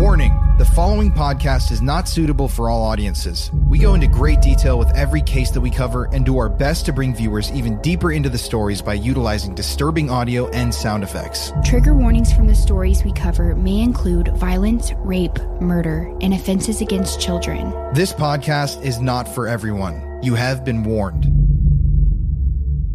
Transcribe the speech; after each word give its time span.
Warning 0.00 0.34
the 0.56 0.64
following 0.64 1.12
podcast 1.12 1.70
is 1.70 1.82
not 1.82 2.08
suitable 2.08 2.48
for 2.48 2.70
all 2.70 2.82
audiences. 2.82 3.50
We 3.68 3.78
go 3.78 3.92
into 3.92 4.06
great 4.06 4.40
detail 4.40 4.78
with 4.78 4.90
every 4.96 5.20
case 5.20 5.50
that 5.50 5.60
we 5.60 5.68
cover 5.68 6.08
and 6.14 6.24
do 6.24 6.38
our 6.38 6.48
best 6.48 6.86
to 6.86 6.92
bring 6.94 7.14
viewers 7.14 7.52
even 7.52 7.78
deeper 7.82 8.10
into 8.10 8.30
the 8.30 8.38
stories 8.38 8.80
by 8.80 8.94
utilizing 8.94 9.54
disturbing 9.54 10.08
audio 10.08 10.48
and 10.52 10.74
sound 10.74 11.04
effects. 11.04 11.52
Trigger 11.66 11.92
warnings 11.92 12.32
from 12.32 12.46
the 12.46 12.54
stories 12.54 13.04
we 13.04 13.12
cover 13.12 13.54
may 13.54 13.78
include 13.78 14.34
violence, 14.38 14.90
rape, 15.00 15.38
murder, 15.60 16.10
and 16.22 16.32
offenses 16.32 16.80
against 16.80 17.20
children. 17.20 17.70
This 17.92 18.14
podcast 18.14 18.82
is 18.82 19.00
not 19.00 19.28
for 19.28 19.48
everyone. 19.48 20.20
You 20.22 20.34
have 20.34 20.64
been 20.64 20.82
warned. 20.82 21.26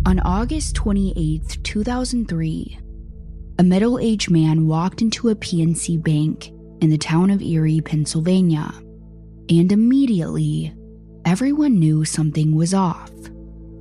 On 0.08 0.20
August 0.22 0.74
28, 0.74 1.60
2003, 1.64 2.80
a 3.60 3.64
middle 3.64 4.00
aged 4.00 4.32
man 4.32 4.66
walked 4.66 5.04
into 5.04 5.30
a 5.30 5.36
PNC 5.36 6.04
bank 6.04 6.52
in 6.86 6.92
the 6.92 6.98
town 7.00 7.32
of 7.32 7.42
Erie, 7.42 7.82
Pennsylvania, 7.82 8.72
and 9.50 9.72
immediately 9.72 10.72
everyone 11.26 11.80
knew 11.80 12.06
something 12.06 12.56
was 12.56 12.76
off. 12.76 13.10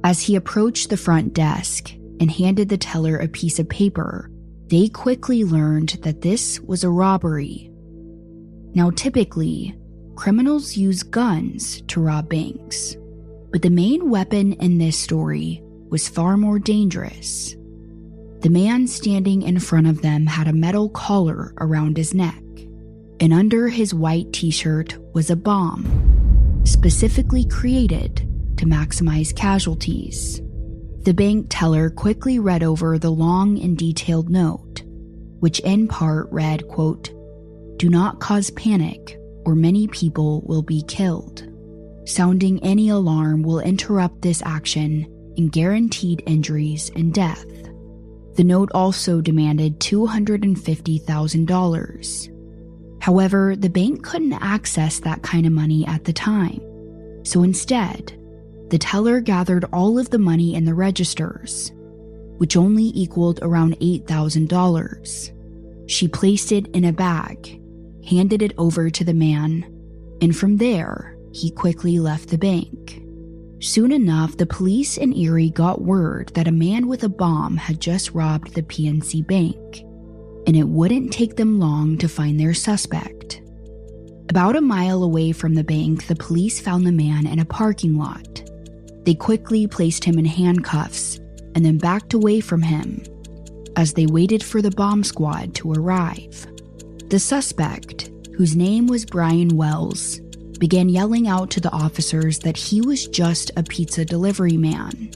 As 0.02 0.22
he 0.22 0.36
approached 0.36 0.88
the 0.88 0.96
front 0.96 1.34
desk 1.34 1.92
and 2.18 2.30
handed 2.30 2.70
the 2.70 2.78
teller 2.78 3.18
a 3.18 3.28
piece 3.28 3.58
of 3.58 3.68
paper, 3.68 4.30
they 4.68 4.88
quickly 4.88 5.44
learned 5.44 5.98
that 6.00 6.22
this 6.22 6.58
was 6.60 6.82
a 6.82 6.88
robbery. 6.88 7.70
Now, 8.72 8.88
typically, 8.88 9.78
criminals 10.16 10.74
use 10.74 11.02
guns 11.02 11.82
to 11.88 12.00
rob 12.00 12.30
banks, 12.30 12.96
but 13.52 13.60
the 13.60 13.68
main 13.68 14.08
weapon 14.08 14.54
in 14.54 14.78
this 14.78 14.98
story 14.98 15.62
was 15.90 16.08
far 16.08 16.38
more 16.38 16.58
dangerous. 16.58 17.54
The 18.40 18.48
man 18.48 18.86
standing 18.86 19.42
in 19.42 19.58
front 19.60 19.88
of 19.88 20.00
them 20.00 20.24
had 20.24 20.48
a 20.48 20.54
metal 20.54 20.88
collar 20.88 21.52
around 21.58 21.98
his 21.98 22.14
neck, 22.14 22.40
and 23.24 23.32
under 23.32 23.68
his 23.68 23.94
white 23.94 24.30
t 24.34 24.50
shirt 24.50 24.98
was 25.14 25.30
a 25.30 25.36
bomb, 25.36 26.60
specifically 26.66 27.46
created 27.46 28.16
to 28.58 28.66
maximize 28.66 29.34
casualties. 29.34 30.42
The 31.04 31.14
bank 31.14 31.46
teller 31.48 31.88
quickly 31.88 32.38
read 32.38 32.62
over 32.62 32.98
the 32.98 33.08
long 33.08 33.58
and 33.62 33.78
detailed 33.78 34.28
note, 34.28 34.82
which 35.40 35.60
in 35.60 35.88
part 35.88 36.30
read, 36.32 36.68
quote, 36.68 37.14
Do 37.78 37.88
not 37.88 38.20
cause 38.20 38.50
panic, 38.50 39.18
or 39.46 39.54
many 39.54 39.88
people 39.88 40.42
will 40.44 40.62
be 40.62 40.82
killed. 40.82 41.48
Sounding 42.04 42.62
any 42.62 42.90
alarm 42.90 43.42
will 43.42 43.60
interrupt 43.60 44.20
this 44.20 44.42
action 44.44 45.06
and 45.38 45.50
guaranteed 45.50 46.22
injuries 46.26 46.90
and 46.94 47.14
death. 47.14 47.46
The 48.34 48.44
note 48.44 48.70
also 48.74 49.22
demanded 49.22 49.80
$250,000. 49.80 52.33
However, 53.00 53.54
the 53.56 53.68
bank 53.68 54.02
couldn't 54.02 54.32
access 54.34 55.00
that 55.00 55.22
kind 55.22 55.46
of 55.46 55.52
money 55.52 55.86
at 55.86 56.04
the 56.04 56.12
time. 56.12 56.60
So 57.24 57.42
instead, 57.42 58.18
the 58.70 58.78
teller 58.78 59.20
gathered 59.20 59.66
all 59.72 59.98
of 59.98 60.10
the 60.10 60.18
money 60.18 60.54
in 60.54 60.64
the 60.64 60.74
registers, 60.74 61.72
which 62.38 62.56
only 62.56 62.92
equaled 62.94 63.40
around 63.42 63.78
$8,000. 63.80 65.90
She 65.90 66.08
placed 66.08 66.50
it 66.50 66.66
in 66.68 66.84
a 66.84 66.92
bag, 66.92 67.60
handed 68.08 68.42
it 68.42 68.54
over 68.58 68.90
to 68.90 69.04
the 69.04 69.14
man, 69.14 69.64
and 70.20 70.36
from 70.36 70.56
there, 70.56 71.16
he 71.32 71.50
quickly 71.50 71.98
left 71.98 72.30
the 72.30 72.38
bank. 72.38 73.02
Soon 73.60 73.92
enough, 73.92 74.36
the 74.36 74.46
police 74.46 74.98
in 74.98 75.16
Erie 75.16 75.50
got 75.50 75.82
word 75.82 76.30
that 76.34 76.48
a 76.48 76.52
man 76.52 76.86
with 76.86 77.04
a 77.04 77.08
bomb 77.08 77.56
had 77.56 77.80
just 77.80 78.12
robbed 78.12 78.54
the 78.54 78.62
PNC 78.62 79.26
Bank, 79.26 79.84
and 80.46 80.56
it 80.56 80.68
wouldn't 80.68 81.12
take 81.12 81.36
them 81.36 81.58
long 81.58 81.96
to 81.98 82.08
find 82.08 82.38
their 82.38 82.54
suspect. 82.54 83.40
About 84.28 84.56
a 84.56 84.60
mile 84.60 85.02
away 85.02 85.32
from 85.32 85.54
the 85.54 85.64
bank, 85.64 86.06
the 86.06 86.16
police 86.16 86.60
found 86.60 86.86
the 86.86 86.92
man 86.92 87.26
in 87.26 87.38
a 87.38 87.44
parking 87.44 87.96
lot. 87.96 88.42
They 89.04 89.14
quickly 89.14 89.66
placed 89.66 90.04
him 90.04 90.18
in 90.18 90.24
handcuffs 90.24 91.20
and 91.54 91.64
then 91.64 91.78
backed 91.78 92.14
away 92.14 92.40
from 92.40 92.62
him 92.62 93.02
as 93.76 93.92
they 93.92 94.06
waited 94.06 94.42
for 94.42 94.62
the 94.62 94.70
bomb 94.70 95.04
squad 95.04 95.54
to 95.56 95.72
arrive. 95.72 96.46
The 97.08 97.18
suspect, 97.18 98.10
whose 98.34 98.56
name 98.56 98.86
was 98.86 99.04
Brian 99.04 99.56
Wells, 99.56 100.20
began 100.58 100.88
yelling 100.88 101.28
out 101.28 101.50
to 101.50 101.60
the 101.60 101.72
officers 101.72 102.38
that 102.40 102.56
he 102.56 102.80
was 102.80 103.06
just 103.08 103.50
a 103.56 103.62
pizza 103.62 104.04
delivery 104.04 104.56
man. 104.56 105.10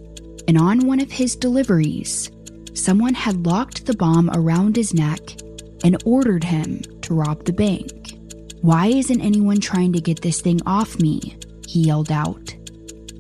And 0.46 0.58
on 0.58 0.86
one 0.86 1.00
of 1.00 1.10
his 1.10 1.36
deliveries, 1.36 2.30
someone 2.78 3.14
had 3.14 3.46
locked 3.46 3.86
the 3.86 3.96
bomb 3.96 4.30
around 4.30 4.76
his 4.76 4.94
neck 4.94 5.20
and 5.84 6.02
ordered 6.04 6.44
him 6.44 6.80
to 7.02 7.14
rob 7.14 7.44
the 7.44 7.52
bank. 7.52 8.14
Why 8.62 8.86
isn't 8.86 9.20
anyone 9.20 9.60
trying 9.60 9.92
to 9.92 10.00
get 10.00 10.22
this 10.22 10.40
thing 10.40 10.60
off 10.66 10.98
me? 10.98 11.36
He 11.66 11.82
yelled 11.82 12.10
out. 12.10 12.54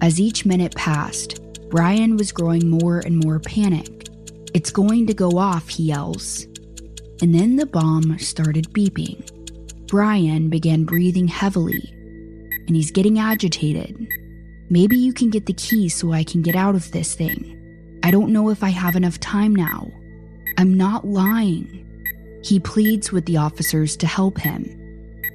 As 0.00 0.20
each 0.20 0.46
minute 0.46 0.74
passed, 0.74 1.40
Brian 1.70 2.16
was 2.16 2.32
growing 2.32 2.68
more 2.68 3.00
and 3.00 3.22
more 3.24 3.40
panicked. 3.40 4.10
It's 4.54 4.70
going 4.70 5.06
to 5.06 5.14
go 5.14 5.38
off, 5.38 5.68
he 5.68 5.84
yells. 5.84 6.44
And 7.20 7.34
then 7.34 7.56
the 7.56 7.66
bomb 7.66 8.18
started 8.18 8.70
beeping. 8.70 9.86
Brian 9.86 10.48
began 10.48 10.84
breathing 10.84 11.28
heavily 11.28 11.82
and 12.68 12.76
he's 12.76 12.90
getting 12.90 13.18
agitated. 13.18 14.06
Maybe 14.70 14.96
you 14.96 15.12
can 15.12 15.30
get 15.30 15.46
the 15.46 15.54
key 15.54 15.88
so 15.88 16.12
I 16.12 16.22
can 16.22 16.42
get 16.42 16.54
out 16.54 16.74
of 16.74 16.92
this 16.92 17.14
thing. 17.14 17.57
I 18.02 18.10
don't 18.10 18.32
know 18.32 18.48
if 18.50 18.62
I 18.62 18.70
have 18.70 18.96
enough 18.96 19.20
time 19.20 19.54
now. 19.54 19.90
I'm 20.56 20.74
not 20.76 21.06
lying. 21.06 21.84
He 22.42 22.60
pleads 22.60 23.12
with 23.12 23.26
the 23.26 23.36
officers 23.36 23.96
to 23.98 24.06
help 24.06 24.38
him, 24.38 24.64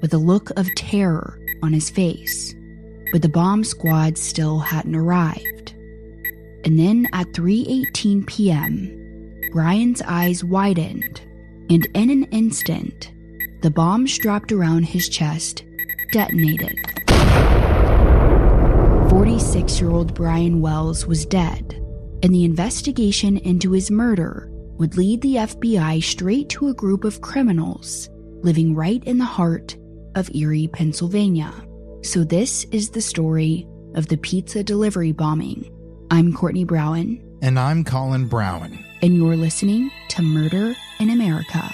with 0.01 0.13
a 0.13 0.17
look 0.17 0.49
of 0.57 0.73
terror 0.75 1.39
on 1.61 1.73
his 1.73 1.89
face. 1.89 2.53
But 3.11 3.21
the 3.21 3.29
bomb 3.29 3.63
squad 3.63 4.17
still 4.17 4.59
hadn't 4.59 4.95
arrived. 4.95 5.73
And 6.65 6.79
then 6.79 7.07
at 7.13 7.27
3:18 7.33 8.25
p.m., 8.25 8.99
Brian's 9.51 10.01
eyes 10.01 10.43
widened, 10.43 11.21
and 11.69 11.85
in 11.93 12.09
an 12.09 12.23
instant, 12.31 13.11
the 13.61 13.69
bomb 13.69 14.07
strapped 14.07 14.51
around 14.51 14.83
his 14.83 15.07
chest 15.09 15.63
detonated. 16.11 16.77
46 19.09 19.79
year 19.79 19.91
old 19.91 20.13
Brian 20.13 20.59
Wells 20.61 21.05
was 21.05 21.25
dead, 21.25 21.82
and 22.23 22.33
the 22.33 22.45
investigation 22.45 23.37
into 23.37 23.71
his 23.71 23.91
murder 23.91 24.47
would 24.77 24.97
lead 24.97 25.21
the 25.21 25.35
FBI 25.35 26.01
straight 26.01 26.49
to 26.49 26.69
a 26.69 26.73
group 26.73 27.03
of 27.03 27.21
criminals 27.21 28.09
living 28.41 28.73
right 28.73 29.03
in 29.03 29.17
the 29.17 29.25
heart 29.25 29.77
of 30.15 30.33
Erie, 30.33 30.69
Pennsylvania. 30.69 31.53
So, 32.01 32.23
this 32.23 32.65
is 32.71 32.89
the 32.89 33.01
story 33.01 33.67
of 33.95 34.07
the 34.07 34.17
pizza 34.17 34.63
delivery 34.63 35.11
bombing. 35.11 35.69
I'm 36.11 36.33
Courtney 36.33 36.65
Browen. 36.65 37.21
And 37.41 37.59
I'm 37.59 37.83
Colin 37.83 38.29
Browen. 38.29 38.83
And 39.01 39.15
you're 39.15 39.37
listening 39.37 39.91
to 40.09 40.21
Murder 40.21 40.75
in 40.99 41.09
America. 41.09 41.73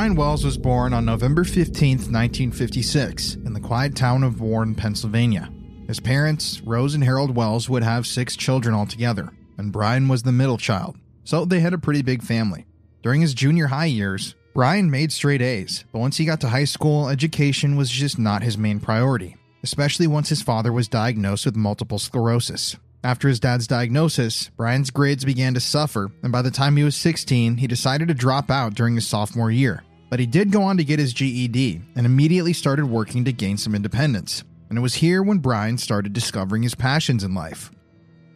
Brian 0.00 0.14
Wells 0.14 0.46
was 0.46 0.56
born 0.56 0.94
on 0.94 1.04
November 1.04 1.44
15, 1.44 1.98
1956, 1.98 3.34
in 3.34 3.52
the 3.52 3.60
quiet 3.60 3.94
town 3.94 4.24
of 4.24 4.40
Warren, 4.40 4.74
Pennsylvania. 4.74 5.52
His 5.88 6.00
parents, 6.00 6.62
Rose 6.62 6.94
and 6.94 7.04
Harold 7.04 7.36
Wells, 7.36 7.68
would 7.68 7.82
have 7.82 8.06
six 8.06 8.34
children 8.34 8.74
altogether. 8.74 9.28
and 9.58 9.70
Brian 9.70 10.08
was 10.08 10.22
the 10.22 10.32
middle 10.32 10.56
child, 10.56 10.96
so 11.24 11.44
they 11.44 11.60
had 11.60 11.74
a 11.74 11.78
pretty 11.78 12.00
big 12.00 12.22
family. 12.22 12.64
During 13.02 13.20
his 13.20 13.34
junior 13.34 13.66
high 13.66 13.92
years, 13.92 14.36
Brian 14.54 14.90
made 14.90 15.12
straight 15.12 15.42
A's, 15.42 15.84
but 15.92 15.98
once 15.98 16.16
he 16.16 16.24
got 16.24 16.40
to 16.40 16.48
high 16.48 16.64
school, 16.64 17.10
education 17.10 17.76
was 17.76 17.90
just 17.90 18.18
not 18.18 18.42
his 18.42 18.56
main 18.56 18.80
priority, 18.80 19.36
especially 19.62 20.06
once 20.06 20.30
his 20.30 20.40
father 20.40 20.72
was 20.72 20.88
diagnosed 20.88 21.44
with 21.44 21.56
multiple 21.56 21.98
sclerosis. 21.98 22.74
After 23.04 23.28
his 23.28 23.38
dad's 23.38 23.66
diagnosis, 23.66 24.50
Brian's 24.56 24.90
grades 24.90 25.26
began 25.26 25.52
to 25.52 25.60
suffer, 25.60 26.10
and 26.22 26.32
by 26.32 26.40
the 26.40 26.50
time 26.50 26.78
he 26.78 26.84
was 26.84 26.96
16, 26.96 27.58
he 27.58 27.66
decided 27.66 28.08
to 28.08 28.14
drop 28.14 28.50
out 28.50 28.72
during 28.72 28.94
his 28.94 29.06
sophomore 29.06 29.50
year. 29.50 29.82
But 30.10 30.20
he 30.20 30.26
did 30.26 30.50
go 30.50 30.62
on 30.62 30.76
to 30.76 30.84
get 30.84 30.98
his 30.98 31.14
GED 31.14 31.80
and 31.94 32.04
immediately 32.04 32.52
started 32.52 32.86
working 32.86 33.24
to 33.24 33.32
gain 33.32 33.56
some 33.56 33.74
independence. 33.74 34.42
And 34.68 34.76
it 34.76 34.82
was 34.82 34.94
here 34.94 35.22
when 35.22 35.38
Brian 35.38 35.78
started 35.78 36.12
discovering 36.12 36.62
his 36.62 36.74
passions 36.74 37.24
in 37.24 37.32
life. 37.32 37.70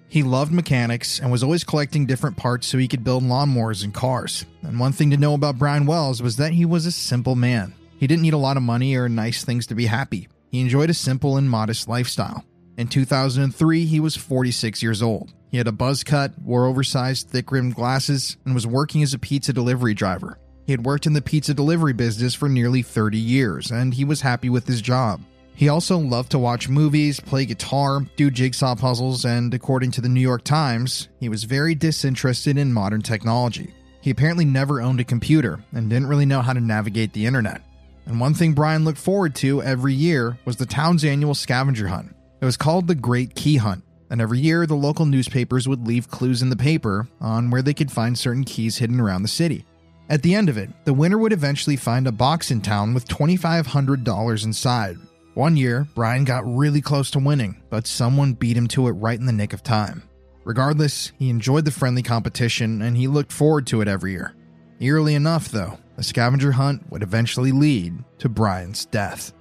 He 0.09 0.23
loved 0.23 0.53
mechanics 0.53 1.19
and 1.19 1.33
was 1.33 1.43
always 1.43 1.65
collecting 1.65 2.07
different 2.07 2.37
parts 2.37 2.69
so 2.69 2.79
he 2.79 2.87
could 2.87 3.03
build 3.03 3.25
lawnmowers 3.25 3.83
and 3.83 3.93
cars. 3.93 4.47
And 4.63 4.79
one 4.79 4.93
thing 4.93 5.11
to 5.11 5.17
know 5.17 5.35
about 5.35 5.59
Brian 5.59 5.87
Wells 5.87 6.23
was 6.23 6.37
that 6.37 6.53
he 6.53 6.65
was 6.65 6.87
a 6.87 6.93
simple 6.93 7.35
man. 7.35 7.75
He 7.99 8.07
didn't 8.07 8.23
need 8.23 8.35
a 8.35 8.39
lot 8.39 8.57
of 8.57 8.63
money 8.63 8.95
or 8.95 9.09
nice 9.09 9.45
things 9.45 9.67
to 9.67 9.75
be 9.75 9.87
happy. 9.87 10.29
He 10.53 10.61
enjoyed 10.61 10.91
a 10.91 10.95
simple 10.95 11.37
and 11.37 11.51
modest 11.51 11.89
lifestyle. 11.89 12.45
In 12.79 12.87
2003, 12.87 13.87
he 13.87 13.99
was 13.99 14.17
46 14.17 14.83
years 14.83 15.03
old. 15.03 15.33
He 15.51 15.59
had 15.59 15.67
a 15.69 15.73
buzz 15.73 16.05
cut, 16.05 16.41
wore 16.41 16.67
oversized, 16.67 17.31
thick 17.31 17.51
rimmed 17.51 17.75
glasses, 17.75 18.37
and 18.45 18.55
was 18.55 18.67
working 18.67 19.03
as 19.03 19.15
a 19.15 19.19
pizza 19.19 19.53
delivery 19.53 19.95
driver. 19.95 20.39
He 20.67 20.73
had 20.73 20.85
worked 20.85 21.07
in 21.07 21.13
the 21.13 21.23
pizza 21.23 21.55
delivery 21.55 21.93
business 21.93 22.35
for 22.35 22.49
nearly 22.49 22.83
30 22.83 23.19
years, 23.19 23.71
and 23.71 23.95
he 23.95 24.05
was 24.05 24.23
happy 24.23 24.49
with 24.49 24.67
his 24.67 24.81
job. 24.81 25.21
He 25.57 25.69
also 25.69 25.99
loved 25.99 26.31
to 26.33 26.39
watch 26.39 26.69
movies, 26.69 27.21
play 27.21 27.45
guitar, 27.45 28.01
do 28.17 28.31
jigsaw 28.31 28.75
puzzles, 28.75 29.25
and 29.25 29.55
according 29.55 29.93
to 29.93 30.01
the 30.01 30.09
New 30.09 30.21
York 30.21 30.43
Times, 30.43 31.09
he 31.21 31.29
was 31.29 31.45
very 31.45 31.75
disinterested 31.75 32.59
in 32.59 32.73
modern 32.73 33.03
technology. 33.03 33.73
He 34.01 34.11
apparently 34.11 34.45
never 34.45 34.83
owned 34.83 35.01
a 35.01 35.05
computer 35.05 35.63
and 35.73 35.89
didn't 35.89 36.09
really 36.09 36.27
know 36.27 36.43
how 36.43 36.53
to 36.53 36.61
navigate 36.61 37.13
the 37.13 37.27
internet. 37.27 37.63
And 38.07 38.21
one 38.21 38.35
thing 38.35 38.53
Brian 38.53 38.85
looked 38.85 38.99
forward 38.99 39.35
to 39.37 39.63
every 39.63 39.95
year 39.95 40.39
was 40.45 40.57
the 40.57 40.67
town's 40.67 41.05
annual 41.05 41.35
scavenger 41.35 41.89
hunt. 41.89 42.15
It 42.41 42.45
was 42.45 42.57
called 42.57 42.87
the 42.87 42.95
Great 42.95 43.35
Key 43.35 43.57
Hunt, 43.57 43.85
and 44.11 44.21
every 44.21 44.41
year 44.41 44.67
the 44.67 44.75
local 44.75 45.07
newspapers 45.07 45.69
would 45.69 45.87
leave 45.87 46.11
clues 46.11 46.43
in 46.43 46.51
the 46.51 46.57
paper 46.57 47.09
on 47.21 47.51
where 47.51 47.63
they 47.63 47.73
could 47.73 47.93
find 47.93 48.19
certain 48.19 48.45
keys 48.45 48.79
hidden 48.79 49.01
around 49.01 49.23
the 49.23 49.29
city. 49.29 49.65
At 50.09 50.23
the 50.23 50.35
end 50.35 50.49
of 50.49 50.59
it, 50.59 50.71
the 50.85 50.93
winner 50.93 51.17
would 51.17 51.33
eventually 51.33 51.77
find 51.77 52.07
a 52.07 52.13
box 52.13 52.51
in 52.51 52.61
town 52.61 52.93
with 52.93 53.09
$2,500 53.09 54.45
inside. 54.45 54.99
One 55.33 55.57
year, 55.57 55.89
Brian 55.95 56.25
got 56.25 56.45
really 56.47 56.81
close 56.81 57.11
to 57.13 57.19
winning, 57.19 57.63
but 57.71 57.87
someone 57.87 58.35
beat 58.35 58.57
him 58.57 58.69
to 58.69 58.87
it 58.89 58.93
right 58.93 59.19
in 59.19 59.27
the 59.27 59.33
nick 59.33 59.53
of 59.53 59.63
time. 59.63 60.03
Regardless, 60.45 61.13
he 61.19 61.31
enjoyed 61.31 61.65
the 61.65 61.71
friendly 61.71 62.03
competition 62.03 62.83
and 62.83 62.97
he 62.97 63.09
looked 63.09 63.33
forward 63.33 63.67
to 63.69 63.81
it 63.81 63.89
every 63.89 64.13
year. 64.13 64.35
Eerily 64.79 65.15
enough, 65.15 65.49
though, 65.49 65.79
the 65.97 66.03
scavenger 66.03 66.53
hunt 66.53 66.91
would 66.91 67.03
eventually 67.03 67.53
lead 67.53 68.05
to 68.19 68.29
Brian's 68.29 68.85
death. 68.85 69.33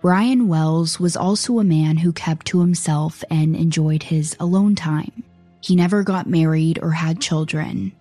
Brian 0.00 0.46
Wells 0.46 1.00
was 1.00 1.16
also 1.16 1.58
a 1.58 1.64
man 1.64 1.96
who 1.96 2.12
kept 2.12 2.46
to 2.46 2.60
himself 2.60 3.24
and 3.30 3.56
enjoyed 3.56 4.04
his 4.04 4.36
alone 4.38 4.76
time. 4.76 5.24
He 5.60 5.74
never 5.74 6.04
got 6.04 6.28
married 6.28 6.78
or 6.80 6.92
had 6.92 7.20
children, 7.20 7.92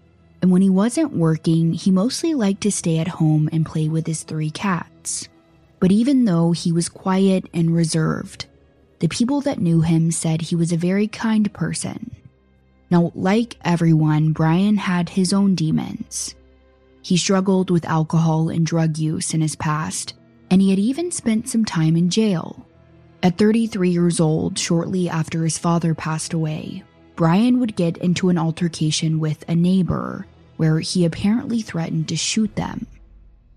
and 0.42 0.52
when 0.52 0.62
he 0.62 0.70
wasn't 0.70 1.16
working, 1.16 1.74
he 1.74 1.92
mostly 1.92 2.34
liked 2.34 2.62
to 2.62 2.72
stay 2.72 3.00
at 3.00 3.08
home 3.08 3.50
and 3.52 3.66
play 3.66 3.88
with 3.90 4.06
his 4.06 4.24
three 4.24 4.52
cats. 4.52 5.28
But 5.80 5.92
even 5.92 6.26
though 6.26 6.52
he 6.52 6.72
was 6.72 6.90
quiet 6.90 7.46
and 7.54 7.76
reserved, 7.76 8.46
the 9.00 9.08
people 9.08 9.42
that 9.42 9.60
knew 9.60 9.82
him 9.82 10.12
said 10.12 10.42
he 10.42 10.56
was 10.56 10.72
a 10.72 10.78
very 10.78 11.08
kind 11.08 11.52
person. 11.54 12.16
Now, 12.90 13.12
like 13.16 13.58
everyone, 13.64 14.32
Brian 14.32 14.78
had 14.78 15.10
his 15.10 15.34
own 15.34 15.56
demons. 15.56 16.36
He 17.02 17.18
struggled 17.18 17.70
with 17.70 17.86
alcohol 17.86 18.50
and 18.50 18.66
drug 18.66 18.98
use 18.98 19.34
in 19.34 19.42
his 19.42 19.56
past, 19.56 20.14
and 20.50 20.62
he 20.62 20.70
had 20.70 20.80
even 20.80 21.12
spent 21.12 21.50
some 21.50 21.66
time 21.66 21.96
in 21.96 22.10
jail. 22.10 22.66
At 23.22 23.38
33 23.38 23.90
years 23.90 24.20
old, 24.20 24.58
shortly 24.58 25.10
after 25.10 25.44
his 25.44 25.58
father 25.58 25.94
passed 25.94 26.34
away, 26.34 26.84
Brian 27.18 27.60
would 27.60 27.76
get 27.76 27.98
into 27.98 28.30
an 28.30 28.38
altercation 28.38 29.20
with 29.20 29.44
a 29.50 29.56
neighbor 29.56 30.28
where 30.58 30.80
he 30.80 31.04
apparently 31.04 31.64
threatened 31.64 32.08
to 32.08 32.16
shoot 32.16 32.56
them. 32.56 32.86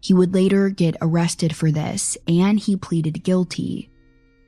He 0.00 0.14
would 0.14 0.32
later 0.32 0.70
get 0.70 0.96
arrested 1.02 1.54
for 1.54 1.70
this 1.70 2.16
and 2.26 2.58
he 2.58 2.74
pleaded 2.74 3.22
guilty. 3.22 3.90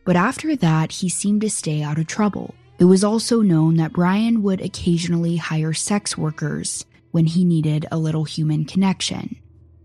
But 0.06 0.16
after 0.16 0.56
that, 0.56 0.92
he 0.92 1.10
seemed 1.10 1.42
to 1.42 1.50
stay 1.50 1.82
out 1.82 1.98
of 1.98 2.06
trouble. 2.06 2.54
It 2.78 2.86
was 2.86 3.04
also 3.04 3.42
known 3.42 3.76
that 3.76 3.92
Brian 3.92 4.42
would 4.42 4.62
occasionally 4.62 5.36
hire 5.36 5.74
sex 5.74 6.16
workers 6.16 6.86
when 7.10 7.26
he 7.26 7.44
needed 7.44 7.84
a 7.92 7.98
little 7.98 8.24
human 8.24 8.64
connection. 8.64 9.36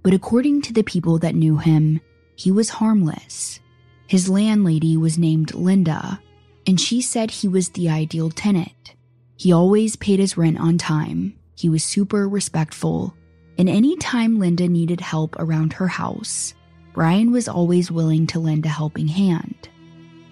But 0.03 0.13
according 0.13 0.61
to 0.63 0.73
the 0.73 0.83
people 0.83 1.19
that 1.19 1.35
knew 1.35 1.57
him, 1.57 1.99
he 2.37 2.49
was 2.49 2.69
harmless. 2.69 3.59
His 4.07 4.29
landlady 4.29 4.95
was 4.95 5.17
named 5.17 5.53
Linda, 5.53 6.21
and 6.65 6.79
she 6.79 7.01
said 7.01 7.29
he 7.29 7.49
was 7.49 7.69
the 7.69 7.89
ideal 7.89 8.29
tenant. 8.29 8.95
He 9.37 9.51
always 9.51 9.95
paid 9.95 10.19
his 10.19 10.35
rent 10.35 10.59
on 10.59 10.77
time, 10.77 11.37
he 11.55 11.69
was 11.69 11.83
super 11.83 12.27
respectful, 12.27 13.15
and 13.57 13.69
any 13.69 13.95
time 13.97 14.39
Linda 14.39 14.67
needed 14.67 15.01
help 15.01 15.35
around 15.37 15.73
her 15.73 15.87
house, 15.87 16.53
Brian 16.93 17.31
was 17.31 17.47
always 17.47 17.91
willing 17.91 18.27
to 18.27 18.39
lend 18.39 18.65
a 18.65 18.69
helping 18.69 19.07
hand. 19.07 19.69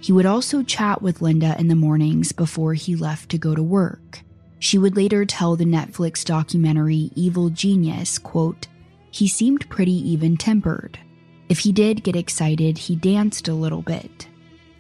He 0.02 0.12
would 0.12 0.26
also 0.26 0.64
chat 0.64 1.02
with 1.02 1.22
Linda 1.22 1.56
in 1.60 1.68
the 1.68 1.76
mornings 1.76 2.32
before 2.32 2.74
he 2.74 2.96
left 2.96 3.30
to 3.30 3.38
go 3.38 3.56
to 3.56 3.64
work. 3.64 4.22
She 4.60 4.78
would 4.78 4.96
later 4.96 5.26
tell 5.26 5.56
the 5.56 5.66
Netflix 5.66 6.26
documentary 6.26 7.12
Evil 7.16 7.50
Genius, 7.50 8.18
quote, 8.18 8.68
he 9.12 9.28
seemed 9.28 9.70
pretty 9.70 9.94
even-tempered. 10.12 11.00
If 11.48 11.60
he 11.60 11.72
did 11.72 12.04
get 12.04 12.16
excited, 12.16 12.78
he 12.78 12.96
danced 12.96 13.48
a 13.48 13.54
little 13.54 13.82
bit. 13.82 14.28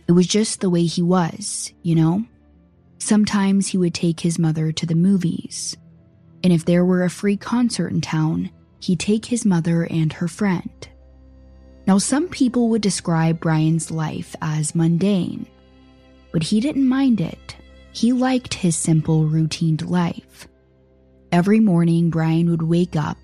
It 0.08 0.12
was 0.12 0.28
just 0.28 0.62
the 0.62 0.70
way 0.70 0.86
he 0.86 1.02
was, 1.02 1.72
you 1.84 1.96
know? 1.96 2.26
Sometimes 2.98 3.68
he 3.68 3.78
would 3.78 3.94
take 3.94 4.20
his 4.20 4.40
mother 4.40 4.72
to 4.72 4.86
the 4.86 4.96
movies. 4.96 5.78
And 6.44 6.52
if 6.54 6.66
there 6.66 6.86
were 6.86 7.04
a 7.04 7.10
free 7.10 7.38
concert 7.38 7.90
in 7.90 8.02
town, 8.02 8.50
he'd 8.80 9.00
take 9.00 9.26
his 9.26 9.46
mother 9.46 9.84
and 9.84 10.14
her 10.14 10.28
friend. 10.28 10.88
Now, 11.88 11.98
some 11.98 12.30
people 12.30 12.70
would 12.70 12.82
describe 12.82 13.40
Brian's 13.40 13.92
life 13.92 14.36
as 14.42 14.76
mundane, 14.76 15.46
but 16.32 16.44
he 16.44 16.60
didn't 16.60 16.88
mind 16.88 17.22
it. 17.22 17.56
He 17.92 18.12
liked 18.12 18.56
his 18.56 18.76
simple, 18.76 19.26
routined 19.26 19.90
life. 19.90 20.48
Every 21.32 21.60
morning, 21.60 22.10
Brian 22.10 22.50
would 22.50 22.64
wake 22.64 22.96
up 22.96 23.18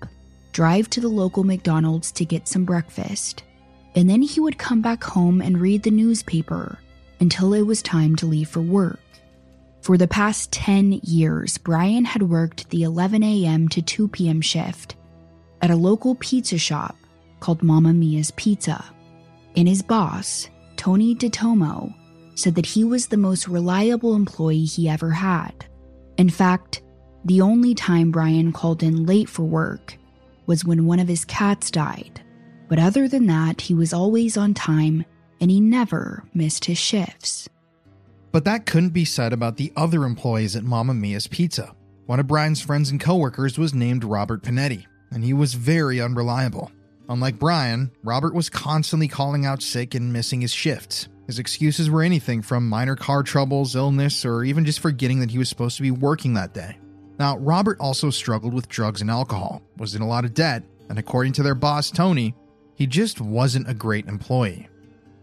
drive 0.52 0.88
to 0.90 1.00
the 1.00 1.08
local 1.08 1.44
McDonald's 1.44 2.12
to 2.12 2.24
get 2.24 2.46
some 2.46 2.64
breakfast, 2.64 3.42
and 3.94 4.08
then 4.08 4.22
he 4.22 4.40
would 4.40 4.58
come 4.58 4.80
back 4.80 5.02
home 5.02 5.40
and 5.40 5.60
read 5.60 5.82
the 5.82 5.90
newspaper 5.90 6.78
until 7.20 7.54
it 7.54 7.62
was 7.62 7.82
time 7.82 8.14
to 8.16 8.26
leave 8.26 8.48
for 8.48 8.60
work. 8.60 8.98
For 9.82 9.98
the 9.98 10.06
past 10.06 10.52
10 10.52 11.00
years, 11.02 11.58
Brian 11.58 12.04
had 12.04 12.22
worked 12.22 12.70
the 12.70 12.84
11 12.84 13.24
a.m. 13.24 13.68
to 13.70 13.82
2 13.82 14.06
p.m. 14.08 14.40
shift 14.40 14.94
at 15.60 15.72
a 15.72 15.76
local 15.76 16.14
pizza 16.14 16.56
shop 16.56 16.96
called 17.40 17.64
Mamma 17.64 17.92
Mia's 17.92 18.30
Pizza. 18.32 18.84
And 19.56 19.66
his 19.66 19.82
boss, 19.82 20.48
Tony 20.76 21.16
DiTomo, 21.16 21.92
said 22.36 22.54
that 22.54 22.66
he 22.66 22.84
was 22.84 23.08
the 23.08 23.16
most 23.16 23.48
reliable 23.48 24.14
employee 24.14 24.64
he 24.64 24.88
ever 24.88 25.10
had. 25.10 25.66
In 26.16 26.30
fact, 26.30 26.82
the 27.24 27.40
only 27.40 27.74
time 27.74 28.12
Brian 28.12 28.52
called 28.52 28.84
in 28.84 29.04
late 29.04 29.28
for 29.28 29.42
work 29.42 29.96
was 30.46 30.64
when 30.64 30.86
one 30.86 31.00
of 31.00 31.08
his 31.08 31.24
cats 31.24 31.72
died. 31.72 32.22
But 32.68 32.78
other 32.78 33.08
than 33.08 33.26
that, 33.26 33.60
he 33.60 33.74
was 33.74 33.92
always 33.92 34.36
on 34.36 34.54
time 34.54 35.04
and 35.40 35.50
he 35.50 35.60
never 35.60 36.22
missed 36.34 36.66
his 36.66 36.78
shifts. 36.78 37.48
But 38.32 38.46
that 38.46 38.64
couldn't 38.64 38.90
be 38.90 39.04
said 39.04 39.32
about 39.32 39.58
the 39.58 39.72
other 39.76 40.04
employees 40.04 40.56
at 40.56 40.64
Mamma 40.64 40.94
Mia's 40.94 41.26
Pizza. 41.26 41.74
One 42.06 42.18
of 42.18 42.26
Brian's 42.26 42.62
friends 42.62 42.90
and 42.90 42.98
coworkers 42.98 43.58
was 43.58 43.74
named 43.74 44.04
Robert 44.04 44.42
Pinetti, 44.42 44.86
and 45.10 45.22
he 45.22 45.34
was 45.34 45.54
very 45.54 46.00
unreliable. 46.00 46.72
Unlike 47.08 47.38
Brian, 47.38 47.90
Robert 48.02 48.34
was 48.34 48.48
constantly 48.48 49.06
calling 49.06 49.44
out 49.44 49.62
sick 49.62 49.94
and 49.94 50.12
missing 50.12 50.40
his 50.40 50.52
shifts. 50.52 51.08
His 51.26 51.38
excuses 51.38 51.90
were 51.90 52.02
anything 52.02 52.42
from 52.42 52.68
minor 52.68 52.96
car 52.96 53.22
troubles, 53.22 53.76
illness, 53.76 54.24
or 54.24 54.44
even 54.44 54.64
just 54.64 54.80
forgetting 54.80 55.20
that 55.20 55.30
he 55.30 55.38
was 55.38 55.48
supposed 55.48 55.76
to 55.76 55.82
be 55.82 55.90
working 55.90 56.34
that 56.34 56.54
day. 56.54 56.78
Now, 57.18 57.36
Robert 57.36 57.78
also 57.80 58.10
struggled 58.10 58.54
with 58.54 58.68
drugs 58.68 59.02
and 59.02 59.10
alcohol, 59.10 59.62
was 59.76 59.94
in 59.94 60.02
a 60.02 60.08
lot 60.08 60.24
of 60.24 60.34
debt, 60.34 60.64
and 60.88 60.98
according 60.98 61.34
to 61.34 61.42
their 61.42 61.54
boss, 61.54 61.90
Tony, 61.90 62.34
he 62.74 62.86
just 62.86 63.20
wasn't 63.20 63.68
a 63.68 63.74
great 63.74 64.06
employee. 64.06 64.68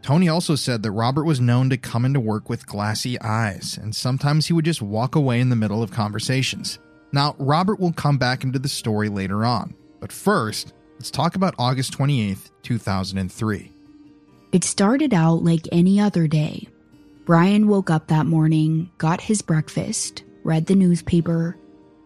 Tony 0.02 0.30
also 0.30 0.56
said 0.56 0.82
that 0.84 0.92
Robert 0.92 1.26
was 1.26 1.42
known 1.42 1.70
to 1.70 1.78
come 1.78 2.06
into 2.06 2.20
work 2.20 2.50
with 2.50 2.66
glassy 2.66 3.20
eyes, 3.22 3.78
and 3.82 3.96
sometimes 3.96 4.48
he 4.48 4.54
would 4.54 4.66
just 4.66 4.82
walk 4.82 5.16
away 5.16 5.40
in 5.40 5.50
the 5.50 5.56
middle 5.56 5.84
of 5.84 5.92
conversations. 5.92 6.80
Now, 7.12 7.36
Robert 7.38 7.80
will 7.80 7.92
come 7.92 8.18
back 8.18 8.44
into 8.44 8.60
the 8.60 8.70
story 8.70 9.10
later 9.10 9.46
on, 9.46 9.76
but 10.00 10.12
first, 10.12 10.74
let's 10.94 11.12
talk 11.12 11.36
about 11.36 11.56
August 11.58 11.98
28th, 11.98 12.52
2003. 12.64 13.72
It 14.52 14.64
started 14.64 15.14
out 15.14 15.44
like 15.44 15.68
any 15.72 16.00
other 16.00 16.28
day. 16.28 16.68
Brian 17.26 17.68
woke 17.68 17.90
up 17.90 18.08
that 18.08 18.26
morning, 18.26 18.90
got 18.98 19.22
his 19.22 19.42
breakfast, 19.42 20.24
read 20.44 20.66
the 20.66 20.76
newspaper, 20.76 21.58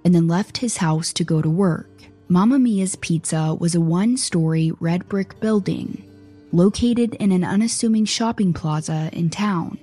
and 0.03 0.13
then 0.13 0.27
left 0.27 0.57
his 0.57 0.77
house 0.77 1.13
to 1.13 1.23
go 1.23 1.41
to 1.41 1.49
work. 1.49 1.89
Mamma 2.27 2.59
Mia's 2.59 2.95
Pizza 2.97 3.55
was 3.57 3.75
a 3.75 3.81
one 3.81 4.17
story 4.17 4.71
red 4.79 5.07
brick 5.07 5.39
building 5.39 6.03
located 6.53 7.15
in 7.15 7.31
an 7.31 7.43
unassuming 7.43 8.05
shopping 8.05 8.53
plaza 8.53 9.09
in 9.11 9.29
town. 9.29 9.77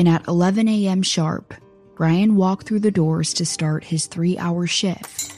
And 0.00 0.08
at 0.08 0.26
11 0.26 0.66
a.m. 0.66 1.02
sharp, 1.02 1.54
Brian 1.94 2.34
walked 2.34 2.66
through 2.66 2.80
the 2.80 2.90
doors 2.90 3.34
to 3.34 3.44
start 3.44 3.84
his 3.84 4.06
three 4.06 4.38
hour 4.38 4.66
shift, 4.66 5.34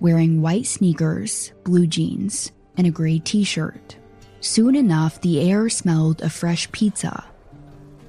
wearing 0.00 0.40
white 0.40 0.66
sneakers, 0.66 1.52
blue 1.64 1.86
jeans, 1.86 2.52
and 2.76 2.86
a 2.86 2.90
gray 2.90 3.18
t 3.18 3.44
shirt. 3.44 3.96
Soon 4.40 4.76
enough, 4.76 5.20
the 5.20 5.40
air 5.40 5.68
smelled 5.68 6.22
of 6.22 6.32
fresh 6.32 6.70
pizza. 6.70 7.24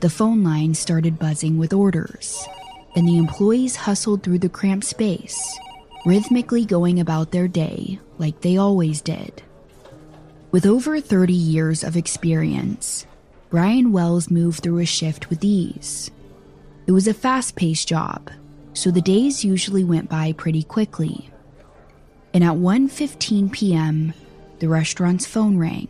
The 0.02 0.10
phone 0.10 0.44
line 0.44 0.76
started 0.76 1.18
buzzing 1.18 1.58
with 1.58 1.74
orders, 1.74 2.46
and 2.96 3.08
the 3.08 3.18
employees 3.18 3.76
hustled 3.76 4.22
through 4.22 4.40
the 4.40 4.50
cramped 4.50 4.86
space, 4.86 5.58
rhythmically 6.06 6.66
going 6.66 7.00
about 7.00 7.32
their 7.32 7.48
day 7.48 8.00
like 8.20 8.42
they 8.42 8.58
always 8.58 9.02
did. 9.02 9.42
With 10.58 10.66
over 10.66 11.00
30 11.00 11.34
years 11.34 11.84
of 11.84 11.96
experience, 11.96 13.06
Brian 13.52 13.92
Wells 13.92 14.32
moved 14.32 14.64
through 14.64 14.80
a 14.80 14.88
shift 14.88 15.30
with 15.30 15.44
ease. 15.44 16.10
It 16.88 16.94
was 16.94 17.08
a 17.08 17.14
fast 17.14 17.56
paced 17.56 17.88
job, 17.88 18.32
so 18.74 18.90
the 18.90 19.00
days 19.00 19.46
usually 19.46 19.84
went 19.84 20.10
by 20.10 20.32
pretty 20.32 20.64
quickly. 20.64 21.30
And 22.34 22.44
at 22.44 22.56
1:15 22.56 23.52
p.m., 23.52 24.16
the 24.58 24.68
restaurant's 24.68 25.28
phone 25.28 25.60
rang. 25.60 25.90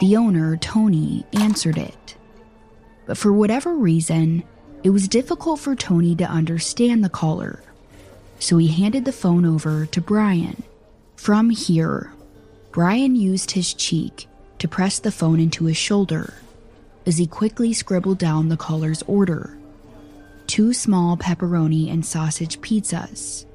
The 0.00 0.16
owner, 0.16 0.56
Tony, 0.56 1.24
answered 1.32 1.78
it. 1.78 2.16
But 3.06 3.16
for 3.16 3.32
whatever 3.32 3.76
reason, 3.76 4.42
it 4.82 4.90
was 4.90 5.06
difficult 5.06 5.60
for 5.60 5.76
Tony 5.76 6.16
to 6.16 6.24
understand 6.24 7.04
the 7.04 7.08
caller. 7.08 7.62
So 8.40 8.56
he 8.58 8.66
handed 8.66 9.04
the 9.04 9.12
phone 9.12 9.44
over 9.44 9.86
to 9.86 10.00
Brian. 10.00 10.64
From 11.14 11.50
here, 11.50 12.12
Brian 12.72 13.14
used 13.14 13.50
his 13.50 13.74
cheek 13.74 14.26
to 14.58 14.66
press 14.66 14.98
the 14.98 15.12
phone 15.12 15.38
into 15.38 15.66
his 15.66 15.76
shoulder 15.76 16.32
as 17.04 17.18
he 17.18 17.26
quickly 17.26 17.74
scribbled 17.74 18.18
down 18.18 18.48
the 18.48 18.56
caller's 18.56 19.02
order 19.02 19.58
two 20.46 20.72
small 20.74 21.16
pepperoni 21.16 21.90
and 21.90 22.04
sausage 22.04 22.60
pizzas. 22.60 23.46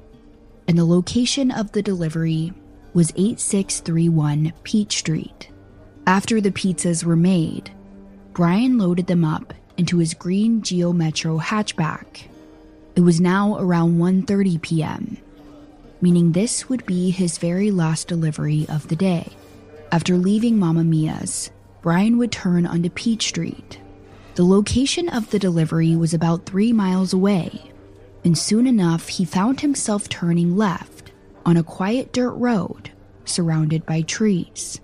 And 0.66 0.76
the 0.76 0.84
location 0.84 1.52
of 1.52 1.70
the 1.70 1.82
delivery 1.82 2.52
was 2.92 3.12
8631 3.12 4.52
Peach 4.64 4.98
Street. 4.98 5.48
After 6.08 6.40
the 6.40 6.50
pizzas 6.50 7.04
were 7.04 7.14
made, 7.14 7.70
Brian 8.32 8.78
loaded 8.78 9.06
them 9.06 9.24
up 9.24 9.54
into 9.76 9.98
his 9.98 10.14
green 10.14 10.62
Geo 10.62 10.92
Metro 10.92 11.38
hatchback. 11.38 12.26
It 12.96 13.02
was 13.02 13.20
now 13.20 13.58
around 13.58 13.98
1:30 13.98 14.60
p.m 14.60 15.18
meaning 16.00 16.32
this 16.32 16.68
would 16.68 16.84
be 16.86 17.10
his 17.10 17.38
very 17.38 17.70
last 17.70 18.08
delivery 18.08 18.66
of 18.68 18.88
the 18.88 18.96
day. 18.96 19.28
After 19.90 20.16
leaving 20.16 20.58
Mamma 20.58 20.84
Mia's, 20.84 21.50
Brian 21.82 22.18
would 22.18 22.32
turn 22.32 22.66
onto 22.66 22.90
Peach 22.90 23.28
Street. 23.28 23.80
The 24.34 24.44
location 24.44 25.08
of 25.08 25.30
the 25.30 25.38
delivery 25.38 25.96
was 25.96 26.14
about 26.14 26.46
three 26.46 26.72
miles 26.72 27.12
away, 27.12 27.72
and 28.24 28.36
soon 28.36 28.66
enough 28.66 29.08
he 29.08 29.24
found 29.24 29.60
himself 29.60 30.08
turning 30.08 30.56
left 30.56 31.12
on 31.46 31.56
a 31.56 31.62
quiet 31.62 32.12
dirt 32.12 32.32
road 32.32 32.90
surrounded 33.24 33.86
by 33.86 34.02
trees. 34.02 34.80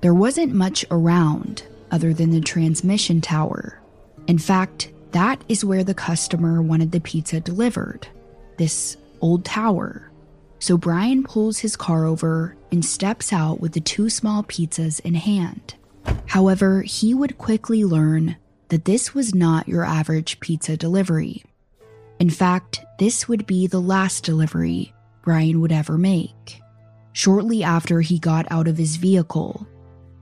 There 0.00 0.14
wasn't 0.14 0.52
much 0.52 0.84
around 0.90 1.62
other 1.90 2.12
than 2.12 2.30
the 2.30 2.40
transmission 2.40 3.20
tower. 3.20 3.80
In 4.26 4.38
fact, 4.38 4.92
that 5.12 5.42
is 5.48 5.64
where 5.64 5.84
the 5.84 5.94
customer 5.94 6.60
wanted 6.60 6.92
the 6.92 7.00
pizza 7.00 7.40
delivered. 7.40 8.06
This 8.58 8.96
old 9.24 9.42
tower. 9.42 10.12
So 10.58 10.76
Brian 10.76 11.24
pulls 11.24 11.58
his 11.58 11.76
car 11.76 12.04
over 12.04 12.56
and 12.70 12.84
steps 12.84 13.32
out 13.32 13.58
with 13.58 13.72
the 13.72 13.80
two 13.80 14.10
small 14.10 14.42
pizzas 14.44 15.00
in 15.00 15.14
hand. 15.14 15.74
However, 16.26 16.82
he 16.82 17.14
would 17.14 17.38
quickly 17.38 17.84
learn 17.84 18.36
that 18.68 18.84
this 18.84 19.14
was 19.14 19.34
not 19.34 19.66
your 19.66 19.84
average 19.84 20.40
pizza 20.40 20.76
delivery. 20.76 21.42
In 22.18 22.28
fact, 22.28 22.84
this 22.98 23.26
would 23.26 23.46
be 23.46 23.66
the 23.66 23.80
last 23.80 24.24
delivery 24.24 24.92
Brian 25.22 25.60
would 25.62 25.72
ever 25.72 25.96
make. 25.96 26.60
Shortly 27.12 27.64
after 27.64 28.02
he 28.02 28.18
got 28.18 28.46
out 28.50 28.68
of 28.68 28.76
his 28.76 28.96
vehicle, 28.96 29.66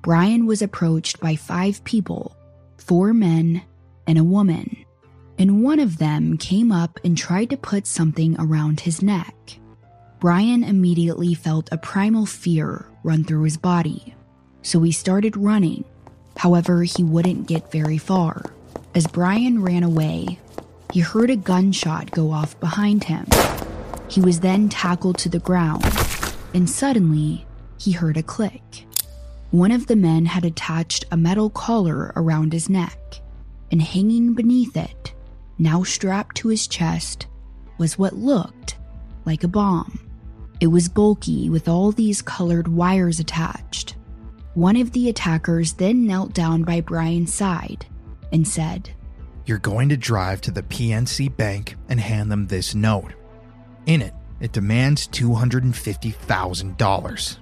Brian 0.00 0.47
was 0.47 0.62
approached 0.62 1.18
by 1.18 1.35
five 1.35 1.82
people 1.85 2.37
four 2.76 3.12
men 3.12 3.62
and 4.06 4.18
a 4.18 4.25
woman 4.25 4.85
and 5.38 5.62
one 5.62 5.80
of 5.80 5.98
them 5.98 6.36
came 6.36 6.70
up 6.70 7.00
and 7.04 7.16
tried 7.16 7.50
to 7.50 7.56
put 7.56 7.86
something 7.86 8.36
around 8.38 8.80
his 8.80 9.02
neck. 9.02 9.34
Brian 10.20 10.62
immediately 10.62 11.34
felt 11.34 11.68
a 11.72 11.78
primal 11.78 12.26
fear 12.26 12.86
run 13.02 13.24
through 13.24 13.42
his 13.42 13.56
body, 13.56 14.14
so 14.62 14.80
he 14.82 14.92
started 14.92 15.36
running. 15.36 15.84
However, 16.36 16.82
he 16.84 17.02
wouldn't 17.02 17.48
get 17.48 17.72
very 17.72 17.98
far. 17.98 18.44
As 18.94 19.06
Brian 19.06 19.62
ran 19.62 19.82
away, 19.82 20.38
he 20.92 21.00
heard 21.00 21.30
a 21.30 21.36
gunshot 21.36 22.10
go 22.10 22.30
off 22.30 22.58
behind 22.60 23.04
him. 23.04 23.26
He 24.08 24.20
was 24.20 24.40
then 24.40 24.68
tackled 24.68 25.18
to 25.18 25.28
the 25.28 25.38
ground, 25.38 25.84
and 26.54 26.68
suddenly, 26.68 27.46
he 27.78 27.92
heard 27.92 28.16
a 28.16 28.22
click. 28.22 28.86
One 29.50 29.72
of 29.72 29.86
the 29.86 29.96
men 29.96 30.26
had 30.26 30.44
attached 30.44 31.04
a 31.10 31.16
metal 31.16 31.50
collar 31.50 32.12
around 32.14 32.52
his 32.52 32.68
neck, 32.70 32.98
and 33.70 33.82
hanging 33.82 34.34
beneath 34.34 34.76
it 34.76 35.14
now 35.62 35.83
strapped 35.83 36.37
to 36.37 36.49
his 36.49 36.66
chest, 36.66 37.26
was 37.78 37.99
what 37.99 38.16
looked 38.16 38.76
like 39.25 39.45
a 39.45 39.49
bomb. 39.49 39.99
It 40.61 40.66
was 40.66 40.88
bulky 40.88 41.49
with 41.50 41.69
all 41.69 41.92
these 41.92 42.23
colored 42.23 42.69
wires 42.69 43.21
attached. 43.21 43.97
One 44.54 44.76
of 44.76 44.92
the 44.92 45.09
attackers 45.09 45.73
then 45.73 46.07
knelt 46.07 46.35
down 46.35 46.62
by 46.62 46.83
Brian's 46.83 47.33
side 47.33 47.87
and 48.33 48.47
said, 48.47 48.90
You're 49.47 49.57
going 49.59 49.88
to 49.88 49.97
drive 49.97 50.42
to 50.42 50.50
the 50.50 50.62
PNC 50.62 51.35
bank 51.37 51.76
and 51.88 51.99
hand 51.99 52.31
them 52.31 52.47
this 52.47 52.75
note. 52.75 53.14
In 53.87 54.02
it, 54.02 54.12
it 54.40 54.52
demands 54.52 55.09
$250,000. 55.09 57.37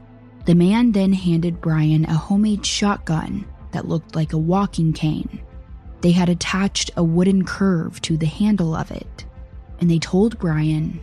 The 0.44 0.54
man 0.54 0.92
then 0.92 1.12
handed 1.12 1.60
Brian 1.60 2.04
a 2.04 2.14
homemade 2.14 2.64
shotgun 2.64 3.44
that 3.72 3.88
looked 3.88 4.14
like 4.16 4.32
a 4.32 4.38
walking 4.38 4.92
cane. 4.92 5.40
They 6.00 6.12
had 6.12 6.28
attached 6.28 6.90
a 6.96 7.04
wooden 7.04 7.44
curve 7.44 8.00
to 8.02 8.16
the 8.16 8.26
handle 8.26 8.74
of 8.74 8.90
it, 8.90 9.24
and 9.80 9.90
they 9.90 9.98
told 9.98 10.38
Brian, 10.38 11.00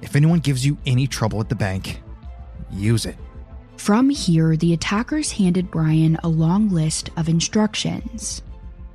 If 0.00 0.14
anyone 0.14 0.40
gives 0.40 0.64
you 0.64 0.78
any 0.86 1.06
trouble 1.06 1.40
at 1.40 1.48
the 1.48 1.54
bank, 1.54 2.00
use 2.70 3.06
it. 3.06 3.16
From 3.76 4.10
here, 4.10 4.56
the 4.56 4.72
attackers 4.72 5.32
handed 5.32 5.70
Brian 5.70 6.18
a 6.22 6.28
long 6.28 6.68
list 6.68 7.10
of 7.16 7.28
instructions. 7.28 8.42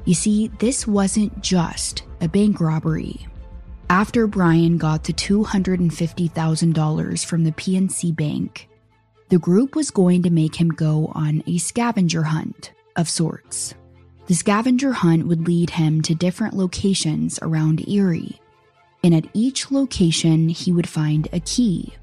You 0.05 0.13
see, 0.13 0.50
this 0.59 0.85
wasn't 0.85 1.41
just 1.41 2.03
a 2.21 2.27
bank 2.27 2.59
robbery. 2.59 3.25
After 3.89 4.27
Brian 4.27 4.77
got 4.77 5.05
the 5.05 5.13
$250,000 5.13 7.25
from 7.25 7.43
the 7.43 7.51
PNC 7.51 8.15
Bank, 8.15 8.69
the 9.29 9.39
group 9.39 9.75
was 9.75 9.91
going 9.91 10.23
to 10.23 10.29
make 10.29 10.55
him 10.55 10.69
go 10.69 11.12
on 11.15 11.43
a 11.47 11.57
scavenger 11.57 12.23
hunt 12.23 12.71
of 12.95 13.09
sorts. 13.09 13.73
The 14.27 14.35
scavenger 14.35 14.93
hunt 14.93 15.27
would 15.27 15.47
lead 15.47 15.71
him 15.71 16.01
to 16.03 16.15
different 16.15 16.55
locations 16.55 17.39
around 17.41 17.87
Erie, 17.89 18.39
and 19.03 19.13
at 19.13 19.27
each 19.33 19.69
location, 19.69 20.47
he 20.47 20.71
would 20.71 20.87
find 20.87 21.27
a 21.33 21.41
key. 21.41 21.93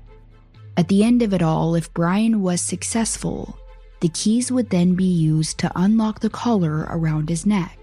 At 0.77 0.89
the 0.89 1.03
end 1.03 1.23
of 1.23 1.33
it 1.33 1.43
all, 1.43 1.75
if 1.75 1.93
Brian 1.95 2.43
was 2.43 2.61
successful, 2.61 3.59
the 4.01 4.09
keys 4.09 4.53
would 4.53 4.71
then 4.71 4.95
be 4.95 5.05
used 5.05 5.59
to 5.59 5.73
unlock 5.75 6.21
the 6.21 6.31
collar 6.31 6.87
around 6.91 7.29
his 7.29 7.47
neck. 7.47 7.79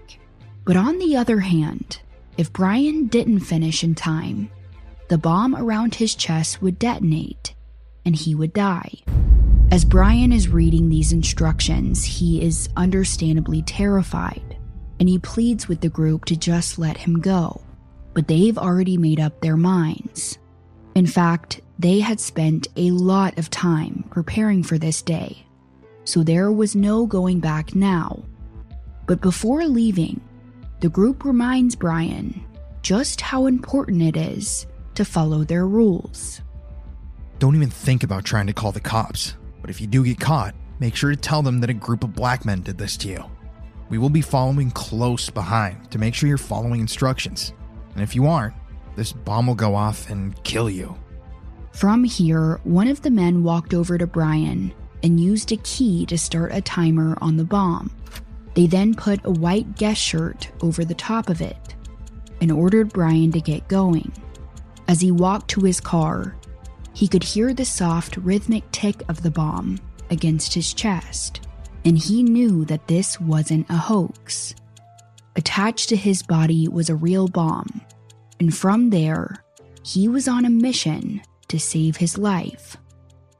But 0.64 0.76
on 0.76 0.98
the 0.98 1.16
other 1.16 1.40
hand, 1.40 2.00
if 2.36 2.52
Brian 2.52 3.06
didn't 3.06 3.40
finish 3.40 3.82
in 3.82 3.94
time, 3.94 4.50
the 5.08 5.18
bomb 5.18 5.56
around 5.56 5.96
his 5.96 6.14
chest 6.14 6.62
would 6.62 6.78
detonate 6.78 7.54
and 8.04 8.14
he 8.14 8.34
would 8.34 8.52
die. 8.52 9.02
As 9.70 9.84
Brian 9.84 10.32
is 10.32 10.48
reading 10.48 10.88
these 10.88 11.12
instructions, 11.12 12.02
he 12.02 12.40
is 12.42 12.70
understandably 12.74 13.60
terrified, 13.60 14.56
and 14.98 15.10
he 15.10 15.18
pleads 15.18 15.68
with 15.68 15.82
the 15.82 15.90
group 15.90 16.24
to 16.24 16.36
just 16.36 16.78
let 16.78 16.96
him 16.96 17.20
go. 17.20 17.60
But 18.14 18.28
they've 18.28 18.56
already 18.56 18.96
made 18.96 19.20
up 19.20 19.40
their 19.40 19.58
minds. 19.58 20.38
In 20.94 21.06
fact, 21.06 21.60
they 21.78 22.00
had 22.00 22.18
spent 22.18 22.68
a 22.76 22.92
lot 22.92 23.36
of 23.36 23.50
time 23.50 24.04
preparing 24.10 24.62
for 24.62 24.78
this 24.78 25.02
day, 25.02 25.44
so 26.04 26.22
there 26.22 26.50
was 26.50 26.74
no 26.74 27.04
going 27.04 27.38
back 27.38 27.74
now. 27.74 28.22
But 29.06 29.20
before 29.20 29.66
leaving, 29.66 30.22
the 30.80 30.88
group 30.88 31.26
reminds 31.26 31.76
Brian 31.76 32.42
just 32.80 33.20
how 33.20 33.44
important 33.44 34.00
it 34.00 34.16
is 34.16 34.66
to 34.94 35.04
follow 35.04 35.44
their 35.44 35.66
rules. 35.66 36.40
Don't 37.38 37.54
even 37.54 37.68
think 37.68 38.02
about 38.02 38.24
trying 38.24 38.46
to 38.46 38.54
call 38.54 38.72
the 38.72 38.80
cops. 38.80 39.34
But 39.68 39.74
if 39.74 39.82
you 39.82 39.86
do 39.86 40.02
get 40.02 40.18
caught, 40.18 40.54
make 40.80 40.96
sure 40.96 41.10
to 41.10 41.16
tell 41.16 41.42
them 41.42 41.60
that 41.60 41.68
a 41.68 41.74
group 41.74 42.02
of 42.02 42.14
black 42.14 42.46
men 42.46 42.62
did 42.62 42.78
this 42.78 42.96
to 42.96 43.08
you. 43.08 43.22
We 43.90 43.98
will 43.98 44.08
be 44.08 44.22
following 44.22 44.70
close 44.70 45.28
behind 45.28 45.90
to 45.90 45.98
make 45.98 46.14
sure 46.14 46.26
you're 46.26 46.38
following 46.38 46.80
instructions. 46.80 47.52
And 47.92 48.02
if 48.02 48.14
you 48.14 48.26
aren't, 48.28 48.54
This 48.96 49.12
bomb 49.12 49.46
will 49.46 49.54
go 49.54 49.74
off 49.74 50.08
and 50.08 50.42
kill 50.42 50.70
you. 50.70 50.96
From 51.72 52.02
here, 52.02 52.60
one 52.64 52.88
of 52.88 53.02
the 53.02 53.10
men 53.10 53.44
walked 53.44 53.74
over 53.74 53.98
to 53.98 54.06
Brian 54.06 54.72
and 55.02 55.20
used 55.20 55.52
a 55.52 55.56
key 55.58 56.06
to 56.06 56.16
start 56.16 56.54
a 56.54 56.62
timer 56.62 57.18
on 57.20 57.36
the 57.36 57.44
bomb. 57.44 57.94
They 58.54 58.66
then 58.66 58.94
put 58.94 59.20
a 59.24 59.30
white 59.30 59.76
Guess 59.76 59.98
shirt 59.98 60.50
over 60.62 60.82
the 60.82 60.94
top 60.94 61.28
of 61.28 61.42
it 61.42 61.76
and 62.40 62.50
ordered 62.50 62.94
Brian 62.94 63.30
to 63.32 63.40
get 63.42 63.68
going. 63.68 64.10
As 64.88 65.02
he 65.02 65.12
walked 65.12 65.50
to 65.50 65.60
his 65.60 65.78
car, 65.78 66.34
he 66.98 67.06
could 67.06 67.22
hear 67.22 67.54
the 67.54 67.64
soft, 67.64 68.16
rhythmic 68.16 68.68
tick 68.72 69.04
of 69.08 69.22
the 69.22 69.30
bomb 69.30 69.78
against 70.10 70.52
his 70.52 70.74
chest, 70.74 71.40
and 71.84 71.96
he 71.96 72.24
knew 72.24 72.64
that 72.64 72.88
this 72.88 73.20
wasn't 73.20 73.70
a 73.70 73.76
hoax. 73.76 74.52
Attached 75.36 75.90
to 75.90 75.96
his 75.96 76.24
body 76.24 76.66
was 76.66 76.90
a 76.90 76.96
real 76.96 77.28
bomb, 77.28 77.82
and 78.40 78.52
from 78.52 78.90
there, 78.90 79.44
he 79.84 80.08
was 80.08 80.26
on 80.26 80.44
a 80.44 80.50
mission 80.50 81.22
to 81.46 81.60
save 81.60 81.96
his 81.96 82.18
life. 82.18 82.76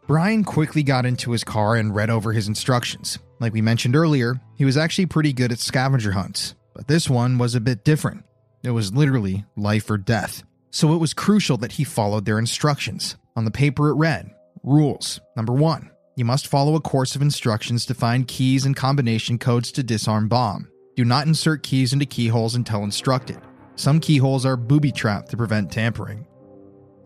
Brian 0.07 0.45
quickly 0.45 0.85
got 0.85 1.05
into 1.05 1.33
his 1.33 1.43
car 1.43 1.75
and 1.75 1.93
read 1.93 2.11
over 2.11 2.33
his 2.33 2.47
instructions. 2.47 3.19
Like 3.41 3.53
we 3.53 3.61
mentioned 3.61 3.97
earlier, 3.97 4.41
he 4.55 4.67
was 4.67 4.77
actually 4.77 5.07
pretty 5.07 5.33
good 5.33 5.51
at 5.51 5.59
scavenger 5.59 6.13
hunts, 6.13 6.55
but 6.77 6.87
this 6.87 7.11
one 7.11 7.39
was 7.39 7.57
a 7.57 7.61
bit 7.61 7.85
different. 7.85 8.25
It 8.63 8.71
was 8.71 8.95
literally 8.95 9.47
life 9.57 9.91
or 9.91 9.99
death. 9.99 10.45
So 10.71 10.93
it 10.93 10.99
was 10.99 11.13
crucial 11.13 11.57
that 11.57 11.73
he 11.73 11.83
followed 11.83 12.25
their 12.25 12.39
instructions. 12.39 13.17
On 13.39 13.45
the 13.45 13.53
paper, 13.53 13.91
it 13.91 13.95
read 13.95 14.33
Rules. 14.65 15.21
Number 15.37 15.53
one, 15.53 15.93
you 16.17 16.25
must 16.25 16.49
follow 16.49 16.75
a 16.75 16.81
course 16.81 17.15
of 17.15 17.23
instructions 17.23 17.87
to 17.87 17.95
find 17.95 18.27
keys 18.27 18.67
and 18.67 18.75
combination 18.75 19.39
codes 19.39 19.71
to 19.71 19.85
disarm 19.85 20.27
bomb. 20.27 20.69
Do 20.97 21.05
not 21.05 21.29
insert 21.29 21.63
keys 21.63 21.93
into 21.93 22.05
keyholes 22.05 22.57
until 22.57 22.83
instructed. 22.83 23.39
Some 23.77 24.01
keyholes 24.01 24.45
are 24.45 24.57
booby 24.57 24.91
trapped 24.91 25.31
to 25.31 25.37
prevent 25.37 25.71
tampering. 25.71 26.27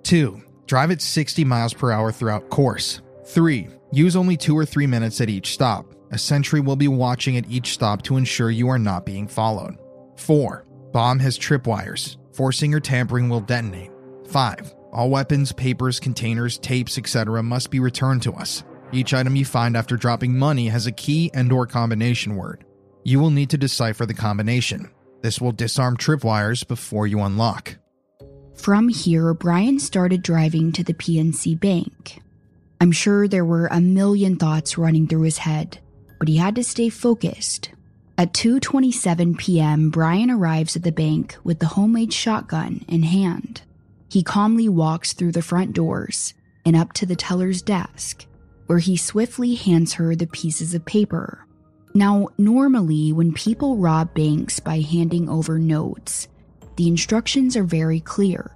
2. 0.05 0.43
Drive 0.65 0.91
at 0.93 1.03
60 1.03 1.45
miles 1.45 1.75
per 1.75 1.93
hour 1.93 2.11
throughout 2.11 2.49
course. 2.49 3.03
3. 3.27 3.69
Use 3.93 4.17
only 4.17 4.39
2 4.39 4.57
or 4.57 4.65
3 4.65 4.87
minutes 4.87 5.21
at 5.21 5.29
each 5.29 5.53
stop. 5.53 5.85
A 6.13 6.19
sentry 6.19 6.61
will 6.61 6.77
be 6.77 6.89
watching 6.89 7.37
at 7.37 7.51
each 7.51 7.75
stop 7.75 8.01
to 8.05 8.17
ensure 8.17 8.51
you 8.51 8.71
are 8.71 8.79
not 8.79 9.05
being 9.05 9.29
followed. 9.29 9.77
4. 10.17 10.65
Bomb 10.95 11.19
has 11.19 11.39
tripwires. 11.39 12.17
Forcing 12.33 12.73
or 12.73 12.81
tampering 12.81 13.29
will 13.29 13.41
detonate. 13.41 13.91
5. 14.29 14.75
All 14.93 15.09
weapons, 15.09 15.53
papers, 15.53 15.99
containers, 15.99 16.59
tapes, 16.59 16.99
etc. 16.99 17.43
must 17.43 17.71
be 17.71 17.81
returned 17.81 18.23
to 18.23 18.35
us. 18.35 18.63
Each 18.93 19.15
item 19.15 19.37
you 19.37 19.47
find 19.47 19.75
after 19.75 19.97
dropping 19.97 20.39
money 20.39 20.69
has 20.69 20.87
a 20.87 20.93
key 20.93 21.31
and 21.33 21.51
or 21.51 21.67
combination 21.67 22.37
word. 22.37 22.65
You 23.03 23.19
will 23.19 23.31
need 23.31 23.49
to 23.51 23.59
decipher 23.59 24.05
the 24.05 24.13
combination. 24.13 24.91
This 25.23 25.41
will 25.41 25.53
disarm 25.53 25.97
tripwires 25.97 26.67
before 26.67 27.07
you 27.07 27.21
unlock. 27.23 27.77
From 28.55 28.89
here, 28.89 29.33
Brian 29.33 29.79
started 29.79 30.23
driving 30.23 30.73
to 30.73 30.85
the 30.85 30.93
PNC 30.93 31.59
bank. 31.59 32.21
I'm 32.81 32.93
sure 32.93 33.27
there 33.27 33.47
were 33.47 33.69
a 33.69 33.81
million 33.81 34.37
thoughts 34.37 34.77
running 34.77 35.07
through 35.07 35.23
his 35.23 35.39
head, 35.39 35.79
but 36.19 36.29
he 36.29 36.37
had 36.37 36.55
to 36.57 36.65
stay 36.65 36.91
focused. 36.91 37.71
At 38.19 38.35
2:27 38.35 39.39
p.m., 39.39 39.89
Brian 39.89 40.31
arrives 40.31 40.77
at 40.77 40.83
the 40.83 40.93
bank 40.93 41.37
with 41.45 41.61
the 41.61 41.67
homemade 41.67 42.13
shotgun 42.13 42.85
in 42.89 43.05
hand. 43.05 43.63
He 44.13 44.23
calmly 44.23 44.69
walks 44.69 45.15
through 45.15 45.33
the 45.33 45.41
front 45.41 45.73
doors 45.73 46.35
and 46.67 46.77
up 46.77 46.93
to 46.93 47.07
the 47.07 47.17
teller's 47.17 47.63
desk, 47.63 48.27
where 48.67 48.79
he 48.79 48.95
swiftly 48.95 49.55
hands 49.55 49.95
her 49.95 50.15
the 50.15 50.27
pieces 50.27 50.75
of 50.75 50.85
paper. 50.85 51.47
Now, 51.95 52.29
normally, 52.37 53.15
when 53.15 53.33
people 53.33 53.79
rob 53.79 54.13
banks 54.13 54.61
by 54.61 54.81
handing 54.81 55.31
over 55.31 55.59
notes, 55.59 56.29
the 56.77 56.89
instructions 56.89 57.57
are 57.57 57.65
very 57.65 58.01
clear. 58.01 58.51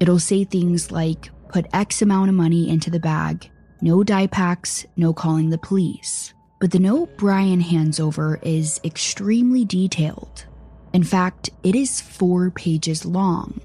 It'll 0.00 0.18
say 0.18 0.42
things 0.42 0.90
like 0.90 1.30
put 1.48 1.72
X 1.72 2.02
amount 2.02 2.30
of 2.30 2.34
money 2.34 2.68
into 2.68 2.90
the 2.90 2.98
bag, 2.98 3.48
no 3.80 4.02
die 4.02 4.26
packs, 4.26 4.84
no 4.96 5.12
calling 5.12 5.50
the 5.50 5.58
police. 5.58 6.34
But 6.60 6.72
the 6.72 6.80
note 6.80 7.16
Brian 7.16 7.60
hands 7.60 8.00
over 8.00 8.40
is 8.42 8.80
extremely 8.82 9.64
detailed. 9.64 10.46
In 10.92 11.04
fact, 11.04 11.50
it 11.62 11.76
is 11.76 12.00
four 12.00 12.50
pages 12.50 13.06
long. 13.06 13.60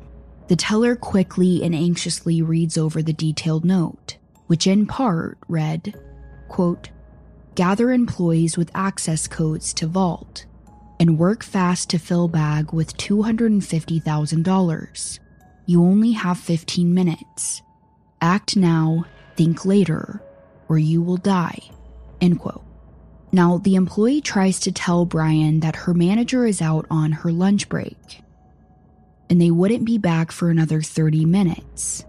The 0.54 0.58
teller 0.58 0.96
quickly 0.96 1.64
and 1.64 1.74
anxiously 1.74 2.44
reads 2.44 2.78
over 2.78 3.02
the 3.02 3.12
detailed 3.12 3.66
note, 3.66 4.18
which 4.46 4.68
in 4.68 4.86
part 4.86 5.40
read, 5.48 6.00
quote, 6.48 6.92
Gather 7.56 7.92
employees 7.92 8.56
with 8.56 8.70
access 8.76 9.28
codes 9.28 9.74
to 9.74 9.88
Vault 9.88 10.46
and 11.00 11.18
work 11.18 11.42
fast 11.42 11.90
to 11.90 11.98
fill 11.98 12.28
bag 12.28 12.72
with 12.72 12.96
$250,000. 12.98 15.20
You 15.66 15.82
only 15.82 16.12
have 16.12 16.38
15 16.38 16.94
minutes. 16.94 17.64
Act 18.22 18.56
now, 18.56 19.06
think 19.36 19.66
later, 19.66 20.22
or 20.70 20.78
you 20.78 21.02
will 21.02 21.18
die. 21.18 21.58
End 22.22 22.40
quote. 22.40 22.64
Now, 23.32 23.58
the 23.58 23.74
employee 23.74 24.22
tries 24.22 24.60
to 24.60 24.72
tell 24.72 25.06
Brian 25.06 25.62
that 25.62 25.78
her 25.78 25.96
manager 25.96 26.46
is 26.46 26.62
out 26.62 26.86
on 26.92 27.12
her 27.12 27.32
lunch 27.32 27.70
break 27.70 28.22
and 29.34 29.42
they 29.42 29.50
wouldn't 29.50 29.84
be 29.84 29.98
back 29.98 30.32
for 30.32 30.52
another 30.52 30.80
30 30.80 31.26
minutes. 31.26 32.06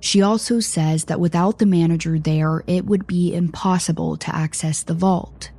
She 0.00 0.22
also 0.22 0.58
says 0.58 1.04
that 1.04 1.20
without 1.20 1.60
the 1.60 1.66
manager 1.66 2.18
there, 2.18 2.64
it 2.66 2.84
would 2.84 3.06
be 3.06 3.32
impossible 3.32 4.16
to 4.16 4.34
access 4.34 4.82
the 4.82 4.92
vault. 4.92 5.52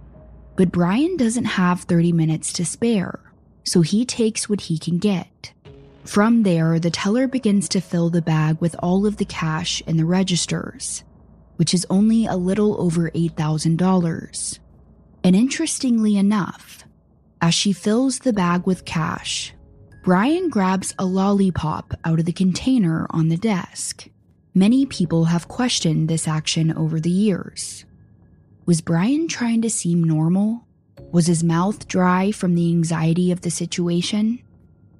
But 0.57 0.73
Brian 0.73 1.15
doesn't 1.15 1.45
have 1.45 1.83
30 1.83 2.11
minutes 2.11 2.51
to 2.51 2.65
spare, 2.65 3.21
so 3.63 3.79
he 3.79 4.03
takes 4.03 4.49
what 4.49 4.59
he 4.59 4.77
can 4.77 4.97
get. 4.97 5.53
From 6.03 6.43
there, 6.43 6.79
the 6.79 6.91
teller 6.91 7.29
begins 7.29 7.69
to 7.69 7.79
fill 7.79 8.09
the 8.09 8.21
bag 8.21 8.59
with 8.59 8.75
all 8.79 9.05
of 9.05 9.15
the 9.15 9.23
cash 9.23 9.81
in 9.87 9.95
the 9.95 10.03
registers, 10.03 11.05
which 11.55 11.73
is 11.73 11.87
only 11.89 12.25
a 12.25 12.35
little 12.35 12.75
over 12.81 13.09
$8,000. 13.11 14.59
And 15.23 15.33
interestingly 15.33 16.17
enough, 16.17 16.83
as 17.39 17.53
she 17.53 17.71
fills 17.71 18.19
the 18.19 18.33
bag 18.33 18.67
with 18.67 18.83
cash, 18.83 19.53
Brian 20.05 20.49
grabs 20.49 20.93
a 20.99 21.05
lollipop 21.05 21.95
out 22.05 22.19
of 22.19 22.25
the 22.25 22.31
container 22.31 23.07
on 23.09 23.29
the 23.29 23.37
desk. 23.37 24.07
Many 24.53 24.85
people 24.85 25.25
have 25.25 25.47
questioned 25.47 26.07
this 26.07 26.27
action 26.27 26.71
over 26.77 26.99
the 26.99 27.09
years. 27.09 27.85
Was 28.67 28.81
Brian 28.81 29.27
trying 29.27 29.63
to 29.63 29.69
seem 29.71 30.03
normal? 30.03 30.63
Was 31.11 31.25
his 31.25 31.43
mouth 31.43 31.87
dry 31.87 32.31
from 32.31 32.53
the 32.53 32.69
anxiety 32.69 33.31
of 33.31 33.41
the 33.41 33.49
situation? 33.49 34.43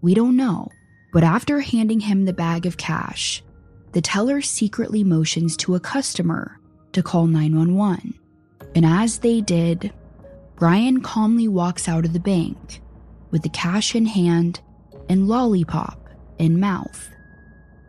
We 0.01 0.15
don't 0.15 0.35
know, 0.35 0.69
but 1.13 1.23
after 1.23 1.59
handing 1.59 1.99
him 1.99 2.25
the 2.25 2.33
bag 2.33 2.65
of 2.65 2.77
cash, 2.77 3.43
the 3.91 4.01
teller 4.01 4.41
secretly 4.41 5.03
motions 5.03 5.55
to 5.57 5.75
a 5.75 5.79
customer 5.79 6.59
to 6.93 7.03
call 7.03 7.27
911. 7.27 8.15
And 8.73 8.87
as 8.87 9.19
they 9.19 9.41
did, 9.41 9.93
Brian 10.55 11.01
calmly 11.01 11.47
walks 11.47 11.87
out 11.87 12.05
of 12.05 12.13
the 12.13 12.19
bank 12.19 12.81
with 13.29 13.43
the 13.43 13.49
cash 13.49 13.93
in 13.93 14.07
hand 14.07 14.61
and 15.09 15.27
lollipop 15.27 16.09
in 16.37 16.59
mouth. 16.59 17.09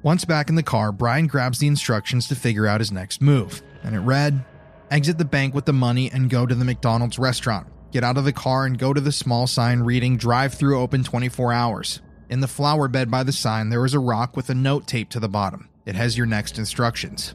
Once 0.03 0.25
back 0.25 0.49
in 0.49 0.55
the 0.55 0.63
car, 0.63 0.93
Brian 0.93 1.27
grabs 1.27 1.59
the 1.59 1.67
instructions 1.67 2.29
to 2.29 2.37
figure 2.37 2.67
out 2.67 2.81
his 2.81 2.93
next 2.93 3.21
move, 3.21 3.63
and 3.83 3.95
it 3.95 4.01
read 4.01 4.45
Exit 4.91 5.19
the 5.19 5.25
bank 5.25 5.53
with 5.53 5.65
the 5.65 5.73
money 5.73 6.11
and 6.13 6.31
go 6.31 6.47
to 6.47 6.55
the 6.55 6.65
McDonald's 6.65 7.19
restaurant. 7.19 7.67
Get 7.91 8.05
out 8.05 8.19
of 8.19 8.25
the 8.25 8.33
car 8.33 8.67
and 8.67 8.79
go 8.79 8.93
to 8.93 9.01
the 9.01 9.11
small 9.11 9.49
sign 9.49 9.81
reading 9.81 10.17
drive 10.17 10.55
through 10.55 10.79
open 10.79 11.03
24 11.03 11.53
hours. 11.53 12.01
In 12.31 12.41
the 12.41 12.49
flower 12.49 12.87
bed 12.87 13.11
by 13.11 13.25
the 13.25 13.33
sign, 13.33 13.69
there 13.69 13.85
is 13.85 13.95
a 13.95 13.99
rock 13.99 14.37
with 14.37 14.49
a 14.49 14.55
note 14.55 14.87
taped 14.87 15.13
to 15.13 15.21
the 15.21 15.29
bottom. 15.29 15.69
It 15.87 15.97
has 15.97 16.17
your 16.17 16.27
next 16.27 16.59
instructions. 16.59 17.35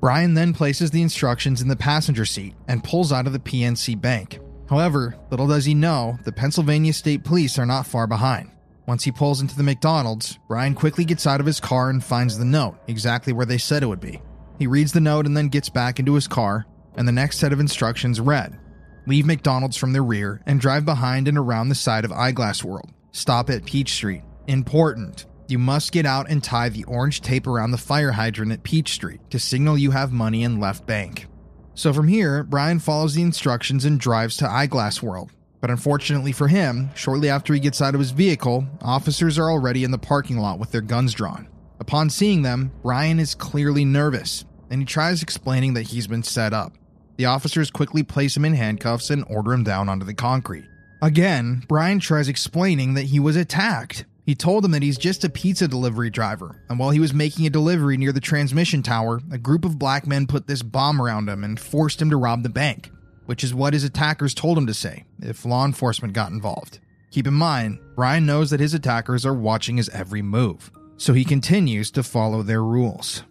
Brian 0.00 0.34
then 0.34 0.54
places 0.54 0.90
the 0.90 1.02
instructions 1.02 1.60
in 1.60 1.68
the 1.68 1.76
passenger 1.76 2.24
seat 2.24 2.54
and 2.68 2.84
pulls 2.84 3.12
out 3.12 3.26
of 3.26 3.32
the 3.32 3.38
PNC 3.38 4.00
bank. 4.00 4.38
However, 4.68 5.16
little 5.30 5.46
does 5.46 5.64
he 5.64 5.74
know, 5.74 6.18
the 6.24 6.32
Pennsylvania 6.32 6.92
State 6.92 7.24
Police 7.24 7.58
are 7.58 7.66
not 7.66 7.86
far 7.86 8.06
behind. 8.06 8.50
Once 8.88 9.04
he 9.04 9.12
pulls 9.12 9.42
into 9.42 9.54
the 9.54 9.62
McDonald's, 9.62 10.38
Brian 10.48 10.74
quickly 10.74 11.04
gets 11.04 11.26
out 11.26 11.40
of 11.40 11.46
his 11.46 11.60
car 11.60 11.90
and 11.90 12.02
finds 12.02 12.38
the 12.38 12.44
note, 12.46 12.78
exactly 12.88 13.34
where 13.34 13.44
they 13.44 13.58
said 13.58 13.82
it 13.82 13.86
would 13.86 14.00
be. 14.00 14.18
He 14.58 14.66
reads 14.66 14.92
the 14.92 15.00
note 15.00 15.26
and 15.26 15.36
then 15.36 15.48
gets 15.48 15.68
back 15.68 15.98
into 15.98 16.14
his 16.14 16.26
car, 16.26 16.64
and 16.96 17.06
the 17.06 17.12
next 17.12 17.36
set 17.36 17.52
of 17.52 17.60
instructions 17.60 18.18
read 18.18 18.58
Leave 19.06 19.26
McDonald's 19.26 19.76
from 19.76 19.92
the 19.92 20.00
rear 20.00 20.40
and 20.46 20.58
drive 20.58 20.86
behind 20.86 21.28
and 21.28 21.36
around 21.36 21.68
the 21.68 21.74
side 21.74 22.06
of 22.06 22.12
Eyeglass 22.12 22.64
World. 22.64 22.90
Stop 23.12 23.50
at 23.50 23.66
Peach 23.66 23.92
Street. 23.92 24.22
Important. 24.46 25.26
You 25.48 25.58
must 25.58 25.92
get 25.92 26.06
out 26.06 26.30
and 26.30 26.42
tie 26.42 26.70
the 26.70 26.84
orange 26.84 27.20
tape 27.20 27.46
around 27.46 27.72
the 27.72 27.76
fire 27.76 28.12
hydrant 28.12 28.52
at 28.52 28.62
Peach 28.62 28.92
Street 28.94 29.20
to 29.28 29.38
signal 29.38 29.76
you 29.76 29.90
have 29.90 30.12
money 30.12 30.44
in 30.44 30.60
left 30.60 30.86
bank. 30.86 31.26
So 31.74 31.92
from 31.92 32.08
here, 32.08 32.42
Brian 32.42 32.78
follows 32.78 33.12
the 33.12 33.20
instructions 33.20 33.84
and 33.84 34.00
drives 34.00 34.38
to 34.38 34.50
Eyeglass 34.50 35.02
World. 35.02 35.30
But 35.60 35.70
unfortunately 35.70 36.32
for 36.32 36.48
him, 36.48 36.90
shortly 36.94 37.28
after 37.28 37.52
he 37.52 37.60
gets 37.60 37.82
out 37.82 37.94
of 37.94 38.00
his 38.00 38.12
vehicle, 38.12 38.66
officers 38.80 39.38
are 39.38 39.50
already 39.50 39.84
in 39.84 39.90
the 39.90 39.98
parking 39.98 40.38
lot 40.38 40.58
with 40.58 40.70
their 40.70 40.80
guns 40.80 41.12
drawn. 41.12 41.48
Upon 41.80 42.10
seeing 42.10 42.42
them, 42.42 42.72
Brian 42.82 43.18
is 43.18 43.34
clearly 43.34 43.84
nervous, 43.84 44.44
and 44.70 44.80
he 44.80 44.86
tries 44.86 45.22
explaining 45.22 45.74
that 45.74 45.88
he's 45.88 46.06
been 46.06 46.22
set 46.22 46.52
up. 46.52 46.74
The 47.16 47.24
officers 47.24 47.70
quickly 47.70 48.02
place 48.02 48.36
him 48.36 48.44
in 48.44 48.54
handcuffs 48.54 49.10
and 49.10 49.24
order 49.28 49.52
him 49.52 49.64
down 49.64 49.88
onto 49.88 50.06
the 50.06 50.14
concrete. 50.14 50.66
Again, 51.02 51.64
Brian 51.68 52.00
tries 52.00 52.28
explaining 52.28 52.94
that 52.94 53.06
he 53.06 53.20
was 53.20 53.36
attacked. 53.36 54.04
He 54.26 54.34
told 54.34 54.62
them 54.62 54.72
that 54.72 54.82
he's 54.82 54.98
just 54.98 55.24
a 55.24 55.30
pizza 55.30 55.66
delivery 55.66 56.10
driver, 56.10 56.62
and 56.68 56.78
while 56.78 56.90
he 56.90 57.00
was 57.00 57.14
making 57.14 57.46
a 57.46 57.50
delivery 57.50 57.96
near 57.96 58.12
the 58.12 58.20
transmission 58.20 58.82
tower, 58.82 59.20
a 59.32 59.38
group 59.38 59.64
of 59.64 59.78
black 59.78 60.06
men 60.06 60.26
put 60.26 60.46
this 60.46 60.62
bomb 60.62 61.00
around 61.00 61.28
him 61.28 61.44
and 61.44 61.58
forced 61.58 62.02
him 62.02 62.10
to 62.10 62.16
rob 62.16 62.42
the 62.42 62.48
bank, 62.48 62.90
which 63.28 63.44
is 63.44 63.54
what 63.54 63.74
his 63.74 63.84
attackers 63.84 64.32
told 64.32 64.56
him 64.56 64.66
to 64.66 64.72
say 64.72 65.04
if 65.20 65.44
law 65.44 65.66
enforcement 65.66 66.14
got 66.14 66.32
involved. 66.32 66.78
Keep 67.10 67.26
in 67.26 67.34
mind, 67.34 67.78
Brian 67.94 68.24
knows 68.24 68.48
that 68.48 68.58
his 68.58 68.72
attackers 68.72 69.26
are 69.26 69.34
watching 69.34 69.76
his 69.76 69.90
every 69.90 70.22
move, 70.22 70.70
so 70.96 71.12
he 71.12 71.26
continues 71.26 71.90
to 71.90 72.02
follow 72.02 72.42
their 72.42 72.62
rules. 72.62 73.24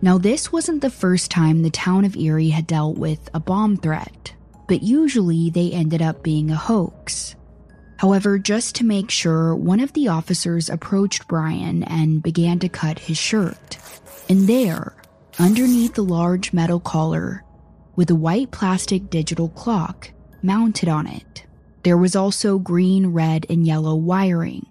Now, 0.00 0.18
this 0.18 0.52
wasn't 0.52 0.82
the 0.82 0.88
first 0.88 1.32
time 1.32 1.62
the 1.62 1.70
town 1.70 2.04
of 2.04 2.16
Erie 2.16 2.50
had 2.50 2.68
dealt 2.68 2.96
with 2.96 3.28
a 3.34 3.40
bomb 3.40 3.76
threat, 3.76 4.34
but 4.68 4.84
usually 4.84 5.50
they 5.50 5.72
ended 5.72 6.00
up 6.00 6.22
being 6.22 6.52
a 6.52 6.56
hoax. 6.56 7.34
However, 7.96 8.38
just 8.38 8.76
to 8.76 8.84
make 8.84 9.10
sure, 9.10 9.56
one 9.56 9.80
of 9.80 9.94
the 9.94 10.06
officers 10.06 10.70
approached 10.70 11.26
Brian 11.26 11.82
and 11.82 12.22
began 12.22 12.60
to 12.60 12.68
cut 12.68 13.00
his 13.00 13.18
shirt. 13.18 13.78
And 14.28 14.48
there, 14.48 14.94
underneath 15.40 15.94
the 15.94 16.04
large 16.04 16.52
metal 16.52 16.78
collar, 16.78 17.42
with 17.98 18.08
a 18.08 18.14
white 18.14 18.50
plastic 18.50 19.10
digital 19.10 19.50
clock 19.50 20.10
mounted 20.42 20.88
on 20.88 21.06
it, 21.06 21.44
there 21.82 21.98
was 21.98 22.16
also 22.16 22.58
green, 22.58 23.08
red, 23.08 23.44
and 23.50 23.66
yellow 23.66 23.94
wiring. 23.94 24.64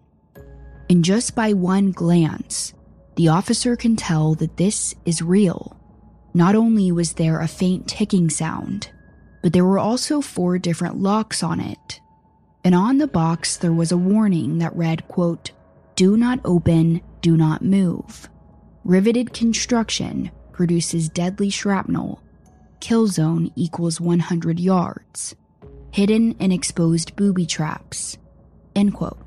And 0.90 1.06
just 1.06 1.36
by 1.36 1.54
one 1.54 1.92
glance, 1.92 2.74
the 3.18 3.28
officer 3.28 3.76
can 3.76 3.96
tell 3.96 4.34
that 4.36 4.58
this 4.58 4.96
is 5.06 5.22
real. 5.22 5.78
Not 6.34 6.56
only 6.56 6.92
was 6.92 7.14
there 7.14 7.40
a 7.40 7.48
faint 7.48 7.88
ticking 7.88 8.32
sound, 8.32 8.90
but 9.44 9.54
there 9.54 9.66
were 9.66 9.78
also 9.78 10.22
four 10.22 10.58
different 10.58 10.98
locks 10.98 11.44
on 11.44 11.60
it 11.60 12.00
and 12.68 12.76
on 12.76 12.98
the 12.98 13.08
box 13.08 13.56
there 13.56 13.72
was 13.72 13.94
a 13.94 13.98
warning 13.98 14.58
that 14.58 14.76
read, 14.76 15.08
quote, 15.08 15.52
Do 15.96 16.18
not 16.18 16.42
open, 16.44 17.00
do 17.22 17.38
not 17.38 17.62
move. 17.62 18.28
Riveted 18.84 19.32
construction 19.32 20.32
produces 20.52 21.08
deadly 21.08 21.50
shrapnel. 21.50 22.22
Kill 22.80 23.08
zone 23.08 23.52
equals 23.56 24.00
100 24.00 24.60
yards. 24.60 25.36
Hidden 25.92 26.36
and 26.40 26.54
exposed 26.54 27.16
booby 27.16 27.46
traps. 27.46 28.18
End 28.76 28.94
quote. 28.94 29.18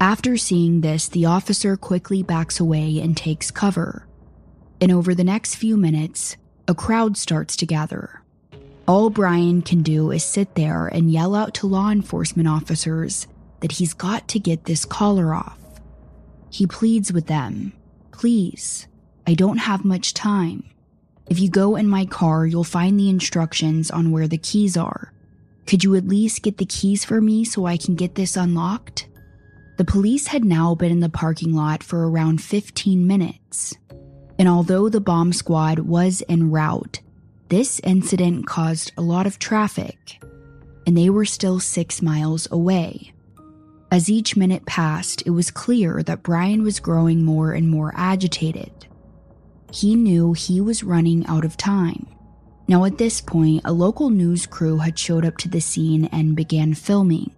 After 0.00 0.36
seeing 0.36 0.80
this, 0.80 1.08
the 1.08 1.26
officer 1.26 1.76
quickly 1.76 2.22
backs 2.22 2.60
away 2.60 3.00
and 3.00 3.16
takes 3.16 3.50
cover. 3.50 4.06
And 4.80 4.90
over 4.90 5.14
the 5.14 5.24
next 5.24 5.54
few 5.56 5.76
minutes, 5.76 6.36
a 6.66 6.74
crowd 6.74 7.16
starts 7.16 7.56
to 7.56 7.66
gather. 7.66 8.22
All 8.86 9.08
Brian 9.08 9.62
can 9.62 9.82
do 9.82 10.10
is 10.10 10.24
sit 10.24 10.54
there 10.56 10.88
and 10.88 11.10
yell 11.10 11.34
out 11.34 11.54
to 11.54 11.66
law 11.66 11.90
enforcement 11.90 12.48
officers 12.48 13.26
that 13.60 13.72
he's 13.72 13.94
got 13.94 14.28
to 14.28 14.38
get 14.38 14.64
this 14.64 14.84
collar 14.84 15.34
off. 15.34 15.58
He 16.50 16.66
pleads 16.66 17.12
with 17.12 17.26
them 17.26 17.72
Please, 18.12 18.86
I 19.26 19.34
don't 19.34 19.56
have 19.56 19.84
much 19.84 20.14
time. 20.14 20.64
If 21.28 21.40
you 21.40 21.48
go 21.48 21.76
in 21.76 21.88
my 21.88 22.04
car, 22.04 22.46
you'll 22.46 22.64
find 22.64 22.98
the 22.98 23.08
instructions 23.08 23.90
on 23.90 24.10
where 24.10 24.28
the 24.28 24.38
keys 24.38 24.76
are. 24.76 25.12
Could 25.66 25.82
you 25.82 25.94
at 25.94 26.06
least 26.06 26.42
get 26.42 26.58
the 26.58 26.66
keys 26.66 27.04
for 27.04 27.20
me 27.20 27.44
so 27.44 27.66
I 27.66 27.76
can 27.76 27.94
get 27.94 28.14
this 28.14 28.36
unlocked? 28.36 29.08
The 29.76 29.84
police 29.84 30.28
had 30.28 30.44
now 30.44 30.74
been 30.74 30.92
in 30.92 31.00
the 31.00 31.08
parking 31.08 31.54
lot 31.54 31.82
for 31.82 32.08
around 32.08 32.42
15 32.42 33.06
minutes. 33.06 33.74
And 34.38 34.48
although 34.48 34.88
the 34.88 35.00
bomb 35.00 35.32
squad 35.32 35.80
was 35.80 36.22
en 36.28 36.50
route, 36.50 37.00
this 37.48 37.80
incident 37.80 38.46
caused 38.46 38.92
a 38.96 39.02
lot 39.02 39.26
of 39.26 39.38
traffic, 39.38 40.22
and 40.86 40.96
they 40.96 41.08
were 41.08 41.24
still 41.24 41.60
six 41.60 42.02
miles 42.02 42.48
away. 42.50 43.12
As 43.90 44.10
each 44.10 44.36
minute 44.36 44.66
passed, 44.66 45.22
it 45.24 45.30
was 45.30 45.50
clear 45.50 46.02
that 46.02 46.22
Brian 46.22 46.62
was 46.62 46.80
growing 46.80 47.24
more 47.24 47.52
and 47.52 47.68
more 47.68 47.92
agitated. 47.96 48.86
He 49.74 49.96
knew 49.96 50.34
he 50.34 50.60
was 50.60 50.84
running 50.84 51.26
out 51.26 51.44
of 51.44 51.56
time. 51.56 52.06
Now, 52.68 52.84
at 52.84 52.96
this 52.96 53.20
point, 53.20 53.62
a 53.64 53.72
local 53.72 54.08
news 54.08 54.46
crew 54.46 54.78
had 54.78 54.96
showed 54.96 55.24
up 55.24 55.36
to 55.38 55.48
the 55.48 55.60
scene 55.60 56.04
and 56.12 56.36
began 56.36 56.74
filming. 56.74 57.32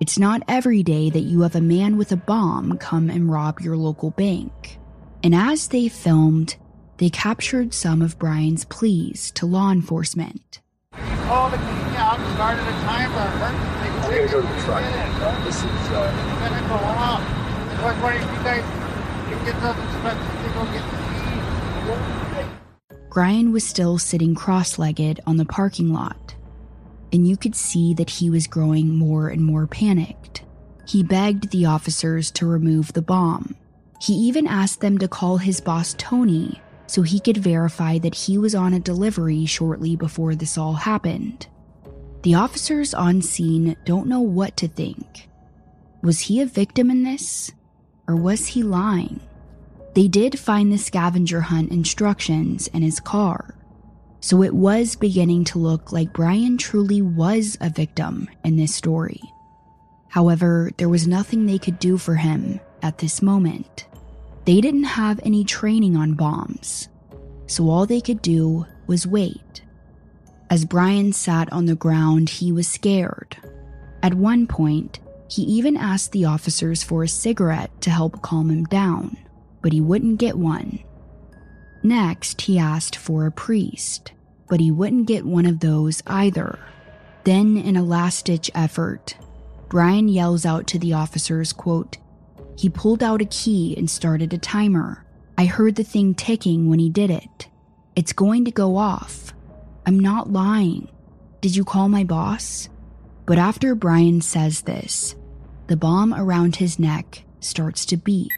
It's 0.00 0.18
not 0.18 0.42
every 0.48 0.82
day 0.82 1.10
that 1.10 1.28
you 1.28 1.42
have 1.42 1.54
a 1.54 1.60
man 1.60 1.98
with 1.98 2.10
a 2.10 2.16
bomb 2.16 2.78
come 2.78 3.10
and 3.10 3.30
rob 3.30 3.60
your 3.60 3.76
local 3.76 4.12
bank. 4.12 4.78
And 5.22 5.34
as 5.34 5.68
they 5.68 5.88
filmed, 5.88 6.56
they 6.96 7.10
captured 7.10 7.74
some 7.74 8.00
of 8.00 8.18
Brian's 8.18 8.64
pleas 8.64 9.30
to 9.32 9.44
law 9.44 9.70
enforcement. 9.70 10.60
Oh, 10.94 11.50
the 11.50 11.58
key 11.58 11.96
out 12.00 12.18
started 12.34 12.62
a 12.62 12.72
timer. 12.88 13.28
I'm 13.44 14.00
gonna 14.00 14.26
go 14.26 14.40
to 14.40 14.48
the 14.48 14.60
truck. 14.64 15.44
This 15.44 15.56
is. 15.56 15.64
Uh... 15.64 16.08
It's 16.32 16.48
gonna 16.48 16.66
go 16.66 16.74
off. 16.74 17.20
I 17.20 17.92
was 17.92 18.02
wondering 18.02 18.24
if 18.24 18.38
you 18.38 18.42
guys 18.42 18.64
can 19.28 19.44
get 19.44 19.60
those 19.60 19.76
instructions 19.76 20.40
to 20.42 20.48
go 20.54 20.64
get 20.72 20.90
the 20.90 20.96
key. 20.96 21.07
Brian 23.10 23.52
was 23.52 23.66
still 23.66 23.98
sitting 23.98 24.34
cross 24.34 24.78
legged 24.78 25.20
on 25.26 25.38
the 25.38 25.44
parking 25.44 25.92
lot, 25.92 26.34
and 27.12 27.26
you 27.26 27.36
could 27.36 27.56
see 27.56 27.92
that 27.94 28.10
he 28.10 28.30
was 28.30 28.46
growing 28.46 28.94
more 28.94 29.28
and 29.28 29.44
more 29.44 29.66
panicked. 29.66 30.44
He 30.86 31.02
begged 31.02 31.50
the 31.50 31.66
officers 31.66 32.30
to 32.32 32.46
remove 32.46 32.92
the 32.92 33.02
bomb. 33.02 33.56
He 34.00 34.12
even 34.14 34.46
asked 34.46 34.80
them 34.80 34.98
to 34.98 35.08
call 35.08 35.38
his 35.38 35.60
boss, 35.60 35.94
Tony, 35.98 36.60
so 36.86 37.02
he 37.02 37.18
could 37.18 37.36
verify 37.36 37.98
that 37.98 38.14
he 38.14 38.38
was 38.38 38.54
on 38.54 38.72
a 38.72 38.80
delivery 38.80 39.44
shortly 39.46 39.96
before 39.96 40.34
this 40.34 40.56
all 40.56 40.74
happened. 40.74 41.48
The 42.22 42.34
officers 42.34 42.94
on 42.94 43.20
scene 43.22 43.76
don't 43.84 44.06
know 44.06 44.20
what 44.20 44.56
to 44.58 44.68
think. 44.68 45.28
Was 46.02 46.20
he 46.20 46.40
a 46.40 46.46
victim 46.46 46.90
in 46.90 47.02
this? 47.02 47.50
Or 48.06 48.16
was 48.16 48.46
he 48.46 48.62
lying? 48.62 49.20
They 49.98 50.06
did 50.06 50.38
find 50.38 50.72
the 50.72 50.78
scavenger 50.78 51.40
hunt 51.40 51.72
instructions 51.72 52.68
in 52.68 52.82
his 52.82 53.00
car, 53.00 53.56
so 54.20 54.44
it 54.44 54.54
was 54.54 54.94
beginning 54.94 55.42
to 55.46 55.58
look 55.58 55.90
like 55.90 56.12
Brian 56.12 56.56
truly 56.56 57.02
was 57.02 57.58
a 57.60 57.68
victim 57.68 58.28
in 58.44 58.56
this 58.56 58.72
story. 58.72 59.20
However, 60.06 60.70
there 60.78 60.88
was 60.88 61.08
nothing 61.08 61.46
they 61.46 61.58
could 61.58 61.80
do 61.80 61.98
for 61.98 62.14
him 62.14 62.60
at 62.80 62.98
this 62.98 63.20
moment. 63.20 63.88
They 64.44 64.60
didn't 64.60 64.84
have 64.84 65.18
any 65.24 65.42
training 65.42 65.96
on 65.96 66.14
bombs, 66.14 66.88
so 67.48 67.68
all 67.68 67.84
they 67.84 68.00
could 68.00 68.22
do 68.22 68.66
was 68.86 69.04
wait. 69.04 69.62
As 70.48 70.64
Brian 70.64 71.12
sat 71.12 71.52
on 71.52 71.66
the 71.66 71.74
ground, 71.74 72.28
he 72.28 72.52
was 72.52 72.68
scared. 72.68 73.36
At 74.04 74.14
one 74.14 74.46
point, 74.46 75.00
he 75.28 75.42
even 75.42 75.76
asked 75.76 76.12
the 76.12 76.26
officers 76.26 76.84
for 76.84 77.02
a 77.02 77.08
cigarette 77.08 77.72
to 77.80 77.90
help 77.90 78.22
calm 78.22 78.48
him 78.48 78.62
down, 78.62 79.16
but 79.62 79.72
he 79.72 79.80
wouldn't 79.80 80.18
get 80.18 80.38
one. 80.38 80.80
Next, 81.82 82.40
he 82.42 82.58
asked 82.58 82.96
for 82.96 83.26
a 83.26 83.32
priest, 83.32 84.12
but 84.48 84.60
he 84.60 84.70
wouldn't 84.70 85.06
get 85.06 85.24
one 85.24 85.46
of 85.46 85.60
those 85.60 86.02
either. 86.06 86.58
Then, 87.24 87.56
in 87.56 87.76
a 87.76 87.82
last 87.82 88.26
ditch 88.26 88.50
effort, 88.54 89.16
Brian 89.68 90.08
yells 90.08 90.46
out 90.46 90.66
to 90.68 90.78
the 90.78 90.94
officers, 90.94 91.52
quote, 91.52 91.98
he 92.56 92.68
pulled 92.68 93.02
out 93.02 93.22
a 93.22 93.26
key 93.26 93.76
and 93.76 93.88
started 93.88 94.32
a 94.32 94.38
timer. 94.38 95.04
I 95.36 95.44
heard 95.44 95.76
the 95.76 95.84
thing 95.84 96.14
ticking 96.14 96.68
when 96.68 96.80
he 96.80 96.90
did 96.90 97.10
it. 97.10 97.48
It's 97.94 98.12
going 98.12 98.44
to 98.46 98.50
go 98.50 98.76
off. 98.76 99.32
I'm 99.86 100.00
not 100.00 100.32
lying. 100.32 100.88
Did 101.40 101.54
you 101.54 101.64
call 101.64 101.88
my 101.88 102.02
boss? 102.02 102.68
But 103.26 103.38
after 103.38 103.76
Brian 103.76 104.20
says 104.22 104.62
this, 104.62 105.14
the 105.68 105.76
bomb 105.76 106.12
around 106.12 106.56
his 106.56 106.78
neck 106.78 107.22
starts 107.40 107.86
to 107.86 107.96
beep. 107.96 108.32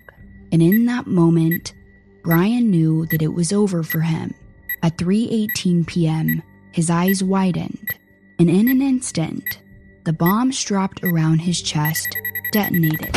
And 0.53 0.63
in 0.63 0.87
that 0.87 1.07
moment, 1.07 1.75
Brian 2.23 2.71
knew 2.71 3.07
that 3.07 3.23
it 3.23 3.33
was 3.33 3.53
over 3.53 3.83
for 3.83 4.01
him. 4.01 4.35
At 4.83 4.99
3:18 4.99 5.87
p.m., 5.87 6.43
his 6.73 6.91
eyes 6.91 7.23
widened, 7.23 7.91
and 8.39 8.49
in 8.49 8.69
an 8.69 8.81
instant, 8.83 9.61
the 10.05 10.13
bomb 10.13 10.53
strapped 10.53 11.03
around 11.05 11.41
his 11.41 11.61
chest 11.61 12.17
detonated. 12.53 13.15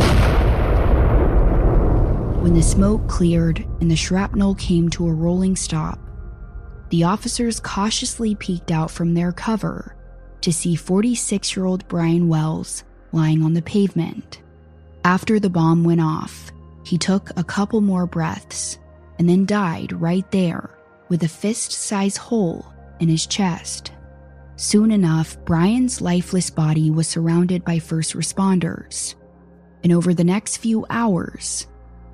When 2.41 2.53
the 2.53 2.61
smoke 2.61 3.07
cleared 3.07 3.65
and 3.79 3.89
the 3.89 3.95
shrapnel 3.95 4.55
came 4.55 4.89
to 4.89 5.07
a 5.07 5.13
rolling 5.13 5.55
stop, 5.55 5.97
the 6.89 7.05
officers 7.05 7.59
cautiously 7.59 8.35
peeked 8.35 8.69
out 8.69 8.91
from 8.91 9.13
their 9.13 9.31
cover 9.31 9.95
to 10.41 10.51
see 10.51 10.75
46 10.75 11.55
year 11.55 11.65
old 11.65 11.87
Brian 11.87 12.27
Wells 12.27 12.83
lying 13.13 13.43
on 13.43 13.53
the 13.53 13.61
pavement. 13.61 14.41
After 15.05 15.39
the 15.39 15.49
bomb 15.49 15.83
went 15.83 16.01
off, 16.01 16.51
he 16.83 16.97
took 16.97 17.29
a 17.37 17.43
couple 17.43 17.81
more 17.81 18.05
breaths 18.05 18.79
and 19.19 19.27
then 19.27 19.45
died 19.45 19.93
right 19.93 20.29
there 20.31 20.77
with 21.09 21.23
a 21.23 21.27
fist 21.27 21.71
sized 21.71 22.17
hole 22.17 22.65
in 22.99 23.07
his 23.07 23.25
chest. 23.25 23.91
Soon 24.55 24.91
enough, 24.91 25.37
Brian's 25.45 26.01
lifeless 26.01 26.49
body 26.49 26.89
was 26.91 27.07
surrounded 27.07 27.65
by 27.65 27.79
first 27.79 28.13
responders. 28.13 29.15
And 29.83 29.91
over 29.91 30.13
the 30.13 30.23
next 30.23 30.57
few 30.57 30.85
hours, 30.89 31.67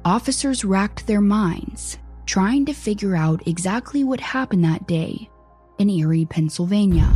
officers 0.05 0.65
racked 0.65 1.05
their 1.05 1.21
minds 1.21 1.97
trying 2.25 2.63
to 2.63 2.73
figure 2.73 3.15
out 3.15 3.47
exactly 3.47 4.03
what 4.03 4.19
happened 4.19 4.63
that 4.63 4.87
day 4.87 5.27
in 5.79 5.89
Erie, 5.89 6.25
Pennsylvania. 6.25 7.11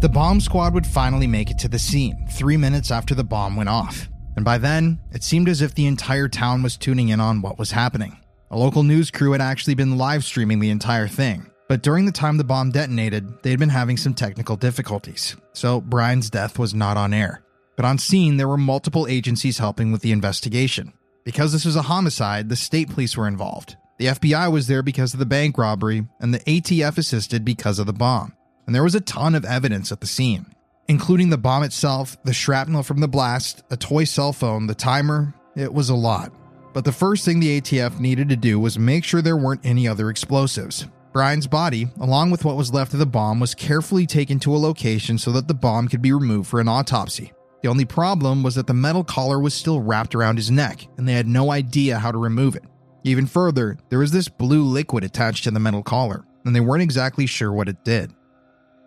The 0.00 0.10
bomb 0.10 0.40
squad 0.40 0.74
would 0.74 0.86
finally 0.86 1.26
make 1.26 1.50
it 1.50 1.58
to 1.60 1.68
the 1.68 1.78
scene 1.78 2.26
three 2.32 2.56
minutes 2.56 2.90
after 2.90 3.14
the 3.14 3.24
bomb 3.24 3.56
went 3.56 3.68
off. 3.68 4.10
And 4.36 4.44
by 4.44 4.58
then, 4.58 4.98
it 5.12 5.22
seemed 5.22 5.48
as 5.48 5.62
if 5.62 5.74
the 5.74 5.86
entire 5.86 6.28
town 6.28 6.62
was 6.62 6.76
tuning 6.76 7.10
in 7.10 7.20
on 7.20 7.42
what 7.42 7.58
was 7.58 7.72
happening. 7.72 8.18
A 8.50 8.58
local 8.58 8.82
news 8.82 9.10
crew 9.10 9.32
had 9.32 9.40
actually 9.40 9.74
been 9.74 9.98
live 9.98 10.24
streaming 10.24 10.60
the 10.60 10.70
entire 10.70 11.08
thing. 11.08 11.46
But 11.68 11.82
during 11.82 12.04
the 12.04 12.12
time 12.12 12.36
the 12.36 12.44
bomb 12.44 12.70
detonated, 12.70 13.42
they 13.42 13.50
had 13.50 13.58
been 13.58 13.70
having 13.70 13.96
some 13.96 14.12
technical 14.12 14.56
difficulties, 14.56 15.36
so 15.54 15.80
Brian's 15.80 16.28
death 16.28 16.58
was 16.58 16.74
not 16.74 16.98
on 16.98 17.14
air. 17.14 17.42
But 17.76 17.86
on 17.86 17.96
scene, 17.96 18.36
there 18.36 18.48
were 18.48 18.58
multiple 18.58 19.06
agencies 19.06 19.56
helping 19.56 19.90
with 19.90 20.02
the 20.02 20.12
investigation. 20.12 20.92
Because 21.24 21.52
this 21.52 21.64
was 21.64 21.76
a 21.76 21.82
homicide, 21.82 22.48
the 22.48 22.56
state 22.56 22.90
police 22.90 23.16
were 23.16 23.28
involved. 23.28 23.76
The 23.98 24.06
FBI 24.06 24.52
was 24.52 24.66
there 24.66 24.82
because 24.82 25.14
of 25.14 25.18
the 25.18 25.24
bank 25.24 25.56
robbery, 25.56 26.06
and 26.20 26.34
the 26.34 26.40
ATF 26.40 26.98
assisted 26.98 27.44
because 27.44 27.78
of 27.78 27.86
the 27.86 27.92
bomb. 27.92 28.34
And 28.66 28.74
there 28.74 28.82
was 28.82 28.94
a 28.94 29.00
ton 29.00 29.34
of 29.34 29.44
evidence 29.44 29.92
at 29.92 30.00
the 30.00 30.06
scene, 30.06 30.46
including 30.88 31.30
the 31.30 31.38
bomb 31.38 31.62
itself, 31.62 32.16
the 32.24 32.32
shrapnel 32.32 32.82
from 32.82 33.00
the 33.00 33.08
blast, 33.08 33.62
a 33.70 33.76
toy 33.76 34.04
cell 34.04 34.32
phone, 34.32 34.66
the 34.66 34.74
timer. 34.74 35.34
It 35.56 35.72
was 35.72 35.88
a 35.88 35.94
lot. 35.94 36.32
But 36.72 36.84
the 36.84 36.92
first 36.92 37.24
thing 37.24 37.40
the 37.40 37.60
ATF 37.60 38.00
needed 38.00 38.28
to 38.30 38.36
do 38.36 38.58
was 38.58 38.78
make 38.78 39.04
sure 39.04 39.20
there 39.20 39.36
weren't 39.36 39.64
any 39.64 39.86
other 39.86 40.08
explosives. 40.08 40.86
Brian's 41.12 41.46
body, 41.46 41.88
along 42.00 42.30
with 42.30 42.44
what 42.44 42.56
was 42.56 42.72
left 42.72 42.94
of 42.94 42.98
the 42.98 43.06
bomb, 43.06 43.38
was 43.38 43.54
carefully 43.54 44.06
taken 44.06 44.38
to 44.40 44.56
a 44.56 44.58
location 44.58 45.18
so 45.18 45.30
that 45.32 45.46
the 45.46 45.54
bomb 45.54 45.88
could 45.88 46.00
be 46.00 46.12
removed 46.12 46.48
for 46.48 46.58
an 46.58 46.68
autopsy. 46.68 47.32
The 47.62 47.68
only 47.68 47.84
problem 47.84 48.42
was 48.42 48.54
that 48.54 48.66
the 48.66 48.74
metal 48.74 49.04
collar 49.04 49.38
was 49.38 49.52
still 49.52 49.80
wrapped 49.80 50.14
around 50.14 50.36
his 50.36 50.50
neck, 50.50 50.88
and 50.96 51.06
they 51.06 51.12
had 51.12 51.26
no 51.26 51.52
idea 51.52 51.98
how 51.98 52.10
to 52.10 52.18
remove 52.18 52.56
it. 52.56 52.64
Even 53.04 53.26
further, 53.26 53.76
there 53.90 53.98
was 53.98 54.10
this 54.10 54.28
blue 54.28 54.64
liquid 54.64 55.04
attached 55.04 55.44
to 55.44 55.50
the 55.50 55.60
metal 55.60 55.82
collar, 55.82 56.24
and 56.44 56.56
they 56.56 56.60
weren't 56.60 56.82
exactly 56.82 57.26
sure 57.26 57.52
what 57.52 57.68
it 57.68 57.84
did. 57.84 58.12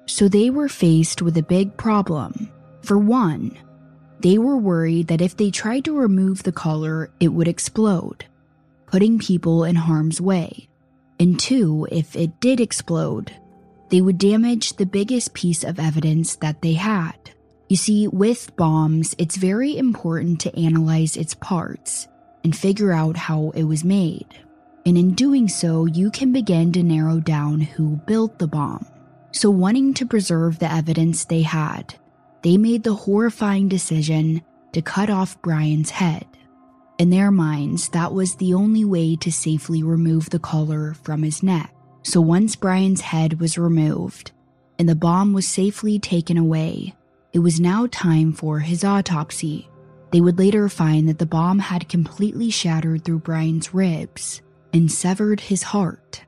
So 0.06 0.28
they 0.28 0.50
were 0.50 0.70
faced 0.70 1.22
with 1.22 1.38
a 1.38 1.44
big 1.44 1.76
problem. 1.78 2.52
For 2.84 2.98
one, 2.98 3.58
they 4.20 4.38
were 4.38 4.58
worried 4.58 5.08
that 5.08 5.22
if 5.22 5.36
they 5.38 5.52
tried 5.52 5.86
to 5.86 5.98
remove 5.98 6.44
the 6.44 6.52
collar, 6.52 7.12
it 7.20 7.30
would 7.30 7.48
explode, 7.48 8.26
putting 8.86 9.20
people 9.20 9.64
in 9.64 9.76
harm's 9.76 10.22
way. 10.22 10.70
And 11.20 11.40
two, 11.40 11.88
if 11.92 12.16
it 12.16 12.40
did 12.40 12.60
explode, 12.60 13.36
they 13.90 14.02
would 14.02 14.18
damage 14.18 14.74
the 14.74 14.86
biggest 14.86 15.34
piece 15.34 15.64
of 15.64 15.80
evidence 15.80 16.36
that 16.38 16.62
they 16.62 16.74
had 16.74 17.26
you 17.68 17.78
see, 17.78 18.08
with 18.08 18.56
bombs, 18.56 19.16
it's 19.18 19.38
very 19.38 19.76
important 19.76 20.40
to 20.42 20.56
analyze 20.56 21.18
its 21.18 21.34
parts 21.34 22.08
and 22.44 22.56
figure 22.56 22.92
out 22.92 23.18
how 23.18 23.52
it 23.56 23.64
was 23.64 23.84
made. 23.84 24.28
And 24.86 24.96
in 24.96 25.16
doing 25.16 25.48
so, 25.48 25.86
you 25.86 26.12
can 26.12 26.32
begin 26.32 26.72
to 26.74 26.84
narrow 26.84 27.20
down 27.20 27.62
who 27.62 27.96
built 28.06 28.38
the 28.38 28.48
bomb. 28.48 28.86
So, 29.36 29.50
wanting 29.50 29.94
to 29.96 30.06
preserve 30.06 30.60
the 30.60 30.72
evidence 30.72 31.26
they 31.26 31.42
had, 31.42 31.94
they 32.42 32.56
made 32.56 32.84
the 32.84 32.94
horrifying 32.94 33.68
decision 33.68 34.42
to 34.72 34.82
cut 34.82 35.10
off 35.10 35.42
Brian's 35.42 35.90
head. 35.90 36.26
In 37.00 37.10
their 37.10 37.32
minds, 37.32 37.90
that 37.90 38.14
was 38.14 38.36
the 38.36 38.54
only 38.54 38.86
way 38.86 39.18
to 39.18 39.34
safely 39.34 39.84
remove 39.84 40.30
the 40.30 40.40
collar 40.40 40.94
from 41.04 41.22
his 41.22 41.44
neck. 41.44 41.76
So, 42.04 42.22
once 42.22 42.56
Brian's 42.56 43.02
head 43.02 43.42
was 43.42 43.58
removed 43.58 44.32
and 44.80 44.88
the 44.88 44.96
bomb 44.96 45.34
was 45.34 45.46
safely 45.46 46.00
taken 46.00 46.38
away, 46.38 46.96
it 47.34 47.40
was 47.40 47.60
now 47.60 47.88
time 47.92 48.32
for 48.32 48.60
his 48.60 48.86
autopsy. 48.86 49.70
They 50.12 50.22
would 50.22 50.40
later 50.40 50.70
find 50.70 51.10
that 51.10 51.20
the 51.20 51.26
bomb 51.26 51.60
had 51.60 51.90
completely 51.90 52.50
shattered 52.52 53.04
through 53.04 53.20
Brian's 53.20 53.74
ribs 53.74 54.42
and 54.72 54.90
severed 54.90 55.42
his 55.42 55.64
heart. 55.64 56.24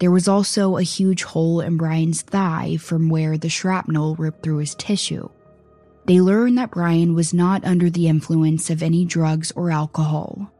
There 0.00 0.10
was 0.10 0.28
also 0.28 0.76
a 0.76 0.82
huge 0.82 1.22
hole 1.22 1.60
in 1.60 1.76
Brian's 1.76 2.22
thigh 2.22 2.76
from 2.76 3.08
where 3.08 3.38
the 3.38 3.48
shrapnel 3.48 4.16
ripped 4.16 4.42
through 4.42 4.58
his 4.58 4.74
tissue. 4.74 5.28
They 6.06 6.20
learned 6.20 6.58
that 6.58 6.72
Brian 6.72 7.14
was 7.14 7.32
not 7.32 7.64
under 7.64 7.88
the 7.88 8.08
influence 8.08 8.68
of 8.70 8.82
any 8.82 9.04
drugs 9.04 9.52
or 9.52 9.70
alcohol, 9.70 10.52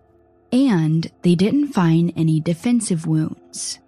and 0.52 1.10
they 1.22 1.34
didn't 1.34 1.72
find 1.72 2.12
any 2.16 2.40
defensive 2.40 3.06
wounds, 3.06 3.80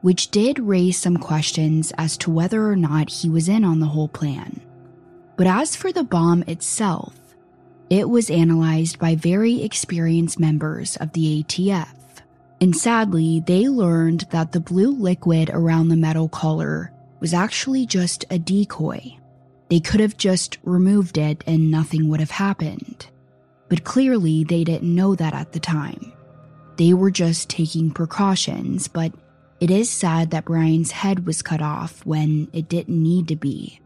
which 0.00 0.30
did 0.30 0.58
raise 0.58 0.96
some 0.96 1.18
questions 1.18 1.92
as 1.98 2.16
to 2.18 2.30
whether 2.30 2.66
or 2.66 2.76
not 2.76 3.10
he 3.10 3.28
was 3.28 3.48
in 3.48 3.64
on 3.64 3.80
the 3.80 3.86
whole 3.86 4.08
plan. 4.08 4.60
But 5.36 5.46
as 5.46 5.76
for 5.76 5.92
the 5.92 6.04
bomb 6.04 6.42
itself, 6.44 7.14
it 7.90 8.08
was 8.08 8.30
analyzed 8.30 8.98
by 8.98 9.14
very 9.14 9.62
experienced 9.62 10.38
members 10.38 10.96
of 10.96 11.12
the 11.12 11.42
ATF. 11.42 11.97
And 12.60 12.74
sadly, 12.74 13.42
they 13.46 13.68
learned 13.68 14.26
that 14.30 14.52
the 14.52 14.60
blue 14.60 14.90
liquid 14.90 15.50
around 15.50 15.88
the 15.88 15.96
metal 15.96 16.28
collar 16.28 16.92
was 17.20 17.34
actually 17.34 17.86
just 17.86 18.24
a 18.30 18.38
decoy. 18.38 19.16
They 19.68 19.80
could 19.80 20.00
have 20.00 20.16
just 20.16 20.58
removed 20.64 21.18
it 21.18 21.44
and 21.46 21.70
nothing 21.70 22.08
would 22.08 22.20
have 22.20 22.30
happened. 22.30 23.06
But 23.68 23.84
clearly, 23.84 24.44
they 24.44 24.64
didn't 24.64 24.94
know 24.94 25.14
that 25.14 25.34
at 25.34 25.52
the 25.52 25.60
time. 25.60 26.12
They 26.76 26.94
were 26.94 27.10
just 27.10 27.50
taking 27.50 27.90
precautions, 27.90 28.88
but 28.88 29.12
it 29.60 29.70
is 29.70 29.90
sad 29.90 30.30
that 30.30 30.44
Brian's 30.44 30.92
head 30.92 31.26
was 31.26 31.42
cut 31.42 31.60
off 31.60 32.04
when 32.06 32.48
it 32.52 32.68
didn't 32.68 33.02
need 33.02 33.28
to 33.28 33.36
be. 33.36 33.80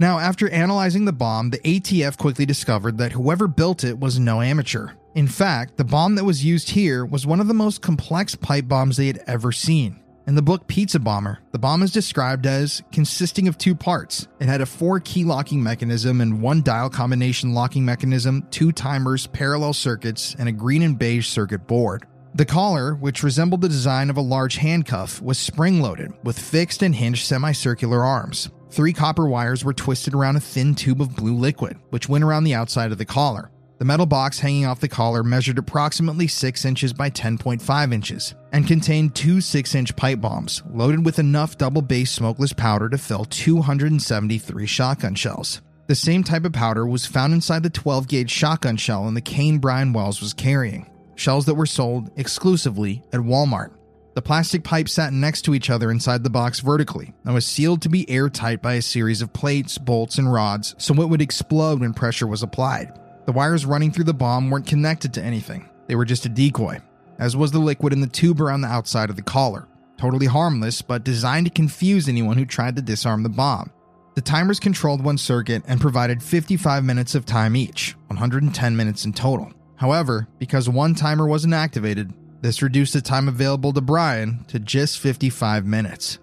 Now, 0.00 0.18
after 0.18 0.48
analyzing 0.50 1.04
the 1.04 1.12
bomb, 1.12 1.50
the 1.50 1.58
ATF 1.60 2.18
quickly 2.18 2.46
discovered 2.46 2.98
that 2.98 3.12
whoever 3.12 3.48
built 3.48 3.82
it 3.82 3.98
was 3.98 4.18
no 4.18 4.40
amateur. 4.40 4.90
In 5.18 5.26
fact, 5.26 5.76
the 5.76 5.84
bomb 5.84 6.14
that 6.14 6.24
was 6.24 6.44
used 6.44 6.70
here 6.70 7.04
was 7.04 7.26
one 7.26 7.40
of 7.40 7.48
the 7.48 7.52
most 7.52 7.82
complex 7.82 8.36
pipe 8.36 8.68
bombs 8.68 8.96
they 8.96 9.08
had 9.08 9.20
ever 9.26 9.50
seen. 9.50 10.00
In 10.28 10.36
the 10.36 10.42
book 10.42 10.68
Pizza 10.68 11.00
Bomber, 11.00 11.40
the 11.50 11.58
bomb 11.58 11.82
is 11.82 11.90
described 11.90 12.46
as 12.46 12.84
consisting 12.92 13.48
of 13.48 13.58
two 13.58 13.74
parts. 13.74 14.28
It 14.38 14.46
had 14.46 14.60
a 14.60 14.66
four 14.66 15.00
key 15.00 15.24
locking 15.24 15.60
mechanism 15.60 16.20
and 16.20 16.40
one 16.40 16.62
dial 16.62 16.88
combination 16.88 17.52
locking 17.52 17.84
mechanism, 17.84 18.46
two 18.52 18.70
timers, 18.70 19.26
parallel 19.26 19.72
circuits, 19.72 20.36
and 20.38 20.48
a 20.48 20.52
green 20.52 20.82
and 20.82 20.96
beige 20.96 21.26
circuit 21.26 21.66
board. 21.66 22.06
The 22.36 22.46
collar, 22.46 22.94
which 22.94 23.24
resembled 23.24 23.62
the 23.62 23.68
design 23.68 24.10
of 24.10 24.18
a 24.18 24.20
large 24.20 24.54
handcuff, 24.54 25.20
was 25.20 25.36
spring 25.36 25.80
loaded 25.82 26.12
with 26.22 26.38
fixed 26.38 26.84
and 26.84 26.94
hinged 26.94 27.26
semicircular 27.26 28.04
arms. 28.04 28.50
Three 28.70 28.92
copper 28.92 29.26
wires 29.26 29.64
were 29.64 29.74
twisted 29.74 30.14
around 30.14 30.36
a 30.36 30.40
thin 30.40 30.76
tube 30.76 31.02
of 31.02 31.16
blue 31.16 31.34
liquid, 31.34 31.76
which 31.90 32.08
went 32.08 32.22
around 32.22 32.44
the 32.44 32.54
outside 32.54 32.92
of 32.92 32.98
the 32.98 33.04
collar. 33.04 33.50
The 33.78 33.84
metal 33.84 34.06
box 34.06 34.40
hanging 34.40 34.66
off 34.66 34.80
the 34.80 34.88
collar 34.88 35.22
measured 35.22 35.56
approximately 35.56 36.26
6 36.26 36.64
inches 36.64 36.92
by 36.92 37.10
10.5 37.10 37.94
inches 37.94 38.34
and 38.52 38.66
contained 38.66 39.14
two 39.14 39.40
6 39.40 39.74
inch 39.76 39.94
pipe 39.94 40.20
bombs 40.20 40.64
loaded 40.68 41.04
with 41.04 41.20
enough 41.20 41.56
double 41.56 41.82
base 41.82 42.10
smokeless 42.10 42.52
powder 42.52 42.88
to 42.88 42.98
fill 42.98 43.24
273 43.24 44.66
shotgun 44.66 45.14
shells. 45.14 45.62
The 45.86 45.94
same 45.94 46.24
type 46.24 46.44
of 46.44 46.52
powder 46.52 46.88
was 46.88 47.06
found 47.06 47.32
inside 47.32 47.62
the 47.62 47.70
12 47.70 48.08
gauge 48.08 48.30
shotgun 48.32 48.76
shell 48.76 49.06
in 49.06 49.14
the 49.14 49.20
cane 49.20 49.58
Brian 49.58 49.92
Wells 49.92 50.20
was 50.20 50.34
carrying, 50.34 50.90
shells 51.14 51.46
that 51.46 51.54
were 51.54 51.64
sold 51.64 52.10
exclusively 52.16 53.04
at 53.12 53.20
Walmart. 53.20 53.70
The 54.14 54.22
plastic 54.22 54.64
pipes 54.64 54.92
sat 54.92 55.12
next 55.12 55.42
to 55.42 55.54
each 55.54 55.70
other 55.70 55.92
inside 55.92 56.24
the 56.24 56.30
box 56.30 56.58
vertically 56.58 57.14
and 57.24 57.32
was 57.32 57.46
sealed 57.46 57.82
to 57.82 57.88
be 57.88 58.10
airtight 58.10 58.60
by 58.60 58.74
a 58.74 58.82
series 58.82 59.22
of 59.22 59.32
plates, 59.32 59.78
bolts, 59.78 60.18
and 60.18 60.32
rods 60.32 60.74
so 60.78 61.00
it 61.00 61.08
would 61.08 61.22
explode 61.22 61.78
when 61.78 61.94
pressure 61.94 62.26
was 62.26 62.42
applied. 62.42 62.92
The 63.28 63.32
wires 63.32 63.66
running 63.66 63.92
through 63.92 64.04
the 64.04 64.14
bomb 64.14 64.48
weren't 64.48 64.66
connected 64.66 65.12
to 65.12 65.22
anything, 65.22 65.68
they 65.86 65.96
were 65.96 66.06
just 66.06 66.24
a 66.24 66.30
decoy, 66.30 66.80
as 67.18 67.36
was 67.36 67.52
the 67.52 67.58
liquid 67.58 67.92
in 67.92 68.00
the 68.00 68.06
tube 68.06 68.40
around 68.40 68.62
the 68.62 68.68
outside 68.68 69.10
of 69.10 69.16
the 69.16 69.22
collar. 69.22 69.68
Totally 69.98 70.24
harmless, 70.24 70.80
but 70.80 71.04
designed 71.04 71.44
to 71.44 71.52
confuse 71.52 72.08
anyone 72.08 72.38
who 72.38 72.46
tried 72.46 72.74
to 72.76 72.80
disarm 72.80 73.22
the 73.22 73.28
bomb. 73.28 73.70
The 74.14 74.22
timers 74.22 74.58
controlled 74.58 75.04
one 75.04 75.18
circuit 75.18 75.62
and 75.68 75.78
provided 75.78 76.22
55 76.22 76.82
minutes 76.84 77.14
of 77.14 77.26
time 77.26 77.54
each, 77.54 77.96
110 78.06 78.74
minutes 78.74 79.04
in 79.04 79.12
total. 79.12 79.52
However, 79.76 80.26
because 80.38 80.66
one 80.70 80.94
timer 80.94 81.26
wasn't 81.26 81.52
activated, 81.52 82.14
this 82.40 82.62
reduced 82.62 82.94
the 82.94 83.02
time 83.02 83.28
available 83.28 83.74
to 83.74 83.82
Brian 83.82 84.42
to 84.48 84.58
just 84.58 85.00
55 85.00 85.66
minutes. 85.66 86.18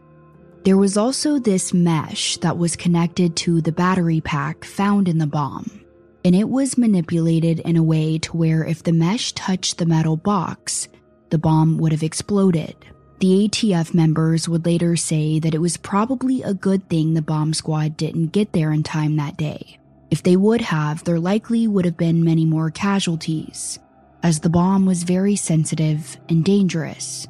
There 0.63 0.77
was 0.77 0.97
also 0.97 1.37
this 1.37 1.71
mesh 1.71 2.37
that 2.37 2.57
was 2.57 2.75
connected 2.75 3.35
to 3.35 3.61
the 3.61 3.71
battery 3.71 4.21
pack 4.21 4.65
found 4.65 5.07
in 5.07 5.19
the 5.19 5.27
bomb, 5.27 5.84
and 6.25 6.35
it 6.35 6.49
was 6.49 6.75
manipulated 6.75 7.59
in 7.59 7.77
a 7.77 7.83
way 7.83 8.17
to 8.17 8.35
where 8.35 8.65
if 8.65 8.81
the 8.81 8.91
mesh 8.91 9.31
touched 9.33 9.77
the 9.77 9.85
metal 9.85 10.17
box, 10.17 10.88
the 11.29 11.38
bomb 11.38 11.77
would 11.77 11.91
have 11.91 12.01
exploded. 12.01 12.75
The 13.19 13.47
ATF 13.47 13.93
members 13.93 14.49
would 14.49 14.65
later 14.65 14.95
say 14.95 15.38
that 15.39 15.53
it 15.53 15.61
was 15.61 15.77
probably 15.77 16.41
a 16.41 16.55
good 16.55 16.89
thing 16.89 17.13
the 17.13 17.21
bomb 17.21 17.53
squad 17.53 17.95
didn't 17.95 18.33
get 18.33 18.53
there 18.53 18.71
in 18.71 18.81
time 18.81 19.17
that 19.17 19.38
day. 19.38 19.77
If 20.09 20.23
they 20.23 20.35
would 20.35 20.61
have, 20.61 21.03
there 21.03 21.19
likely 21.19 21.67
would 21.67 21.85
have 21.85 21.95
been 21.95 22.25
many 22.25 22.45
more 22.45 22.71
casualties 22.71 23.77
as 24.23 24.39
the 24.39 24.49
bomb 24.49 24.88
was 24.88 25.03
very 25.03 25.35
sensitive 25.35 26.17
and 26.27 26.43
dangerous. 26.43 27.27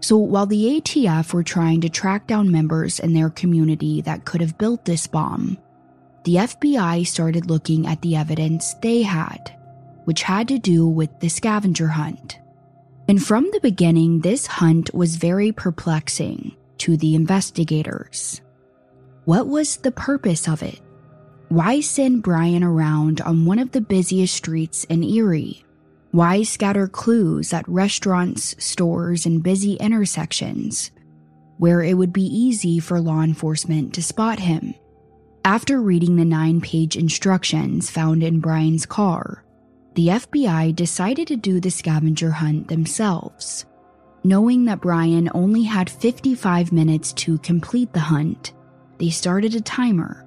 So 0.00 0.16
while 0.16 0.46
the 0.46 0.80
ATF 0.80 1.34
were 1.34 1.42
trying 1.42 1.82
to 1.82 1.90
track 1.90 2.26
down 2.26 2.50
members 2.50 2.98
in 2.98 3.12
their 3.12 3.28
community 3.28 4.00
that 4.00 4.24
could 4.24 4.40
have 4.40 4.56
built 4.56 4.86
this 4.86 5.06
bomb, 5.06 5.58
the 6.24 6.36
FBI 6.36 7.06
started 7.06 7.50
looking 7.50 7.86
at 7.86 8.00
the 8.02 8.16
evidence 8.16 8.74
they 8.74 9.02
had, 9.02 9.56
which 10.04 10.22
had 10.22 10.48
to 10.48 10.58
do 10.58 10.86
with 10.86 11.10
the 11.20 11.28
scavenger 11.28 11.88
hunt. 11.88 12.38
And 13.08 13.22
from 13.22 13.50
the 13.52 13.60
beginning, 13.60 14.20
this 14.20 14.46
hunt 14.46 14.94
was 14.94 15.16
very 15.16 15.52
perplexing 15.52 16.56
to 16.78 16.96
the 16.96 17.14
investigators. 17.14 18.40
What 19.24 19.48
was 19.48 19.76
the 19.78 19.92
purpose 19.92 20.48
of 20.48 20.62
it? 20.62 20.80
Why 21.48 21.80
send 21.80 22.22
Brian 22.22 22.64
around 22.64 23.20
on 23.20 23.44
one 23.44 23.58
of 23.58 23.72
the 23.72 23.80
busiest 23.80 24.34
streets 24.34 24.84
in 24.84 25.02
Erie? 25.02 25.64
Why 26.12 26.42
scatter 26.42 26.88
clues 26.88 27.52
at 27.52 27.68
restaurants, 27.68 28.54
stores, 28.62 29.26
and 29.26 29.42
busy 29.42 29.74
intersections 29.74 30.90
where 31.58 31.82
it 31.82 31.94
would 31.94 32.12
be 32.12 32.24
easy 32.24 32.78
for 32.80 33.00
law 33.00 33.22
enforcement 33.22 33.94
to 33.94 34.02
spot 34.02 34.38
him? 34.38 34.74
After 35.44 35.82
reading 35.82 36.14
the 36.14 36.24
nine 36.24 36.60
page 36.60 36.96
instructions 36.96 37.90
found 37.90 38.22
in 38.22 38.38
Brian's 38.38 38.86
car, 38.86 39.42
the 39.94 40.06
FBI 40.08 40.74
decided 40.76 41.26
to 41.28 41.36
do 41.36 41.58
the 41.58 41.70
scavenger 41.70 42.30
hunt 42.30 42.68
themselves. 42.68 43.66
Knowing 44.22 44.66
that 44.66 44.80
Brian 44.80 45.28
only 45.34 45.64
had 45.64 45.90
55 45.90 46.70
minutes 46.70 47.12
to 47.14 47.38
complete 47.38 47.92
the 47.92 47.98
hunt, 47.98 48.52
they 48.98 49.10
started 49.10 49.56
a 49.56 49.60
timer. 49.60 50.24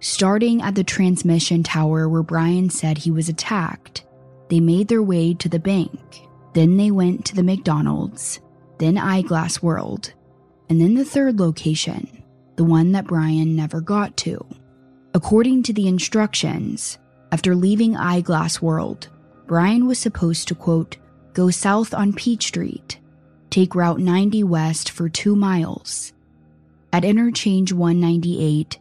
Starting 0.00 0.62
at 0.62 0.74
the 0.74 0.84
transmission 0.84 1.62
tower 1.62 2.08
where 2.08 2.22
Brian 2.22 2.70
said 2.70 2.96
he 2.96 3.10
was 3.10 3.28
attacked, 3.28 4.06
they 4.48 4.60
made 4.60 4.88
their 4.88 5.02
way 5.02 5.34
to 5.34 5.48
the 5.48 5.58
bank. 5.58 6.26
Then 6.54 6.78
they 6.78 6.90
went 6.90 7.26
to 7.26 7.34
the 7.34 7.42
McDonald's, 7.42 8.40
then 8.78 8.96
Eyeglass 8.96 9.62
World, 9.62 10.14
and 10.70 10.80
then 10.80 10.94
the 10.94 11.04
third 11.04 11.38
location, 11.38 12.23
the 12.56 12.64
one 12.64 12.92
that 12.92 13.06
Brian 13.06 13.56
never 13.56 13.80
got 13.80 14.16
to. 14.18 14.44
According 15.14 15.62
to 15.64 15.72
the 15.72 15.88
instructions, 15.88 16.98
after 17.32 17.54
leaving 17.54 17.96
Eyeglass 17.96 18.60
World, 18.62 19.08
Brian 19.46 19.86
was 19.86 19.98
supposed 19.98 20.48
to, 20.48 20.54
quote, 20.54 20.96
go 21.32 21.50
south 21.50 21.92
on 21.92 22.12
Peach 22.12 22.46
Street, 22.46 22.98
take 23.50 23.74
Route 23.74 24.00
90 24.00 24.44
west 24.44 24.90
for 24.90 25.08
two 25.08 25.36
miles. 25.36 26.12
At 26.92 27.04
interchange 27.04 27.72
198, 27.72 28.78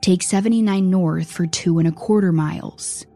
take 0.00 0.22
79 0.22 0.88
north 0.88 1.30
for 1.30 1.46
two 1.46 1.78
and 1.78 1.88
a 1.88 1.92
quarter 1.92 2.32
miles. 2.32 3.06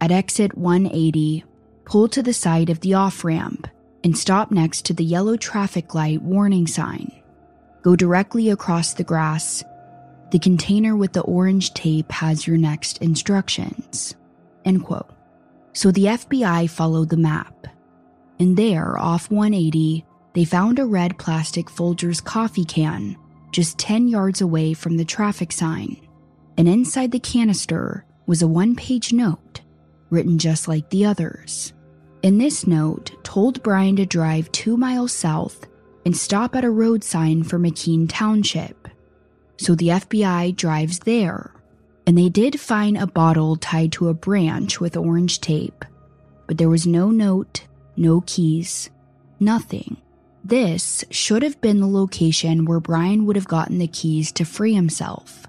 At 0.00 0.12
exit 0.12 0.56
180, 0.56 1.44
pull 1.84 2.08
to 2.08 2.22
the 2.22 2.32
side 2.32 2.70
of 2.70 2.80
the 2.80 2.94
off 2.94 3.24
ramp 3.24 3.66
and 4.04 4.16
stop 4.16 4.50
next 4.50 4.84
to 4.84 4.92
the 4.92 5.04
yellow 5.04 5.36
traffic 5.36 5.94
light 5.94 6.22
warning 6.22 6.66
sign. 6.66 7.10
Go 7.86 7.94
directly 7.94 8.50
across 8.50 8.94
the 8.94 9.04
grass. 9.04 9.62
The 10.32 10.40
container 10.40 10.96
with 10.96 11.12
the 11.12 11.20
orange 11.20 11.72
tape 11.72 12.10
has 12.10 12.44
your 12.44 12.56
next 12.56 12.98
instructions. 12.98 14.16
End 14.64 14.82
quote. 14.82 15.08
So 15.72 15.92
the 15.92 16.06
FBI 16.06 16.68
followed 16.68 17.10
the 17.10 17.16
map. 17.16 17.68
And 18.40 18.56
there, 18.56 18.98
off 18.98 19.30
180, 19.30 20.04
they 20.34 20.44
found 20.44 20.80
a 20.80 20.84
red 20.84 21.16
plastic 21.16 21.66
Folgers 21.66 22.20
coffee 22.24 22.64
can 22.64 23.16
just 23.52 23.78
10 23.78 24.08
yards 24.08 24.40
away 24.40 24.74
from 24.74 24.96
the 24.96 25.04
traffic 25.04 25.52
sign. 25.52 25.96
And 26.58 26.66
inside 26.66 27.12
the 27.12 27.20
canister 27.20 28.04
was 28.26 28.42
a 28.42 28.48
one 28.48 28.74
page 28.74 29.12
note 29.12 29.60
written 30.10 30.38
just 30.38 30.66
like 30.66 30.90
the 30.90 31.04
others. 31.04 31.72
In 32.24 32.38
this 32.38 32.66
note, 32.66 33.12
told 33.22 33.62
Brian 33.62 33.94
to 33.94 34.06
drive 34.06 34.50
two 34.50 34.76
miles 34.76 35.12
south 35.12 35.68
and 36.06 36.16
stop 36.16 36.54
at 36.54 36.64
a 36.64 36.70
road 36.70 37.02
sign 37.02 37.42
for 37.42 37.58
McKean 37.58 38.06
Township. 38.08 38.86
So 39.56 39.74
the 39.74 39.88
FBI 39.88 40.54
drives 40.54 41.00
there 41.00 41.52
and 42.06 42.16
they 42.16 42.28
did 42.28 42.60
find 42.60 42.96
a 42.96 43.08
bottle 43.08 43.56
tied 43.56 43.90
to 43.92 44.08
a 44.08 44.14
branch 44.14 44.80
with 44.80 44.96
orange 44.96 45.40
tape, 45.40 45.84
but 46.46 46.58
there 46.58 46.68
was 46.68 46.86
no 46.86 47.10
note, 47.10 47.66
no 47.96 48.22
keys, 48.24 48.88
nothing. 49.40 49.96
This 50.44 51.04
should 51.10 51.42
have 51.42 51.60
been 51.60 51.80
the 51.80 51.88
location 51.88 52.66
where 52.66 52.78
Brian 52.78 53.26
would 53.26 53.34
have 53.34 53.48
gotten 53.48 53.78
the 53.78 53.88
keys 53.88 54.30
to 54.32 54.44
free 54.44 54.74
himself. 54.74 55.44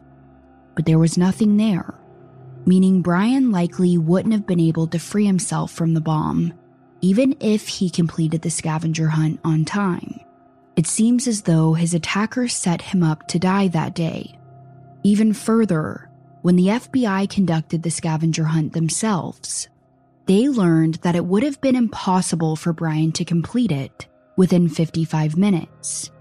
But 0.75 0.87
there 0.87 0.97
was 0.97 1.19
nothing 1.19 1.57
there, 1.57 1.93
meaning 2.65 3.03
Brian 3.03 3.51
likely 3.51 3.99
wouldn't 3.99 4.33
have 4.33 4.47
been 4.47 4.59
able 4.59 4.87
to 4.87 4.97
free 4.97 5.27
himself 5.27 5.71
from 5.71 5.93
the 5.93 6.01
bomb, 6.01 6.51
even 7.01 7.35
if 7.39 7.67
he 7.67 7.91
completed 7.91 8.41
the 8.41 8.49
scavenger 8.49 9.09
hunt 9.09 9.39
on 9.43 9.63
time. 9.63 10.19
It 10.77 10.85
seems 10.85 11.27
as 11.27 11.41
though 11.41 11.73
his 11.73 11.95
attacker 11.95 12.47
set 12.47 12.83
him 12.83 13.01
up 13.01 13.27
to 13.29 13.39
die 13.39 13.67
that 13.69 13.95
day. 13.95 14.37
Even 15.03 15.33
further, 15.33 16.07
when 16.43 16.55
the 16.55 16.67
FBI 16.67 17.27
conducted 17.31 17.81
the 17.81 17.89
scavenger 17.89 18.43
hunt 18.43 18.73
themselves, 18.73 19.69
they 20.27 20.47
learned 20.47 20.95
that 20.95 21.15
it 21.15 21.25
would 21.25 21.41
have 21.41 21.59
been 21.61 21.75
impossible 21.75 22.55
for 22.55 22.73
Brian 22.73 23.11
to 23.13 23.25
complete 23.25 23.71
it 23.71 24.05
within 24.35 24.69
55 24.69 25.35
minutes, 25.35 26.11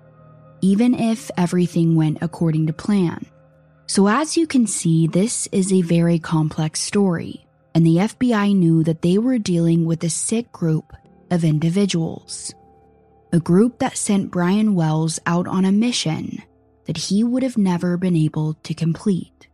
even 0.63 0.95
if 0.95 1.31
everything 1.37 1.95
went 1.95 2.19
according 2.23 2.67
to 2.67 2.73
plan. 2.73 3.27
So, 3.87 4.09
as 4.09 4.39
you 4.39 4.47
can 4.47 4.67
see, 4.67 5.07
this 5.07 5.49
is 5.53 5.71
a 5.71 5.83
very 5.83 6.19
complex 6.19 6.81
story, 6.81 7.47
and 7.75 7.85
the 7.85 7.97
FBI 7.97 8.57
knew 8.57 8.83
that 8.85 9.03
they 9.03 9.19
were 9.19 9.39
dealing 9.39 9.85
with 9.85 10.03
a 10.03 10.09
sick 10.09 10.51
group 10.51 10.95
of 11.31 11.45
individuals. 11.45 12.55
A 13.33 13.41
group 13.41 13.81
that 13.81 13.97
sent 13.97 14.31
Brian 14.31 14.75
Wells 14.75 15.19
out 15.27 15.49
on 15.49 15.65
a 15.65 15.73
mission 15.73 16.43
that 16.87 16.97
he 16.97 17.25
would 17.25 17.43
have 17.43 17.59
never 17.59 17.97
been 17.97 18.17
able 18.17 18.55
to 18.63 18.73
complete. 18.73 19.49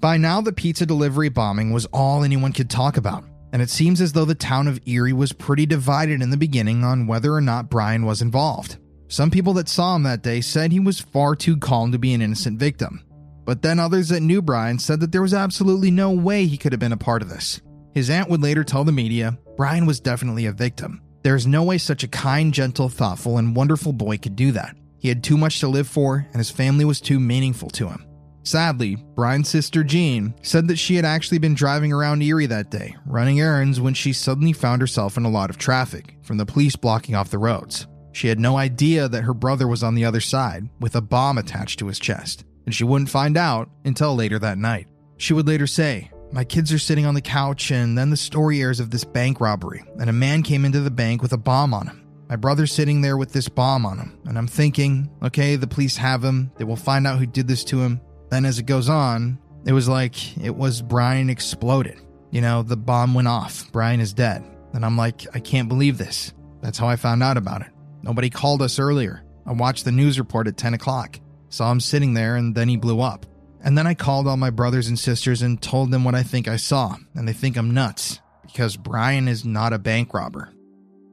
By 0.00 0.16
now, 0.16 0.40
the 0.40 0.52
pizza 0.52 0.86
delivery 0.86 1.28
bombing 1.28 1.72
was 1.72 1.86
all 1.86 2.24
anyone 2.24 2.52
could 2.52 2.68
talk 2.68 2.96
about, 2.96 3.24
and 3.52 3.62
it 3.62 3.70
seems 3.70 4.00
as 4.00 4.12
though 4.12 4.24
the 4.24 4.34
town 4.34 4.66
of 4.66 4.80
Erie 4.86 5.12
was 5.12 5.32
pretty 5.32 5.66
divided 5.66 6.20
in 6.20 6.30
the 6.30 6.36
beginning 6.36 6.82
on 6.82 7.06
whether 7.06 7.32
or 7.32 7.40
not 7.40 7.70
Brian 7.70 8.04
was 8.04 8.22
involved. 8.22 8.78
Some 9.08 9.30
people 9.30 9.52
that 9.54 9.68
saw 9.68 9.94
him 9.96 10.02
that 10.04 10.22
day 10.22 10.40
said 10.40 10.72
he 10.72 10.80
was 10.80 11.00
far 11.00 11.36
too 11.36 11.56
calm 11.56 11.92
to 11.92 11.98
be 11.98 12.12
an 12.12 12.22
innocent 12.22 12.58
victim. 12.58 13.04
But 13.44 13.62
then 13.62 13.78
others 13.78 14.08
that 14.08 14.20
knew 14.20 14.42
Brian 14.42 14.78
said 14.78 15.00
that 15.00 15.12
there 15.12 15.22
was 15.22 15.34
absolutely 15.34 15.90
no 15.90 16.10
way 16.10 16.46
he 16.46 16.56
could 16.56 16.72
have 16.72 16.80
been 16.80 16.92
a 16.92 16.96
part 16.96 17.22
of 17.22 17.28
this. 17.28 17.60
His 17.92 18.10
aunt 18.10 18.30
would 18.30 18.42
later 18.42 18.64
tell 18.64 18.84
the 18.84 18.92
media 18.92 19.38
Brian 19.56 19.86
was 19.86 20.00
definitely 20.00 20.46
a 20.46 20.52
victim. 20.52 21.02
There 21.22 21.36
is 21.36 21.46
no 21.46 21.62
way 21.62 21.78
such 21.78 22.02
a 22.02 22.08
kind, 22.08 22.52
gentle, 22.52 22.88
thoughtful, 22.88 23.38
and 23.38 23.54
wonderful 23.54 23.92
boy 23.92 24.16
could 24.18 24.36
do 24.36 24.52
that. 24.52 24.76
He 24.98 25.08
had 25.08 25.22
too 25.22 25.36
much 25.36 25.60
to 25.60 25.68
live 25.68 25.88
for, 25.88 26.26
and 26.32 26.36
his 26.36 26.50
family 26.50 26.84
was 26.84 27.00
too 27.00 27.20
meaningful 27.20 27.70
to 27.70 27.88
him. 27.88 28.06
Sadly, 28.42 28.96
Brian's 28.96 29.48
sister 29.48 29.84
Jean 29.84 30.34
said 30.42 30.66
that 30.68 30.78
she 30.78 30.96
had 30.96 31.04
actually 31.04 31.38
been 31.38 31.54
driving 31.54 31.92
around 31.92 32.22
Erie 32.22 32.46
that 32.46 32.70
day, 32.70 32.96
running 33.04 33.40
errands 33.40 33.80
when 33.80 33.92
she 33.92 34.14
suddenly 34.14 34.54
found 34.54 34.80
herself 34.80 35.18
in 35.18 35.24
a 35.24 35.30
lot 35.30 35.50
of 35.50 35.58
traffic 35.58 36.16
from 36.22 36.38
the 36.38 36.46
police 36.46 36.74
blocking 36.74 37.14
off 37.14 37.30
the 37.30 37.38
roads. 37.38 37.86
She 38.12 38.28
had 38.28 38.40
no 38.40 38.56
idea 38.56 39.08
that 39.08 39.22
her 39.22 39.34
brother 39.34 39.68
was 39.68 39.82
on 39.82 39.94
the 39.94 40.06
other 40.06 40.20
side 40.20 40.68
with 40.80 40.96
a 40.96 41.00
bomb 41.02 41.36
attached 41.36 41.78
to 41.80 41.86
his 41.86 41.98
chest, 41.98 42.44
and 42.64 42.74
she 42.74 42.84
wouldn't 42.84 43.10
find 43.10 43.36
out 43.36 43.68
until 43.84 44.14
later 44.16 44.38
that 44.38 44.58
night. 44.58 44.88
She 45.18 45.34
would 45.34 45.46
later 45.46 45.66
say, 45.66 46.10
My 46.32 46.44
kids 46.44 46.72
are 46.72 46.78
sitting 46.78 47.06
on 47.06 47.14
the 47.14 47.20
couch, 47.20 47.70
and 47.72 47.98
then 47.98 48.10
the 48.10 48.16
story 48.16 48.60
airs 48.60 48.78
of 48.78 48.90
this 48.90 49.04
bank 49.04 49.40
robbery, 49.40 49.82
and 49.98 50.08
a 50.08 50.12
man 50.12 50.42
came 50.42 50.64
into 50.64 50.80
the 50.80 50.90
bank 50.90 51.22
with 51.22 51.32
a 51.32 51.38
bomb 51.38 51.74
on 51.74 51.88
him. 51.88 52.06
My 52.28 52.36
brother's 52.36 52.72
sitting 52.72 53.00
there 53.00 53.16
with 53.16 53.32
this 53.32 53.48
bomb 53.48 53.84
on 53.84 53.98
him, 53.98 54.16
and 54.26 54.38
I'm 54.38 54.46
thinking, 54.46 55.10
okay, 55.24 55.56
the 55.56 55.66
police 55.66 55.96
have 55.96 56.22
him. 56.22 56.52
They 56.56 56.64
will 56.64 56.76
find 56.76 57.04
out 57.04 57.18
who 57.18 57.26
did 57.26 57.48
this 57.48 57.64
to 57.64 57.80
him. 57.80 58.00
Then, 58.30 58.44
as 58.44 58.60
it 58.60 58.66
goes 58.66 58.88
on, 58.88 59.40
it 59.66 59.72
was 59.72 59.88
like 59.88 60.38
it 60.38 60.54
was 60.54 60.82
Brian 60.82 61.30
exploded. 61.30 61.98
You 62.30 62.40
know, 62.40 62.62
the 62.62 62.76
bomb 62.76 63.14
went 63.14 63.26
off. 63.26 63.70
Brian 63.72 63.98
is 63.98 64.12
dead. 64.12 64.44
And 64.72 64.84
I'm 64.84 64.96
like, 64.96 65.26
I 65.34 65.40
can't 65.40 65.68
believe 65.68 65.98
this. 65.98 66.32
That's 66.62 66.78
how 66.78 66.86
I 66.86 66.94
found 66.94 67.24
out 67.24 67.36
about 67.36 67.62
it. 67.62 67.72
Nobody 68.02 68.30
called 68.30 68.62
us 68.62 68.78
earlier. 68.78 69.24
I 69.46 69.52
watched 69.52 69.84
the 69.84 69.92
news 69.92 70.18
report 70.18 70.46
at 70.46 70.56
10 70.56 70.74
o'clock, 70.74 71.18
saw 71.48 71.72
him 71.72 71.80
sitting 71.80 72.14
there, 72.14 72.36
and 72.36 72.54
then 72.54 72.68
he 72.68 72.76
blew 72.76 73.00
up. 73.00 73.26
And 73.62 73.76
then 73.76 73.86
I 73.86 73.94
called 73.94 74.26
all 74.26 74.36
my 74.36 74.50
brothers 74.50 74.88
and 74.88 74.98
sisters 74.98 75.42
and 75.42 75.60
told 75.60 75.90
them 75.90 76.04
what 76.04 76.14
I 76.14 76.22
think 76.22 76.48
I 76.48 76.56
saw, 76.56 76.96
and 77.14 77.28
they 77.28 77.32
think 77.32 77.56
I'm 77.56 77.72
nuts 77.72 78.20
because 78.42 78.76
Brian 78.76 79.28
is 79.28 79.44
not 79.44 79.72
a 79.72 79.78
bank 79.78 80.14
robber. 80.14 80.52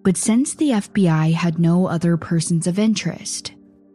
But 0.03 0.17
since 0.17 0.55
the 0.55 0.69
FBI 0.69 1.33
had 1.33 1.59
no 1.59 1.87
other 1.87 2.15
persons 2.15 2.65
of 2.65 2.79
interest, 2.79 3.53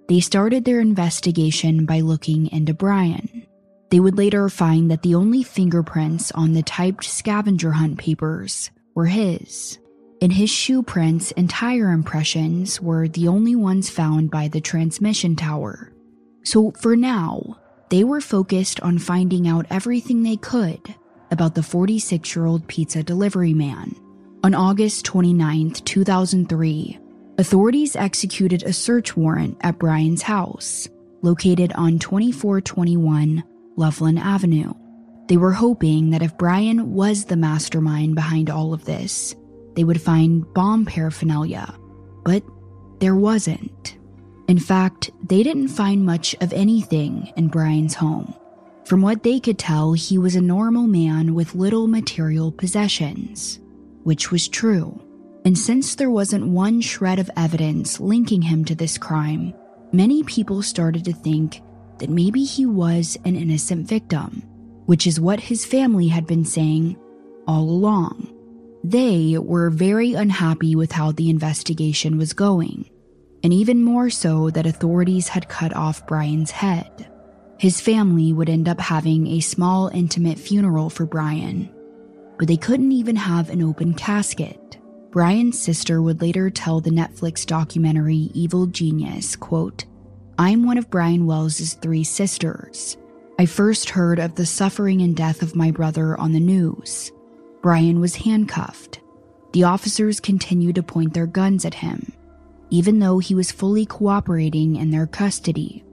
they 0.08 0.20
started 0.20 0.64
their 0.64 0.80
investigation 0.80 1.86
by 1.86 2.00
looking 2.00 2.52
into 2.52 2.74
Brian. 2.74 3.46
They 3.90 4.00
would 4.00 4.18
later 4.18 4.48
find 4.48 4.90
that 4.90 5.02
the 5.02 5.14
only 5.14 5.42
fingerprints 5.42 6.30
on 6.32 6.52
the 6.52 6.62
typed 6.62 7.04
scavenger 7.04 7.72
hunt 7.72 7.98
papers 7.98 8.70
were 8.94 9.06
his. 9.06 9.78
And 10.20 10.32
his 10.32 10.50
shoe 10.50 10.82
prints 10.82 11.32
and 11.32 11.48
tire 11.48 11.90
impressions 11.90 12.80
were 12.80 13.08
the 13.08 13.28
only 13.28 13.56
ones 13.56 13.90
found 13.90 14.30
by 14.30 14.48
the 14.48 14.60
transmission 14.60 15.34
tower. 15.34 15.92
So 16.44 16.72
for 16.72 16.94
now, 16.94 17.58
they 17.92 18.04
were 18.04 18.22
focused 18.22 18.80
on 18.80 18.98
finding 18.98 19.46
out 19.46 19.66
everything 19.68 20.22
they 20.22 20.36
could 20.36 20.80
about 21.30 21.54
the 21.54 21.62
46 21.62 22.34
year 22.34 22.46
old 22.46 22.66
pizza 22.66 23.02
delivery 23.02 23.52
man. 23.52 23.94
On 24.42 24.54
August 24.54 25.04
29, 25.04 25.72
2003, 25.72 26.98
Authorities 27.36 27.94
executed 27.94 28.62
a 28.62 28.72
search 28.72 29.14
warrant 29.14 29.58
at 29.60 29.78
Brian's 29.78 30.22
house, 30.22 30.88
located 31.20 31.70
on 31.74 31.98
2421 31.98 33.44
Loveland 33.76 34.18
Avenue. 34.18 34.72
They 35.28 35.36
were 35.36 35.52
hoping 35.52 36.10
that 36.10 36.22
if 36.22 36.38
Brian 36.38 36.94
was 36.94 37.26
the 37.26 37.36
mastermind 37.36 38.14
behind 38.14 38.48
all 38.48 38.72
of 38.72 38.86
this, 38.86 39.34
they 39.74 39.84
would 39.84 40.00
find 40.00 40.50
bomb 40.54 40.86
paraphernalia. 40.86 41.74
But 42.24 42.42
there 43.00 43.16
wasn't. 43.16 43.98
In 44.48 44.58
fact, 44.58 45.10
they 45.22 45.42
didn't 45.42 45.68
find 45.68 46.04
much 46.04 46.34
of 46.40 46.52
anything 46.52 47.32
in 47.36 47.48
Brian's 47.48 47.94
home. 47.94 48.34
From 48.84 49.00
what 49.00 49.22
they 49.22 49.38
could 49.38 49.58
tell, 49.58 49.92
he 49.92 50.18
was 50.18 50.34
a 50.34 50.40
normal 50.40 50.86
man 50.86 51.34
with 51.34 51.54
little 51.54 51.86
material 51.86 52.50
possessions, 52.50 53.60
which 54.02 54.30
was 54.30 54.48
true. 54.48 55.00
And 55.44 55.56
since 55.56 55.94
there 55.94 56.10
wasn't 56.10 56.48
one 56.48 56.80
shred 56.80 57.18
of 57.18 57.30
evidence 57.36 58.00
linking 58.00 58.42
him 58.42 58.64
to 58.66 58.74
this 58.74 58.98
crime, 58.98 59.54
many 59.92 60.22
people 60.24 60.62
started 60.62 61.04
to 61.04 61.12
think 61.12 61.60
that 61.98 62.10
maybe 62.10 62.44
he 62.44 62.66
was 62.66 63.16
an 63.24 63.36
innocent 63.36 63.86
victim, 63.86 64.42
which 64.86 65.06
is 65.06 65.20
what 65.20 65.40
his 65.40 65.64
family 65.64 66.08
had 66.08 66.26
been 66.26 66.44
saying 66.44 66.96
all 67.46 67.62
along. 67.62 68.28
They 68.84 69.38
were 69.38 69.70
very 69.70 70.14
unhappy 70.14 70.74
with 70.74 70.90
how 70.90 71.12
the 71.12 71.30
investigation 71.30 72.18
was 72.18 72.32
going, 72.32 72.90
and 73.42 73.52
even 73.52 73.82
more 73.82 74.10
so 74.10 74.50
that 74.50 74.66
authorities 74.66 75.28
had 75.28 75.48
cut 75.48 75.74
off 75.74 76.06
Brian's 76.06 76.50
head. 76.50 77.08
His 77.58 77.80
family 77.80 78.32
would 78.32 78.48
end 78.48 78.68
up 78.68 78.80
having 78.80 79.26
a 79.26 79.40
small, 79.40 79.88
intimate 79.88 80.38
funeral 80.38 80.90
for 80.90 81.06
Brian, 81.06 81.70
but 82.38 82.48
they 82.48 82.56
couldn't 82.56 82.92
even 82.92 83.16
have 83.16 83.50
an 83.50 83.62
open 83.62 83.94
casket. 83.94 84.78
Brian's 85.10 85.60
sister 85.60 86.00
would 86.00 86.20
later 86.20 86.50
tell 86.50 86.80
the 86.80 86.90
Netflix 86.90 87.44
documentary 87.46 88.30
Evil 88.34 88.66
Genius, 88.66 89.36
quote, 89.36 89.84
I'm 90.38 90.64
one 90.64 90.78
of 90.78 90.90
Brian 90.90 91.26
Wells' 91.26 91.74
three 91.74 92.02
sisters. 92.04 92.96
I 93.38 93.46
first 93.46 93.90
heard 93.90 94.18
of 94.18 94.34
the 94.34 94.46
suffering 94.46 95.02
and 95.02 95.14
death 95.14 95.42
of 95.42 95.54
my 95.54 95.70
brother 95.70 96.18
on 96.18 96.32
the 96.32 96.40
news. 96.40 97.12
Brian 97.60 98.00
was 98.00 98.16
handcuffed. 98.16 99.00
The 99.52 99.64
officers 99.64 100.18
continued 100.18 100.76
to 100.76 100.82
point 100.82 101.12
their 101.14 101.26
guns 101.26 101.64
at 101.64 101.74
him, 101.74 102.12
even 102.72 103.00
though 103.00 103.18
he 103.18 103.34
was 103.34 103.52
fully 103.52 103.84
cooperating 103.84 104.76
in 104.76 104.90
their 104.90 105.06
custody. 105.06 105.84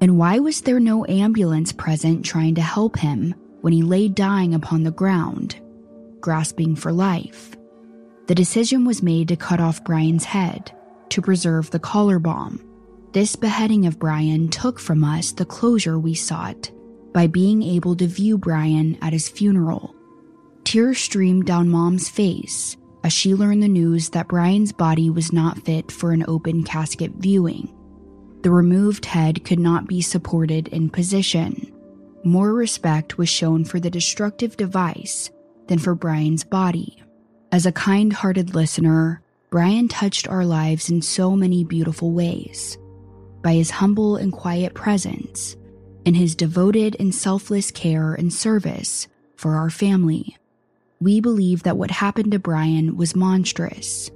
And 0.00 0.16
why 0.16 0.38
was 0.38 0.62
there 0.62 0.80
no 0.80 1.04
ambulance 1.04 1.72
present 1.72 2.24
trying 2.24 2.54
to 2.54 2.62
help 2.62 2.98
him 2.98 3.34
when 3.60 3.74
he 3.74 3.82
lay 3.82 4.08
dying 4.08 4.54
upon 4.54 4.82
the 4.82 4.90
ground, 4.90 5.56
grasping 6.20 6.74
for 6.74 6.90
life? 6.90 7.54
The 8.28 8.34
decision 8.34 8.86
was 8.86 9.02
made 9.02 9.28
to 9.28 9.36
cut 9.36 9.60
off 9.60 9.84
Brian's 9.84 10.24
head 10.24 10.72
to 11.10 11.20
preserve 11.20 11.70
the 11.70 11.78
collar 11.78 12.18
bomb. 12.18 12.64
This 13.12 13.36
beheading 13.36 13.84
of 13.84 13.98
Brian 13.98 14.48
took 14.48 14.80
from 14.80 15.04
us 15.04 15.32
the 15.32 15.44
closure 15.44 15.98
we 15.98 16.14
sought 16.14 16.70
by 17.12 17.26
being 17.26 17.62
able 17.62 17.94
to 17.96 18.06
view 18.06 18.38
Brian 18.38 18.96
at 19.02 19.12
his 19.12 19.28
funeral 19.28 19.94
Tears 20.64 20.98
streamed 20.98 21.44
down 21.44 21.68
Mom's 21.68 22.08
face 22.08 22.76
as 23.02 23.12
she 23.12 23.34
learned 23.34 23.62
the 23.62 23.68
news 23.68 24.10
that 24.10 24.28
Brian's 24.28 24.72
body 24.72 25.10
was 25.10 25.32
not 25.32 25.64
fit 25.64 25.90
for 25.90 26.12
an 26.12 26.24
open 26.28 26.62
casket 26.62 27.12
viewing. 27.16 27.74
The 28.42 28.50
removed 28.50 29.06
head 29.06 29.44
could 29.44 29.58
not 29.58 29.86
be 29.86 30.00
supported 30.00 30.68
in 30.68 30.90
position. 30.90 31.72
More 32.24 32.52
respect 32.52 33.18
was 33.18 33.28
shown 33.28 33.64
for 33.64 33.80
the 33.80 33.90
destructive 33.90 34.56
device 34.56 35.30
than 35.66 35.78
for 35.78 35.94
Brian's 35.94 36.44
body. 36.44 37.02
As 37.52 37.66
a 37.66 37.72
kind 37.72 38.12
hearted 38.12 38.54
listener, 38.54 39.22
Brian 39.50 39.88
touched 39.88 40.28
our 40.28 40.44
lives 40.44 40.90
in 40.90 41.02
so 41.02 41.34
many 41.34 41.64
beautiful 41.64 42.12
ways. 42.12 42.78
By 43.42 43.54
his 43.54 43.70
humble 43.70 44.16
and 44.16 44.32
quiet 44.32 44.74
presence, 44.74 45.56
and 46.06 46.16
his 46.16 46.34
devoted 46.34 46.96
and 47.00 47.14
selfless 47.14 47.70
care 47.70 48.14
and 48.14 48.32
service 48.32 49.08
for 49.36 49.56
our 49.56 49.70
family. 49.70 50.36
We 51.00 51.20
believe 51.20 51.62
that 51.62 51.78
what 51.78 51.90
happened 51.90 52.32
to 52.32 52.38
Brian 52.38 52.96
was 52.96 53.16
monstrous. 53.16 54.10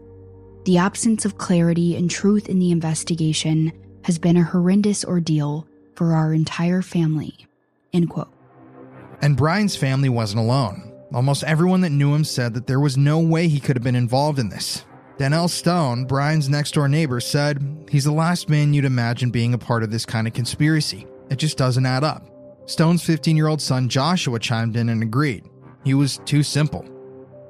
The 0.66 0.76
absence 0.76 1.24
of 1.24 1.38
clarity 1.38 1.96
and 1.96 2.10
truth 2.10 2.48
in 2.48 2.58
the 2.58 2.70
investigation 2.70 3.72
has 4.04 4.18
been 4.18 4.36
a 4.36 4.42
horrendous 4.44 5.02
ordeal 5.02 5.66
for 5.94 6.12
our 6.12 6.34
entire 6.34 6.82
family. 6.82 7.46
End 7.94 8.10
quote. 8.10 8.32
And 9.22 9.34
Brian's 9.34 9.76
family 9.76 10.10
wasn't 10.10 10.40
alone. 10.40 10.92
Almost 11.14 11.44
everyone 11.44 11.80
that 11.82 11.90
knew 11.90 12.14
him 12.14 12.24
said 12.24 12.52
that 12.52 12.66
there 12.66 12.80
was 12.80 12.98
no 12.98 13.18
way 13.18 13.48
he 13.48 13.60
could 13.60 13.76
have 13.76 13.82
been 13.84 13.96
involved 13.96 14.38
in 14.38 14.50
this. 14.50 14.84
Danelle 15.16 15.48
Stone, 15.48 16.04
Brian's 16.04 16.50
next 16.50 16.74
door 16.74 16.88
neighbor, 16.88 17.20
said 17.20 17.86
he's 17.88 18.04
the 18.04 18.12
last 18.12 18.50
man 18.50 18.74
you'd 18.74 18.84
imagine 18.84 19.30
being 19.30 19.54
a 19.54 19.58
part 19.58 19.82
of 19.84 19.90
this 19.90 20.04
kind 20.04 20.26
of 20.26 20.34
conspiracy. 20.34 21.06
It 21.30 21.36
just 21.36 21.56
doesn't 21.56 21.86
add 21.86 22.04
up. 22.04 22.28
Stone's 22.66 23.02
15 23.04 23.36
year 23.36 23.46
old 23.46 23.62
son 23.62 23.88
Joshua 23.88 24.38
chimed 24.38 24.76
in 24.76 24.88
and 24.90 25.02
agreed. 25.02 25.44
He 25.84 25.94
was 25.94 26.18
too 26.24 26.42
simple. 26.42 26.84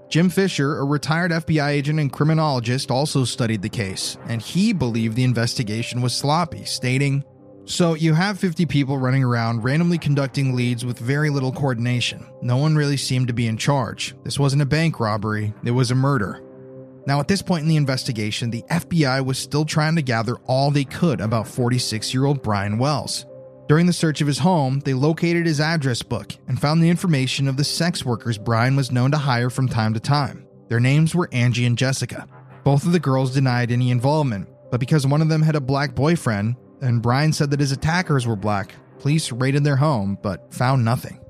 Jim 0.09 0.29
Fisher, 0.29 0.79
a 0.79 0.85
retired 0.85 1.31
FBI 1.33 1.69
agent 1.69 1.99
and 1.99 2.13
criminologist, 2.13 2.91
also 2.91 3.25
studied 3.25 3.63
the 3.63 3.69
case, 3.69 4.17
and 4.29 4.41
he 4.41 4.73
believed 4.73 5.17
the 5.17 5.25
investigation 5.25 6.03
was 6.03 6.15
sloppy, 6.15 6.65
stating, 6.65 7.25
So 7.65 7.95
you 7.95 8.15
have 8.15 8.39
50 8.39 8.67
people 8.67 8.99
running 8.99 9.25
around 9.25 9.65
randomly 9.65 9.99
conducting 9.99 10.55
leads 10.55 10.85
with 10.85 10.99
very 10.99 11.31
little 11.31 11.53
coordination. 11.53 12.27
No 12.43 12.59
one 12.59 12.77
really 12.77 12.97
seemed 12.97 13.29
to 13.29 13.35
be 13.35 13.47
in 13.47 13.57
charge. 13.57 14.15
This 14.23 14.39
wasn't 14.39 14.63
a 14.63 14.67
bank 14.67 15.01
robbery, 15.01 15.55
it 15.65 15.73
was 15.73 15.91
a 15.91 15.97
murder. 15.97 16.43
Now, 17.07 17.21
at 17.21 17.29
this 17.29 17.43
point 17.43 17.63
in 17.63 17.69
the 17.69 17.77
investigation, 17.77 18.51
the 18.51 18.65
FBI 18.71 19.25
was 19.25 19.39
still 19.39 19.65
trying 19.65 19.97
to 19.97 20.03
gather 20.03 20.37
all 20.47 20.71
they 20.71 20.85
could 20.85 21.21
about 21.21 21.49
46 21.49 22.15
year 22.15 22.25
old 22.25 22.43
Brian 22.43 22.79
Wells. 22.79 23.27
During 23.67 23.87
the 23.87 23.93
search 23.95 24.21
of 24.21 24.27
his 24.27 24.39
home, 24.39 24.81
they 24.81 24.93
located 24.93 25.47
his 25.47 25.61
address 25.61 26.03
book 26.03 26.37
and 26.49 26.61
found 26.61 26.83
the 26.83 26.91
information 26.91 27.49
of 27.49 27.57
the 27.57 27.65
sex 27.65 28.05
workers 28.05 28.37
Brian 28.37 28.77
was 28.77 28.93
known 28.93 29.11
to 29.13 29.19
hire 29.19 29.49
from 29.49 29.69
time 29.69 29.95
to 29.95 30.01
time. 30.01 30.47
Their 30.69 30.81
names 30.81 31.15
were 31.15 31.31
Angie 31.33 31.65
and 31.65 31.79
Jessica. 31.79 32.27
Both 32.63 32.85
of 32.85 32.93
the 32.93 33.01
girls 33.01 33.33
denied 33.33 33.71
any 33.71 33.91
involvement, 33.91 34.49
but 34.71 34.81
because 34.81 35.07
one 35.07 35.23
of 35.23 35.29
them 35.29 35.43
had 35.43 35.57
a 35.57 35.61
black 35.61 35.95
boyfriend, 35.95 36.57
and 36.83 37.01
Brian 37.01 37.33
said 37.33 37.51
that 37.51 37.61
his 37.61 37.73
attackers 37.73 38.27
were 38.27 38.37
black, 38.37 38.75
police 38.99 39.33
raided 39.33 39.65
their 39.65 39.77
home 39.77 40.19
but 40.23 40.53
found 40.53 40.85
nothing. 40.85 41.21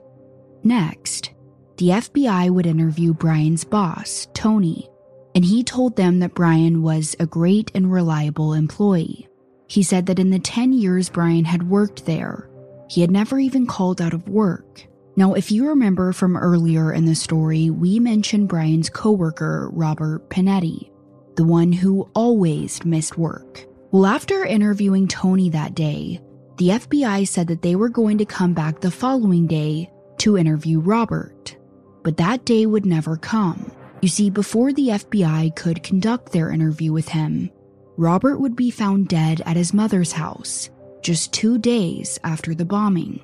Next, 0.64 1.30
the 1.76 1.88
FBI 1.88 2.50
would 2.50 2.66
interview 2.66 3.14
Brian's 3.14 3.64
boss, 3.64 4.26
Tony, 4.34 4.88
and 5.34 5.44
he 5.44 5.62
told 5.62 5.96
them 5.96 6.20
that 6.20 6.34
Brian 6.34 6.82
was 6.82 7.14
a 7.20 7.26
great 7.26 7.70
and 7.74 7.92
reliable 7.92 8.54
employee. 8.54 9.28
He 9.74 9.82
said 9.82 10.06
that 10.06 10.20
in 10.20 10.30
the 10.30 10.38
10 10.38 10.72
years 10.72 11.08
Brian 11.08 11.44
had 11.44 11.68
worked 11.68 12.06
there, 12.06 12.48
he 12.88 13.00
had 13.00 13.10
never 13.10 13.40
even 13.40 13.66
called 13.66 14.00
out 14.00 14.14
of 14.14 14.28
work. 14.28 14.86
Now, 15.16 15.34
if 15.34 15.50
you 15.50 15.66
remember 15.66 16.12
from 16.12 16.36
earlier 16.36 16.92
in 16.92 17.06
the 17.06 17.16
story, 17.16 17.70
we 17.70 17.98
mentioned 17.98 18.46
Brian's 18.46 18.88
coworker, 18.88 19.70
Robert 19.72 20.30
Pinetti, 20.30 20.92
the 21.34 21.42
one 21.42 21.72
who 21.72 22.08
always 22.14 22.84
missed 22.84 23.18
work. 23.18 23.66
Well, 23.90 24.06
after 24.06 24.44
interviewing 24.44 25.08
Tony 25.08 25.50
that 25.50 25.74
day, 25.74 26.20
the 26.58 26.68
FBI 26.68 27.26
said 27.26 27.48
that 27.48 27.62
they 27.62 27.74
were 27.74 27.88
going 27.88 28.18
to 28.18 28.24
come 28.24 28.54
back 28.54 28.78
the 28.78 28.92
following 28.92 29.48
day 29.48 29.90
to 30.18 30.38
interview 30.38 30.78
Robert. 30.78 31.56
But 32.04 32.18
that 32.18 32.44
day 32.44 32.66
would 32.66 32.86
never 32.86 33.16
come. 33.16 33.72
You 34.02 34.08
see, 34.08 34.30
before 34.30 34.72
the 34.72 34.90
FBI 34.90 35.56
could 35.56 35.82
conduct 35.82 36.30
their 36.30 36.52
interview 36.52 36.92
with 36.92 37.08
him, 37.08 37.50
Robert 37.96 38.38
would 38.38 38.56
be 38.56 38.70
found 38.70 39.08
dead 39.08 39.40
at 39.46 39.56
his 39.56 39.72
mother's 39.72 40.12
house 40.12 40.70
just 41.02 41.32
two 41.32 41.58
days 41.58 42.18
after 42.24 42.54
the 42.54 42.64
bombing. 42.64 43.20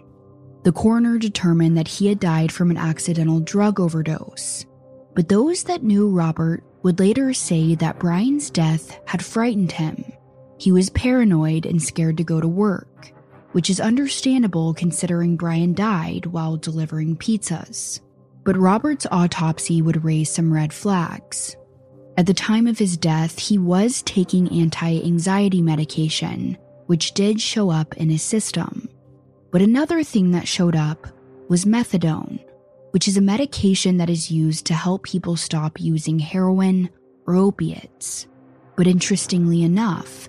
The 0.63 0.73
coroner 0.73 1.19
determined 1.19 1.77
that 1.79 1.89
he 1.89 2.07
had 2.07 2.21
died 2.21 2.53
from 2.53 2.71
an 2.71 2.77
accidental 2.77 3.41
drug 3.41 3.81
overdose. 3.81 4.67
But 5.15 5.29
those 5.29 5.65
that 5.65 5.83
knew 5.83 6.09
Robert 6.09 6.63
would 6.83 7.01
later 7.01 7.33
say 7.33 7.75
that 7.77 7.99
Brian's 7.99 8.51
death 8.51 9.01
had 9.07 9.25
frightened 9.25 9.73
him. 9.73 10.05
He 10.59 10.71
was 10.71 10.91
paranoid 10.91 11.65
and 11.65 11.83
scared 11.83 12.19
to 12.19 12.25
go 12.25 12.41
to 12.41 12.47
work, 12.47 13.13
which 13.53 13.71
is 13.71 13.81
understandable 13.81 14.75
considering 14.75 15.37
Brian 15.37 15.73
died 15.73 16.27
while 16.27 16.59
delivering 16.59 17.17
pizzas. 17.17 18.01
But 18.45 18.59
Robert's 18.59 19.07
autopsy 19.11 19.81
would 19.81 20.05
raise 20.05 20.31
some 20.31 20.53
red 20.53 20.73
flags. 20.73 21.57
At 22.21 22.27
the 22.27 22.35
time 22.35 22.67
of 22.67 22.79
his 22.79 22.99
death, 22.99 23.39
he 23.39 23.57
was 23.57 24.03
taking 24.03 24.47
anti 24.61 25.03
anxiety 25.03 25.63
medication, 25.63 26.59
which 26.85 27.15
did 27.15 27.41
show 27.41 27.71
up 27.71 27.97
in 27.97 28.11
his 28.11 28.21
system. 28.23 28.91
But 29.51 29.63
another 29.63 30.03
thing 30.05 30.33
that 30.33 30.47
showed 30.47 30.77
up 30.77 31.07
was 31.49 31.65
methadone, 31.65 32.39
which 32.91 33.09
is 33.09 33.17
a 33.17 33.23
medication 33.23 33.97
that 33.97 34.11
is 34.11 34.31
used 34.31 34.67
to 34.67 34.75
help 34.75 35.05
people 35.05 35.35
stop 35.35 35.81
using 35.81 36.19
heroin 36.19 36.91
or 37.27 37.37
opiates. 37.37 38.27
But 38.77 38.87
interestingly 38.87 39.63
enough, 39.63 40.29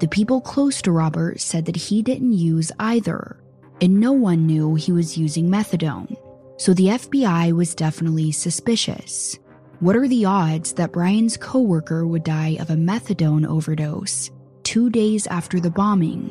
the 0.00 0.08
people 0.08 0.40
close 0.40 0.80
to 0.80 0.90
Robert 0.90 1.42
said 1.42 1.66
that 1.66 1.76
he 1.76 2.00
didn't 2.00 2.32
use 2.32 2.72
either, 2.78 3.36
and 3.82 4.00
no 4.00 4.12
one 4.12 4.46
knew 4.46 4.74
he 4.74 4.90
was 4.90 5.18
using 5.18 5.50
methadone. 5.50 6.16
So 6.56 6.72
the 6.72 6.86
FBI 6.86 7.52
was 7.52 7.74
definitely 7.74 8.32
suspicious. 8.32 9.38
What 9.80 9.94
are 9.94 10.08
the 10.08 10.24
odds 10.24 10.72
that 10.74 10.92
Brian's 10.92 11.36
coworker 11.36 12.06
would 12.06 12.24
die 12.24 12.56
of 12.60 12.70
a 12.70 12.76
methadone 12.76 13.46
overdose 13.46 14.30
two 14.62 14.88
days 14.88 15.26
after 15.26 15.60
the 15.60 15.70
bombing 15.70 16.30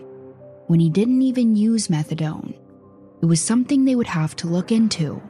when 0.65 0.79
he 0.79 0.89
didn't 0.89 1.21
even 1.21 1.55
use 1.55 1.87
methadone? 1.87 2.57
It 3.21 3.27
was 3.27 3.39
something 3.39 3.85
they 3.85 3.93
would 3.93 4.07
have 4.07 4.35
to 4.37 4.47
look 4.47 4.71
into. 4.71 5.21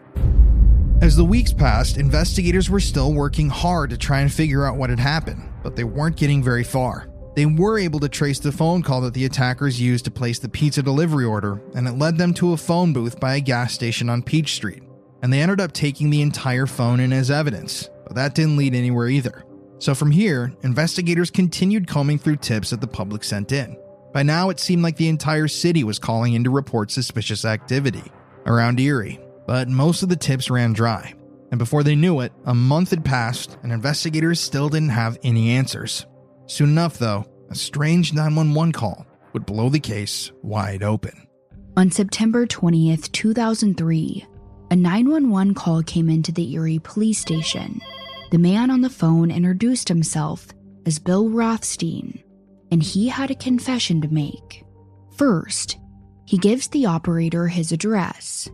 As 1.02 1.18
the 1.18 1.26
weeks 1.26 1.52
passed, 1.52 1.98
investigators 1.98 2.70
were 2.70 2.80
still 2.80 3.12
working 3.12 3.50
hard 3.50 3.90
to 3.90 3.98
try 3.98 4.22
and 4.22 4.32
figure 4.32 4.66
out 4.66 4.78
what 4.78 4.90
had 4.90 5.00
happened, 5.00 5.52
but 5.62 5.76
they 5.76 5.84
weren't 5.84 6.16
getting 6.16 6.42
very 6.42 6.64
far. 6.64 7.10
They 7.36 7.46
were 7.46 7.78
able 7.78 8.00
to 8.00 8.08
trace 8.08 8.40
the 8.40 8.54
phone 8.54 8.82
call 8.82 9.02
that 9.02 9.14
the 9.14 9.26
attackers 9.26 9.82
used 9.82 10.06
to 10.06 10.12
place 10.12 10.40
the 10.40 10.48
pizza 10.48 10.82
delivery 10.82 11.26
order, 11.26 11.62
and 11.76 11.86
it 11.86 11.98
led 11.98 12.18
them 12.18 12.34
to 12.36 12.54
a 12.54 12.58
phone 12.58 12.94
booth 12.94 13.20
by 13.20 13.36
a 13.36 13.42
gas 13.42 13.74
station 13.74 14.10
on 14.10 14.24
Peach 14.24 14.54
Street. 14.54 14.84
And 15.22 15.34
they 15.34 15.42
ended 15.42 15.60
up 15.60 15.74
taking 15.74 16.12
the 16.12 16.22
entire 16.22 16.66
phone 16.66 17.02
in 17.02 17.12
as 17.12 17.30
evidence, 17.30 17.90
but 18.06 18.16
that 18.16 18.36
didn't 18.36 18.58
lead 18.58 18.74
anywhere 18.76 19.08
either. 19.08 19.44
So 19.80 19.94
from 19.94 20.12
here, 20.12 20.54
investigators 20.64 21.30
continued 21.30 21.88
combing 21.88 22.18
through 22.18 22.38
tips 22.38 22.70
that 22.70 22.82
the 22.82 22.88
public 22.88 23.24
sent 23.24 23.52
in. 23.52 23.78
By 24.14 24.24
now, 24.24 24.50
it 24.50 24.60
seemed 24.60 24.82
like 24.82 24.96
the 24.96 25.10
entire 25.10 25.50
city 25.50 25.84
was 25.84 26.00
calling 26.00 26.34
in 26.34 26.44
to 26.46 26.50
report 26.50 26.92
suspicious 26.92 27.44
activity 27.44 28.04
around 28.46 28.80
Erie, 28.80 29.20
but 29.46 29.68
most 29.68 30.04
of 30.04 30.10
the 30.10 30.16
tips 30.16 30.50
ran 30.50 30.72
dry. 30.72 31.14
And 31.52 31.60
before 31.60 31.84
they 31.84 31.96
knew 31.96 32.22
it, 32.22 32.32
a 32.46 32.56
month 32.56 32.92
had 32.92 33.04
passed 33.04 33.58
and 33.64 33.72
investigators 33.72 34.40
still 34.40 34.70
didn't 34.70 34.90
have 34.90 35.18
any 35.24 35.52
answers. 35.52 36.06
Soon 36.48 36.70
enough, 36.70 36.98
though, 36.98 37.26
a 37.50 37.56
strange 37.56 38.14
911 38.14 38.72
call 38.72 39.06
would 39.34 39.46
blow 39.46 39.70
the 39.70 39.80
case 39.80 40.32
wide 40.42 40.82
open. 40.82 41.28
On 41.78 41.92
September 41.92 42.48
20th, 42.48 43.12
2003, 43.12 44.26
a 44.72 44.76
911 44.76 45.54
call 45.54 45.84
came 45.84 46.10
into 46.10 46.32
the 46.32 46.54
Erie 46.54 46.80
police 46.80 47.20
station. 47.20 47.82
The 48.32 48.38
man 48.38 48.72
on 48.72 48.82
the 48.82 48.90
phone 48.90 49.32
introduced 49.32 49.88
himself 49.88 50.48
as 50.86 51.00
Bill 51.00 51.30
Rothstein, 51.30 52.24
and 52.72 52.82
he 52.82 53.08
had 53.08 53.32
a 53.32 53.36
confession 53.36 54.02
to 54.02 54.08
make. 54.08 54.64
First, 55.18 55.78
he 56.26 56.38
gives 56.38 56.68
the 56.68 56.86
operator 56.88 57.48
his 57.48 57.72
address 57.72 58.50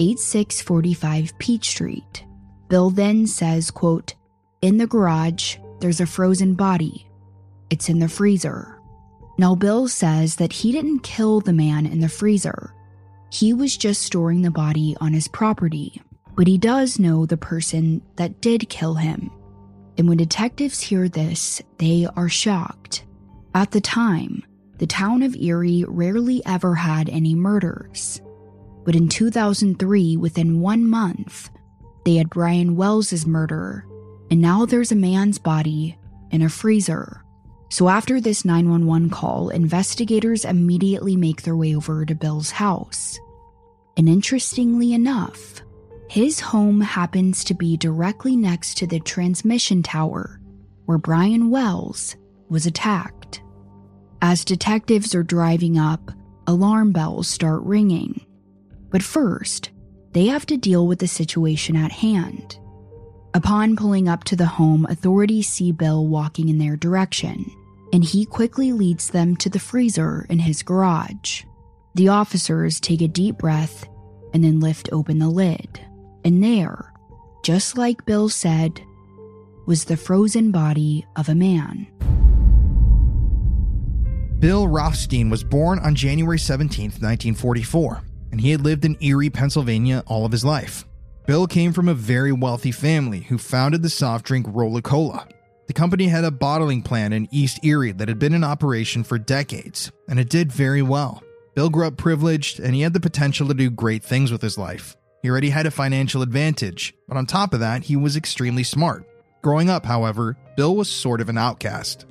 8645 0.00 1.38
Peach 1.38 1.70
Street. 1.70 2.24
Bill 2.68 2.90
then 2.90 3.26
says, 3.26 3.70
quote, 3.70 4.14
In 4.62 4.76
the 4.76 4.86
garage, 4.86 5.56
there's 5.80 6.00
a 6.00 6.06
frozen 6.06 6.54
body. 6.54 7.08
It's 7.70 7.88
in 7.88 7.98
the 7.98 8.08
freezer. 8.08 8.78
Now, 9.38 9.54
Bill 9.54 9.88
says 9.88 10.36
that 10.36 10.52
he 10.52 10.72
didn't 10.72 11.00
kill 11.00 11.40
the 11.40 11.52
man 11.52 11.86
in 11.86 12.00
the 12.00 12.08
freezer. 12.08 12.74
He 13.30 13.52
was 13.52 13.76
just 13.76 14.02
storing 14.02 14.42
the 14.42 14.50
body 14.50 14.96
on 15.00 15.12
his 15.12 15.28
property, 15.28 16.00
but 16.34 16.46
he 16.46 16.58
does 16.58 16.98
know 16.98 17.26
the 17.26 17.36
person 17.36 18.02
that 18.16 18.40
did 18.40 18.68
kill 18.68 18.94
him. 18.94 19.30
And 19.96 20.08
when 20.08 20.18
detectives 20.18 20.80
hear 20.80 21.08
this, 21.08 21.60
they 21.78 22.06
are 22.16 22.28
shocked. 22.28 23.04
At 23.54 23.72
the 23.72 23.80
time, 23.80 24.44
the 24.78 24.86
town 24.86 25.22
of 25.22 25.34
Erie 25.36 25.84
rarely 25.88 26.40
ever 26.46 26.76
had 26.76 27.08
any 27.08 27.34
murders. 27.34 28.20
But 28.84 28.94
in 28.94 29.08
2003, 29.08 30.16
within 30.16 30.60
one 30.60 30.88
month, 30.88 31.50
they 32.04 32.14
had 32.14 32.30
Brian 32.30 32.76
Wells's 32.76 33.26
murder, 33.26 33.84
and 34.30 34.40
now 34.40 34.64
there's 34.64 34.92
a 34.92 34.96
man's 34.96 35.38
body 35.38 35.98
in 36.30 36.42
a 36.42 36.48
freezer. 36.48 37.24
So 37.70 37.88
after 37.88 38.20
this 38.20 38.44
911 38.44 39.10
call, 39.10 39.50
investigators 39.50 40.44
immediately 40.44 41.16
make 41.16 41.42
their 41.42 41.56
way 41.56 41.74
over 41.76 42.04
to 42.06 42.14
Bill's 42.14 42.50
house. 42.50 43.18
And 43.96 44.08
interestingly 44.08 44.92
enough, 44.92 45.62
his 46.08 46.40
home 46.40 46.80
happens 46.80 47.44
to 47.44 47.54
be 47.54 47.76
directly 47.76 48.36
next 48.36 48.78
to 48.78 48.86
the 48.86 49.00
transmission 49.00 49.82
tower 49.82 50.40
where 50.86 50.96
Brian 50.96 51.50
Wells 51.50 52.16
was 52.48 52.64
attacked. 52.64 53.42
As 54.22 54.44
detectives 54.44 55.14
are 55.14 55.22
driving 55.22 55.78
up, 55.78 56.10
alarm 56.46 56.92
bells 56.92 57.28
start 57.28 57.62
ringing. 57.62 58.24
But 58.90 59.02
first, 59.02 59.70
they 60.12 60.26
have 60.26 60.46
to 60.46 60.56
deal 60.56 60.86
with 60.86 61.00
the 61.00 61.06
situation 61.06 61.76
at 61.76 61.92
hand. 61.92 62.58
Upon 63.34 63.76
pulling 63.76 64.08
up 64.08 64.24
to 64.24 64.36
the 64.36 64.46
home, 64.46 64.86
authorities 64.88 65.48
see 65.48 65.72
Bill 65.72 66.06
walking 66.06 66.48
in 66.48 66.56
their 66.56 66.76
direction, 66.76 67.50
and 67.92 68.04
he 68.04 68.24
quickly 68.24 68.72
leads 68.72 69.10
them 69.10 69.36
to 69.36 69.48
the 69.48 69.58
freezer 69.58 70.26
in 70.28 70.38
his 70.38 70.62
garage. 70.62 71.44
The 71.94 72.08
officers 72.08 72.80
take 72.80 73.00
a 73.00 73.08
deep 73.08 73.38
breath 73.38 73.88
and 74.32 74.44
then 74.44 74.60
lift 74.60 74.88
open 74.92 75.18
the 75.18 75.28
lid. 75.28 75.80
And 76.24 76.42
there, 76.42 76.92
just 77.42 77.78
like 77.78 78.04
Bill 78.04 78.28
said, 78.28 78.80
was 79.66 79.84
the 79.84 79.96
frozen 79.96 80.50
body 80.50 81.06
of 81.16 81.28
a 81.28 81.34
man. 81.34 81.86
Bill 84.38 84.68
Rothstein 84.68 85.30
was 85.30 85.42
born 85.42 85.80
on 85.80 85.94
January 85.94 86.38
17, 86.38 86.84
1944, 86.84 88.02
and 88.30 88.40
he 88.40 88.50
had 88.50 88.60
lived 88.60 88.84
in 88.84 88.96
Erie, 89.00 89.30
Pennsylvania 89.30 90.04
all 90.06 90.24
of 90.24 90.32
his 90.32 90.44
life. 90.44 90.84
Bill 91.26 91.46
came 91.46 91.72
from 91.72 91.88
a 91.88 91.94
very 91.94 92.32
wealthy 92.32 92.70
family 92.70 93.20
who 93.20 93.36
founded 93.36 93.82
the 93.82 93.90
soft 93.90 94.24
drink 94.24 94.46
Rolla 94.48 94.80
Cola. 94.80 95.26
The 95.68 95.74
company 95.74 96.08
had 96.08 96.24
a 96.24 96.30
bottling 96.30 96.80
plant 96.80 97.12
in 97.12 97.28
East 97.30 97.60
Erie 97.62 97.92
that 97.92 98.08
had 98.08 98.18
been 98.18 98.32
in 98.32 98.42
operation 98.42 99.04
for 99.04 99.18
decades, 99.18 99.92
and 100.08 100.18
it 100.18 100.30
did 100.30 100.50
very 100.50 100.80
well. 100.80 101.22
Bill 101.54 101.68
grew 101.68 101.86
up 101.86 101.98
privileged, 101.98 102.58
and 102.58 102.74
he 102.74 102.80
had 102.80 102.94
the 102.94 103.00
potential 103.00 103.46
to 103.48 103.54
do 103.54 103.68
great 103.68 104.02
things 104.02 104.32
with 104.32 104.40
his 104.40 104.56
life. 104.56 104.96
He 105.22 105.28
already 105.28 105.50
had 105.50 105.66
a 105.66 105.70
financial 105.70 106.22
advantage, 106.22 106.94
but 107.06 107.18
on 107.18 107.26
top 107.26 107.52
of 107.52 107.60
that, 107.60 107.82
he 107.82 107.96
was 107.96 108.16
extremely 108.16 108.62
smart. 108.62 109.06
Growing 109.42 109.68
up, 109.68 109.84
however, 109.84 110.38
Bill 110.56 110.74
was 110.74 110.90
sort 110.90 111.20
of 111.20 111.28
an 111.28 111.36
outcast. 111.36 112.06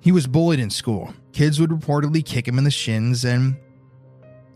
He 0.00 0.10
was 0.10 0.26
bullied 0.26 0.58
in 0.58 0.70
school. 0.70 1.14
Kids 1.32 1.60
would 1.60 1.70
reportedly 1.70 2.24
kick 2.24 2.48
him 2.48 2.58
in 2.58 2.64
the 2.64 2.70
shins 2.72 3.24
and 3.24 3.56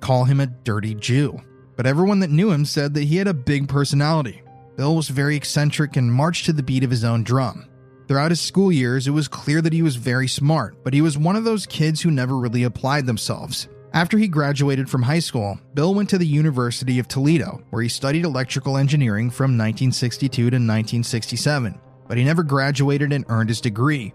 call 0.01 0.25
him 0.25 0.41
a 0.41 0.47
dirty 0.47 0.97
Jew. 0.97 1.41
But 1.77 1.87
everyone 1.87 2.19
that 2.19 2.31
knew 2.31 2.51
him 2.51 2.65
said 2.65 2.95
that 2.95 3.05
he 3.05 3.19
had 3.19 3.29
a 3.29 3.35
big 3.35 3.69
personality. 3.69 4.43
Bill 4.77 4.97
was 4.97 5.09
very 5.09 5.37
eccentric 5.37 5.97
and 5.97 6.13
marched 6.13 6.47
to 6.47 6.53
the 6.53 6.65
beat 6.65 6.83
of 6.83 6.91
his 6.91 7.05
own 7.05 7.23
drum. 7.23 7.67
Throughout 8.11 8.33
his 8.33 8.41
school 8.41 8.73
years, 8.73 9.07
it 9.07 9.13
was 9.13 9.29
clear 9.29 9.63
that 9.63 9.73
he 9.73 9.83
was 9.83 9.95
very 9.95 10.27
smart, 10.27 10.83
but 10.83 10.93
he 10.93 11.01
was 11.01 11.17
one 11.17 11.37
of 11.37 11.45
those 11.45 11.65
kids 11.65 12.01
who 12.01 12.11
never 12.11 12.37
really 12.37 12.65
applied 12.65 13.07
themselves. 13.07 13.69
After 13.93 14.19
he 14.19 14.27
graduated 14.27 14.91
from 14.91 15.03
high 15.03 15.21
school, 15.21 15.61
Bill 15.75 15.95
went 15.95 16.11
to 16.11 16.19
the 16.19 16.27
University 16.27 16.99
of 16.99 17.07
Toledo, 17.07 17.63
where 17.71 17.85
he 17.85 17.89
studied 17.89 18.25
electrical 18.25 18.79
engineering 18.79 19.31
from 19.31 19.57
1962 19.57 20.29
to 20.29 20.47
1967, 20.47 21.81
but 22.09 22.19
he 22.19 22.25
never 22.25 22.43
graduated 22.43 23.13
and 23.13 23.25
earned 23.29 23.49
his 23.49 23.61
degree. 23.61 24.13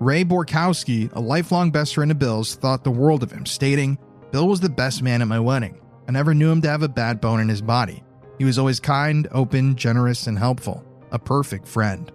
Ray 0.00 0.24
Borkowski, 0.24 1.08
a 1.12 1.20
lifelong 1.20 1.70
best 1.70 1.94
friend 1.94 2.10
of 2.10 2.18
Bill's, 2.18 2.56
thought 2.56 2.82
the 2.82 2.90
world 2.90 3.22
of 3.22 3.30
him, 3.30 3.46
stating, 3.46 3.96
Bill 4.32 4.48
was 4.48 4.58
the 4.58 4.68
best 4.68 5.04
man 5.04 5.22
at 5.22 5.28
my 5.28 5.38
wedding. 5.38 5.80
I 6.08 6.10
never 6.10 6.34
knew 6.34 6.50
him 6.50 6.62
to 6.62 6.68
have 6.68 6.82
a 6.82 6.88
bad 6.88 7.20
bone 7.20 7.38
in 7.38 7.48
his 7.48 7.62
body. 7.62 8.02
He 8.38 8.44
was 8.44 8.58
always 8.58 8.80
kind, 8.80 9.28
open, 9.30 9.76
generous, 9.76 10.26
and 10.26 10.36
helpful. 10.36 10.84
A 11.12 11.18
perfect 11.20 11.68
friend. 11.68 12.10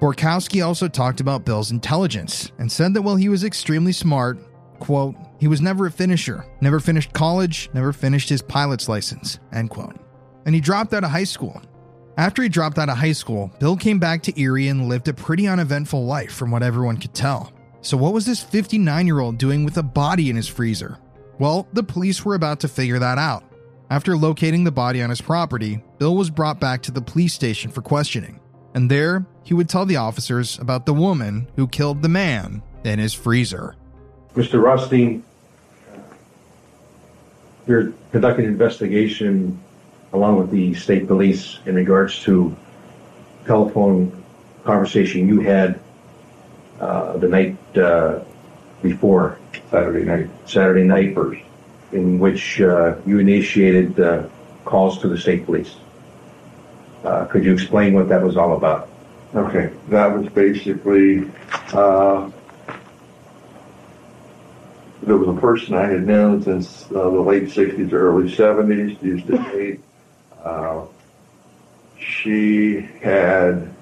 Borkowski 0.00 0.64
also 0.64 0.86
talked 0.86 1.20
about 1.20 1.44
Bill's 1.44 1.72
intelligence 1.72 2.52
and 2.58 2.70
said 2.70 2.94
that 2.94 3.02
while 3.02 3.16
he 3.16 3.28
was 3.28 3.42
extremely 3.42 3.92
smart, 3.92 4.38
quote, 4.78 5.16
he 5.40 5.48
was 5.48 5.60
never 5.60 5.86
a 5.86 5.90
finisher, 5.90 6.44
never 6.60 6.78
finished 6.78 7.12
college, 7.12 7.68
never 7.74 7.92
finished 7.92 8.28
his 8.28 8.42
pilot's 8.42 8.88
license, 8.88 9.40
end 9.52 9.70
quote. 9.70 9.96
And 10.46 10.54
he 10.54 10.60
dropped 10.60 10.94
out 10.94 11.04
of 11.04 11.10
high 11.10 11.24
school. 11.24 11.60
After 12.16 12.42
he 12.42 12.48
dropped 12.48 12.78
out 12.78 12.88
of 12.88 12.96
high 12.96 13.12
school, 13.12 13.52
Bill 13.58 13.76
came 13.76 13.98
back 13.98 14.22
to 14.24 14.40
Erie 14.40 14.68
and 14.68 14.88
lived 14.88 15.08
a 15.08 15.14
pretty 15.14 15.46
uneventful 15.48 16.04
life 16.04 16.32
from 16.32 16.50
what 16.50 16.62
everyone 16.62 16.96
could 16.96 17.14
tell. 17.14 17.52
So, 17.80 17.96
what 17.96 18.12
was 18.12 18.26
this 18.26 18.42
59 18.42 19.06
year 19.06 19.20
old 19.20 19.38
doing 19.38 19.64
with 19.64 19.78
a 19.78 19.82
body 19.82 20.30
in 20.30 20.36
his 20.36 20.48
freezer? 20.48 20.98
Well, 21.38 21.68
the 21.72 21.84
police 21.84 22.24
were 22.24 22.34
about 22.34 22.60
to 22.60 22.68
figure 22.68 22.98
that 22.98 23.18
out. 23.18 23.44
After 23.90 24.16
locating 24.16 24.64
the 24.64 24.72
body 24.72 25.00
on 25.00 25.10
his 25.10 25.20
property, 25.20 25.82
Bill 25.98 26.16
was 26.16 26.30
brought 26.30 26.58
back 26.58 26.82
to 26.82 26.90
the 26.90 27.00
police 27.00 27.34
station 27.34 27.70
for 27.70 27.82
questioning. 27.82 28.40
And 28.78 28.88
there, 28.88 29.26
he 29.42 29.54
would 29.54 29.68
tell 29.68 29.86
the 29.86 29.96
officers 29.96 30.56
about 30.60 30.86
the 30.86 30.94
woman 30.94 31.48
who 31.56 31.66
killed 31.66 32.00
the 32.00 32.08
man 32.08 32.62
in 32.84 33.00
his 33.00 33.12
freezer. 33.12 33.74
Mr. 34.36 34.62
Rothstein, 34.62 35.24
you're 37.66 37.92
conducting 38.12 38.44
an 38.44 38.52
investigation 38.52 39.58
along 40.12 40.38
with 40.38 40.52
the 40.52 40.74
state 40.74 41.08
police 41.08 41.58
in 41.66 41.74
regards 41.74 42.22
to 42.22 42.54
telephone 43.46 44.12
conversation 44.62 45.26
you 45.26 45.40
had 45.40 45.80
uh, 46.78 47.16
the 47.16 47.26
night 47.26 47.56
uh, 47.76 48.20
before 48.80 49.40
Saturday 49.72 50.04
night. 50.04 50.30
Saturday 50.46 50.84
night, 50.84 51.16
in 51.90 52.20
which 52.20 52.60
uh, 52.60 52.94
you 53.04 53.18
initiated 53.18 53.96
calls 54.64 55.00
to 55.00 55.08
the 55.08 55.18
state 55.18 55.46
police. 55.46 55.74
Uh, 57.04 57.24
could 57.26 57.44
you 57.44 57.52
explain 57.52 57.94
what 57.94 58.08
that 58.08 58.22
was 58.22 58.36
all 58.36 58.56
about? 58.56 58.88
Okay, 59.34 59.72
that 59.88 60.06
was 60.06 60.28
basically, 60.30 61.30
uh, 61.72 62.30
there 65.02 65.16
was 65.16 65.36
a 65.36 65.40
person 65.40 65.74
I 65.74 65.86
had 65.86 66.06
known 66.06 66.42
since 66.42 66.86
uh, 66.90 67.10
the 67.10 67.20
late 67.20 67.44
60s, 67.44 67.92
early 67.92 68.30
70s, 68.30 69.00
used 69.02 69.26
to 69.26 69.38
date. 69.52 69.80
Uh, 70.42 70.86
she 71.98 72.80
had 73.02 73.74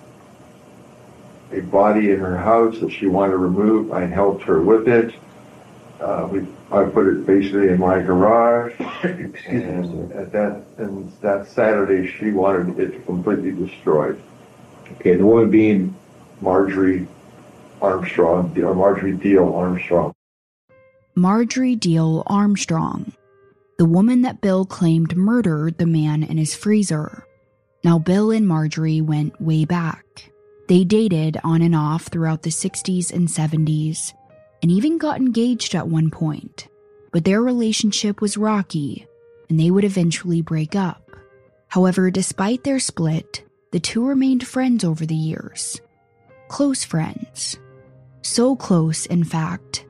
a 1.52 1.60
body 1.60 2.10
in 2.10 2.18
her 2.18 2.36
house 2.36 2.78
that 2.80 2.90
she 2.90 3.06
wanted 3.06 3.32
to 3.32 3.38
remove. 3.38 3.92
I 3.92 4.06
helped 4.06 4.42
her 4.44 4.60
with 4.60 4.88
it. 4.88 5.14
Uh, 6.00 6.28
we, 6.30 6.46
I 6.70 6.84
put 6.84 7.06
it 7.06 7.26
basically 7.26 7.68
in 7.68 7.78
my 7.78 8.00
garage, 8.00 8.74
and 9.02 10.12
at 10.12 10.32
that 10.32 10.62
and 10.78 11.12
that 11.20 11.46
Saturday 11.46 12.10
she 12.10 12.32
wanted 12.32 12.78
it 12.78 13.06
completely 13.06 13.52
destroyed. 13.52 14.20
Okay, 14.92 15.14
the 15.14 15.24
woman 15.24 15.50
being 15.50 15.94
Marjorie 16.40 17.06
Armstrong, 17.80 18.52
Marjorie 18.56 19.12
Diehl 19.12 19.54
Armstrong. 19.54 20.12
Marjorie 21.14 21.76
Diehl 21.76 22.24
Armstrong, 22.26 23.12
the 23.78 23.84
woman 23.84 24.22
that 24.22 24.40
Bill 24.40 24.64
claimed 24.64 25.16
murdered 25.16 25.78
the 25.78 25.86
man 25.86 26.22
in 26.22 26.36
his 26.36 26.54
freezer. 26.54 27.24
Now, 27.84 27.98
Bill 27.98 28.30
and 28.30 28.46
Marjorie 28.46 29.00
went 29.00 29.40
way 29.40 29.64
back. 29.64 30.32
They 30.68 30.82
dated 30.82 31.38
on 31.44 31.62
and 31.62 31.76
off 31.76 32.08
throughout 32.08 32.42
the 32.42 32.50
60s 32.50 33.12
and 33.12 33.28
70s, 33.28 34.12
and 34.62 34.70
even 34.70 34.98
got 34.98 35.18
engaged 35.18 35.74
at 35.74 35.88
one 35.88 36.10
point. 36.10 36.68
But 37.12 37.24
their 37.24 37.42
relationship 37.42 38.20
was 38.20 38.36
rocky, 38.36 39.06
and 39.48 39.58
they 39.58 39.70
would 39.70 39.84
eventually 39.84 40.42
break 40.42 40.74
up. 40.74 41.10
However, 41.68 42.10
despite 42.10 42.64
their 42.64 42.78
split, 42.78 43.44
the 43.72 43.80
two 43.80 44.06
remained 44.06 44.46
friends 44.46 44.84
over 44.84 45.04
the 45.04 45.14
years. 45.14 45.80
Close 46.48 46.84
friends. 46.84 47.58
So 48.22 48.56
close, 48.56 49.06
in 49.06 49.24
fact. 49.24 49.84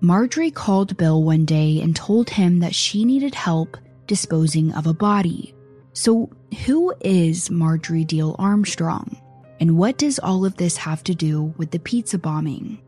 Marjorie 0.00 0.50
called 0.50 0.96
Bill 0.96 1.22
one 1.22 1.44
day 1.44 1.80
and 1.82 1.94
told 1.94 2.30
him 2.30 2.60
that 2.60 2.74
she 2.74 3.04
needed 3.04 3.34
help 3.34 3.76
disposing 4.06 4.72
of 4.72 4.86
a 4.86 4.94
body. 4.94 5.54
So, 5.92 6.30
who 6.64 6.94
is 7.00 7.50
Marjorie 7.50 8.04
Diehl 8.04 8.34
Armstrong? 8.38 9.20
And 9.60 9.76
what 9.76 9.98
does 9.98 10.18
all 10.18 10.44
of 10.44 10.56
this 10.56 10.76
have 10.78 11.04
to 11.04 11.14
do 11.14 11.54
with 11.58 11.70
the 11.70 11.78
pizza 11.78 12.18
bombing? 12.18 12.80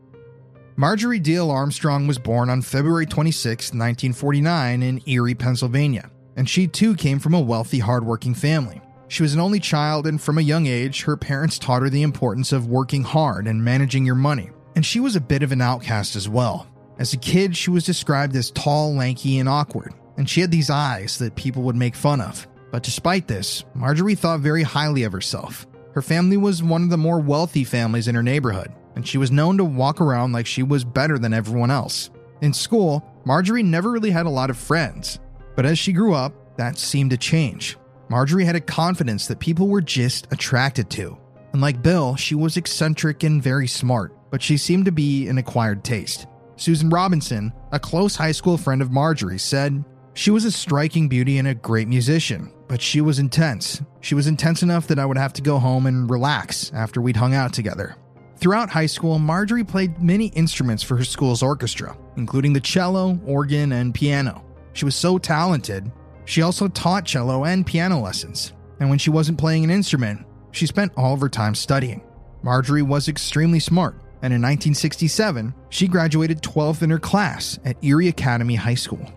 Marjorie 0.75 1.19
Diehl 1.19 1.51
Armstrong 1.51 2.07
was 2.07 2.17
born 2.17 2.49
on 2.49 2.63
February 2.63 3.05
26, 3.05 3.65
1949, 3.73 4.81
in 4.81 5.01
Erie, 5.07 5.35
Pennsylvania, 5.35 6.09
and 6.35 6.49
she 6.49 6.67
too 6.67 6.95
came 6.95 7.19
from 7.19 7.35
a 7.35 7.39
wealthy, 7.39 7.77
hardworking 7.77 8.33
family. 8.33 8.81
She 9.07 9.21
was 9.21 9.35
an 9.35 9.39
only 9.39 9.59
child, 9.59 10.07
and 10.07 10.19
from 10.19 10.39
a 10.39 10.41
young 10.41 10.65
age, 10.65 11.03
her 11.03 11.15
parents 11.15 11.59
taught 11.59 11.83
her 11.83 11.91
the 11.91 12.01
importance 12.01 12.51
of 12.51 12.65
working 12.65 13.03
hard 13.03 13.45
and 13.45 13.63
managing 13.63 14.03
your 14.03 14.15
money. 14.15 14.49
And 14.75 14.83
she 14.83 14.99
was 14.99 15.15
a 15.15 15.21
bit 15.21 15.43
of 15.43 15.51
an 15.51 15.61
outcast 15.61 16.15
as 16.15 16.27
well. 16.27 16.67
As 16.97 17.13
a 17.13 17.17
kid, 17.17 17.55
she 17.55 17.69
was 17.69 17.85
described 17.85 18.35
as 18.35 18.49
tall, 18.49 18.95
lanky, 18.95 19.37
and 19.37 19.47
awkward, 19.47 19.93
and 20.17 20.27
she 20.27 20.41
had 20.41 20.49
these 20.49 20.71
eyes 20.71 21.19
that 21.19 21.35
people 21.35 21.61
would 21.63 21.75
make 21.75 21.93
fun 21.93 22.19
of. 22.19 22.47
But 22.71 22.81
despite 22.81 23.27
this, 23.27 23.63
Marjorie 23.75 24.15
thought 24.15 24.39
very 24.39 24.63
highly 24.63 25.03
of 25.03 25.11
herself. 25.11 25.67
Her 25.91 26.01
family 26.01 26.37
was 26.37 26.63
one 26.63 26.81
of 26.81 26.89
the 26.89 26.97
more 26.97 27.19
wealthy 27.19 27.63
families 27.63 28.07
in 28.07 28.15
her 28.15 28.23
neighborhood, 28.23 28.73
and 28.95 29.07
she 29.07 29.17
was 29.17 29.31
known 29.31 29.57
to 29.57 29.65
walk 29.65 30.01
around 30.01 30.31
like 30.31 30.45
she 30.45 30.63
was 30.63 30.83
better 30.83 31.17
than 31.17 31.33
everyone 31.33 31.71
else. 31.71 32.09
In 32.41 32.53
school, 32.53 33.03
Marjorie 33.25 33.63
never 33.63 33.91
really 33.91 34.11
had 34.11 34.25
a 34.25 34.29
lot 34.29 34.49
of 34.49 34.57
friends, 34.57 35.19
but 35.55 35.65
as 35.65 35.79
she 35.79 35.93
grew 35.93 36.13
up, 36.13 36.33
that 36.57 36.77
seemed 36.77 37.11
to 37.11 37.17
change. 37.17 37.77
Marjorie 38.09 38.45
had 38.45 38.55
a 38.55 38.61
confidence 38.61 39.27
that 39.27 39.39
people 39.39 39.67
were 39.67 39.81
just 39.81 40.27
attracted 40.31 40.89
to. 40.91 41.17
And 41.53 41.61
like 41.61 41.81
Bill, 41.81 42.15
she 42.15 42.35
was 42.35 42.57
eccentric 42.57 43.23
and 43.23 43.41
very 43.41 43.67
smart, 43.67 44.13
but 44.29 44.41
she 44.41 44.57
seemed 44.57 44.85
to 44.85 44.91
be 44.91 45.27
an 45.27 45.37
acquired 45.37 45.83
taste. 45.83 46.27
Susan 46.55 46.89
Robinson, 46.89 47.53
a 47.71 47.79
close 47.79 48.15
high 48.15 48.31
school 48.31 48.57
friend 48.57 48.81
of 48.81 48.91
Marjorie, 48.91 49.39
said, 49.39 49.83
She 50.13 50.31
was 50.31 50.45
a 50.45 50.51
striking 50.51 51.07
beauty 51.07 51.37
and 51.37 51.47
a 51.47 51.55
great 51.55 51.87
musician, 51.87 52.51
but 52.67 52.81
she 52.81 53.01
was 53.01 53.19
intense. 53.19 53.81
She 54.01 54.15
was 54.15 54.27
intense 54.27 54.63
enough 54.63 54.87
that 54.87 54.99
I 54.99 55.05
would 55.05 55.17
have 55.17 55.33
to 55.33 55.41
go 55.41 55.59
home 55.59 55.85
and 55.85 56.09
relax 56.09 56.71
after 56.73 57.01
we'd 57.01 57.17
hung 57.17 57.33
out 57.33 57.53
together. 57.53 57.95
Throughout 58.43 58.69
high 58.69 58.87
school, 58.87 59.19
Marjorie 59.19 59.63
played 59.63 60.03
many 60.03 60.27
instruments 60.27 60.83
for 60.83 60.97
her 60.97 61.05
school's 61.05 61.41
orchestra, 61.41 61.97
including 62.17 62.51
the 62.51 62.59
cello, 62.59 63.17
organ, 63.25 63.71
and 63.71 63.95
piano. 63.95 64.43
She 64.73 64.83
was 64.83 64.95
so 64.95 65.17
talented 65.17 65.89
she 66.25 66.41
also 66.41 66.67
taught 66.67 67.05
cello 67.05 67.45
and 67.45 67.65
piano 67.65 68.01
lessons, 68.01 68.51
and 68.81 68.89
when 68.89 68.99
she 68.99 69.09
wasn't 69.09 69.37
playing 69.37 69.63
an 69.63 69.69
instrument, 69.69 70.25
she 70.51 70.65
spent 70.65 70.91
all 70.97 71.13
of 71.13 71.21
her 71.21 71.29
time 71.29 71.55
studying. 71.55 72.01
Marjorie 72.41 72.81
was 72.81 73.07
extremely 73.07 73.61
smart, 73.61 73.95
and 74.21 74.33
in 74.33 74.41
1967, 74.41 75.53
she 75.69 75.87
graduated 75.87 76.41
12th 76.41 76.81
in 76.81 76.89
her 76.89 76.99
class 76.99 77.59
at 77.63 77.81
Erie 77.81 78.09
Academy 78.09 78.55
High 78.55 78.75
School. 78.75 79.09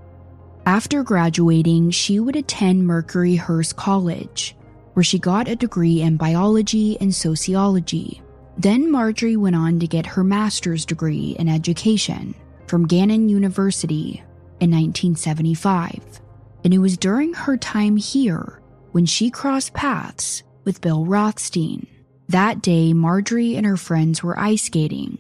After 0.67 1.03
graduating, 1.03 1.91
she 1.91 2.21
would 2.21 2.37
attend 2.37 2.85
Mercyhurst 2.85 3.75
College, 3.75 4.57
where 4.95 5.03
she 5.03 5.19
got 5.19 5.49
a 5.49 5.57
degree 5.57 6.01
in 6.01 6.17
biology 6.17 6.97
and 7.01 7.13
sociology. 7.13 8.23
Then 8.59 8.91
Marjorie 8.91 9.37
went 9.37 9.57
on 9.57 9.81
to 9.81 9.87
get 9.87 10.07
her 10.07 10.25
master's 10.25 10.87
degree 10.87 11.37
in 11.39 11.49
education 11.49 12.35
from 12.67 12.87
Gannon 12.87 13.29
University 13.29 14.23
in 14.61 14.71
1975 14.71 16.21
and 16.67 16.75
it 16.75 16.79
was 16.79 16.99
during 16.99 17.33
her 17.33 17.57
time 17.57 17.97
here 17.97 18.61
when 18.91 19.07
she 19.07 19.31
crossed 19.31 19.73
paths 19.73 20.43
with 20.65 20.81
Bill 20.81 21.05
Rothstein. 21.05 21.87
That 22.29 22.61
day, 22.61 22.93
Marjorie 22.93 23.55
and 23.55 23.65
her 23.65 23.77
friends 23.77 24.21
were 24.21 24.37
ice 24.37 24.65
skating 24.65 25.19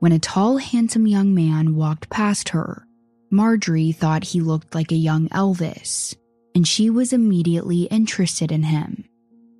when 0.00 0.10
a 0.10 0.18
tall, 0.18 0.56
handsome 0.56 1.06
young 1.06 1.36
man 1.36 1.76
walked 1.76 2.10
past 2.10 2.48
her. 2.48 2.84
Marjorie 3.30 3.92
thought 3.92 4.24
he 4.24 4.40
looked 4.40 4.74
like 4.74 4.90
a 4.90 4.96
young 4.96 5.28
Elvis, 5.28 6.16
and 6.56 6.66
she 6.66 6.90
was 6.90 7.12
immediately 7.12 7.82
interested 7.82 8.50
in 8.50 8.64
him. 8.64 9.04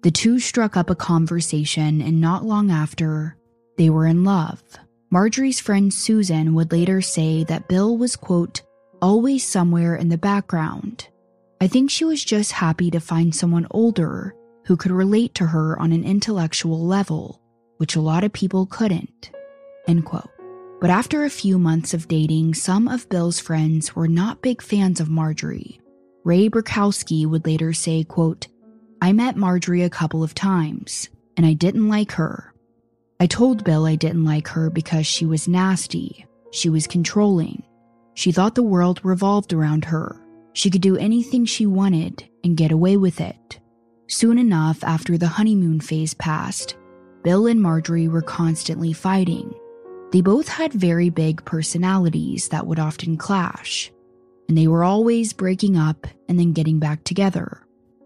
The 0.02 0.10
two 0.10 0.38
struck 0.38 0.76
up 0.76 0.90
a 0.90 0.94
conversation, 0.94 2.00
and 2.00 2.20
not 2.20 2.44
long 2.44 2.70
after, 2.70 3.36
they 3.76 3.90
were 3.90 4.06
in 4.06 4.24
love. 4.24 4.62
Marjorie's 5.10 5.60
friend 5.60 5.92
Susan 5.92 6.54
would 6.54 6.70
later 6.70 7.00
say 7.00 7.44
that 7.44 7.68
Bill 7.68 7.96
was, 7.96 8.14
quote, 8.14 8.62
always 9.00 9.46
somewhere 9.46 9.96
in 9.96 10.08
the 10.08 10.18
background, 10.18 11.08
I 11.60 11.66
think 11.66 11.90
she 11.90 12.04
was 12.04 12.24
just 12.24 12.52
happy 12.52 12.90
to 12.92 13.00
find 13.00 13.34
someone 13.34 13.66
older 13.72 14.34
who 14.66 14.76
could 14.76 14.92
relate 14.92 15.34
to 15.36 15.46
her 15.46 15.78
on 15.78 15.92
an 15.92 16.04
intellectual 16.04 16.84
level, 16.86 17.40
which 17.78 17.96
a 17.96 18.00
lot 18.00 18.22
of 18.22 18.32
people 18.32 18.66
couldn't. 18.66 19.30
End 19.88 20.04
quote. 20.04 20.30
But 20.80 20.90
after 20.90 21.24
a 21.24 21.30
few 21.30 21.58
months 21.58 21.94
of 21.94 22.06
dating, 22.06 22.54
some 22.54 22.86
of 22.86 23.08
Bill's 23.08 23.40
friends 23.40 23.96
were 23.96 24.06
not 24.06 24.42
big 24.42 24.62
fans 24.62 25.00
of 25.00 25.08
Marjorie. 25.08 25.80
Ray 26.22 26.48
Borkowski 26.48 27.26
would 27.26 27.44
later 27.44 27.72
say, 27.72 28.04
quote, 28.04 28.46
I 29.00 29.12
met 29.12 29.36
Marjorie 29.36 29.82
a 29.82 29.90
couple 29.90 30.22
of 30.22 30.34
times, 30.34 31.08
and 31.36 31.46
I 31.46 31.52
didn't 31.52 31.88
like 31.88 32.12
her. 32.12 32.52
I 33.20 33.26
told 33.26 33.64
Bill 33.64 33.86
I 33.86 33.96
didn't 33.96 34.24
like 34.24 34.48
her 34.48 34.70
because 34.70 35.06
she 35.06 35.26
was 35.26 35.48
nasty. 35.48 36.26
She 36.52 36.68
was 36.68 36.86
controlling. 36.86 37.62
She 38.14 38.32
thought 38.32 38.54
the 38.54 38.62
world 38.62 39.00
revolved 39.04 39.52
around 39.52 39.84
her 39.86 40.20
she 40.58 40.70
could 40.70 40.82
do 40.82 40.96
anything 40.96 41.44
she 41.44 41.66
wanted 41.66 42.28
and 42.42 42.56
get 42.56 42.72
away 42.72 42.96
with 42.96 43.20
it. 43.20 43.60
Soon 44.08 44.38
enough, 44.38 44.82
after 44.82 45.16
the 45.16 45.28
honeymoon 45.28 45.78
phase 45.78 46.14
passed, 46.14 46.76
Bill 47.22 47.46
and 47.46 47.62
Marjorie 47.62 48.08
were 48.08 48.22
constantly 48.22 48.92
fighting. 48.92 49.54
They 50.10 50.20
both 50.20 50.48
had 50.48 50.72
very 50.72 51.10
big 51.10 51.44
personalities 51.44 52.48
that 52.48 52.66
would 52.66 52.80
often 52.80 53.16
clash, 53.16 53.92
and 54.48 54.58
they 54.58 54.66
were 54.66 54.82
always 54.82 55.32
breaking 55.32 55.76
up 55.76 56.08
and 56.28 56.40
then 56.40 56.52
getting 56.52 56.80
back 56.80 57.04
together. 57.04 57.62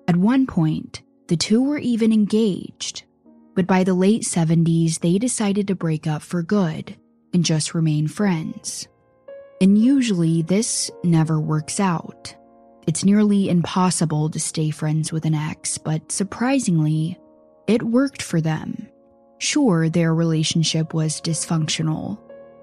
At 0.08 0.16
one 0.16 0.46
point, 0.46 1.02
the 1.28 1.36
two 1.36 1.62
were 1.62 1.78
even 1.78 2.12
engaged, 2.12 3.04
but 3.54 3.66
by 3.66 3.84
the 3.84 3.94
late 3.94 4.22
70s, 4.22 4.98
they 4.98 5.18
decided 5.18 5.68
to 5.68 5.74
break 5.74 6.06
up 6.06 6.22
for 6.22 6.42
good 6.42 6.96
and 7.32 7.44
just 7.44 7.74
remain 7.74 8.08
friends. 8.08 8.88
And 9.60 9.78
usually, 9.78 10.42
this 10.42 10.90
never 11.04 11.40
works 11.40 11.78
out. 11.78 12.34
It's 12.86 13.04
nearly 13.04 13.48
impossible 13.48 14.28
to 14.30 14.40
stay 14.40 14.70
friends 14.70 15.12
with 15.12 15.24
an 15.24 15.34
ex, 15.34 15.78
but 15.78 16.10
surprisingly, 16.10 17.18
it 17.68 17.82
worked 17.82 18.22
for 18.22 18.40
them. 18.40 18.88
Sure, 19.38 19.88
their 19.88 20.14
relationship 20.14 20.92
was 20.92 21.20
dysfunctional, 21.20 22.18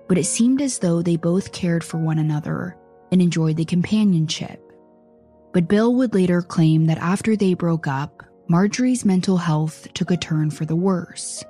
but 0.07 0.17
it 0.17 0.25
seemed 0.25 0.61
as 0.61 0.79
though 0.79 1.01
they 1.01 1.15
both 1.15 1.53
cared 1.53 1.83
for 1.83 1.97
one 1.97 2.19
another 2.19 2.75
and 3.11 3.21
enjoyed 3.21 3.55
the 3.55 3.65
companionship. 3.65 4.68
But 5.52 5.68
Bill 5.68 5.95
would 5.95 6.14
later 6.14 6.41
claim 6.41 6.86
that 6.86 7.00
after 7.00 7.36
they 7.36 7.54
broke 7.54 7.88
up, 7.88 8.24
Marjorie's 8.47 9.06
mental 9.06 9.38
health 9.38 9.88
took 9.93 10.12
a 10.12 10.18
turn 10.18 10.52
for 10.52 10.66
the 10.66 10.76
worse. 10.76 11.43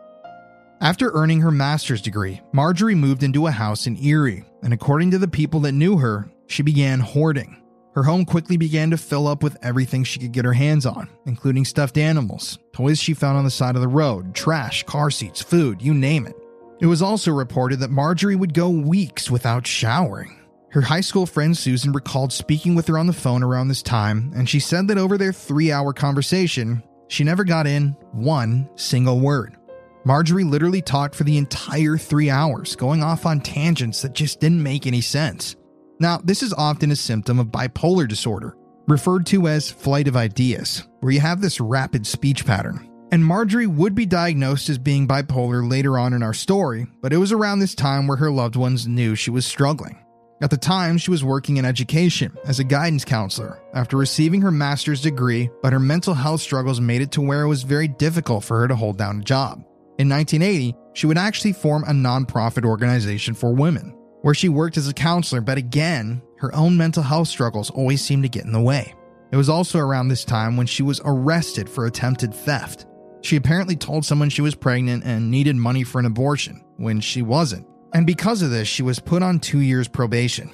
After 0.81 1.11
earning 1.11 1.41
her 1.41 1.51
master's 1.51 2.01
degree, 2.01 2.41
Marjorie 2.53 2.95
moved 2.95 3.23
into 3.23 3.47
a 3.47 3.51
house 3.51 3.85
in 3.85 4.01
Erie, 4.01 4.45
and 4.63 4.73
according 4.73 5.11
to 5.11 5.17
the 5.17 5.27
people 5.27 5.59
that 5.61 5.73
knew 5.73 5.97
her, 5.97 6.29
she 6.47 6.63
began 6.63 7.01
hoarding. 7.01 7.61
Her 7.95 8.03
home 8.03 8.23
quickly 8.23 8.55
began 8.55 8.91
to 8.91 8.97
fill 8.97 9.27
up 9.27 9.43
with 9.43 9.57
everything 9.61 10.05
she 10.05 10.19
could 10.19 10.31
get 10.31 10.45
her 10.45 10.53
hands 10.53 10.85
on, 10.85 11.09
including 11.25 11.65
stuffed 11.65 11.97
animals, 11.97 12.57
toys 12.71 12.99
she 12.99 13.13
found 13.13 13.37
on 13.37 13.43
the 13.43 13.51
side 13.51 13.75
of 13.75 13.81
the 13.81 13.89
road, 13.89 14.33
trash, 14.33 14.83
car 14.83 15.11
seats, 15.11 15.41
food, 15.41 15.81
you 15.81 15.93
name 15.93 16.25
it. 16.25 16.35
It 16.79 16.85
was 16.85 17.01
also 17.01 17.31
reported 17.31 17.79
that 17.81 17.91
Marjorie 17.91 18.37
would 18.37 18.53
go 18.53 18.69
weeks 18.69 19.29
without 19.29 19.67
showering. 19.67 20.38
Her 20.71 20.81
high 20.81 21.01
school 21.01 21.25
friend 21.25 21.57
Susan 21.57 21.91
recalled 21.91 22.31
speaking 22.31 22.75
with 22.75 22.87
her 22.87 22.97
on 22.99 23.07
the 23.07 23.13
phone 23.13 23.41
around 23.41 23.69
this 23.69 23.81
time, 23.81 24.31
and 24.35 24.47
she 24.47 24.59
said 24.59 24.87
that 24.87 24.99
over 24.99 25.17
their 25.17 25.33
three 25.33 25.71
hour 25.71 25.93
conversation, 25.93 26.83
she 27.07 27.23
never 27.23 27.43
got 27.43 27.65
in 27.65 27.95
one 28.11 28.69
single 28.75 29.19
word. 29.19 29.57
Marjorie 30.05 30.43
literally 30.43 30.81
talked 30.81 31.15
for 31.15 31.23
the 31.23 31.37
entire 31.37 31.97
three 31.97 32.29
hours, 32.29 32.75
going 32.75 33.01
off 33.01 33.25
on 33.25 33.41
tangents 33.41 34.03
that 34.03 34.13
just 34.13 34.39
didn't 34.39 34.61
make 34.61 34.85
any 34.85 35.01
sense. 35.01 35.55
Now, 35.99 36.19
this 36.23 36.43
is 36.43 36.53
often 36.53 36.91
a 36.91 36.95
symptom 36.95 37.39
of 37.39 37.47
bipolar 37.47 38.07
disorder, 38.07 38.55
referred 38.87 39.25
to 39.27 39.47
as 39.47 39.71
flight 39.71 40.07
of 40.07 40.15
ideas, 40.15 40.87
where 40.99 41.11
you 41.11 41.19
have 41.19 41.41
this 41.41 41.59
rapid 41.59 42.05
speech 42.05 42.45
pattern. 42.45 42.89
And 43.11 43.25
Marjorie 43.25 43.67
would 43.67 43.95
be 43.95 44.05
diagnosed 44.05 44.69
as 44.69 44.77
being 44.77 45.07
bipolar 45.07 45.67
later 45.67 45.97
on 45.97 46.13
in 46.13 46.21
our 46.21 46.33
story, 46.33 46.85
but 47.01 47.11
it 47.11 47.17
was 47.17 47.31
around 47.31 47.57
this 47.57 47.73
time 47.73 48.05
where 48.05 48.17
her 48.17 48.29
loved 48.29 48.55
ones 48.55 48.87
knew 48.87 49.15
she 49.15 49.31
was 49.31 49.47
struggling. 49.47 49.97
At 50.41 50.49
the 50.49 50.57
time, 50.57 50.97
she 50.97 51.11
was 51.11 51.21
working 51.21 51.57
in 51.57 51.65
education 51.65 52.37
as 52.45 52.59
a 52.59 52.63
guidance 52.63 53.03
counselor 53.03 53.61
after 53.73 53.97
receiving 53.97 54.41
her 54.41 54.51
master's 54.51 55.01
degree, 55.01 55.49
but 55.61 55.73
her 55.73 55.81
mental 55.81 56.13
health 56.13 56.39
struggles 56.39 56.79
made 56.79 57.01
it 57.01 57.11
to 57.11 57.21
where 57.21 57.41
it 57.41 57.49
was 57.49 57.63
very 57.63 57.89
difficult 57.89 58.45
for 58.45 58.61
her 58.61 58.67
to 58.69 58.75
hold 58.75 58.97
down 58.97 59.19
a 59.19 59.23
job. 59.23 59.61
In 59.97 60.07
1980, 60.07 60.75
she 60.93 61.07
would 61.07 61.17
actually 61.17 61.51
form 61.51 61.83
a 61.83 61.91
nonprofit 61.91 62.63
organization 62.63 63.33
for 63.33 63.53
women, 63.53 63.93
where 64.21 64.33
she 64.33 64.47
worked 64.47 64.77
as 64.77 64.87
a 64.87 64.93
counselor, 64.93 65.41
but 65.41 65.57
again, 65.57 66.21
her 66.37 66.55
own 66.55 66.77
mental 66.77 67.03
health 67.03 67.27
struggles 67.27 67.69
always 67.69 68.01
seemed 68.01 68.23
to 68.23 68.29
get 68.29 68.45
in 68.45 68.53
the 68.53 68.61
way. 68.61 68.93
It 69.33 69.37
was 69.37 69.49
also 69.49 69.77
around 69.77 70.07
this 70.07 70.23
time 70.23 70.55
when 70.55 70.67
she 70.67 70.83
was 70.83 71.01
arrested 71.03 71.69
for 71.69 71.85
attempted 71.85 72.33
theft. 72.33 72.85
She 73.21 73.35
apparently 73.35 73.75
told 73.75 74.05
someone 74.05 74.29
she 74.29 74.41
was 74.41 74.55
pregnant 74.55 75.03
and 75.03 75.29
needed 75.29 75.57
money 75.57 75.83
for 75.83 75.99
an 75.99 76.05
abortion 76.05 76.63
when 76.77 77.01
she 77.01 77.21
wasn't. 77.21 77.67
And 77.93 78.05
because 78.05 78.41
of 78.41 78.51
this, 78.51 78.67
she 78.67 78.83
was 78.83 78.99
put 78.99 79.23
on 79.23 79.39
two 79.39 79.59
years 79.59 79.87
probation. 79.87 80.51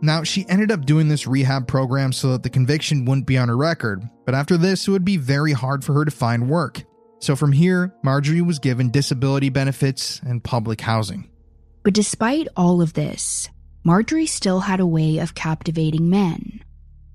Now, 0.00 0.22
she 0.22 0.48
ended 0.48 0.70
up 0.70 0.86
doing 0.86 1.08
this 1.08 1.26
rehab 1.26 1.66
program 1.66 2.12
so 2.12 2.32
that 2.32 2.42
the 2.42 2.50
conviction 2.50 3.04
wouldn't 3.04 3.26
be 3.26 3.36
on 3.36 3.48
her 3.48 3.56
record, 3.56 4.08
but 4.24 4.34
after 4.34 4.56
this, 4.56 4.86
it 4.86 4.90
would 4.92 5.04
be 5.04 5.16
very 5.16 5.52
hard 5.52 5.84
for 5.84 5.92
her 5.94 6.04
to 6.04 6.10
find 6.10 6.48
work. 6.48 6.84
So 7.20 7.34
from 7.34 7.50
here, 7.50 7.92
Marjorie 8.04 8.42
was 8.42 8.60
given 8.60 8.90
disability 8.90 9.48
benefits 9.48 10.20
and 10.20 10.42
public 10.42 10.80
housing. 10.80 11.28
But 11.82 11.94
despite 11.94 12.46
all 12.56 12.80
of 12.80 12.92
this, 12.92 13.48
Marjorie 13.82 14.26
still 14.26 14.60
had 14.60 14.78
a 14.78 14.86
way 14.86 15.18
of 15.18 15.34
captivating 15.34 16.08
men. 16.08 16.62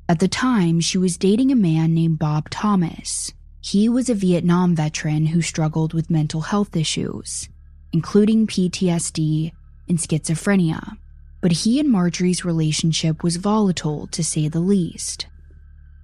At 0.09 0.19
the 0.19 0.27
time, 0.27 0.81
she 0.81 0.97
was 0.97 1.17
dating 1.17 1.51
a 1.51 1.55
man 1.55 1.93
named 1.93 2.19
Bob 2.19 2.49
Thomas. 2.49 3.31
He 3.61 3.87
was 3.87 4.09
a 4.09 4.15
Vietnam 4.15 4.75
veteran 4.75 5.27
who 5.27 5.41
struggled 5.41 5.93
with 5.93 6.09
mental 6.09 6.41
health 6.41 6.75
issues, 6.75 7.47
including 7.93 8.45
PTSD 8.45 9.53
and 9.87 9.97
schizophrenia. 9.97 10.97
But 11.41 11.51
he 11.51 11.79
and 11.79 11.89
Marjorie's 11.89 12.45
relationship 12.45 13.23
was 13.23 13.37
volatile, 13.37 14.07
to 14.07 14.23
say 14.23 14.47
the 14.47 14.59
least. 14.59 15.27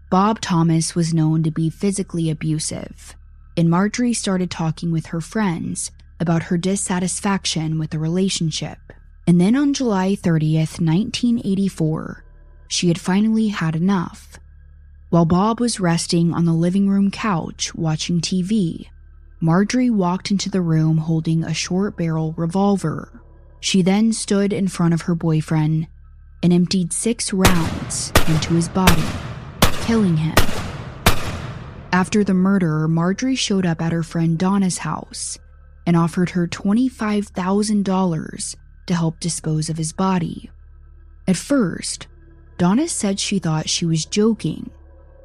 Bob 0.09 0.41
Thomas 0.41 0.95
was 0.95 1.13
known 1.13 1.43
to 1.43 1.51
be 1.51 1.69
physically 1.69 2.29
abusive, 2.29 3.15
and 3.55 3.69
Marjorie 3.69 4.13
started 4.13 4.49
talking 4.49 4.91
with 4.91 5.07
her 5.07 5.21
friends 5.21 5.91
about 6.19 6.43
her 6.43 6.57
dissatisfaction 6.57 7.79
with 7.79 7.91
the 7.91 7.99
relationship. 7.99 8.79
And 9.27 9.39
then 9.39 9.55
on 9.55 9.73
July 9.73 10.15
30th, 10.15 10.81
1984, 10.81 12.25
she 12.67 12.87
had 12.87 12.99
finally 12.99 13.49
had 13.49 13.75
enough. 13.75 14.39
While 15.09 15.25
Bob 15.25 15.59
was 15.59 15.79
resting 15.79 16.33
on 16.33 16.45
the 16.45 16.53
living 16.53 16.89
room 16.89 17.11
couch 17.11 17.73
watching 17.75 18.21
TV, 18.21 18.87
Marjorie 19.39 19.89
walked 19.89 20.31
into 20.31 20.49
the 20.49 20.61
room 20.61 20.97
holding 20.97 21.43
a 21.43 21.53
short 21.53 21.95
barrel 21.95 22.33
revolver. 22.37 23.21
She 23.59 23.81
then 23.81 24.13
stood 24.13 24.53
in 24.53 24.67
front 24.67 24.93
of 24.93 25.01
her 25.01 25.15
boyfriend 25.15 25.87
and 26.41 26.53
emptied 26.53 26.93
six 26.93 27.33
rounds 27.33 28.13
into 28.27 28.53
his 28.53 28.69
body, 28.69 29.03
killing 29.83 30.17
him. 30.17 30.35
After 31.91 32.23
the 32.23 32.33
murder, 32.33 32.87
Marjorie 32.87 33.35
showed 33.35 33.65
up 33.65 33.81
at 33.81 33.91
her 33.91 34.03
friend 34.03 34.37
Donna's 34.37 34.77
house 34.77 35.37
and 35.85 35.97
offered 35.97 36.29
her 36.29 36.47
$25,000 36.47 38.55
to 38.85 38.95
help 38.95 39.19
dispose 39.19 39.69
of 39.69 39.77
his 39.77 39.91
body. 39.91 40.49
At 41.27 41.35
first, 41.35 42.07
Donna 42.57 42.87
said 42.87 43.19
she 43.19 43.39
thought 43.39 43.69
she 43.69 43.85
was 43.85 44.05
joking. 44.05 44.69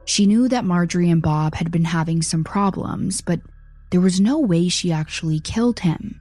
She 0.06 0.26
knew 0.26 0.48
that 0.48 0.64
Marjorie 0.64 1.10
and 1.10 1.22
Bob 1.22 1.54
had 1.54 1.70
been 1.70 1.84
having 1.84 2.22
some 2.22 2.44
problems, 2.44 3.20
but 3.20 3.40
there 3.90 4.00
was 4.00 4.20
no 4.20 4.38
way 4.38 4.68
she 4.68 4.90
actually 4.90 5.40
killed 5.40 5.80
him. 5.80 6.20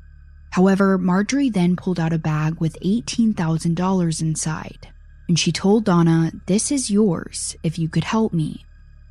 However, 0.53 0.99
Marjorie 0.99 1.49
then 1.49 1.75
pulled 1.75 1.99
out 1.99 2.13
a 2.13 2.19
bag 2.19 2.59
with 2.59 2.77
$18,000 2.81 4.21
inside, 4.21 4.87
and 5.27 5.39
she 5.39 5.51
told 5.51 5.83
Donna, 5.83 6.31
This 6.45 6.71
is 6.71 6.91
yours 6.91 7.55
if 7.63 7.79
you 7.79 7.89
could 7.89 8.03
help 8.03 8.33
me. 8.33 8.63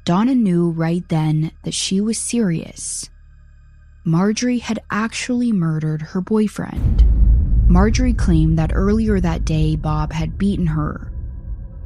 Donna 0.04 0.36
knew 0.36 0.70
right 0.70 1.02
then 1.08 1.50
that 1.64 1.74
she 1.74 2.00
was 2.00 2.16
serious. 2.16 3.10
Marjorie 4.04 4.60
had 4.60 4.78
actually 4.92 5.50
murdered 5.50 6.02
her 6.02 6.20
boyfriend. 6.20 7.04
Marjorie 7.68 8.14
claimed 8.14 8.56
that 8.56 8.70
earlier 8.72 9.18
that 9.18 9.44
day 9.44 9.74
Bob 9.74 10.12
had 10.12 10.38
beaten 10.38 10.68
her, 10.68 11.10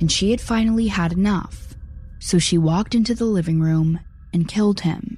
and 0.00 0.12
she 0.12 0.32
had 0.32 0.40
finally 0.42 0.88
had 0.88 1.14
enough, 1.14 1.74
so 2.18 2.38
she 2.38 2.58
walked 2.58 2.94
into 2.94 3.14
the 3.14 3.24
living 3.24 3.62
room 3.62 4.00
and 4.34 4.48
killed 4.48 4.80
him. 4.80 5.16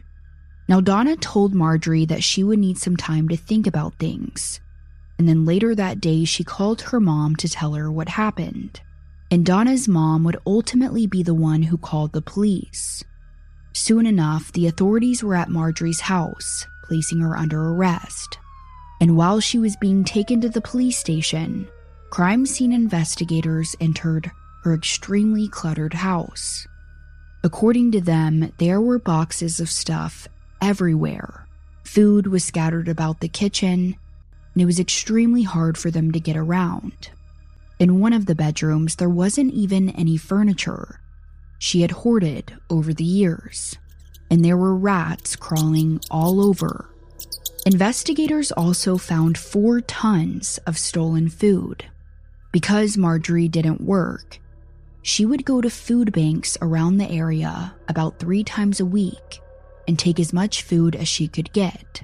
Now, 0.68 0.80
Donna 0.82 1.16
told 1.16 1.54
Marjorie 1.54 2.04
that 2.06 2.22
she 2.22 2.44
would 2.44 2.58
need 2.58 2.76
some 2.76 2.96
time 2.96 3.28
to 3.30 3.36
think 3.36 3.66
about 3.66 3.94
things. 3.94 4.60
And 5.18 5.26
then 5.26 5.46
later 5.46 5.74
that 5.74 6.00
day, 6.00 6.24
she 6.26 6.44
called 6.44 6.82
her 6.82 7.00
mom 7.00 7.36
to 7.36 7.48
tell 7.48 7.72
her 7.72 7.90
what 7.90 8.10
happened. 8.10 8.80
And 9.30 9.46
Donna's 9.46 9.88
mom 9.88 10.24
would 10.24 10.36
ultimately 10.46 11.06
be 11.06 11.22
the 11.22 11.34
one 11.34 11.62
who 11.62 11.78
called 11.78 12.12
the 12.12 12.22
police. 12.22 13.02
Soon 13.72 14.06
enough, 14.06 14.52
the 14.52 14.66
authorities 14.66 15.24
were 15.24 15.34
at 15.34 15.50
Marjorie's 15.50 16.00
house, 16.00 16.66
placing 16.84 17.20
her 17.20 17.36
under 17.36 17.70
arrest. 17.70 18.38
And 19.00 19.16
while 19.16 19.40
she 19.40 19.58
was 19.58 19.76
being 19.76 20.04
taken 20.04 20.40
to 20.42 20.48
the 20.48 20.60
police 20.60 20.98
station, 20.98 21.68
crime 22.10 22.44
scene 22.44 22.72
investigators 22.72 23.74
entered 23.80 24.30
her 24.64 24.74
extremely 24.74 25.48
cluttered 25.48 25.94
house. 25.94 26.66
According 27.42 27.92
to 27.92 28.00
them, 28.00 28.52
there 28.58 28.80
were 28.80 28.98
boxes 28.98 29.60
of 29.60 29.70
stuff 29.70 30.28
everywhere. 30.60 31.46
Food 31.84 32.26
was 32.26 32.44
scattered 32.44 32.88
about 32.88 33.20
the 33.20 33.28
kitchen, 33.28 33.96
and 34.54 34.62
it 34.62 34.66
was 34.66 34.78
extremely 34.78 35.42
hard 35.42 35.78
for 35.78 35.90
them 35.90 36.12
to 36.12 36.20
get 36.20 36.36
around. 36.36 37.10
In 37.78 38.00
one 38.00 38.12
of 38.12 38.26
the 38.26 38.34
bedrooms, 38.34 38.96
there 38.96 39.08
wasn't 39.08 39.54
even 39.54 39.90
any 39.90 40.16
furniture. 40.16 41.00
She 41.58 41.82
had 41.82 41.90
hoarded 41.90 42.56
over 42.68 42.92
the 42.92 43.04
years, 43.04 43.76
and 44.30 44.44
there 44.44 44.56
were 44.56 44.76
rats 44.76 45.36
crawling 45.36 46.00
all 46.10 46.40
over. 46.40 46.90
Investigators 47.66 48.52
also 48.52 48.96
found 48.96 49.38
four 49.38 49.80
tons 49.80 50.58
of 50.66 50.78
stolen 50.78 51.28
food. 51.28 51.84
Because 52.52 52.96
Marjorie 52.96 53.48
didn't 53.48 53.80
work, 53.80 54.40
she 55.02 55.24
would 55.24 55.44
go 55.44 55.60
to 55.60 55.70
food 55.70 56.12
banks 56.12 56.58
around 56.60 56.96
the 56.96 57.10
area 57.10 57.74
about 57.88 58.18
three 58.18 58.42
times 58.42 58.80
a 58.80 58.86
week 58.86 59.40
and 59.88 59.98
take 59.98 60.20
as 60.20 60.32
much 60.32 60.62
food 60.62 60.94
as 60.94 61.08
she 61.08 61.26
could 61.26 61.52
get. 61.52 62.02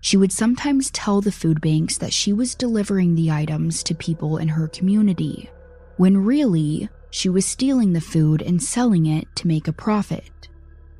She 0.00 0.16
would 0.16 0.32
sometimes 0.32 0.90
tell 0.90 1.20
the 1.20 1.30
food 1.30 1.60
banks 1.60 1.98
that 1.98 2.12
she 2.12 2.32
was 2.32 2.54
delivering 2.54 3.14
the 3.14 3.30
items 3.30 3.82
to 3.84 3.94
people 3.94 4.38
in 4.38 4.48
her 4.48 4.66
community, 4.66 5.50
when 5.96 6.24
really, 6.24 6.88
she 7.10 7.28
was 7.28 7.46
stealing 7.46 7.92
the 7.92 8.00
food 8.00 8.42
and 8.42 8.62
selling 8.62 9.06
it 9.06 9.28
to 9.36 9.46
make 9.46 9.68
a 9.68 9.72
profit. 9.72 10.48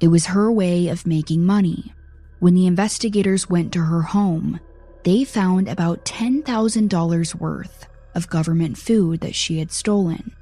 It 0.01 0.09
was 0.09 0.27
her 0.27 0.53
way 0.53 0.89
of 0.89 1.07
making 1.07 1.45
money. 1.45 1.95
When 2.39 2.55
the 2.55 2.67
investigators 2.67 3.49
went 3.49 3.73
to 3.73 3.85
her 3.85 4.03
home, 4.03 4.61
they 5.05 5.25
found 5.25 5.69
about 5.69 6.05
$10,000 6.05 7.35
worth 7.37 7.87
of 8.15 8.29
government 8.29 8.77
food 8.77 9.21
that 9.21 9.35
she 9.35 9.59
had 9.59 9.73
stolen. 9.73 10.33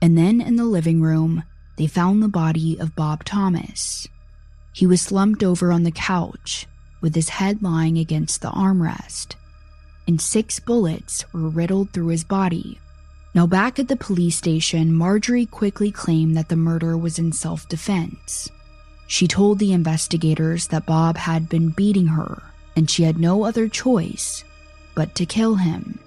And 0.00 0.16
then 0.18 0.40
in 0.40 0.56
the 0.56 0.64
living 0.64 1.02
room, 1.02 1.44
they 1.76 1.86
found 1.86 2.22
the 2.22 2.28
body 2.28 2.78
of 2.78 2.96
Bob 2.96 3.24
Thomas. 3.24 4.08
He 4.72 4.86
was 4.86 5.02
slumped 5.02 5.42
over 5.42 5.70
on 5.70 5.82
the 5.82 5.90
couch 5.90 6.66
with 7.00 7.14
his 7.14 7.28
head 7.28 7.62
lying 7.62 7.98
against 7.98 8.40
the 8.40 8.50
armrest, 8.50 9.34
and 10.06 10.20
six 10.20 10.60
bullets 10.60 11.24
were 11.32 11.48
riddled 11.48 11.90
through 11.92 12.08
his 12.08 12.24
body. 12.24 12.78
Now, 13.34 13.46
back 13.46 13.78
at 13.78 13.88
the 13.88 13.96
police 13.96 14.36
station, 14.36 14.92
Marjorie 14.92 15.46
quickly 15.46 15.90
claimed 15.90 16.36
that 16.36 16.48
the 16.48 16.56
murder 16.56 16.96
was 16.96 17.18
in 17.18 17.32
self 17.32 17.68
defense. 17.68 18.50
She 19.06 19.28
told 19.28 19.58
the 19.58 19.72
investigators 19.72 20.68
that 20.68 20.86
Bob 20.86 21.16
had 21.16 21.48
been 21.48 21.70
beating 21.70 22.06
her, 22.06 22.42
and 22.76 22.88
she 22.88 23.02
had 23.02 23.18
no 23.18 23.44
other 23.44 23.68
choice 23.68 24.44
but 24.94 25.14
to 25.16 25.26
kill 25.26 25.56
him. 25.56 25.98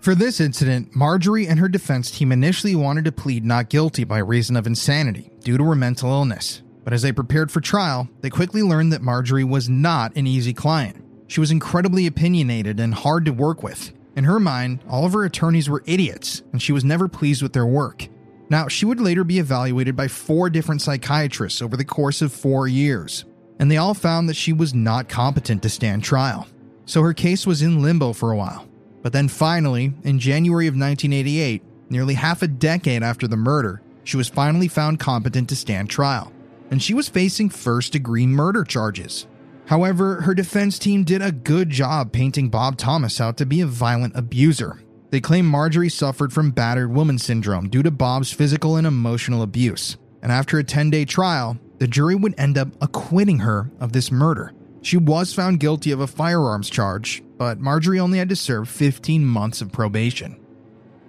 For 0.00 0.14
this 0.16 0.40
incident, 0.40 0.94
Marjorie 0.96 1.46
and 1.46 1.60
her 1.60 1.68
defense 1.68 2.10
team 2.10 2.32
initially 2.32 2.74
wanted 2.74 3.04
to 3.04 3.12
plead 3.12 3.44
not 3.44 3.68
guilty 3.68 4.02
by 4.02 4.18
reason 4.18 4.56
of 4.56 4.66
insanity 4.66 5.30
due 5.44 5.56
to 5.56 5.64
her 5.64 5.76
mental 5.76 6.10
illness. 6.10 6.62
But 6.84 6.92
as 6.92 7.02
they 7.02 7.12
prepared 7.12 7.50
for 7.50 7.60
trial, 7.60 8.08
they 8.20 8.30
quickly 8.30 8.62
learned 8.62 8.92
that 8.92 9.02
Marjorie 9.02 9.44
was 9.44 9.68
not 9.68 10.16
an 10.16 10.26
easy 10.26 10.52
client. 10.52 11.04
She 11.28 11.40
was 11.40 11.50
incredibly 11.50 12.06
opinionated 12.06 12.80
and 12.80 12.92
hard 12.92 13.24
to 13.24 13.32
work 13.32 13.62
with. 13.62 13.92
In 14.16 14.24
her 14.24 14.40
mind, 14.40 14.80
all 14.88 15.06
of 15.06 15.14
her 15.14 15.24
attorneys 15.24 15.70
were 15.70 15.82
idiots, 15.86 16.42
and 16.52 16.60
she 16.60 16.72
was 16.72 16.84
never 16.84 17.08
pleased 17.08 17.42
with 17.42 17.52
their 17.52 17.66
work. 17.66 18.08
Now, 18.50 18.68
she 18.68 18.84
would 18.84 19.00
later 19.00 19.24
be 19.24 19.38
evaluated 19.38 19.96
by 19.96 20.08
four 20.08 20.50
different 20.50 20.82
psychiatrists 20.82 21.62
over 21.62 21.76
the 21.76 21.84
course 21.86 22.20
of 22.20 22.32
four 22.32 22.68
years, 22.68 23.24
and 23.58 23.70
they 23.70 23.78
all 23.78 23.94
found 23.94 24.28
that 24.28 24.36
she 24.36 24.52
was 24.52 24.74
not 24.74 25.08
competent 25.08 25.62
to 25.62 25.70
stand 25.70 26.04
trial. 26.04 26.46
So 26.84 27.02
her 27.02 27.14
case 27.14 27.46
was 27.46 27.62
in 27.62 27.80
limbo 27.80 28.12
for 28.12 28.30
a 28.30 28.36
while. 28.36 28.68
But 29.00 29.14
then 29.14 29.28
finally, 29.28 29.94
in 30.04 30.18
January 30.18 30.66
of 30.66 30.74
1988, 30.74 31.62
nearly 31.88 32.14
half 32.14 32.42
a 32.42 32.48
decade 32.48 33.02
after 33.02 33.26
the 33.26 33.36
murder, 33.36 33.80
she 34.04 34.18
was 34.18 34.28
finally 34.28 34.68
found 34.68 35.00
competent 35.00 35.48
to 35.48 35.56
stand 35.56 35.88
trial, 35.88 36.32
and 36.72 36.82
she 36.82 36.94
was 36.94 37.06
facing 37.06 37.50
first 37.50 37.92
degree 37.92 38.26
murder 38.26 38.64
charges. 38.64 39.26
However, 39.66 40.22
her 40.22 40.34
defense 40.34 40.78
team 40.78 41.04
did 41.04 41.20
a 41.20 41.30
good 41.30 41.68
job 41.68 42.12
painting 42.12 42.48
Bob 42.48 42.78
Thomas 42.78 43.20
out 43.20 43.36
to 43.36 43.46
be 43.46 43.60
a 43.60 43.66
violent 43.66 44.16
abuser. 44.16 44.80
They 45.10 45.20
claim 45.20 45.46
Marjorie 45.46 45.90
suffered 45.90 46.32
from 46.32 46.50
battered 46.50 46.90
woman 46.90 47.18
syndrome 47.18 47.68
due 47.68 47.82
to 47.82 47.90
Bob's 47.90 48.32
physical 48.32 48.76
and 48.76 48.86
emotional 48.86 49.42
abuse. 49.42 49.98
And 50.22 50.32
after 50.32 50.58
a 50.58 50.64
10 50.64 50.88
day 50.88 51.04
trial, 51.04 51.58
the 51.76 51.86
jury 51.86 52.14
would 52.14 52.34
end 52.38 52.56
up 52.56 52.68
acquitting 52.80 53.40
her 53.40 53.70
of 53.78 53.92
this 53.92 54.10
murder. 54.10 54.54
She 54.80 54.96
was 54.96 55.34
found 55.34 55.60
guilty 55.60 55.90
of 55.90 56.00
a 56.00 56.06
firearms 56.06 56.70
charge, 56.70 57.22
but 57.36 57.60
Marjorie 57.60 58.00
only 58.00 58.16
had 58.16 58.30
to 58.30 58.36
serve 58.36 58.70
15 58.70 59.26
months 59.26 59.60
of 59.60 59.72
probation. 59.72 60.40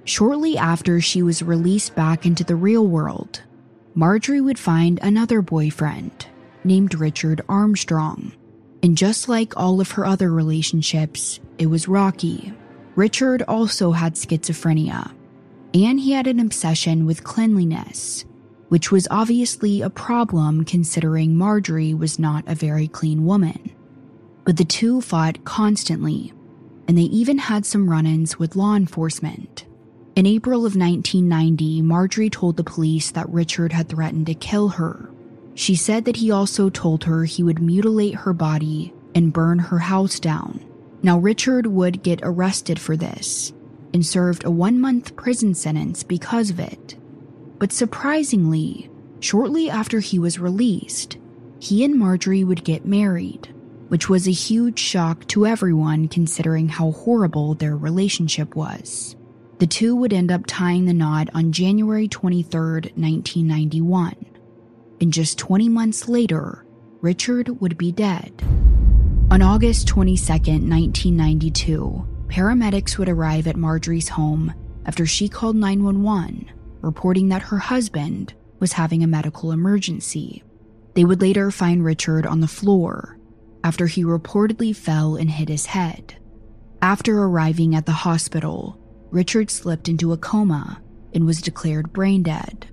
Shortly 0.03 0.57
after 0.57 0.99
she 0.99 1.23
was 1.23 1.41
released 1.41 1.95
back 1.95 2.25
into 2.25 2.43
the 2.43 2.57
real 2.57 2.85
world, 2.85 3.41
Marjorie 3.95 4.41
would 4.41 4.57
find 4.57 4.99
another 5.01 5.41
boyfriend 5.41 6.25
named 6.63 6.95
Richard 6.95 7.41
Armstrong. 7.47 8.33
And 8.81 8.97
just 8.97 9.29
like 9.29 9.55
all 9.55 9.79
of 9.79 9.91
her 9.91 10.05
other 10.05 10.31
relationships, 10.31 11.39
it 11.57 11.67
was 11.67 11.87
rocky. 11.87 12.53
Richard 12.95 13.43
also 13.47 13.91
had 13.91 14.15
schizophrenia, 14.15 15.11
and 15.73 15.99
he 15.99 16.11
had 16.11 16.27
an 16.27 16.39
obsession 16.39 17.05
with 17.05 17.23
cleanliness, 17.23 18.25
which 18.69 18.91
was 18.91 19.07
obviously 19.11 19.81
a 19.81 19.89
problem 19.89 20.65
considering 20.65 21.35
Marjorie 21.35 21.93
was 21.93 22.19
not 22.19 22.43
a 22.47 22.55
very 22.55 22.87
clean 22.87 23.25
woman. 23.25 23.71
But 24.43 24.57
the 24.57 24.65
two 24.65 25.01
fought 25.01 25.43
constantly, 25.45 26.33
and 26.87 26.97
they 26.97 27.03
even 27.03 27.37
had 27.37 27.65
some 27.65 27.89
run 27.89 28.05
ins 28.05 28.37
with 28.37 28.55
law 28.55 28.75
enforcement. 28.75 29.65
In 30.15 30.27
April 30.27 30.59
of 30.59 30.75
1990, 30.75 31.81
Marjorie 31.81 32.29
told 32.29 32.55
the 32.55 32.63
police 32.63 33.09
that 33.11 33.27
Richard 33.29 33.73
had 33.73 33.89
threatened 33.89 34.27
to 34.27 34.35
kill 34.35 34.69
her. 34.69 35.09
She 35.55 35.75
said 35.75 36.05
that 36.05 36.17
he 36.17 36.29
also 36.29 36.69
told 36.69 37.05
her 37.05 37.25
he 37.25 37.41
would 37.41 37.59
mutilate 37.59 38.13
her 38.13 38.31
body 38.31 38.93
and 39.15 39.33
burn 39.33 39.57
her 39.57 39.79
house 39.79 40.19
down. 40.19 40.63
Now, 41.01 41.17
Richard 41.17 41.65
would 41.65 42.03
get 42.03 42.19
arrested 42.21 42.77
for 42.77 42.95
this 42.95 43.53
and 43.91 44.05
served 44.05 44.45
a 44.45 44.51
one 44.51 44.79
month 44.79 45.15
prison 45.15 45.55
sentence 45.55 46.03
because 46.03 46.51
of 46.51 46.59
it. 46.59 46.95
But 47.57 47.71
surprisingly, 47.71 48.91
shortly 49.19 49.67
after 49.67 49.99
he 49.99 50.19
was 50.19 50.37
released, 50.37 51.17
he 51.57 51.83
and 51.83 51.95
Marjorie 51.95 52.43
would 52.43 52.63
get 52.63 52.85
married, 52.85 53.51
which 53.87 54.09
was 54.09 54.27
a 54.27 54.31
huge 54.31 54.77
shock 54.77 55.25
to 55.29 55.47
everyone 55.47 56.07
considering 56.07 56.69
how 56.69 56.91
horrible 56.91 57.55
their 57.55 57.75
relationship 57.75 58.55
was. 58.55 59.15
The 59.63 59.67
two 59.67 59.95
would 59.95 60.11
end 60.11 60.29
up 60.29 60.41
tying 60.45 60.83
the 60.83 60.93
knot 60.93 61.29
on 61.33 61.53
January 61.53 62.09
23, 62.09 62.91
1991. 62.97 64.13
And 64.99 65.13
just 65.13 65.37
20 65.37 65.69
months 65.69 66.09
later, 66.09 66.65
Richard 66.99 67.61
would 67.61 67.77
be 67.77 67.93
dead. 67.93 68.43
On 69.31 69.41
August 69.41 69.87
22, 69.87 70.33
1992, 70.33 72.07
paramedics 72.27 72.97
would 72.97 73.07
arrive 73.07 73.47
at 73.47 73.55
Marjorie's 73.55 74.09
home 74.09 74.53
after 74.85 75.05
she 75.05 75.29
called 75.29 75.55
911, 75.55 76.51
reporting 76.81 77.29
that 77.29 77.43
her 77.43 77.59
husband 77.59 78.33
was 78.59 78.73
having 78.73 79.01
a 79.01 79.07
medical 79.07 79.53
emergency. 79.53 80.43
They 80.93 81.05
would 81.05 81.21
later 81.21 81.51
find 81.51 81.85
Richard 81.85 82.25
on 82.27 82.41
the 82.41 82.49
floor 82.49 83.17
after 83.63 83.87
he 83.87 84.03
reportedly 84.03 84.75
fell 84.75 85.15
and 85.15 85.31
hit 85.31 85.47
his 85.47 85.67
head. 85.67 86.17
After 86.81 87.17
arriving 87.23 87.75
at 87.75 87.85
the 87.85 87.93
hospital, 87.93 88.77
Richard 89.13 89.51
slipped 89.51 89.87
into 89.87 90.11
a 90.11 90.17
coma 90.17 90.81
and 91.13 91.23
was 91.23 91.39
declared 91.39 91.93
brain 91.93 92.23
dead. 92.23 92.67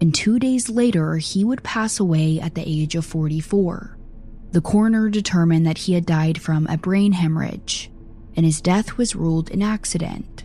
And 0.00 0.12
two 0.12 0.40
days 0.40 0.68
later, 0.68 1.18
he 1.18 1.44
would 1.44 1.62
pass 1.62 2.00
away 2.00 2.40
at 2.40 2.56
the 2.56 2.68
age 2.68 2.96
of 2.96 3.06
44. 3.06 3.96
The 4.50 4.60
coroner 4.60 5.08
determined 5.08 5.64
that 5.64 5.78
he 5.78 5.92
had 5.92 6.04
died 6.04 6.42
from 6.42 6.66
a 6.66 6.76
brain 6.76 7.12
hemorrhage, 7.12 7.88
and 8.34 8.44
his 8.44 8.60
death 8.60 8.96
was 8.96 9.14
ruled 9.14 9.52
an 9.52 9.62
accident. 9.62 10.44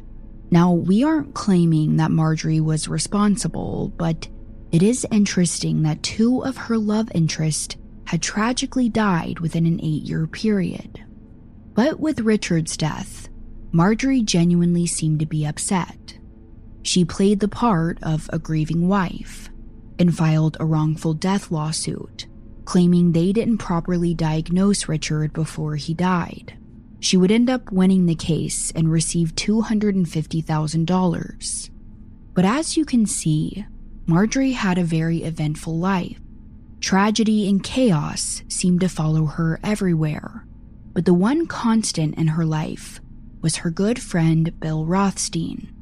Now, 0.51 0.73
we 0.73 1.03
aren't 1.03 1.33
claiming 1.33 1.97
that 1.97 2.11
Marjorie 2.11 2.59
was 2.59 2.87
responsible, 2.87 3.91
but 3.97 4.27
it 4.71 4.83
is 4.83 5.07
interesting 5.11 5.81
that 5.81 6.03
two 6.03 6.45
of 6.45 6.55
her 6.55 6.77
love 6.77 7.09
interests 7.15 7.77
had 8.05 8.21
tragically 8.21 8.89
died 8.89 9.39
within 9.39 9.65
an 9.65 9.79
eight 9.81 10.03
year 10.03 10.27
period. 10.27 11.03
But 11.73 11.99
with 11.99 12.19
Richard's 12.19 12.77
death, 12.77 13.27
Marjorie 13.71 14.21
genuinely 14.21 14.85
seemed 14.85 15.19
to 15.19 15.25
be 15.25 15.45
upset. 15.45 16.17
She 16.83 17.05
played 17.05 17.39
the 17.39 17.47
part 17.47 17.99
of 18.01 18.29
a 18.33 18.39
grieving 18.39 18.87
wife 18.87 19.49
and 19.99 20.15
filed 20.15 20.57
a 20.59 20.65
wrongful 20.65 21.13
death 21.13 21.51
lawsuit 21.51 22.27
claiming 22.65 23.11
they 23.11 23.31
didn't 23.33 23.57
properly 23.57 24.13
diagnose 24.13 24.87
Richard 24.87 25.33
before 25.33 25.75
he 25.75 25.93
died. 25.93 26.57
She 27.01 27.17
would 27.17 27.31
end 27.31 27.49
up 27.49 27.69
winning 27.71 28.05
the 28.05 28.15
case 28.15 28.71
and 28.71 28.89
receive 28.89 29.35
$250,000. 29.35 31.69
But 32.33 32.45
as 32.45 32.77
you 32.77 32.85
can 32.85 33.05
see, 33.05 33.65
Marjorie 34.05 34.53
had 34.53 34.77
a 34.77 34.85
very 34.85 35.23
eventful 35.23 35.77
life. 35.77 36.21
Tragedy 36.79 37.49
and 37.49 37.61
chaos 37.61 38.43
seemed 38.47 38.79
to 38.79 38.87
follow 38.87 39.25
her 39.25 39.59
everywhere. 39.63 40.47
But 40.93 41.03
the 41.05 41.13
one 41.13 41.45
constant 41.47 42.17
in 42.17 42.27
her 42.27 42.45
life 42.45 43.01
was 43.41 43.57
her 43.57 43.69
good 43.69 44.01
friend 44.01 44.59
Bill 44.59 44.85
Rothstein. 44.85 45.73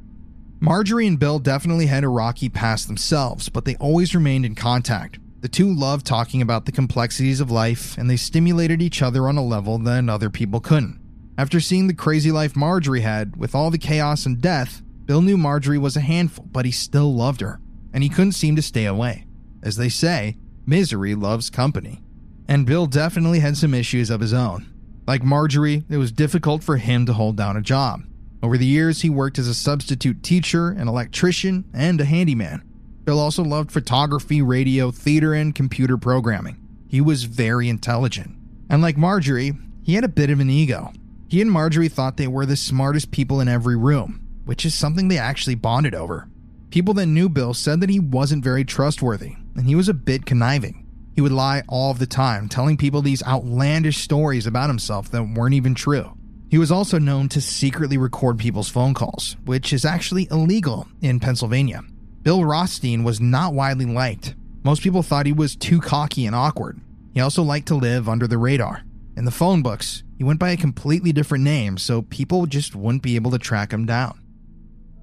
Marjorie 0.60 1.06
and 1.06 1.18
Bill 1.18 1.38
definitely 1.38 1.86
had 1.86 2.04
a 2.04 2.08
rocky 2.08 2.48
past 2.48 2.86
themselves, 2.86 3.48
but 3.48 3.64
they 3.64 3.76
always 3.76 4.14
remained 4.14 4.44
in 4.44 4.54
contact. 4.54 5.18
The 5.40 5.48
two 5.48 5.72
loved 5.72 6.04
talking 6.04 6.42
about 6.42 6.66
the 6.66 6.72
complexities 6.72 7.40
of 7.40 7.50
life, 7.50 7.96
and 7.96 8.10
they 8.10 8.16
stimulated 8.16 8.82
each 8.82 9.00
other 9.00 9.26
on 9.26 9.38
a 9.38 9.44
level 9.44 9.78
that 9.78 10.08
other 10.10 10.28
people 10.28 10.60
couldn't. 10.60 11.00
After 11.38 11.60
seeing 11.60 11.86
the 11.86 11.94
crazy 11.94 12.30
life 12.30 12.54
Marjorie 12.54 13.00
had, 13.00 13.36
with 13.36 13.54
all 13.54 13.70
the 13.70 13.78
chaos 13.78 14.26
and 14.26 14.40
death, 14.40 14.82
Bill 15.06 15.22
knew 15.22 15.38
Marjorie 15.38 15.78
was 15.78 15.96
a 15.96 16.00
handful, 16.00 16.46
but 16.52 16.66
he 16.66 16.70
still 16.70 17.14
loved 17.14 17.40
her, 17.40 17.58
and 17.94 18.02
he 18.02 18.10
couldn't 18.10 18.32
seem 18.32 18.54
to 18.56 18.62
stay 18.62 18.84
away. 18.84 19.26
As 19.62 19.76
they 19.76 19.88
say, 19.88 20.36
misery 20.66 21.14
loves 21.14 21.48
company. 21.48 22.02
And 22.46 22.66
Bill 22.66 22.86
definitely 22.86 23.40
had 23.40 23.56
some 23.56 23.72
issues 23.72 24.10
of 24.10 24.20
his 24.20 24.34
own. 24.34 24.69
Like 25.10 25.24
Marjorie, 25.24 25.82
it 25.90 25.96
was 25.96 26.12
difficult 26.12 26.62
for 26.62 26.76
him 26.76 27.04
to 27.06 27.12
hold 27.12 27.34
down 27.34 27.56
a 27.56 27.60
job. 27.60 28.04
Over 28.44 28.56
the 28.56 28.64
years, 28.64 29.00
he 29.00 29.10
worked 29.10 29.40
as 29.40 29.48
a 29.48 29.54
substitute 29.54 30.22
teacher, 30.22 30.68
an 30.68 30.86
electrician, 30.86 31.64
and 31.74 32.00
a 32.00 32.04
handyman. 32.04 32.62
Bill 33.02 33.18
also 33.18 33.42
loved 33.42 33.72
photography, 33.72 34.40
radio, 34.40 34.92
theater, 34.92 35.34
and 35.34 35.52
computer 35.52 35.96
programming. 35.96 36.64
He 36.86 37.00
was 37.00 37.24
very 37.24 37.68
intelligent. 37.68 38.36
And 38.68 38.82
like 38.82 38.96
Marjorie, 38.96 39.54
he 39.82 39.94
had 39.94 40.04
a 40.04 40.08
bit 40.08 40.30
of 40.30 40.38
an 40.38 40.48
ego. 40.48 40.92
He 41.28 41.42
and 41.42 41.50
Marjorie 41.50 41.88
thought 41.88 42.16
they 42.16 42.28
were 42.28 42.46
the 42.46 42.54
smartest 42.54 43.10
people 43.10 43.40
in 43.40 43.48
every 43.48 43.76
room, 43.76 44.24
which 44.44 44.64
is 44.64 44.76
something 44.76 45.08
they 45.08 45.18
actually 45.18 45.56
bonded 45.56 45.96
over. 45.96 46.28
People 46.70 46.94
that 46.94 47.06
knew 47.06 47.28
Bill 47.28 47.52
said 47.52 47.80
that 47.80 47.90
he 47.90 47.98
wasn't 47.98 48.44
very 48.44 48.64
trustworthy, 48.64 49.34
and 49.56 49.66
he 49.66 49.74
was 49.74 49.88
a 49.88 49.92
bit 49.92 50.24
conniving. 50.24 50.86
He 51.14 51.20
would 51.20 51.32
lie 51.32 51.62
all 51.68 51.94
the 51.94 52.06
time, 52.06 52.48
telling 52.48 52.76
people 52.76 53.02
these 53.02 53.22
outlandish 53.24 53.98
stories 53.98 54.46
about 54.46 54.70
himself 54.70 55.10
that 55.10 55.24
weren't 55.24 55.54
even 55.54 55.74
true. 55.74 56.12
He 56.50 56.58
was 56.58 56.72
also 56.72 56.98
known 56.98 57.28
to 57.30 57.40
secretly 57.40 57.96
record 57.96 58.38
people's 58.38 58.68
phone 58.68 58.94
calls, 58.94 59.36
which 59.44 59.72
is 59.72 59.84
actually 59.84 60.28
illegal 60.30 60.88
in 61.00 61.20
Pennsylvania. 61.20 61.82
Bill 62.22 62.44
Rothstein 62.44 63.04
was 63.04 63.20
not 63.20 63.54
widely 63.54 63.86
liked. 63.86 64.34
Most 64.64 64.82
people 64.82 65.02
thought 65.02 65.26
he 65.26 65.32
was 65.32 65.56
too 65.56 65.80
cocky 65.80 66.26
and 66.26 66.34
awkward. 66.34 66.80
He 67.14 67.20
also 67.20 67.42
liked 67.42 67.68
to 67.68 67.76
live 67.76 68.08
under 68.08 68.26
the 68.26 68.38
radar. 68.38 68.82
In 69.16 69.24
the 69.24 69.30
phone 69.30 69.62
books, 69.62 70.02
he 70.18 70.24
went 70.24 70.40
by 70.40 70.50
a 70.50 70.56
completely 70.56 71.12
different 71.12 71.44
name, 71.44 71.78
so 71.78 72.02
people 72.02 72.46
just 72.46 72.74
wouldn't 72.74 73.02
be 73.02 73.16
able 73.16 73.30
to 73.30 73.38
track 73.38 73.72
him 73.72 73.86
down. 73.86 74.20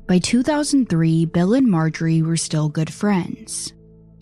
By 0.08 0.20
2003, 0.20 1.26
Bill 1.26 1.54
and 1.54 1.68
Marjorie 1.68 2.22
were 2.22 2.38
still 2.38 2.70
good 2.70 2.94
friends. 2.94 3.74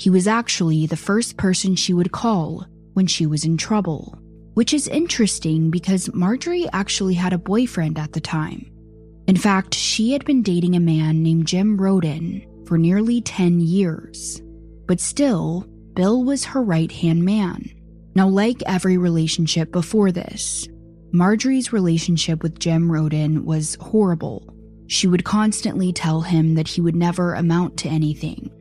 He 0.05 0.11
was 0.11 0.27
actually 0.27 0.85
the 0.85 0.95
first 0.95 1.35
person 1.35 1.75
she 1.75 1.91
would 1.91 2.11
call 2.11 2.67
when 2.93 3.07
she 3.07 3.25
was 3.25 3.43
in 3.43 3.57
trouble, 3.57 4.15
which 4.53 4.71
is 4.71 4.87
interesting 4.87 5.71
because 5.71 6.13
Marjorie 6.13 6.69
actually 6.73 7.15
had 7.15 7.33
a 7.33 7.39
boyfriend 7.39 7.97
at 7.97 8.13
the 8.13 8.21
time. 8.21 8.71
In 9.25 9.35
fact, 9.35 9.73
she 9.73 10.11
had 10.11 10.23
been 10.23 10.43
dating 10.43 10.75
a 10.75 10.79
man 10.79 11.23
named 11.23 11.47
Jim 11.47 11.75
Roden, 11.75 12.45
for 12.67 12.77
nearly 12.77 13.19
10 13.19 13.59
years. 13.59 14.43
But 14.85 14.99
still, 14.99 15.65
Bill 15.95 16.23
was 16.23 16.45
her 16.45 16.61
right 16.61 16.91
hand 16.91 17.25
man. 17.25 17.67
Now, 18.13 18.27
like 18.27 18.61
every 18.67 18.99
relationship 18.99 19.71
before 19.71 20.11
this, 20.11 20.67
Marjorie's 21.13 21.73
relationship 21.73 22.43
with 22.43 22.59
Jim 22.59 22.91
Roden 22.91 23.43
was 23.43 23.75
horrible. 23.81 24.53
She 24.85 25.07
would 25.07 25.25
constantly 25.25 25.91
tell 25.91 26.21
him 26.21 26.53
that 26.53 26.67
he 26.67 26.79
would 26.79 26.95
never 26.95 27.33
amount 27.33 27.77
to 27.77 27.89
anything. 27.89 28.51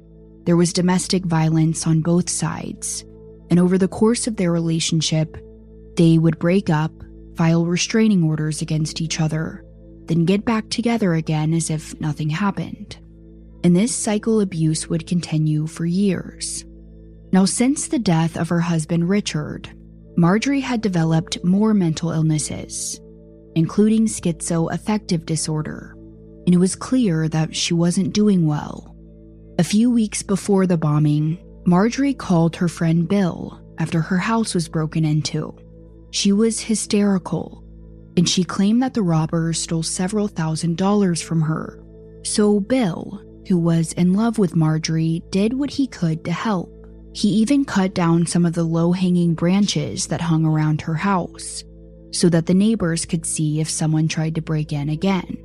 There 0.45 0.57
was 0.57 0.73
domestic 0.73 1.25
violence 1.25 1.87
on 1.87 2.01
both 2.01 2.29
sides, 2.29 3.05
and 3.51 3.59
over 3.59 3.79
the 3.79 3.89
course 3.89 4.27
of 4.27 4.37
their 4.37 4.53
relationship, 4.53 5.37
they 5.97 6.19
would 6.19 6.39
break 6.39 6.71
up, 6.71 6.93
file 7.37 7.67
restraining 7.67 8.23
orders 8.25 8.63
against 8.63 9.01
each 9.01 9.21
other, 9.21 9.65
then 10.07 10.25
get 10.25 10.45
back 10.45 10.69
together 10.71 11.15
again 11.15 11.55
as 11.55 11.71
if 11.71 11.99
nothing 12.01 12.31
happened 12.31 12.99
and 13.65 13.75
this 13.75 13.97
cycle 13.97 14.43
abuse 14.43 14.89
would 14.89 15.07
continue 15.07 15.67
for 15.67 15.87
years. 15.87 16.65
Now, 17.33 17.47
since 17.47 17.89
the 17.89 17.99
death 17.99 18.37
of 18.37 18.51
her 18.51 18.61
husband 18.61 19.09
Richard, 19.09 19.71
Marjorie 20.17 20.61
had 20.61 20.83
developed 20.83 21.43
more 21.43 21.73
mental 21.73 22.13
illnesses, 22.13 23.01
including 23.57 24.07
schizoaffective 24.07 25.25
disorder, 25.25 25.97
and 26.47 26.55
it 26.55 26.59
was 26.59 26.77
clear 26.77 27.27
that 27.31 27.57
she 27.57 27.73
wasn't 27.73 28.13
doing 28.13 28.47
well. 28.47 28.94
A 29.57 29.65
few 29.65 29.89
weeks 29.89 30.21
before 30.21 30.67
the 30.67 30.77
bombing, 30.77 31.39
Marjorie 31.65 32.13
called 32.13 32.57
her 32.57 32.67
friend 32.67 33.09
Bill 33.09 33.61
after 33.79 34.01
her 34.01 34.19
house 34.19 34.53
was 34.53 34.69
broken 34.69 35.05
into. 35.05 35.57
She 36.11 36.33
was 36.33 36.59
hysterical, 36.59 37.63
and 38.17 38.29
she 38.29 38.43
claimed 38.43 38.83
that 38.83 38.95
the 38.95 39.03
robbers 39.03 39.61
stole 39.61 39.85
several 39.85 40.27
thousand 40.27 40.77
dollars 40.77 41.23
from 41.23 41.41
her. 41.43 41.81
So 42.25 42.59
Bill, 42.59 43.23
who 43.47 43.57
was 43.57 43.93
in 43.93 44.15
love 44.15 44.39
with 44.39 44.57
Marjorie, 44.57 45.23
did 45.31 45.53
what 45.55 45.71
he 45.71 45.87
could 45.87 46.25
to 46.25 46.33
help. 46.33 46.73
He 47.13 47.29
even 47.29 47.65
cut 47.65 47.95
down 47.95 48.27
some 48.27 48.45
of 48.45 48.55
the 48.55 48.65
low 48.65 48.91
hanging 48.91 49.35
branches 49.35 50.09
that 50.09 50.21
hung 50.21 50.45
around 50.45 50.81
her 50.81 50.95
house 50.95 51.63
so 52.11 52.29
that 52.29 52.47
the 52.47 52.55
neighbors 52.55 53.07
could 53.07 53.25
see 53.25 53.61
if 53.61 53.71
someone 53.71 54.09
tried 54.09 54.35
to 54.35 54.43
break 54.43 54.73
in 54.73 54.89
again. 54.89 55.37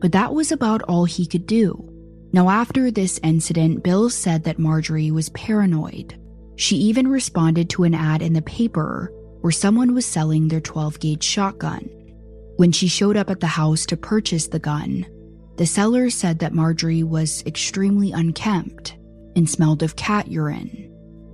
But 0.00 0.12
that 0.12 0.32
was 0.32 0.52
about 0.52 0.82
all 0.82 1.06
he 1.06 1.26
could 1.26 1.46
do. 1.46 1.92
Now, 2.32 2.50
after 2.50 2.90
this 2.90 3.18
incident, 3.22 3.82
Bill 3.82 4.10
said 4.10 4.44
that 4.44 4.58
Marjorie 4.58 5.10
was 5.10 5.30
paranoid. 5.30 6.18
She 6.56 6.76
even 6.76 7.08
responded 7.08 7.70
to 7.70 7.84
an 7.84 7.94
ad 7.94 8.22
in 8.22 8.32
the 8.32 8.42
paper 8.42 9.12
where 9.40 9.52
someone 9.52 9.94
was 9.94 10.04
selling 10.04 10.48
their 10.48 10.60
12 10.60 11.00
gauge 11.00 11.22
shotgun. 11.22 11.88
When 12.56 12.72
she 12.72 12.88
showed 12.88 13.16
up 13.16 13.30
at 13.30 13.40
the 13.40 13.46
house 13.46 13.86
to 13.86 13.96
purchase 13.96 14.48
the 14.48 14.58
gun, 14.58 15.06
the 15.56 15.66
seller 15.66 16.10
said 16.10 16.40
that 16.40 16.54
Marjorie 16.54 17.04
was 17.04 17.44
extremely 17.46 18.12
unkempt 18.12 18.96
and 19.36 19.48
smelled 19.48 19.82
of 19.82 19.96
cat 19.96 20.28
urine 20.28 20.88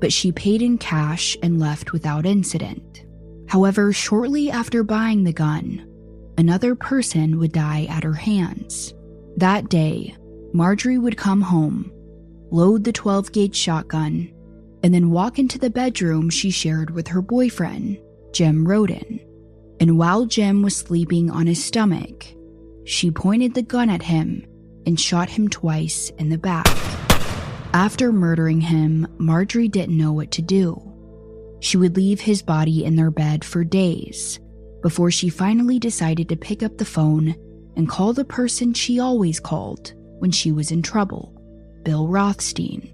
but 0.05 0.13
she 0.13 0.33
paid 0.33 0.61
in 0.61 0.77
cash 0.77 1.35
and 1.43 1.59
left 1.59 1.95
without 1.95 2.27
incident. 2.27 3.07
However, 3.49 3.91
shortly 3.91 4.51
after 4.51 4.83
buying 4.83 5.25
the 5.25 5.33
gun, 5.33 5.89
another 6.37 6.75
person 6.75 7.39
would 7.39 7.53
die 7.53 7.87
at 7.89 8.05
her 8.05 8.13
hands. 8.13 8.93
That 9.39 9.71
day, 9.71 10.15
Marjorie 10.55 10.99
would 10.99 11.17
come 11.17 11.41
home, 11.41 11.91
load 12.53 12.85
the 12.85 12.93
12 12.93 13.33
gauge 13.33 13.57
shotgun, 13.57 14.33
and 14.85 14.95
then 14.95 15.11
walk 15.11 15.41
into 15.41 15.59
the 15.59 15.69
bedroom 15.69 16.31
she 16.31 16.49
shared 16.49 16.91
with 16.91 17.09
her 17.09 17.21
boyfriend, 17.21 17.99
Jim 18.33 18.65
Roden. 18.65 19.19
And 19.81 19.99
while 19.99 20.27
Jim 20.27 20.63
was 20.63 20.77
sleeping 20.77 21.29
on 21.29 21.49
his 21.49 21.63
stomach, 21.63 22.25
she 22.85 23.11
pointed 23.11 23.55
the 23.55 23.63
gun 23.63 23.91
at 23.91 24.03
him 24.05 24.47
and 24.87 25.01
shot 25.01 25.29
him 25.29 25.49
twice 25.49 26.13
in 26.21 26.29
the 26.29 26.39
back. 26.39 26.69
After 27.73 28.13
murdering 28.13 28.61
him, 28.61 29.09
Marjorie 29.19 29.67
didn't 29.67 29.99
know 29.99 30.13
what 30.13 30.31
to 30.31 30.43
do. 30.43 30.81
She 31.59 31.77
would 31.77 31.97
leave 31.97 32.21
his 32.21 32.43
body 32.43 32.85
in 32.85 32.95
their 32.95 33.11
bed 33.11 33.45
for 33.45 33.65
days 33.65 34.39
before 34.83 35.11
she 35.11 35.31
finally 35.31 35.81
decided 35.81 36.29
to 36.29 36.37
pick 36.37 36.63
up 36.63 36.79
the 36.79 36.85
phone 36.85 37.35
and 37.75 37.89
call 37.89 38.13
the 38.13 38.25
person 38.25 38.73
she 38.73 39.01
always 39.01 39.41
called 39.41 39.95
when 40.25 40.31
she 40.31 40.51
was 40.51 40.71
in 40.71 40.81
trouble 40.81 41.39
Bill 41.83 42.09
Rothstein. 42.09 42.91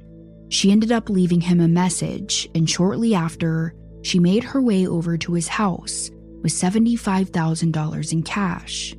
She 0.49 0.73
ended 0.73 0.91
up 0.91 1.09
leaving 1.09 1.41
him 1.41 1.61
a 1.61 1.69
message, 1.69 2.49
and 2.57 2.69
shortly 2.69 3.15
after, 3.15 3.73
she 4.03 4.19
made 4.19 4.43
her 4.43 4.61
way 4.61 4.85
over 4.85 5.17
to 5.17 5.35
his 5.35 5.47
house 5.47 6.11
with 6.43 6.51
$75,000 6.51 8.13
in 8.13 8.25
cash. 8.25 8.97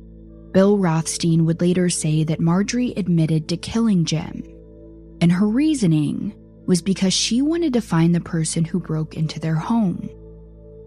Bill 0.52 0.78
Rothstein 0.78 1.44
would 1.44 1.60
later 1.60 1.90
say 1.90 2.24
that 2.24 2.40
Marjorie 2.40 2.94
admitted 2.96 3.50
to 3.50 3.58
killing 3.58 4.06
Jim 4.06 4.42
and 5.20 5.30
her 5.30 5.46
reasoning 5.46 6.34
was 6.66 6.80
because 6.80 7.12
she 7.12 7.42
wanted 7.42 7.74
to 7.74 7.82
find 7.82 8.14
the 8.14 8.20
person 8.20 8.64
who 8.64 8.80
broke 8.80 9.14
into 9.14 9.38
their 9.38 9.56
home. 9.56 10.08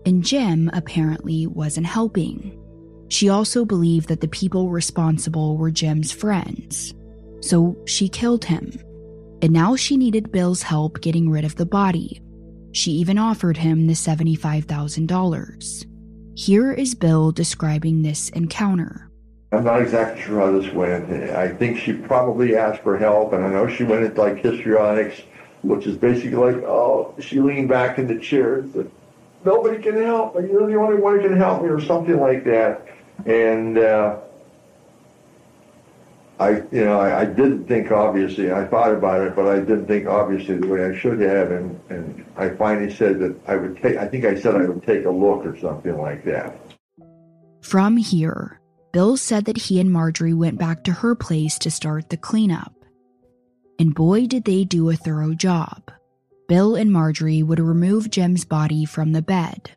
And 0.04 0.26
Jim 0.26 0.72
apparently 0.74 1.46
wasn't 1.46 1.86
helping. 1.86 2.60
She 3.10 3.30
also 3.30 3.66
believed 3.66 4.10
that 4.10 4.22
the 4.22 4.28
people 4.28 4.72
responsible 4.72 5.58
were 5.58 5.70
Jim's 5.70 6.12
friends. 6.12 6.96
So 7.46 7.78
she 7.86 8.10
killed 8.10 8.44
him. 8.44 8.72
And 9.44 9.54
now 9.54 9.76
she 9.76 9.98
needed 9.98 10.32
Bill's 10.32 10.64
help 10.64 11.00
getting 11.02 11.30
rid 11.30 11.46
of 11.46 11.58
the 11.58 11.66
body. 11.66 12.20
She 12.72 12.90
even 12.94 13.20
offered 13.20 13.56
him 13.56 13.86
the 13.86 13.94
$75,000. 13.94 15.86
Here 16.36 16.74
is 16.74 16.96
Bill 16.96 17.32
describing 17.32 18.02
this 18.02 18.30
encounter. 18.30 19.12
I'm 19.52 19.64
not 19.64 19.84
exactly 19.84 20.24
sure 20.24 20.40
how 20.40 20.60
this 20.60 20.74
went. 20.74 21.12
I 21.36 21.48
think 21.50 21.78
she 21.78 21.94
probably 21.94 22.56
asked 22.56 22.82
for 22.82 22.98
help, 22.98 23.32
and 23.34 23.46
I 23.46 23.50
know 23.50 23.70
she 23.70 23.84
went 23.84 24.04
into 24.04 24.20
like 24.20 24.40
histrionics, 24.40 25.22
which 25.62 25.86
is 25.86 25.98
basically 25.98 26.32
like, 26.32 26.64
oh, 26.64 27.14
she 27.20 27.40
leaned 27.40 27.70
back 27.70 28.00
in 28.00 28.08
the 28.08 28.20
chair 28.20 28.56
and 28.56 28.74
said, 28.74 28.90
nobody 29.46 29.82
can 29.84 30.02
help. 30.02 30.34
You're 30.34 30.66
the 30.68 30.78
only 30.78 30.98
one 30.98 31.18
who 31.20 31.30
can 31.30 31.38
help 31.38 31.62
me, 31.62 31.70
or 31.70 31.80
something 31.80 32.20
like 32.20 32.44
that. 32.46 32.88
And 33.28 33.78
uh, 33.78 34.18
I, 36.40 36.64
you 36.72 36.84
know, 36.84 37.00
I, 37.00 37.22
I, 37.22 37.26
didn't 37.26 37.66
think 37.66 37.92
obviously. 37.92 38.52
I 38.52 38.66
thought 38.66 38.94
about 38.94 39.26
it, 39.26 39.36
but 39.36 39.48
I 39.48 39.60
didn't 39.60 39.86
think 39.86 40.06
obviously 40.06 40.58
the 40.58 40.68
way 40.68 40.84
I 40.84 40.98
should 40.98 41.22
have. 41.22 41.52
And 41.52 41.80
and 41.90 42.26
I 42.36 42.50
finally 42.50 42.94
said 42.94 43.20
that 43.20 43.40
I 43.48 43.56
would 43.56 43.82
take. 43.82 43.96
I 43.96 44.08
think 44.08 44.26
I 44.26 44.36
said 44.36 44.56
I 44.56 44.66
would 44.66 44.84
take 44.84 45.06
a 45.06 45.10
look 45.10 45.46
or 45.46 45.58
something 45.58 45.98
like 45.98 46.26
that. 46.26 46.58
From 47.62 47.96
here, 47.96 48.60
Bill 48.92 49.16
said 49.16 49.46
that 49.46 49.58
he 49.58 49.80
and 49.80 49.92
Marjorie 49.92 50.34
went 50.34 50.60
back 50.60 50.84
to 50.84 50.92
her 50.92 51.16
place 51.16 51.58
to 51.60 51.72
start 51.72 52.10
the 52.10 52.18
cleanup. 52.18 52.74
And 53.80 53.96
boy, 53.96 54.28
did 54.28 54.44
they 54.44 54.66
do 54.66 54.90
a 54.90 54.96
thorough 54.96 55.34
job. 55.34 55.92
Bill 56.48 56.76
and 56.76 56.92
Marjorie 56.92 57.44
would 57.44 57.60
remove 57.60 58.12
Jim's 58.12 58.46
body 58.46 58.86
from 58.86 59.14
the 59.14 59.22
bed, 59.22 59.72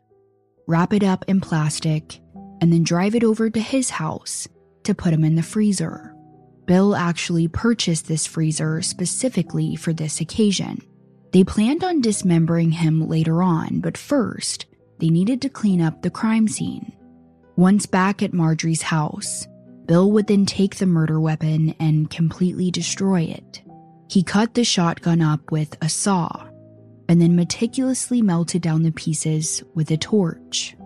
wrap 0.67 0.93
it 0.93 1.03
up 1.03 1.25
in 1.27 1.41
plastic, 1.41 2.21
and 2.61 2.71
then 2.71 2.83
drive 2.83 3.15
it 3.15 3.23
over 3.23 3.49
to 3.49 3.59
his 3.59 3.89
house 3.89 4.47
to 4.83 4.93
put 4.93 5.13
him 5.13 5.23
in 5.23 5.35
the 5.35 5.41
freezer. 5.41 6.15
Bill 6.69 6.95
actually 6.95 7.47
purchased 7.47 8.07
this 8.07 8.27
freezer 8.27 8.83
specifically 8.83 9.75
for 9.75 9.91
this 9.91 10.21
occasion. 10.21 10.83
They 11.33 11.43
planned 11.43 11.83
on 11.83 11.99
dismembering 11.99 12.69
him 12.69 13.07
later 13.07 13.41
on, 13.41 13.79
but 13.79 13.97
first, 13.97 14.67
they 14.99 15.09
needed 15.09 15.41
to 15.41 15.49
clean 15.49 15.81
up 15.81 16.03
the 16.03 16.11
crime 16.11 16.47
scene. 16.47 16.93
Once 17.55 17.87
back 17.87 18.21
at 18.21 18.33
Marjorie's 18.33 18.83
house, 18.83 19.47
Bill 19.87 20.11
would 20.11 20.27
then 20.27 20.45
take 20.45 20.75
the 20.75 20.85
murder 20.85 21.19
weapon 21.19 21.73
and 21.79 22.07
completely 22.11 22.69
destroy 22.69 23.21
it. 23.21 23.63
He 24.07 24.21
cut 24.21 24.53
the 24.53 24.63
shotgun 24.63 25.21
up 25.23 25.51
with 25.51 25.75
a 25.81 25.89
saw 25.89 26.49
and 27.07 27.19
then 27.19 27.35
meticulously 27.35 28.21
melted 28.21 28.61
down 28.61 28.83
the 28.83 28.91
pieces 28.91 29.63
with 29.73 29.89
a 29.89 29.97
torch. 29.97 30.77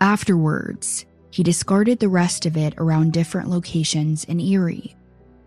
Afterwards, 0.00 1.06
he 1.32 1.42
discarded 1.42 1.98
the 1.98 2.08
rest 2.08 2.46
of 2.46 2.56
it 2.56 2.74
around 2.78 3.12
different 3.12 3.50
locations 3.50 4.22
in 4.22 4.38
Erie. 4.38 4.94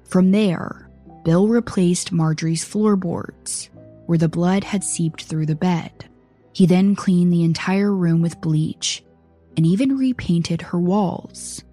From 0.08 0.32
there, 0.32 0.90
Bill 1.24 1.48
replaced 1.48 2.14
Marjorie's 2.14 2.64
floorboards, 2.64 3.70
where 4.06 4.18
the 4.18 4.30
blood 4.30 4.64
had 4.64 4.84
seeped 4.84 5.24
through 5.24 5.46
the 5.46 5.56
bed. 5.56 6.10
He 6.54 6.66
then 6.66 6.96
cleaned 6.96 7.34
the 7.34 7.44
entire 7.44 7.94
room 7.94 8.22
with 8.22 8.42
bleach 8.42 9.04
and 9.58 9.66
even 9.66 9.98
repainted 9.98 10.62
her 10.62 10.80
walls. 10.80 11.64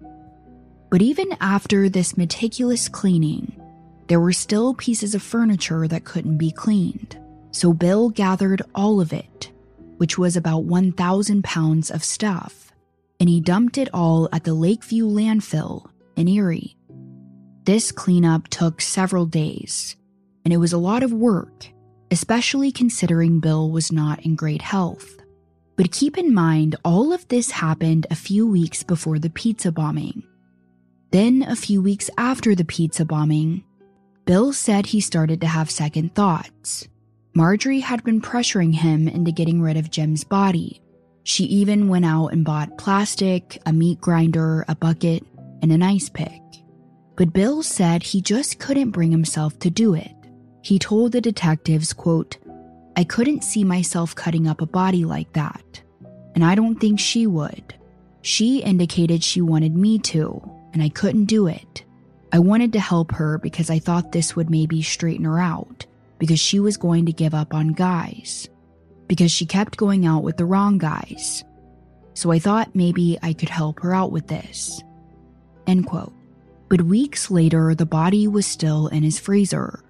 But 0.91 1.01
even 1.01 1.35
after 1.39 1.87
this 1.87 2.17
meticulous 2.17 2.89
cleaning, 2.89 3.59
there 4.07 4.19
were 4.19 4.33
still 4.33 4.73
pieces 4.73 5.15
of 5.15 5.23
furniture 5.23 5.87
that 5.87 6.03
couldn't 6.03 6.37
be 6.37 6.51
cleaned. 6.51 7.17
So 7.51 7.73
Bill 7.73 8.09
gathered 8.09 8.61
all 8.75 8.99
of 8.99 9.13
it, 9.13 9.51
which 9.97 10.17
was 10.17 10.35
about 10.35 10.65
1,000 10.65 11.43
pounds 11.43 11.89
of 11.89 12.03
stuff, 12.03 12.73
and 13.19 13.29
he 13.29 13.39
dumped 13.39 13.77
it 13.77 13.89
all 13.93 14.27
at 14.33 14.43
the 14.43 14.53
Lakeview 14.53 15.07
landfill 15.07 15.89
in 16.17 16.27
Erie. 16.27 16.75
This 17.65 17.91
cleanup 17.91 18.47
took 18.49 18.79
several 18.79 19.25
days, 19.25 19.95
and 20.43 20.53
it 20.53 20.57
was 20.57 20.71
a 20.71 20.77
lot 20.77 21.01
of 21.01 21.11
work, 21.11 21.67
especially 22.11 22.71
considering 22.71 23.39
Bill 23.39 23.71
was 23.71 23.91
not 23.91 24.23
in 24.23 24.35
great 24.35 24.61
health. 24.61 25.17
But 25.75 25.91
keep 25.91 26.15
in 26.15 26.31
mind, 26.31 26.75
all 26.85 27.11
of 27.11 27.27
this 27.27 27.49
happened 27.49 28.05
a 28.11 28.15
few 28.15 28.45
weeks 28.45 28.83
before 28.83 29.17
the 29.17 29.31
pizza 29.31 29.71
bombing. 29.71 30.21
Then, 31.09 31.41
a 31.41 31.55
few 31.55 31.81
weeks 31.81 32.07
after 32.19 32.53
the 32.53 32.65
pizza 32.65 33.03
bombing, 33.03 33.63
Bill 34.25 34.53
said 34.53 34.85
he 34.85 35.01
started 35.01 35.41
to 35.41 35.47
have 35.47 35.71
second 35.71 36.13
thoughts. 36.13 36.87
Marjorie 37.33 37.79
had 37.79 38.03
been 38.03 38.21
pressuring 38.21 38.75
him 38.75 39.07
into 39.07 39.31
getting 39.31 39.59
rid 39.59 39.75
of 39.75 39.89
Jim's 39.89 40.23
body. 40.23 40.83
She 41.23 41.45
even 41.45 41.87
went 41.87 42.05
out 42.05 42.27
and 42.27 42.45
bought 42.45 42.77
plastic, 42.77 43.59
a 43.65 43.73
meat 43.73 43.99
grinder, 43.99 44.65
a 44.67 44.75
bucket, 44.75 45.23
and 45.63 45.71
an 45.71 45.81
ice 45.81 46.09
pick. 46.09 46.44
But 47.15 47.33
Bill 47.33 47.63
said 47.63 48.03
he 48.03 48.21
just 48.21 48.59
couldn't 48.59 48.91
bring 48.91 49.11
himself 49.11 49.57
to 49.59 49.69
do 49.69 49.93
it. 49.93 50.11
He 50.61 50.79
told 50.79 51.11
the 51.11 51.21
detectives, 51.21 51.93
quote, 51.93 52.37
I 52.97 53.03
couldn't 53.03 53.43
see 53.43 53.63
myself 53.63 54.15
cutting 54.15 54.47
up 54.47 54.61
a 54.61 54.65
body 54.65 55.05
like 55.05 55.31
that, 55.33 55.81
and 56.33 56.43
I 56.43 56.55
don't 56.55 56.79
think 56.79 56.99
she 56.99 57.27
would. 57.27 57.75
She 58.21 58.63
indicated 58.63 59.23
she 59.23 59.41
wanted 59.41 59.75
me 59.75 59.99
to, 59.99 60.41
and 60.73 60.81
I 60.81 60.89
couldn't 60.89 61.25
do 61.25 61.47
it. 61.47 61.83
I 62.33 62.39
wanted 62.39 62.73
to 62.73 62.79
help 62.79 63.11
her 63.11 63.37
because 63.37 63.69
I 63.69 63.79
thought 63.79 64.11
this 64.11 64.35
would 64.35 64.49
maybe 64.49 64.81
straighten 64.81 65.25
her 65.25 65.39
out, 65.39 65.85
because 66.19 66.39
she 66.39 66.59
was 66.59 66.77
going 66.77 67.05
to 67.05 67.13
give 67.13 67.33
up 67.33 67.53
on 67.53 67.73
guys. 67.73 68.49
Because 69.07 69.31
she 69.31 69.45
kept 69.45 69.77
going 69.77 70.05
out 70.05 70.23
with 70.23 70.37
the 70.37 70.45
wrong 70.45 70.79
guys, 70.79 71.43
so 72.15 72.31
I 72.31 72.39
thought 72.39 72.75
maybe 72.75 73.19
I 73.21 73.33
could 73.33 73.49
help 73.49 73.81
her 73.81 73.93
out 73.93 74.11
with 74.11 74.27
this. 74.27 74.81
End 75.67 75.85
quote. 75.85 76.13
But 76.67 76.81
weeks 76.81 77.29
later, 77.29 77.75
the 77.75 77.85
body 77.85 78.27
was 78.27 78.45
still 78.45 78.87
in 78.87 79.03
his 79.03 79.19
freezer, 79.19 79.83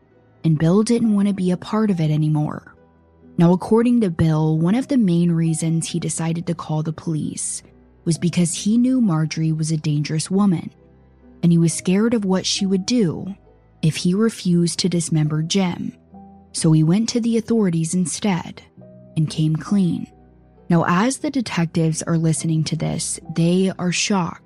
and 0.43 0.59
Bill 0.59 0.84
didn't 0.84 1.13
want 1.13 1.28
to 1.28 1.34
be 1.34 1.51
a 1.51 1.57
part 1.57 1.89
of 1.89 1.99
it 1.99 2.11
anymore. 2.11 2.76
Now, 3.38 3.53
according 3.53 4.01
to 4.01 4.09
Bill, 4.09 4.57
one 4.57 4.76
of 4.76 4.88
the 4.88 4.97
main 4.97 5.32
reasons 5.32 5.88
he 5.88 5.99
decided 5.99 6.47
to 6.47 6.55
call 6.55 6.84
the 6.84 6.93
police 6.93 7.63
was 8.05 8.17
because 8.17 8.53
he 8.53 8.78
knew 8.78 9.01
Marjorie 9.01 9.51
was 9.51 9.71
a 9.71 9.78
dangerous 9.78 10.30
woman, 10.30 10.71
and 11.43 11.51
he 11.51 11.57
was 11.57 11.73
scared 11.73 12.13
of 12.13 12.23
what 12.23 12.45
she 12.45 12.65
would 12.65 12.86
do 12.86 13.36
if 13.82 13.97
he 13.97 14.13
refused 14.13 14.80
to 14.80 14.89
dismember 14.89 15.41
Jim. 15.41 15.93
So 16.53 16.71
he 16.71 16.84
went 16.84 17.09
to 17.09 17.19
the 17.19 17.38
authorities 17.38 17.93
instead 17.93 18.61
and 19.17 19.30
came 19.30 19.55
clean. 19.55 20.07
Now, 20.69 20.86
as 20.88 21.17
the 21.17 21.30
detectives 21.30 22.01
are 22.03 22.17
listening 22.17 22.63
to 22.65 22.76
this, 22.76 23.19
they 23.36 23.71
are 23.78 23.91
shocked. 23.91 24.45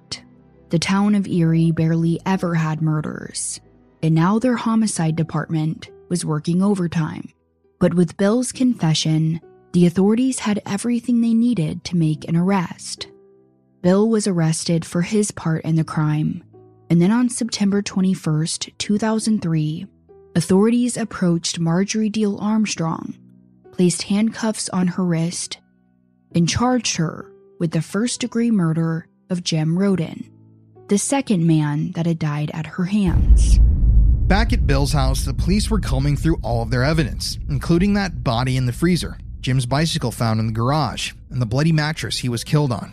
The 0.69 0.79
town 0.79 1.15
of 1.15 1.27
Erie 1.27 1.71
barely 1.71 2.19
ever 2.27 2.53
had 2.53 2.81
murders, 2.81 3.59
and 4.03 4.13
now 4.13 4.37
their 4.37 4.55
homicide 4.55 5.15
department 5.15 5.89
was 6.09 6.23
working 6.23 6.61
overtime. 6.61 7.29
But 7.79 7.95
with 7.95 8.17
Bill's 8.17 8.51
confession, 8.51 9.41
the 9.73 9.87
authorities 9.87 10.39
had 10.39 10.61
everything 10.67 11.21
they 11.21 11.33
needed 11.33 11.83
to 11.85 11.97
make 11.97 12.27
an 12.27 12.35
arrest. 12.35 13.07
Bill 13.81 14.07
was 14.09 14.27
arrested 14.27 14.85
for 14.85 15.01
his 15.01 15.31
part 15.31 15.65
in 15.65 15.75
the 15.75 15.83
crime, 15.83 16.43
and 16.89 17.01
then 17.01 17.11
on 17.11 17.29
September 17.29 17.81
21st, 17.81 18.77
2003, 18.77 19.87
authorities 20.35 20.97
approached 20.97 21.59
Marjorie 21.59 22.11
Diehl 22.11 22.39
Armstrong, 22.39 23.15
placed 23.71 24.03
handcuffs 24.03 24.69
on 24.69 24.87
her 24.87 25.05
wrist, 25.05 25.59
and 26.35 26.47
charged 26.47 26.97
her 26.97 27.31
with 27.59 27.71
the 27.71 27.81
first 27.81 28.21
degree 28.21 28.51
murder 28.51 29.07
of 29.31 29.43
Jim 29.43 29.77
Roden, 29.77 30.29
the 30.89 30.97
second 30.97 31.45
man 31.45 31.91
that 31.91 32.07
had 32.07 32.19
died 32.19 32.49
at 32.53 32.65
her 32.65 32.85
hands. 32.85 33.59
Back 34.27 34.53
at 34.53 34.67
Bill's 34.67 34.91
house, 34.91 35.23
the 35.23 35.33
police 35.33 35.69
were 35.69 35.79
combing 35.79 36.17
through 36.17 36.39
all 36.43 36.61
of 36.63 36.71
their 36.71 36.83
evidence, 36.83 37.37
including 37.47 37.93
that 37.93 38.23
body 38.23 38.57
in 38.57 38.65
the 38.65 38.73
freezer, 38.73 39.17
Jim's 39.39 39.65
bicycle 39.65 40.11
found 40.11 40.39
in 40.39 40.47
the 40.47 40.53
garage, 40.53 41.13
and 41.29 41.41
the 41.41 41.45
bloody 41.45 41.71
mattress 41.71 42.17
he 42.17 42.29
was 42.29 42.43
killed 42.43 42.71
on. 42.71 42.91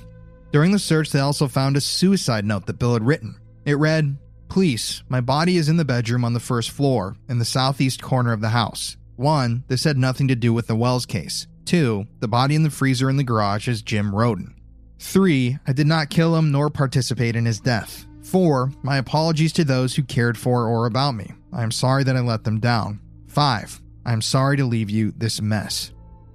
During 0.52 0.72
the 0.72 0.78
search, 0.78 1.10
they 1.10 1.20
also 1.20 1.48
found 1.48 1.76
a 1.76 1.80
suicide 1.80 2.44
note 2.44 2.66
that 2.66 2.78
Bill 2.78 2.94
had 2.94 3.06
written. 3.06 3.40
It 3.64 3.78
read, 3.78 4.16
Police, 4.48 5.02
my 5.08 5.20
body 5.20 5.56
is 5.56 5.68
in 5.68 5.76
the 5.76 5.84
bedroom 5.84 6.24
on 6.24 6.34
the 6.34 6.40
first 6.40 6.70
floor, 6.70 7.16
in 7.28 7.38
the 7.38 7.44
southeast 7.44 8.02
corner 8.02 8.32
of 8.32 8.40
the 8.40 8.50
house. 8.50 8.96
One, 9.16 9.64
this 9.68 9.84
had 9.84 9.98
nothing 9.98 10.28
to 10.28 10.36
do 10.36 10.52
with 10.52 10.66
the 10.66 10.76
Wells 10.76 11.06
case. 11.06 11.46
Two, 11.64 12.06
the 12.20 12.28
body 12.28 12.54
in 12.54 12.62
the 12.62 12.70
freezer 12.70 13.10
in 13.10 13.16
the 13.16 13.24
garage 13.24 13.66
is 13.68 13.82
Jim 13.82 14.14
Roden. 14.14 14.55
Three, 14.98 15.58
I 15.66 15.72
did 15.72 15.86
not 15.86 16.10
kill 16.10 16.34
him 16.36 16.50
nor 16.50 16.70
participate 16.70 17.36
in 17.36 17.44
his 17.44 17.60
death. 17.60 18.06
Four, 18.22 18.72
my 18.82 18.96
apologies 18.96 19.52
to 19.54 19.64
those 19.64 19.94
who 19.94 20.02
cared 20.02 20.36
for 20.36 20.66
or 20.66 20.86
about 20.86 21.14
me. 21.14 21.32
I 21.52 21.62
am 21.62 21.70
sorry 21.70 22.02
that 22.04 22.16
I 22.16 22.20
let 22.20 22.44
them 22.44 22.58
down. 22.58 23.00
Five, 23.28 23.80
I 24.04 24.12
am 24.12 24.22
sorry 24.22 24.56
to 24.56 24.64
leave 24.64 24.90
you 24.90 25.12
this 25.16 25.40
mess. 25.40 25.92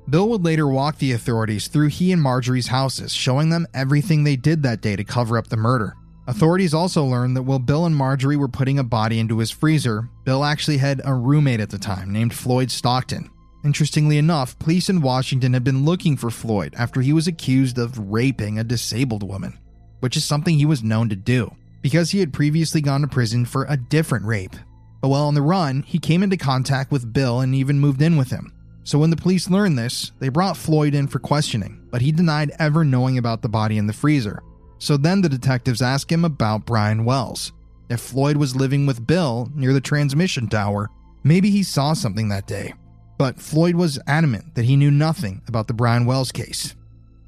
Bill 0.09 0.29
would 0.29 0.43
later 0.43 0.67
walk 0.67 0.97
the 0.97 1.13
authorities 1.13 1.67
through 1.67 1.87
he 1.87 2.11
and 2.11 2.21
Marjorie's 2.21 2.67
houses, 2.67 3.13
showing 3.13 3.49
them 3.49 3.67
everything 3.73 4.23
they 4.23 4.35
did 4.35 4.63
that 4.63 4.81
day 4.81 4.95
to 4.95 5.03
cover 5.03 5.37
up 5.37 5.47
the 5.47 5.57
murder. 5.57 5.95
Authorities 6.27 6.73
also 6.73 7.03
learned 7.03 7.35
that 7.35 7.43
while 7.43 7.59
Bill 7.59 7.85
and 7.85 7.95
Marjorie 7.95 8.37
were 8.37 8.47
putting 8.47 8.79
a 8.79 8.83
body 8.83 9.19
into 9.19 9.39
his 9.39 9.51
freezer, 9.51 10.09
Bill 10.23 10.45
actually 10.45 10.77
had 10.77 11.01
a 11.03 11.13
roommate 11.13 11.59
at 11.59 11.69
the 11.69 11.77
time 11.77 12.11
named 12.11 12.33
Floyd 12.33 12.71
Stockton. 12.71 13.29
Interestingly 13.63 14.17
enough, 14.17 14.57
police 14.57 14.89
in 14.89 15.01
Washington 15.01 15.53
had 15.53 15.63
been 15.63 15.85
looking 15.85 16.17
for 16.17 16.31
Floyd 16.31 16.73
after 16.77 17.01
he 17.01 17.13
was 17.13 17.27
accused 17.27 17.77
of 17.77 18.11
raping 18.11 18.57
a 18.57 18.63
disabled 18.63 19.23
woman, 19.23 19.59
which 19.99 20.17
is 20.17 20.25
something 20.25 20.57
he 20.57 20.65
was 20.65 20.83
known 20.83 21.09
to 21.09 21.15
do 21.15 21.55
because 21.81 22.11
he 22.11 22.19
had 22.19 22.33
previously 22.33 22.81
gone 22.81 23.01
to 23.01 23.07
prison 23.07 23.45
for 23.45 23.65
a 23.67 23.77
different 23.77 24.25
rape. 24.25 24.55
But 25.01 25.09
while 25.09 25.23
on 25.23 25.33
the 25.33 25.41
run, 25.41 25.83
he 25.83 25.99
came 25.99 26.23
into 26.23 26.37
contact 26.37 26.91
with 26.91 27.11
Bill 27.11 27.41
and 27.41 27.55
even 27.55 27.79
moved 27.79 28.01
in 28.01 28.17
with 28.17 28.29
him. 28.29 28.53
So 28.83 28.99
when 28.99 29.09
the 29.09 29.15
police 29.15 29.49
learned 29.49 29.77
this, 29.77 30.11
they 30.19 30.29
brought 30.29 30.57
Floyd 30.57 30.95
in 30.95 31.07
for 31.07 31.19
questioning, 31.19 31.87
but 31.91 32.01
he 32.01 32.11
denied 32.11 32.51
ever 32.59 32.83
knowing 32.83 33.17
about 33.17 33.41
the 33.41 33.49
body 33.49 33.77
in 33.77 33.87
the 33.87 33.93
freezer. 33.93 34.41
So 34.79 34.97
then 34.97 35.21
the 35.21 35.29
detectives 35.29 35.81
asked 35.81 36.11
him 36.11 36.25
about 36.25 36.65
Brian 36.65 37.05
Wells. 37.05 37.51
If 37.89 37.99
Floyd 37.99 38.37
was 38.37 38.55
living 38.55 38.85
with 38.85 39.05
Bill 39.05 39.49
near 39.53 39.73
the 39.73 39.81
transmission 39.81 40.47
tower, 40.47 40.89
maybe 41.23 41.51
he 41.51 41.61
saw 41.61 41.93
something 41.93 42.29
that 42.29 42.47
day. 42.47 42.73
But 43.21 43.39
Floyd 43.39 43.75
was 43.75 43.99
adamant 44.07 44.55
that 44.55 44.65
he 44.65 44.75
knew 44.75 44.89
nothing 44.89 45.43
about 45.47 45.67
the 45.67 45.75
Brian 45.75 46.07
Wells 46.07 46.31
case. 46.31 46.73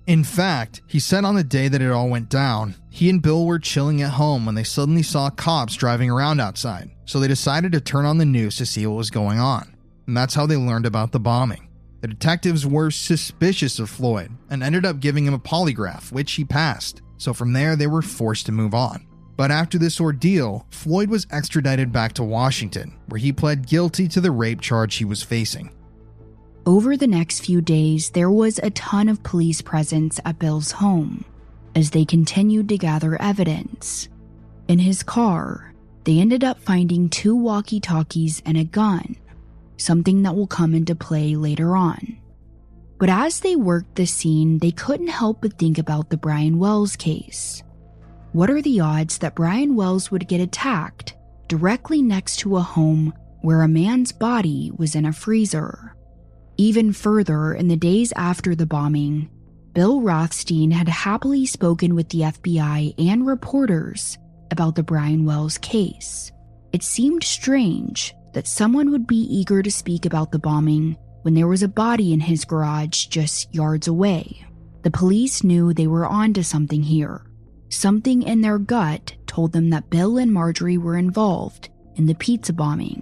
In 0.08 0.24
fact, 0.24 0.82
he 0.88 1.00
said 1.00 1.24
on 1.24 1.36
the 1.36 1.44
day 1.44 1.68
that 1.68 1.84
it 1.84 1.91
all 1.91 2.10
went 2.10 2.30
down, 2.30 2.74
he 2.89 3.12
and 3.12 3.22
Bill 3.22 3.46
were 3.46 3.60
chilling 3.60 4.02
at 4.02 4.14
home 4.14 4.44
when 4.44 4.56
they 4.56 4.64
suddenly 4.64 5.04
saw 5.04 5.30
cops 5.30 5.76
driving 5.76 6.10
around 6.10 6.39
outside, 6.39 6.89
so 7.06 7.20
they 7.20 7.28
decided 7.28 7.74
to 7.74 7.80
turn 7.80 8.06
on 8.06 8.18
the 8.18 8.26
news 8.26 8.56
to 8.56 8.66
see 8.66 8.88
what 8.88 8.98
was 8.98 9.12
going 9.12 9.38
on. 9.38 9.78
And 10.08 10.18
that's 10.18 10.34
how 10.34 10.48
they 10.48 10.56
learned 10.56 10.88
about 10.88 11.12
the 11.12 11.20
bombing. 11.20 11.70
The 12.02 12.08
detectives 12.08 12.66
were 12.66 12.89
suspicious 12.89 13.78
of 13.78 13.88
Floyd 13.88 14.32
and 14.50 14.64
ended 14.64 14.88
up 14.88 15.00
giving 15.00 15.28
him 15.28 15.36
a 15.36 15.39
polygraph, 15.39 16.12
which 16.12 16.32
he 16.32 16.44
passed, 16.44 17.04
so 17.20 17.36
from 17.36 17.54
there 17.54 17.76
they 17.76 17.86
were 17.86 18.02
forced 18.02 18.48
to 18.48 18.52
move 18.52 18.74
on. 18.74 19.06
But 19.38 19.52
after 19.52 19.78
this 19.78 20.02
ordeal, 20.02 20.66
Floyd 20.72 21.12
was 21.12 21.28
extradited 21.30 21.91
back 21.91 22.14
to 22.14 22.24
Washington, 22.24 22.98
where 23.10 23.20
he 23.20 23.32
pled 23.32 23.68
guilty 23.68 24.08
to 24.08 24.22
the 24.22 24.32
rape 24.32 24.60
charge 24.60 24.96
he 24.96 25.06
was 25.06 25.22
facing. 25.22 25.70
Over 26.66 26.95
the 26.95 27.07
next 27.07 27.41
few 27.41 27.59
days, 27.59 28.11
there 28.11 28.32
was 28.32 28.57
a 28.59 28.70
ton 28.70 29.09
of 29.09 29.22
police 29.22 29.61
presence 29.61 30.22
at 30.24 30.39
Bill's 30.39 30.72
home 30.72 31.26
as 31.76 31.91
they 31.91 32.05
continued 32.05 32.70
to 32.70 32.78
gather 32.78 33.22
evidence. 33.22 34.07
In 34.70 34.80
his 34.80 35.03
car, 35.03 35.74
they 36.05 36.20
ended 36.20 36.41
up 36.41 36.61
finding 36.61 37.09
two 37.09 37.36
walkie 37.36 37.82
talkies 37.82 38.41
and 38.45 38.55
a 38.55 38.64
gun, 38.64 39.18
something 39.76 40.24
that 40.24 40.36
will 40.36 40.47
come 40.47 40.74
into 40.74 40.95
play 40.95 41.36
later 41.36 41.76
on. 41.76 42.18
But 42.97 43.09
as 43.09 43.41
they 43.41 43.57
worked 43.57 43.95
the 43.95 44.05
scene, 44.05 44.59
they 44.59 44.72
couldn't 44.72 45.07
help 45.07 45.41
but 45.41 45.59
think 45.59 45.78
about 45.78 46.11
the 46.11 46.18
Brian 46.18 46.59
Wells 46.59 46.95
case. 46.95 47.61
What 48.32 48.49
are 48.49 48.61
the 48.61 48.80
odds 48.80 49.18
that 49.18 49.36
Brian 49.36 49.76
Wells 49.76 50.11
would 50.11 50.30
get 50.30 50.39
attacked 50.39 51.16
directly 51.49 52.01
next 52.01 52.38
to 52.38 52.55
a 52.55 52.61
home 52.61 53.14
where 53.41 53.64
a 53.64 53.68
man's 53.68 54.14
body 54.14 54.72
was 54.78 54.95
in 54.95 55.05
a 55.05 55.11
freezer? 55.11 55.93
Even 56.58 56.93
further, 56.93 57.54
in 57.54 57.68
the 57.68 57.76
days 57.76 58.14
after 58.16 58.54
the 58.54 58.66
bombing, 58.66 59.30
Bill 59.74 60.01
Rothstein 60.01 60.70
had 60.70 60.88
happily 60.88 61.47
spoken 61.47 61.95
with 61.95 62.10
the 62.10 62.22
FBI 62.22 62.93
and 62.99 63.26
reporters 63.26 64.20
about 64.51 64.76
the 64.76 64.84
Brian 64.84 65.26
Wells 65.26 65.58
case. 65.58 66.32
It 66.72 66.84
seemed 66.84 67.24
strange 67.24 68.14
that 68.34 68.47
someone 68.47 68.91
would 68.91 69.08
be 69.08 69.16
eager 69.16 69.64
to 69.64 69.72
speak 69.72 70.06
about 70.06 70.32
the 70.32 70.39
bombing 70.39 70.95
when 71.24 71.34
there 71.34 71.47
was 71.47 71.63
a 71.63 71.67
body 71.67 72.13
in 72.13 72.20
his 72.20 72.46
garage 72.46 73.08
just 73.08 73.54
yards 73.54 73.88
away. 73.88 74.46
The 74.84 74.92
police 74.92 75.43
knew 75.43 75.74
they 75.74 75.88
were 75.88 76.05
onto 76.05 76.43
something 76.43 76.84
here. 76.84 77.25
Something 77.70 78.21
in 78.21 78.42
their 78.42 78.59
gut 78.59 79.16
told 79.25 79.54
them 79.54 79.71
that 79.71 79.89
Bill 79.89 80.20
and 80.20 80.32
Marjorie 80.32 80.78
were 80.78 80.97
involved 80.97 81.70
in 81.96 82.05
the 82.05 82.13
pizza 82.13 82.54
bombing. 82.54 83.01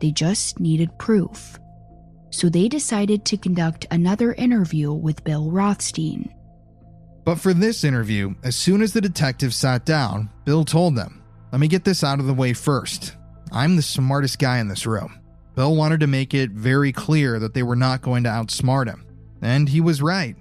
They 0.00 0.12
just 0.12 0.60
needed 0.60 0.96
proof 0.98 1.58
so 2.30 2.48
they 2.48 2.68
decided 2.68 3.24
to 3.24 3.36
conduct 3.36 3.86
another 3.90 4.32
interview 4.34 4.92
with 4.92 5.24
Bill 5.24 5.50
Rothstein. 5.50 6.34
But 7.24 7.36
for 7.40 7.52
this 7.52 7.84
interview, 7.84 8.34
as 8.42 8.56
soon 8.56 8.80
as 8.80 8.92
the 8.92 9.00
detectives 9.00 9.56
sat 9.56 9.84
down, 9.84 10.30
Bill 10.44 10.64
told 10.64 10.96
them, 10.96 11.22
Let 11.52 11.60
me 11.60 11.68
get 11.68 11.84
this 11.84 12.02
out 12.02 12.20
of 12.20 12.26
the 12.26 12.34
way 12.34 12.52
first. 12.52 13.16
I'm 13.52 13.76
the 13.76 13.82
smartest 13.82 14.38
guy 14.38 14.58
in 14.58 14.68
this 14.68 14.86
room. 14.86 15.20
Bill 15.54 15.74
wanted 15.74 16.00
to 16.00 16.06
make 16.06 16.34
it 16.34 16.50
very 16.50 16.92
clear 16.92 17.38
that 17.38 17.52
they 17.52 17.62
were 17.62 17.76
not 17.76 18.02
going 18.02 18.24
to 18.24 18.30
outsmart 18.30 18.86
him. 18.86 19.04
And 19.42 19.68
he 19.68 19.80
was 19.80 20.00
right. 20.00 20.36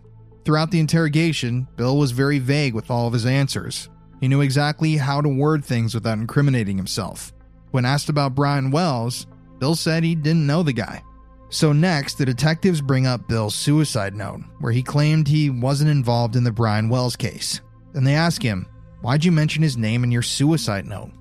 Throughout 0.45 0.71
the 0.71 0.79
interrogation, 0.79 1.67
Bill 1.75 1.97
was 1.97 2.11
very 2.11 2.39
vague 2.39 2.73
with 2.73 2.89
all 2.89 3.07
of 3.07 3.13
his 3.13 3.25
answers. 3.25 3.89
He 4.21 4.27
knew 4.27 4.41
exactly 4.41 4.95
how 4.95 5.21
to 5.21 5.29
word 5.29 5.65
things 5.65 5.93
without 5.93 6.19
incriminating 6.19 6.77
himself. 6.77 7.33
When 7.71 7.83
asked 7.83 8.09
about 8.09 8.35
Brian 8.35 8.71
Wells, 8.71 9.27
Bill 9.59 9.75
said 9.75 10.03
he 10.03 10.15
didn't 10.15 10.47
know 10.47 10.63
the 10.63 10.73
guy. 10.73 11.03
So, 11.49 11.71
next, 11.71 12.17
the 12.17 12.25
detectives 12.25 12.81
bring 12.81 13.07
up 13.07 13.27
Bill's 13.27 13.55
suicide 13.55 14.13
note, 14.15 14.41
where 14.59 14.73
he 14.73 14.83
claimed 14.83 15.27
he 15.27 15.49
wasn't 15.49 15.91
involved 15.91 16.35
in 16.35 16.43
the 16.43 16.51
Brian 16.51 16.89
Wells 16.89 17.15
case. 17.15 17.61
And 17.93 18.05
they 18.05 18.15
ask 18.15 18.41
him, 18.41 18.67
Why'd 19.01 19.23
you 19.23 19.31
mention 19.31 19.63
his 19.63 19.77
name 19.77 20.03
in 20.03 20.11
your 20.11 20.21
suicide 20.21 20.85
note? 20.85 21.11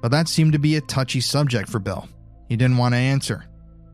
But 0.00 0.10
that 0.10 0.28
seemed 0.28 0.52
to 0.52 0.58
be 0.58 0.76
a 0.76 0.80
touchy 0.80 1.20
subject 1.20 1.68
for 1.68 1.78
Bill. 1.78 2.08
He 2.48 2.56
didn't 2.56 2.78
want 2.78 2.94
to 2.94 2.98
answer. 2.98 3.44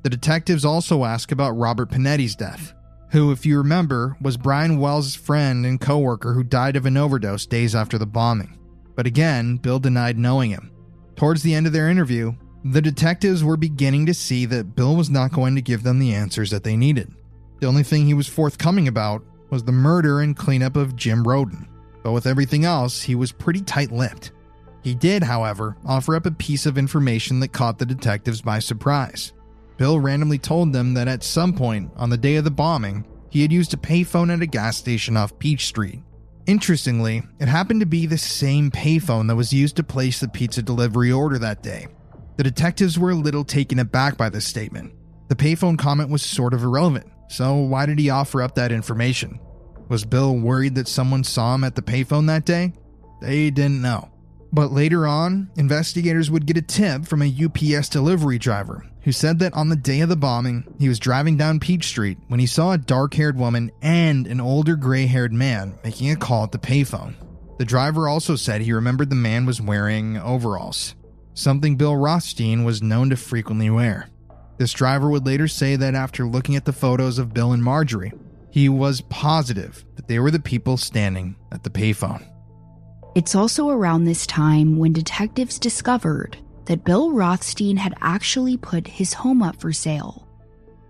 The 0.02 0.10
detectives 0.10 0.64
also 0.64 1.05
ask 1.05 1.31
about 1.32 1.59
Robert 1.59 1.90
Pinetti's 1.90 2.35
death, 2.35 2.73
who, 3.10 3.31
if 3.31 3.44
you 3.44 3.59
remember, 3.59 4.16
was 4.20 4.36
Brian 4.36 4.78
Wells' 4.78 5.14
friend 5.14 5.66
and 5.66 5.81
coworker 5.81 6.32
who 6.32 6.43
died 6.43 6.77
of 6.77 6.86
an 6.86 6.97
overdose 6.97 7.47
days 7.47 7.74
after 7.74 7.98
the 7.98 8.06
bombing. 8.06 8.59
But 8.97 9.06
again, 9.06 9.56
Bill 9.56 9.78
denied 9.78 10.19
knowing 10.19 10.51
him. 10.51 10.73
Towards 11.16 11.43
the 11.43 11.55
end 11.55 11.66
of 11.66 11.73
their 11.73 11.89
interview, 11.89 12.32
the 12.64 12.82
detectives 12.82 13.43
were 13.43 13.56
beginning 13.56 14.06
to 14.06 14.14
see 14.14 14.47
that 14.47 14.76
Bill 14.76 14.94
was 14.94 15.10
not 15.10 15.32
going 15.32 15.56
to 15.56 15.62
give 15.62 15.82
them 15.82 15.98
the 15.98 16.14
answers 16.14 16.51
that 16.51 16.62
they 16.62 16.76
needed. 16.76 17.12
The 17.60 17.66
only 17.66 17.82
thing 17.82 18.06
he 18.06 18.14
was 18.14 18.28
forthcoming 18.28 18.89
about 18.89 19.24
was 19.51 19.64
the 19.64 19.72
murder 19.72 20.20
and 20.20 20.36
cleanup 20.36 20.76
of 20.76 20.97
Jim 20.97 21.26
Roden. 21.26 21.68
But 22.02 22.12
with 22.12 22.26
everything 22.26 22.64
else, 22.64 23.02
he 23.02 23.14
was 23.14 23.32
pretty 23.32 23.62
tight 23.62 23.93
lipped. 23.93 24.32
He 24.82 24.94
did, 24.94 25.22
however, 25.22 25.76
offer 25.84 26.16
up 26.16 26.26
a 26.26 26.32
piece 26.32 26.66
of 26.66 26.78
information 26.78 27.40
that 27.40 27.52
caught 27.52 27.78
the 27.78 27.86
detectives 27.86 28.43
by 28.43 28.59
surprise. 28.59 29.32
Bill 29.76 29.98
randomly 30.01 30.39
told 30.39 30.72
them 30.72 30.94
that 30.94 31.09
at 31.09 31.22
some 31.22 31.52
point 31.52 31.90
on 31.97 32.10
the 32.10 32.16
day 32.16 32.36
of 32.36 32.44
the 32.44 32.51
bombing, 32.51 33.06
he 33.30 33.43
had 33.43 33.52
used 33.52 33.74
a 33.74 33.78
payphone 33.78 34.32
at 34.32 34.43
a 34.43 34.47
gas 34.47 34.76
station 34.76 35.16
off 35.16 35.39
Peach 35.39 35.66
Street. 35.66 36.01
Interestingly, 36.47 37.22
it 37.39 37.48
happened 37.48 37.80
to 37.80 37.86
be 37.86 38.06
the 38.06 38.18
same 38.18 38.70
payphone 38.70 39.28
that 39.28 39.36
was 39.36 39.52
used 39.52 39.76
to 39.76 39.84
place 39.84 40.20
the 40.20 40.28
pizza 40.28 40.62
delivery 40.62 41.12
order 41.12 41.39
that 41.39 41.62
day. 41.62 41.86
The 42.43 42.51
detectives 42.51 42.98
were 42.98 43.12
a 43.12 43.14
little 43.14 43.44
taken 43.44 43.78
aback 43.78 44.16
by 44.16 44.28
this 44.28 44.44
statement. 44.44 44.93
The 45.28 45.36
payphone 45.36 45.78
comment 45.78 46.10
was 46.10 46.23
sort 46.23 46.55
of 46.55 46.64
irrelevant, 46.64 47.06
so 47.28 47.55
why 47.55 47.86
did 47.86 48.01
he 48.01 48.10
offer 48.10 48.43
up 48.43 48.56
that 48.56 48.73
information? 48.73 49.39
Was 49.89 50.05
Bill 50.05 50.35
worried 50.35 50.74
that 50.74 50.89
someone 50.89 51.23
saw 51.23 51.55
him 51.55 51.62
at 51.62 51.77
the 51.77 51.82
payphone 51.82 52.27
that 52.27 52.44
day? 52.44 52.73
They 53.20 53.51
didn't 53.51 53.81
know. 53.81 54.10
But 54.52 54.73
later 54.73 55.06
on, 55.06 55.52
investigators 55.55 56.32
would 56.32 56.47
get 56.47 56.56
a 56.56 56.62
tip 56.62 57.06
from 57.06 57.23
a 57.23 57.32
UPS 57.32 57.89
delivery 57.89 58.40
driver 58.40 58.89
who 59.02 59.12
said 59.12 59.39
that 59.39 59.55
on 59.55 59.69
the 59.69 59.77
day 59.77 60.01
of 60.01 60.09
the 60.09 60.16
bombing, 60.16 60.64
he 60.81 60.89
was 60.89 60.98
driving 60.98 61.36
down 61.36 61.60
Peach 61.60 61.86
Street 61.86 62.19
when 62.27 62.40
he 62.40 62.47
saw 62.47 62.73
a 62.73 62.78
dark 62.78 63.14
haired 63.14 63.39
woman 63.39 63.70
and 63.82 64.27
an 64.27 64.40
older 64.40 64.74
gray 64.74 65.06
haired 65.06 65.32
man 65.32 65.78
making 65.85 66.10
a 66.10 66.16
call 66.16 66.43
at 66.43 66.51
the 66.51 66.59
payphone. 66.59 67.14
The 67.59 67.64
driver 67.64 68.09
also 68.09 68.35
said 68.35 68.62
he 68.62 68.73
remembered 68.73 69.10
the 69.10 69.14
man 69.14 69.47
was 69.47 69.62
wearing 69.62 70.19
overalls, 70.19 70.97
something 71.34 71.76
Bill 71.76 71.96
Rothstein 71.96 72.64
was 72.64 72.82
known 72.82 73.10
to 73.10 73.16
frequently 73.16 73.70
wear. 73.70 74.09
This 74.59 74.72
driver 74.72 75.10
would 75.10 75.26
later 75.26 75.48
say 75.48 75.76
that 75.76 75.94
after 75.94 76.26
looking 76.26 76.56
at 76.56 76.64
the 76.64 76.72
photos 76.72 77.18
of 77.18 77.34
Bill 77.34 77.52
and 77.52 77.64
Marjorie, 77.64 78.12
he 78.50 78.68
was 78.68 79.00
positive 79.02 79.84
that 79.96 80.09
they 80.09 80.18
were 80.18 80.30
the 80.30 80.38
people 80.38 80.76
standing 80.76 81.36
at 81.50 81.64
the 81.64 81.70
payphone. 81.70 82.26
It's 83.14 83.34
also 83.34 83.70
around 83.70 84.04
this 84.04 84.26
time 84.26 84.78
when 84.78 84.92
detectives 84.92 85.59
discovered 85.59 86.36
that 86.66 86.84
Bill 86.84 87.12
Rothstein 87.12 87.76
had 87.76 87.94
actually 88.00 88.56
put 88.56 88.86
his 88.86 89.12
home 89.12 89.42
up 89.42 89.60
for 89.60 89.72
sale, 89.72 90.28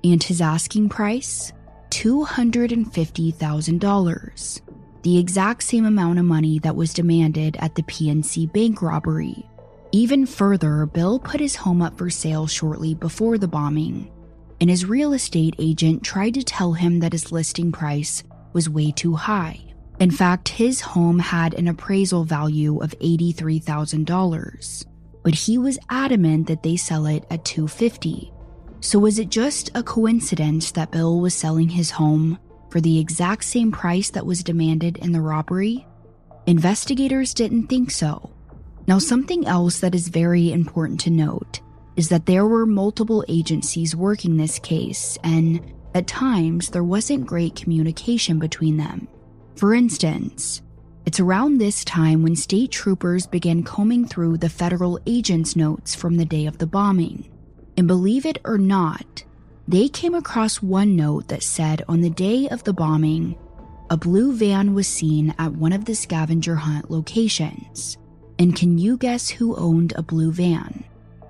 and 0.05 0.23
his 0.23 0.41
asking 0.41 0.89
price 0.89 1.53
$250,000, 1.91 4.61
the 5.03 5.19
exact 5.19 5.63
same 5.63 5.85
amount 5.85 6.19
of 6.19 6.25
money 6.25 6.59
that 6.61 6.77
was 6.77 6.93
demanded 6.93 7.57
at 7.59 7.75
the 7.75 7.83
PNC 7.83 8.53
bank 8.53 8.83
robbery. 8.83 9.49
Even 9.95 10.25
further, 10.25 10.87
Bill 10.87 11.19
put 11.19 11.39
his 11.39 11.55
home 11.55 11.83
up 11.83 11.99
for 11.99 12.09
sale 12.09 12.47
shortly 12.47 12.95
before 12.95 13.37
the 13.37 13.47
bombing, 13.47 14.11
and 14.59 14.71
his 14.71 14.87
real 14.87 15.13
estate 15.13 15.55
agent 15.59 16.03
tried 16.03 16.33
to 16.33 16.43
tell 16.43 16.73
him 16.73 17.01
that 17.01 17.13
his 17.13 17.31
listing 17.31 17.71
price 17.71 18.23
was 18.55 18.71
way 18.71 18.91
too 18.91 19.15
high. 19.15 19.61
In 20.01 20.11
fact, 20.11 20.49
his 20.49 20.81
home 20.81 21.19
had 21.19 21.53
an 21.55 21.69
appraisal 21.69 22.25
value 22.25 22.81
of 22.81 22.99
$83,000, 23.01 24.85
but 25.23 25.35
he 25.35 25.59
was 25.59 25.79
adamant 25.91 26.47
that 26.47 26.63
they 26.63 26.77
sell 26.77 27.05
it 27.05 27.27
at 27.31 27.45
250. 27.45 28.33
So 28.81 28.99
was 28.99 29.19
it 29.19 29.29
just 29.29 29.71
a 29.75 29.83
coincidence 29.83 30.73
that 30.73 30.91
Bill 30.91 31.21
was 31.21 31.35
selling 31.35 31.69
his 31.69 31.91
home 31.91 32.39
for 32.71 32.81
the 32.81 32.99
exact 32.99 33.45
same 33.45 33.71
price 33.71 34.09
that 34.11 34.25
was 34.25 34.43
demanded 34.43 34.97
in 34.97 35.13
the 35.13 35.21
robbery? 35.21 35.87
Investigators 36.47 37.35
didn't 37.35 37.67
think 37.67 37.91
so. 37.91 38.31
Now, 38.87 38.99
something 38.99 39.47
else 39.47 39.81
that 39.81 39.95
is 39.95 40.09
very 40.09 40.53
important 40.53 41.01
to 41.01 41.11
note 41.11 41.61
is 41.97 42.09
that 42.09 42.27
there 42.27 42.47
were 42.47 42.67
multiple 42.67 43.25
agencies 43.29 43.95
working 43.95 44.37
this 44.37 44.59
case, 44.59 45.19
and 45.23 45.61
at 45.95 46.07
times 46.07 46.71
there 46.71 46.85
wasn't 46.85 47.27
great 47.27 47.55
communication 47.55 48.39
between 48.39 48.77
them. 48.79 49.07
For 49.57 49.75
instance, 49.75 50.63
it's 51.05 51.21
around 51.21 51.59
this 51.59 51.85
time 51.85 52.23
when 52.23 52.37
state 52.37 52.71
troopers 52.71 53.27
began 53.27 53.63
combing 53.63 54.07
through 54.07 54.39
the 54.39 54.49
federal 54.49 54.99
agents' 55.07 55.57
notes 55.57 55.95
from 55.95 56.17
the 56.17 56.25
day 56.25 56.47
of 56.47 56.59
the 56.59 56.67
bombing. 56.67 57.31
And 57.77 57.87
believe 57.87 58.25
it 58.25 58.39
or 58.45 58.59
not, 58.59 59.25
they 59.69 59.89
came 59.89 60.15
across 60.15 60.63
one 60.63 60.97
note 60.97 61.29
that 61.29 61.43
said 61.43 61.85
on 61.89 62.01
the 62.01 62.11
day 62.11 62.49
of 62.49 62.65
the 62.65 62.73
bombing, 62.73 63.37
a 63.91 63.97
blue 63.97 64.33
van 64.33 64.75
was 64.75 64.89
seen 64.89 65.35
at 65.39 65.53
one 65.53 65.73
of 65.73 65.85
the 65.85 65.95
scavenger 65.95 66.57
hunt 66.57 66.91
locations. 66.91 67.99
And 68.43 68.57
can 68.57 68.77
you 68.77 68.97
guess 68.97 69.29
who 69.29 69.55
owned 69.55 69.93
a 69.95 70.03
blue 70.03 70.33
van? 70.33 70.83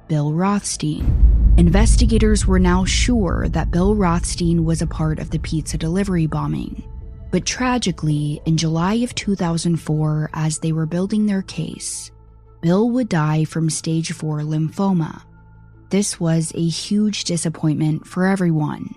Bill 0.08 0.32
Rothstein. 0.32 1.54
Investigators 1.58 2.46
were 2.46 2.58
now 2.58 2.86
sure 2.86 3.48
that 3.50 3.70
Bill 3.70 3.94
Rothstein 3.94 4.64
was 4.64 4.80
a 4.80 4.86
part 4.86 5.18
of 5.18 5.28
the 5.28 5.38
pizza 5.40 5.76
delivery 5.76 6.24
bombing. 6.24 6.82
But 7.30 7.44
tragically, 7.44 8.40
in 8.46 8.56
July 8.56 8.94
of 8.94 9.14
2004, 9.14 10.30
as 10.32 10.58
they 10.58 10.72
were 10.72 10.86
building 10.86 11.26
their 11.26 11.42
case, 11.42 12.10
Bill 12.62 12.88
would 12.88 13.10
die 13.10 13.44
from 13.44 13.68
stage 13.68 14.10
4 14.12 14.40
lymphoma. 14.40 15.20
This 15.90 16.18
was 16.18 16.50
a 16.54 16.66
huge 16.66 17.24
disappointment 17.24 18.06
for 18.06 18.24
everyone. 18.24 18.88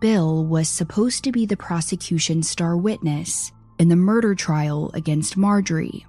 Bill 0.00 0.44
was 0.44 0.68
supposed 0.68 1.24
to 1.24 1.32
be 1.32 1.46
the 1.46 1.56
prosecution's 1.56 2.50
star 2.50 2.76
witness 2.76 3.50
in 3.78 3.88
the 3.88 3.96
murder 3.96 4.34
trial 4.34 4.90
against 4.92 5.38
Marjorie. 5.38 6.04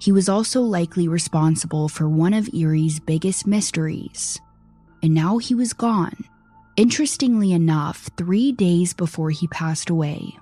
He 0.00 0.12
was 0.12 0.28
also 0.28 0.60
likely 0.60 1.08
responsible 1.08 1.88
for 1.88 2.08
one 2.08 2.34
of 2.34 2.48
Erie's 2.54 3.00
biggest 3.00 3.46
mysteries. 3.46 4.38
And 5.02 5.14
now 5.14 5.38
he 5.38 5.54
was 5.54 5.72
gone. 5.72 6.24
Interestingly 6.76 7.52
enough, 7.52 8.08
three 8.16 8.52
days 8.52 8.94
before 8.94 9.30
he 9.30 9.48
passed 9.48 9.90
away, 9.90 10.36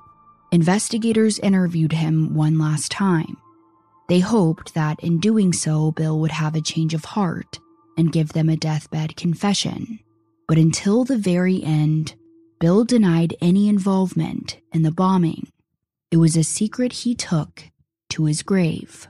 investigators 0.52 1.38
interviewed 1.38 1.92
him 1.92 2.34
one 2.34 2.58
last 2.58 2.92
time. 2.92 3.38
They 4.08 4.20
hoped 4.20 4.74
that 4.74 5.00
in 5.00 5.18
doing 5.18 5.52
so, 5.52 5.92
Bill 5.92 6.20
would 6.20 6.30
have 6.30 6.54
a 6.54 6.60
change 6.60 6.94
of 6.94 7.04
heart 7.04 7.58
and 7.96 8.12
give 8.12 8.34
them 8.34 8.48
a 8.48 8.56
deathbed 8.56 9.16
confession. 9.16 9.98
But 10.46 10.58
until 10.58 11.04
the 11.04 11.16
very 11.16 11.62
end, 11.62 12.14
Bill 12.60 12.84
denied 12.84 13.34
any 13.40 13.68
involvement 13.68 14.58
in 14.72 14.82
the 14.82 14.92
bombing. 14.92 15.48
It 16.10 16.18
was 16.18 16.36
a 16.36 16.44
secret 16.44 16.92
he 16.92 17.14
took 17.14 17.64
to 18.10 18.26
his 18.26 18.42
grave. 18.42 19.08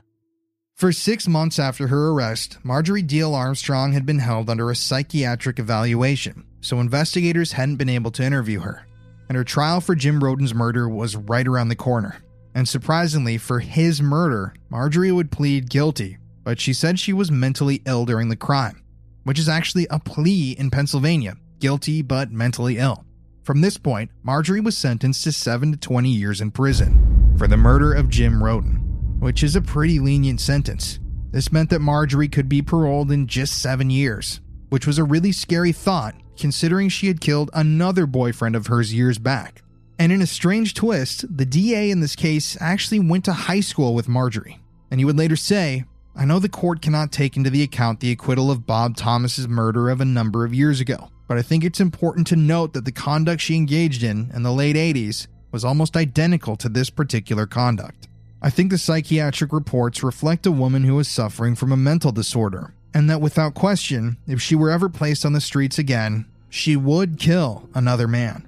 For 0.77 0.91
six 0.91 1.27
months 1.27 1.57
after 1.57 1.87
her 1.87 2.09
arrest, 2.09 2.59
Marjorie 2.61 3.01
Diehl 3.01 3.33
Armstrong 3.33 3.93
had 3.93 4.05
been 4.05 4.19
held 4.19 4.47
under 4.47 4.69
a 4.69 4.75
psychiatric 4.75 5.57
evaluation, 5.57 6.45
so 6.61 6.79
investigators 6.79 7.53
hadn't 7.53 7.77
been 7.77 7.89
able 7.89 8.11
to 8.11 8.23
interview 8.23 8.59
her. 8.59 8.85
And 9.27 9.35
her 9.35 9.43
trial 9.43 9.81
for 9.81 9.95
Jim 9.95 10.23
Roden's 10.23 10.53
murder 10.53 10.87
was 10.87 11.15
right 11.15 11.47
around 11.47 11.69
the 11.69 11.75
corner. 11.75 12.21
And 12.53 12.69
surprisingly, 12.69 13.39
for 13.39 13.59
his 13.59 14.03
murder, 14.03 14.53
Marjorie 14.69 15.11
would 15.11 15.31
plead 15.31 15.67
guilty, 15.67 16.19
but 16.43 16.61
she 16.61 16.73
said 16.73 16.99
she 16.99 17.11
was 17.11 17.31
mentally 17.31 17.81
ill 17.87 18.05
during 18.05 18.29
the 18.29 18.35
crime, 18.35 18.83
which 19.23 19.39
is 19.39 19.49
actually 19.49 19.87
a 19.89 19.97
plea 19.97 20.51
in 20.59 20.69
Pennsylvania 20.69 21.37
guilty 21.59 22.03
but 22.03 22.31
mentally 22.31 22.77
ill. 22.77 23.03
From 23.41 23.61
this 23.61 23.79
point, 23.79 24.11
Marjorie 24.21 24.61
was 24.61 24.77
sentenced 24.77 25.23
to 25.23 25.31
7 25.31 25.71
to 25.71 25.77
20 25.79 26.07
years 26.07 26.39
in 26.39 26.51
prison 26.51 27.33
for 27.35 27.47
the 27.47 27.57
murder 27.57 27.93
of 27.93 28.09
Jim 28.09 28.43
Roden 28.43 28.86
which 29.19 29.43
is 29.43 29.55
a 29.55 29.61
pretty 29.61 29.99
lenient 29.99 30.41
sentence. 30.41 30.99
This 31.31 31.51
meant 31.51 31.69
that 31.71 31.79
Marjorie 31.79 32.27
could 32.27 32.47
be 32.47 32.61
paroled 32.61 33.11
in 33.11 33.27
just 33.27 33.61
seven 33.61 33.89
years, 33.89 34.41
which 34.69 34.87
was 34.87 34.97
a 34.97 35.03
really 35.03 35.31
scary 35.31 35.71
thought 35.71 36.15
considering 36.37 36.89
she 36.89 37.07
had 37.07 37.19
killed 37.19 37.49
another 37.53 38.05
boyfriend 38.05 38.55
of 38.55 38.67
hers 38.67 38.93
years 38.93 39.17
back. 39.17 39.63
And 39.99 40.11
in 40.11 40.21
a 40.21 40.27
strange 40.27 40.73
twist, 40.73 41.25
the 41.35 41.45
DA 41.45 41.89
in 41.89 41.99
this 41.99 42.15
case 42.15 42.55
actually 42.61 42.99
went 42.99 43.25
to 43.25 43.33
high 43.33 43.61
school 43.61 43.95
with 43.95 44.07
Marjorie. 44.07 44.59
And 44.91 44.99
he 44.99 45.05
would 45.05 45.17
later 45.17 45.35
say, 45.35 45.85
I 46.15 46.25
know 46.25 46.39
the 46.39 46.49
court 46.49 46.81
cannot 46.81 47.11
take 47.11 47.35
into 47.35 47.49
the 47.49 47.63
account 47.63 47.99
the 47.99 48.11
acquittal 48.11 48.49
of 48.49 48.65
Bob 48.65 48.95
Thomas's 48.95 49.47
murder 49.47 49.89
of 49.89 50.01
a 50.01 50.05
number 50.05 50.45
of 50.45 50.53
years 50.53 50.79
ago, 50.79 51.09
but 51.27 51.37
I 51.37 51.41
think 51.41 51.63
it's 51.63 51.79
important 51.79 52.27
to 52.27 52.35
note 52.35 52.73
that 52.73 52.85
the 52.85 52.91
conduct 52.91 53.41
she 53.41 53.55
engaged 53.55 54.03
in 54.03 54.31
in 54.33 54.43
the 54.43 54.51
late 54.51 54.75
80s 54.75 55.27
was 55.51 55.65
almost 55.65 55.97
identical 55.97 56.55
to 56.57 56.69
this 56.69 56.89
particular 56.89 57.45
conduct. 57.45 58.07
I 58.41 58.51
think 58.51 58.69
the 58.69 58.77
psychiatric 58.77 59.51
reports 59.51 60.03
reflect 60.03 60.45
a 60.45 60.51
woman 60.51 60.83
who 60.83 60.99
is 60.99 61.07
suffering 61.07 61.55
from 61.55 61.71
a 61.71 61.77
mental 61.77 62.11
disorder, 62.11 62.73
and 62.93 63.09
that 63.09 63.21
without 63.21 63.55
question, 63.55 64.17
if 64.27 64.41
she 64.41 64.55
were 64.55 64.69
ever 64.69 64.89
placed 64.89 65.25
on 65.25 65.33
the 65.33 65.41
streets 65.41 65.79
again, 65.79 66.25
she 66.49 66.75
would 66.75 67.17
kill 67.17 67.67
another 67.73 68.07
man. 68.07 68.47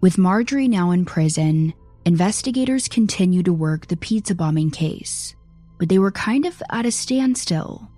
With 0.00 0.18
Marjorie 0.18 0.66
now 0.66 0.90
in 0.90 1.04
prison, 1.04 1.72
investigators 2.04 2.88
continue 2.88 3.44
to 3.44 3.52
work 3.52 3.86
the 3.86 3.96
pizza 3.96 4.34
bombing 4.34 4.72
case, 4.72 5.36
but 5.78 5.88
they 5.88 6.00
were 6.00 6.10
kind 6.10 6.44
of 6.44 6.60
at 6.70 6.86
a 6.86 6.90
standstill. 6.90 7.88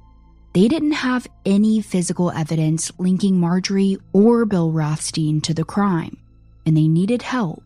They 0.53 0.69
didn't 0.69 0.93
have 0.93 1.27
any 1.47 1.81
physical 1.81 2.31
evidence 2.31 2.93
linking 2.99 3.41
Marjorie 3.41 3.97
or 4.13 4.45
Bill 4.45 4.71
Rothstein 4.71 5.41
to 5.41 5.55
the 5.55 5.65
crime, 5.65 6.19
and 6.67 6.77
they 6.77 6.87
needed 6.87 7.23
help. 7.23 7.64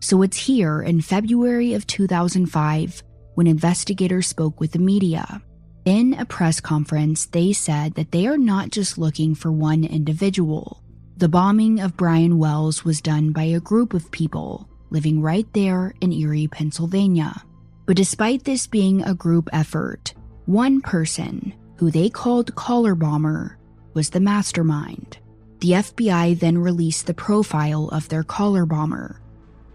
So 0.00 0.22
it's 0.22 0.36
here 0.36 0.82
in 0.82 1.00
February 1.00 1.74
of 1.74 1.86
2005 1.86 3.02
when 3.34 3.46
investigators 3.46 4.26
spoke 4.26 4.60
with 4.60 4.72
the 4.72 4.78
media. 4.78 5.42
In 5.84 6.14
a 6.14 6.24
press 6.24 6.60
conference, 6.60 7.26
they 7.26 7.52
said 7.52 7.94
that 7.94 8.12
they 8.12 8.26
are 8.26 8.38
not 8.38 8.70
just 8.70 8.98
looking 8.98 9.34
for 9.34 9.50
one 9.50 9.84
individual. 9.84 10.82
The 11.16 11.28
bombing 11.28 11.80
of 11.80 11.96
Brian 11.96 12.38
Wells 12.38 12.84
was 12.84 13.00
done 13.00 13.32
by 13.32 13.44
a 13.44 13.60
group 13.60 13.94
of 13.94 14.10
people, 14.10 14.68
living 14.90 15.20
right 15.20 15.46
there 15.52 15.94
in 16.00 16.12
Erie, 16.12 16.46
Pennsylvania. 16.46 17.42
But 17.86 17.96
despite 17.96 18.44
this 18.44 18.66
being 18.66 19.02
a 19.02 19.14
group 19.14 19.48
effort, 19.52 20.14
one 20.46 20.80
person, 20.80 21.54
who 21.76 21.90
they 21.90 22.08
called 22.08 22.54
Collar 22.54 22.94
Bomber, 22.94 23.58
was 23.94 24.10
the 24.10 24.20
mastermind. 24.20 25.18
The 25.60 25.72
FBI 25.72 26.38
then 26.38 26.58
released 26.58 27.06
the 27.06 27.14
profile 27.14 27.88
of 27.88 28.08
their 28.08 28.22
collar 28.22 28.64
bomber, 28.64 29.20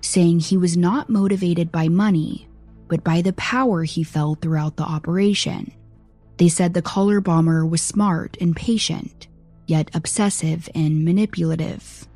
saying 0.04 0.40
he 0.40 0.58
was 0.58 0.78
not 0.78 1.10
motivated 1.10 1.72
by 1.72 1.88
money, 1.88 2.48
but 2.88 3.04
by 3.04 3.22
the 3.22 3.34
power 3.34 3.84
he 3.84 4.04
felt 4.04 4.42
throughout 4.42 4.76
the 4.76 4.84
operation. 4.84 5.72
They 6.38 6.50
said 6.50 6.74
the 6.74 6.82
collar 6.82 7.22
bomber 7.22 7.66
was 7.66 7.82
smart 7.82 8.38
and 8.42 8.56
patient, 8.56 9.28
yet 9.66 9.90
obsessive 9.94 10.70
and 10.76 11.06
manipulative. 11.06 12.08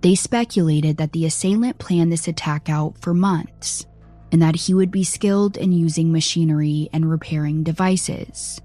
They 0.00 0.14
speculated 0.14 0.96
that 0.96 1.12
the 1.12 1.24
assailant 1.24 1.78
planned 1.78 2.12
this 2.12 2.28
attack 2.28 2.68
out 2.68 2.98
for 2.98 3.14
months, 3.14 3.86
and 4.32 4.42
that 4.42 4.56
he 4.56 4.74
would 4.74 4.90
be 4.90 5.04
skilled 5.04 5.56
in 5.56 5.72
using 5.72 6.12
machinery 6.12 6.88
and 6.92 7.08
repairing 7.08 7.62
devices. 7.62 8.60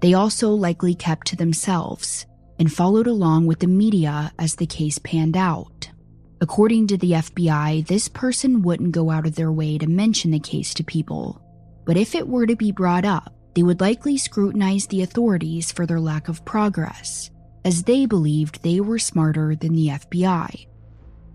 They 0.00 0.14
also 0.14 0.50
likely 0.50 0.94
kept 0.94 1.26
to 1.28 1.36
themselves 1.36 2.26
and 2.58 2.72
followed 2.72 3.06
along 3.06 3.46
with 3.46 3.60
the 3.60 3.66
media 3.66 4.32
as 4.38 4.56
the 4.56 4.66
case 4.66 4.98
panned 4.98 5.36
out. 5.36 5.90
According 6.40 6.88
to 6.88 6.96
the 6.96 7.12
FBI, 7.12 7.86
this 7.86 8.08
person 8.08 8.62
wouldn't 8.62 8.92
go 8.92 9.10
out 9.10 9.26
of 9.26 9.34
their 9.34 9.52
way 9.52 9.78
to 9.78 9.86
mention 9.86 10.30
the 10.30 10.40
case 10.40 10.74
to 10.74 10.84
people, 10.84 11.40
but 11.86 11.96
if 11.96 12.14
it 12.14 12.28
were 12.28 12.46
to 12.46 12.56
be 12.56 12.72
brought 12.72 13.04
up, 13.04 13.34
they 13.54 13.62
would 13.62 13.80
likely 13.80 14.16
scrutinize 14.18 14.86
the 14.86 15.02
authorities 15.02 15.70
for 15.70 15.86
their 15.86 16.00
lack 16.00 16.28
of 16.28 16.44
progress, 16.44 17.30
as 17.64 17.84
they 17.84 18.04
believed 18.04 18.62
they 18.62 18.80
were 18.80 18.98
smarter 18.98 19.54
than 19.54 19.74
the 19.74 19.88
FBI. 19.88 20.66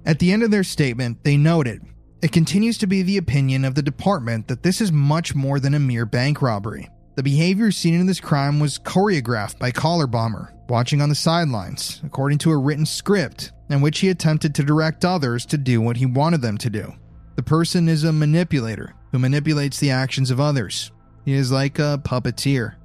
At 0.06 0.20
the 0.20 0.32
end 0.32 0.44
of 0.44 0.52
their 0.52 0.64
statement, 0.64 1.24
they 1.24 1.38
noted 1.38 1.82
it 2.22 2.34
continues 2.34 2.78
to 2.80 2.88
be 2.88 3.02
the 3.02 3.18
opinion 3.18 3.64
of 3.64 3.76
the 3.76 3.82
department 3.82 4.50
that 4.50 4.64
this 4.64 4.82
is 4.82 4.92
much 4.92 5.34
more 5.34 5.60
than 5.60 5.74
a 5.74 5.80
mere 5.80 6.06
bank 6.06 6.42
robbery. 6.42 6.90
The 7.16 7.24
behavior 7.24 7.72
seen 7.72 7.94
in 7.94 8.08
this 8.08 8.20
crime 8.20 8.60
was 8.60 8.78
choreographed 8.80 9.58
by 9.58 9.72
Collar 9.72 10.08
Bomber, 10.08 10.54
watching 10.68 11.02
on 11.02 11.08
the 11.08 11.16
sidelines, 11.16 12.02
according 12.04 12.40
to 12.40 12.52
a 12.52 12.58
written 12.58 12.86
script 12.86 13.54
in 13.70 13.82
which 13.82 14.00
he 14.00 14.10
attempted 14.10 14.56
to 14.56 14.64
direct 14.64 15.06
others 15.06 15.46
to 15.48 15.58
do 15.58 15.82
what 15.82 15.98
he 15.98 16.06
wanted 16.06 16.42
them 16.42 16.58
to 16.58 16.70
do. 16.70 16.94
The 17.36 17.44
person 17.44 17.88
is 17.88 18.04
a 18.04 18.12
manipulator 18.12 18.94
who 19.12 19.20
manipulates 19.20 19.80
the 19.80 19.92
actions 19.92 20.32
of 20.32 20.40
others. 20.40 20.92
He 21.26 21.34
is 21.34 21.52
like 21.52 21.80
a 21.80 22.02
puppeteer. 22.04 22.76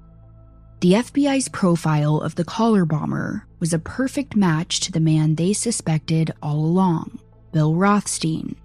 The 0.81 0.93
FBI's 0.93 1.49
profile 1.49 2.21
of 2.21 2.35
the 2.35 2.45
collar 2.45 2.85
bomber 2.85 3.47
was 3.59 3.73
a 3.73 3.79
perfect 3.79 4.37
match 4.37 4.81
to 4.81 4.93
the 4.93 5.01
man 5.01 5.35
they 5.35 5.55
suspected 5.55 6.31
all 6.43 6.57
along, 6.57 7.19
Bill 7.53 7.75
Rothstein. 7.75 8.57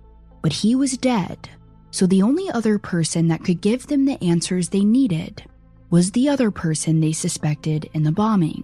But 0.41 0.51
he 0.53 0.75
was 0.75 0.97
dead, 0.97 1.49
so 1.91 2.05
the 2.05 2.21
only 2.21 2.49
other 2.49 2.77
person 2.77 3.29
that 3.29 3.43
could 3.43 3.61
give 3.61 3.87
them 3.87 4.05
the 4.05 4.21
answers 4.23 4.69
they 4.69 4.83
needed 4.83 5.43
was 5.89 6.11
the 6.11 6.29
other 6.29 6.51
person 6.51 6.99
they 6.99 7.13
suspected 7.13 7.89
in 7.93 8.03
the 8.03 8.11
bombing, 8.11 8.63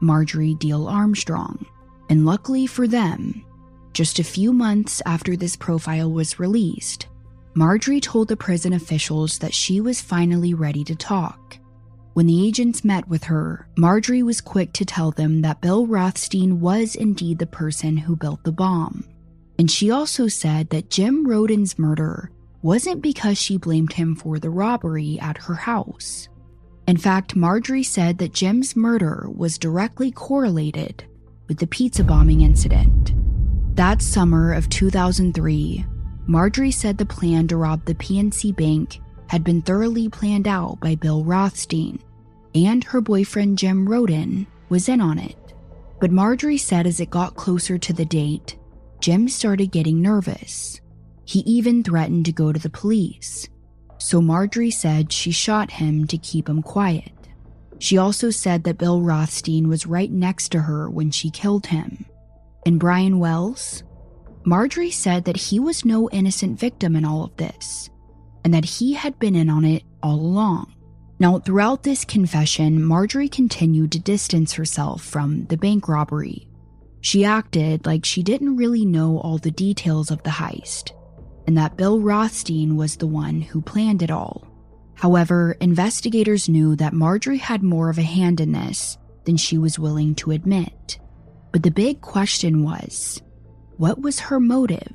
Marjorie 0.00 0.56
Diehl 0.56 0.90
Armstrong. 0.90 1.64
And 2.08 2.24
luckily 2.24 2.66
for 2.66 2.86
them, 2.86 3.44
just 3.92 4.18
a 4.18 4.24
few 4.24 4.52
months 4.52 5.00
after 5.06 5.36
this 5.36 5.56
profile 5.56 6.10
was 6.10 6.38
released, 6.38 7.08
Marjorie 7.54 8.00
told 8.00 8.28
the 8.28 8.36
prison 8.36 8.74
officials 8.74 9.38
that 9.38 9.54
she 9.54 9.80
was 9.80 10.02
finally 10.02 10.52
ready 10.52 10.84
to 10.84 10.94
talk. 10.94 11.56
When 12.12 12.26
the 12.26 12.46
agents 12.46 12.84
met 12.84 13.08
with 13.08 13.24
her, 13.24 13.68
Marjorie 13.76 14.22
was 14.22 14.40
quick 14.40 14.72
to 14.74 14.84
tell 14.84 15.10
them 15.10 15.42
that 15.42 15.60
Bill 15.60 15.86
Rothstein 15.86 16.60
was 16.60 16.94
indeed 16.94 17.38
the 17.38 17.46
person 17.46 17.96
who 17.96 18.16
built 18.16 18.44
the 18.44 18.52
bomb. 18.52 19.04
And 19.58 19.70
she 19.70 19.90
also 19.90 20.28
said 20.28 20.68
that 20.70 20.90
Jim 20.90 21.26
Roden's 21.26 21.78
murder 21.78 22.30
wasn't 22.62 23.00
because 23.00 23.38
she 23.38 23.56
blamed 23.56 23.94
him 23.94 24.14
for 24.14 24.38
the 24.38 24.50
robbery 24.50 25.18
at 25.20 25.38
her 25.38 25.54
house. 25.54 26.28
In 26.86 26.96
fact, 26.96 27.36
Marjorie 27.36 27.82
said 27.82 28.18
that 28.18 28.34
Jim's 28.34 28.76
murder 28.76 29.28
was 29.34 29.58
directly 29.58 30.10
correlated 30.10 31.04
with 31.48 31.58
the 31.58 31.66
pizza 31.66 32.04
bombing 32.04 32.42
incident. 32.42 33.12
That 33.76 34.02
summer 34.02 34.52
of 34.52 34.68
2003, 34.68 35.84
Marjorie 36.26 36.70
said 36.70 36.98
the 36.98 37.06
plan 37.06 37.46
to 37.48 37.56
rob 37.56 37.84
the 37.84 37.94
PNC 37.94 38.56
Bank 38.56 39.00
had 39.28 39.44
been 39.44 39.62
thoroughly 39.62 40.08
planned 40.08 40.48
out 40.48 40.80
by 40.80 40.94
Bill 40.94 41.24
Rothstein, 41.24 42.00
and 42.54 42.82
her 42.84 43.00
boyfriend 43.00 43.58
Jim 43.58 43.88
Roden 43.88 44.46
was 44.68 44.88
in 44.88 45.00
on 45.00 45.18
it. 45.18 45.36
But 46.00 46.10
Marjorie 46.10 46.58
said 46.58 46.86
as 46.86 47.00
it 47.00 47.10
got 47.10 47.36
closer 47.36 47.78
to 47.78 47.92
the 47.92 48.04
date, 48.04 48.56
Jim 49.00 49.28
started 49.28 49.70
getting 49.70 50.02
nervous. 50.02 50.80
He 51.24 51.40
even 51.40 51.82
threatened 51.82 52.26
to 52.26 52.32
go 52.32 52.52
to 52.52 52.58
the 52.58 52.70
police. 52.70 53.48
So 53.98 54.20
Marjorie 54.20 54.70
said 54.70 55.12
she 55.12 55.30
shot 55.30 55.70
him 55.70 56.06
to 56.08 56.18
keep 56.18 56.48
him 56.48 56.62
quiet. 56.62 57.12
She 57.78 57.98
also 57.98 58.30
said 58.30 58.64
that 58.64 58.78
Bill 58.78 59.02
Rothstein 59.02 59.68
was 59.68 59.86
right 59.86 60.10
next 60.10 60.48
to 60.50 60.60
her 60.60 60.88
when 60.88 61.10
she 61.10 61.30
killed 61.30 61.66
him. 61.66 62.06
And 62.64 62.80
Brian 62.80 63.18
Wells? 63.18 63.82
Marjorie 64.44 64.90
said 64.90 65.24
that 65.24 65.36
he 65.36 65.58
was 65.58 65.84
no 65.84 66.08
innocent 66.10 66.58
victim 66.58 66.94
in 66.96 67.04
all 67.04 67.24
of 67.24 67.36
this, 67.36 67.90
and 68.44 68.54
that 68.54 68.64
he 68.64 68.94
had 68.94 69.18
been 69.18 69.34
in 69.34 69.50
on 69.50 69.64
it 69.64 69.82
all 70.02 70.20
along. 70.20 70.72
Now, 71.18 71.38
throughout 71.38 71.82
this 71.82 72.04
confession, 72.04 72.84
Marjorie 72.84 73.28
continued 73.28 73.92
to 73.92 73.98
distance 73.98 74.52
herself 74.52 75.02
from 75.02 75.46
the 75.46 75.56
bank 75.56 75.88
robbery. 75.88 76.46
She 77.00 77.24
acted 77.24 77.86
like 77.86 78.04
she 78.04 78.22
didn't 78.22 78.56
really 78.56 78.84
know 78.84 79.18
all 79.18 79.38
the 79.38 79.50
details 79.50 80.10
of 80.10 80.22
the 80.22 80.30
heist, 80.30 80.92
and 81.46 81.56
that 81.56 81.76
Bill 81.76 82.00
Rothstein 82.00 82.76
was 82.76 82.96
the 82.96 83.06
one 83.06 83.40
who 83.40 83.60
planned 83.62 84.02
it 84.02 84.10
all. 84.10 84.45
However, 84.96 85.56
investigators 85.60 86.48
knew 86.48 86.74
that 86.76 86.94
Marjorie 86.94 87.36
had 87.36 87.62
more 87.62 87.90
of 87.90 87.98
a 87.98 88.02
hand 88.02 88.40
in 88.40 88.52
this 88.52 88.96
than 89.24 89.36
she 89.36 89.58
was 89.58 89.78
willing 89.78 90.14
to 90.16 90.30
admit. 90.30 90.98
But 91.52 91.62
the 91.62 91.70
big 91.70 92.00
question 92.00 92.62
was 92.62 93.22
what 93.76 94.00
was 94.00 94.18
her 94.18 94.40
motive? 94.40 94.94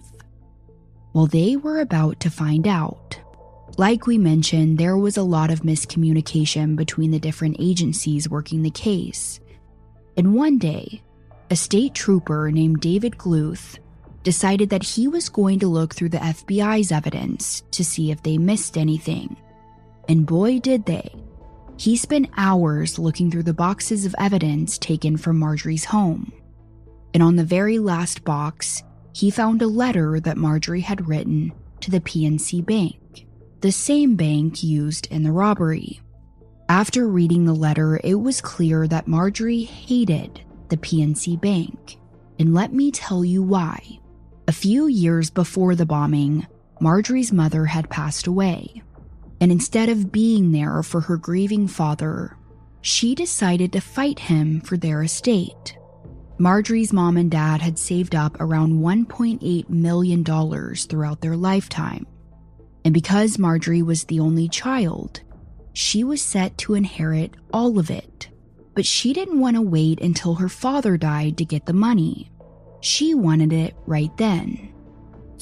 Well, 1.13 1.27
they 1.27 1.55
were 1.55 1.79
about 1.79 2.19
to 2.21 2.31
find 2.31 2.67
out. 2.67 3.19
Like 3.77 4.07
we 4.07 4.17
mentioned, 4.17 4.77
there 4.77 4.97
was 4.97 5.17
a 5.17 5.23
lot 5.23 5.51
of 5.51 5.61
miscommunication 5.61 6.75
between 6.75 7.11
the 7.11 7.19
different 7.19 7.57
agencies 7.59 8.29
working 8.29 8.63
the 8.63 8.71
case. 8.71 9.39
And 10.17 10.33
one 10.33 10.57
day, 10.57 11.01
a 11.51 11.55
state 11.55 11.93
trooper 11.93 12.51
named 12.51 12.81
David 12.81 13.17
Gluth 13.17 13.77
decided 14.23 14.69
that 14.69 14.83
he 14.83 15.07
was 15.07 15.29
going 15.29 15.59
to 15.59 15.67
look 15.67 15.93
through 15.93 16.09
the 16.09 16.17
FBI's 16.17 16.91
evidence 16.91 17.63
to 17.71 17.83
see 17.83 18.11
if 18.11 18.23
they 18.23 18.37
missed 18.37 18.77
anything. 18.77 19.35
And 20.07 20.25
boy, 20.25 20.59
did 20.59 20.85
they. 20.85 21.13
He 21.77 21.95
spent 21.95 22.29
hours 22.37 22.99
looking 22.99 23.31
through 23.31 23.43
the 23.43 23.53
boxes 23.53 24.05
of 24.05 24.15
evidence 24.19 24.77
taken 24.77 25.17
from 25.17 25.39
Marjorie's 25.39 25.85
home. 25.85 26.31
And 27.13 27.23
on 27.23 27.35
the 27.35 27.43
very 27.43 27.79
last 27.79 28.23
box, 28.23 28.83
he 29.13 29.31
found 29.31 29.61
a 29.61 29.67
letter 29.67 30.19
that 30.19 30.37
Marjorie 30.37 30.81
had 30.81 31.07
written 31.07 31.51
to 31.81 31.91
the 31.91 31.99
PNC 31.99 32.65
Bank, 32.65 33.25
the 33.61 33.71
same 33.71 34.15
bank 34.15 34.63
used 34.63 35.07
in 35.07 35.23
the 35.23 35.31
robbery. 35.31 36.01
After 36.69 37.07
reading 37.07 37.45
the 37.45 37.53
letter, 37.53 37.99
it 38.03 38.15
was 38.15 38.39
clear 38.41 38.87
that 38.87 39.07
Marjorie 39.07 39.63
hated 39.63 40.41
the 40.69 40.77
PNC 40.77 41.41
Bank. 41.41 41.97
And 42.39 42.53
let 42.53 42.71
me 42.73 42.91
tell 42.91 43.25
you 43.25 43.43
why. 43.43 43.99
A 44.47 44.53
few 44.53 44.87
years 44.87 45.29
before 45.29 45.75
the 45.75 45.85
bombing, 45.85 46.47
Marjorie's 46.79 47.33
mother 47.33 47.65
had 47.65 47.89
passed 47.89 48.25
away. 48.25 48.81
And 49.41 49.51
instead 49.51 49.89
of 49.89 50.11
being 50.11 50.51
there 50.51 50.83
for 50.83 51.01
her 51.01 51.17
grieving 51.17 51.67
father, 51.67 52.37
she 52.81 53.15
decided 53.15 53.73
to 53.73 53.81
fight 53.81 54.19
him 54.19 54.61
for 54.61 54.77
their 54.77 55.01
estate. 55.01 55.75
Marjorie's 56.37 56.93
mom 56.93 57.17
and 57.17 57.29
dad 57.29 57.61
had 57.61 57.77
saved 57.77 58.15
up 58.15 58.39
around 58.39 58.79
$1.8 58.79 59.69
million 59.69 60.23
throughout 60.23 61.21
their 61.21 61.35
lifetime. 61.35 62.05
And 62.85 62.93
because 62.93 63.37
Marjorie 63.37 63.83
was 63.83 64.05
the 64.05 64.19
only 64.19 64.47
child, 64.47 65.21
she 65.73 66.03
was 66.03 66.21
set 66.21 66.57
to 66.59 66.73
inherit 66.73 67.35
all 67.53 67.77
of 67.77 67.91
it. 67.91 68.29
But 68.73 68.85
she 68.85 69.13
didn't 69.13 69.39
want 69.39 69.55
to 69.55 69.61
wait 69.61 70.01
until 70.01 70.35
her 70.35 70.49
father 70.49 70.97
died 70.97 71.37
to 71.37 71.45
get 71.45 71.65
the 71.65 71.73
money. 71.73 72.31
She 72.79 73.13
wanted 73.13 73.53
it 73.53 73.75
right 73.85 74.15
then. 74.17 74.73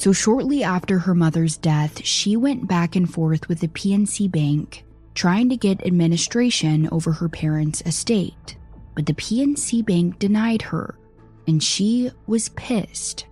So, 0.00 0.14
shortly 0.14 0.64
after 0.64 0.98
her 0.98 1.14
mother's 1.14 1.58
death, 1.58 2.02
she 2.06 2.34
went 2.34 2.66
back 2.66 2.96
and 2.96 3.12
forth 3.12 3.50
with 3.50 3.60
the 3.60 3.68
PNC 3.68 4.32
Bank 4.32 4.82
trying 5.14 5.50
to 5.50 5.58
get 5.58 5.86
administration 5.86 6.88
over 6.90 7.12
her 7.12 7.28
parents' 7.28 7.82
estate. 7.84 8.56
But 8.94 9.04
the 9.04 9.12
PNC 9.12 9.84
Bank 9.84 10.18
denied 10.18 10.62
her, 10.62 10.98
and 11.46 11.62
she 11.62 12.10
was 12.26 12.48
pissed. 12.48 13.26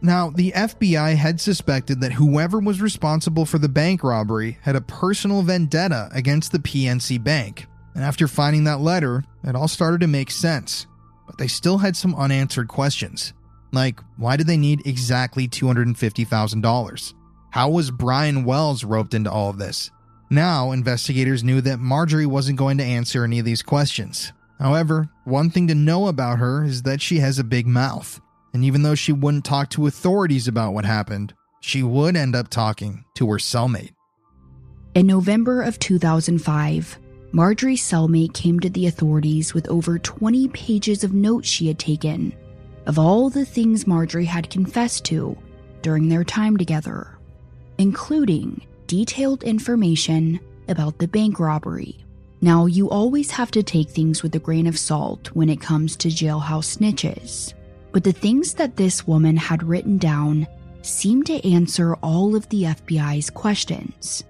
Now, 0.00 0.30
the 0.30 0.52
FBI 0.52 1.16
had 1.16 1.40
suspected 1.40 2.00
that 2.02 2.12
whoever 2.12 2.60
was 2.60 2.80
responsible 2.80 3.44
for 3.44 3.58
the 3.58 3.68
bank 3.68 4.04
robbery 4.04 4.58
had 4.62 4.76
a 4.76 4.80
personal 4.80 5.42
vendetta 5.42 6.08
against 6.12 6.52
the 6.52 6.60
PNC 6.60 7.24
Bank. 7.24 7.66
And 7.96 8.04
after 8.04 8.28
finding 8.28 8.62
that 8.62 8.78
letter, 8.78 9.24
it 9.42 9.56
all 9.56 9.66
started 9.66 10.02
to 10.02 10.06
make 10.06 10.30
sense. 10.30 10.86
But 11.26 11.36
they 11.38 11.48
still 11.48 11.78
had 11.78 11.96
some 11.96 12.14
unanswered 12.14 12.68
questions. 12.68 13.32
Like, 13.72 14.00
why 14.16 14.36
did 14.36 14.46
they 14.46 14.56
need 14.56 14.86
exactly 14.86 15.48
$250,000? 15.48 17.14
How 17.50 17.68
was 17.68 17.90
Brian 17.90 18.44
Wells 18.44 18.84
roped 18.84 19.14
into 19.14 19.30
all 19.30 19.50
of 19.50 19.58
this? 19.58 19.90
Now, 20.30 20.70
investigators 20.70 21.42
knew 21.42 21.60
that 21.62 21.80
Marjorie 21.80 22.26
wasn't 22.26 22.58
going 22.58 22.78
to 22.78 22.84
answer 22.84 23.24
any 23.24 23.38
of 23.38 23.44
these 23.44 23.62
questions. 23.62 24.32
However, 24.60 25.08
one 25.24 25.50
thing 25.50 25.66
to 25.68 25.74
know 25.74 26.06
about 26.06 26.38
her 26.38 26.64
is 26.64 26.82
that 26.82 27.00
she 27.00 27.18
has 27.18 27.38
a 27.38 27.44
big 27.44 27.66
mouth. 27.66 28.20
And 28.52 28.64
even 28.64 28.82
though 28.82 28.94
she 28.94 29.12
wouldn't 29.12 29.44
talk 29.44 29.70
to 29.70 29.86
authorities 29.86 30.46
about 30.46 30.74
what 30.74 30.84
happened, 30.84 31.34
she 31.60 31.82
would 31.82 32.16
end 32.16 32.36
up 32.36 32.48
talking 32.48 33.04
to 33.14 33.26
her 33.28 33.38
cellmate. 33.38 33.92
In 34.94 35.06
November 35.06 35.62
of 35.62 35.78
2005, 35.78 36.98
Marjorie's 37.32 37.82
cellmate 37.82 38.34
came 38.34 38.58
to 38.60 38.68
the 38.68 38.86
authorities 38.86 39.54
with 39.54 39.68
over 39.68 39.98
20 39.98 40.48
pages 40.48 41.04
of 41.04 41.14
notes 41.14 41.48
she 41.48 41.68
had 41.68 41.78
taken 41.78 42.32
of 42.90 42.98
all 42.98 43.30
the 43.30 43.44
things 43.44 43.86
Marjorie 43.86 44.24
had 44.24 44.50
confessed 44.50 45.04
to 45.04 45.38
during 45.80 46.08
their 46.08 46.24
time 46.24 46.56
together, 46.56 47.16
including 47.78 48.66
detailed 48.88 49.44
information 49.44 50.40
about 50.66 50.98
the 50.98 51.06
bank 51.06 51.38
robbery. 51.38 52.04
Now, 52.40 52.66
you 52.66 52.90
always 52.90 53.30
have 53.30 53.52
to 53.52 53.62
take 53.62 53.90
things 53.90 54.24
with 54.24 54.34
a 54.34 54.40
grain 54.40 54.66
of 54.66 54.76
salt 54.76 55.28
when 55.34 55.48
it 55.48 55.60
comes 55.60 55.94
to 55.98 56.08
jailhouse 56.08 56.78
snitches, 56.78 57.54
but 57.92 58.02
the 58.02 58.10
things 58.10 58.54
that 58.54 58.74
this 58.74 59.06
woman 59.06 59.36
had 59.36 59.62
written 59.62 59.96
down 59.96 60.48
seemed 60.82 61.26
to 61.26 61.48
answer 61.48 61.94
all 62.02 62.34
of 62.34 62.48
the 62.48 62.64
FBI's 62.64 63.30
questions. 63.30 64.24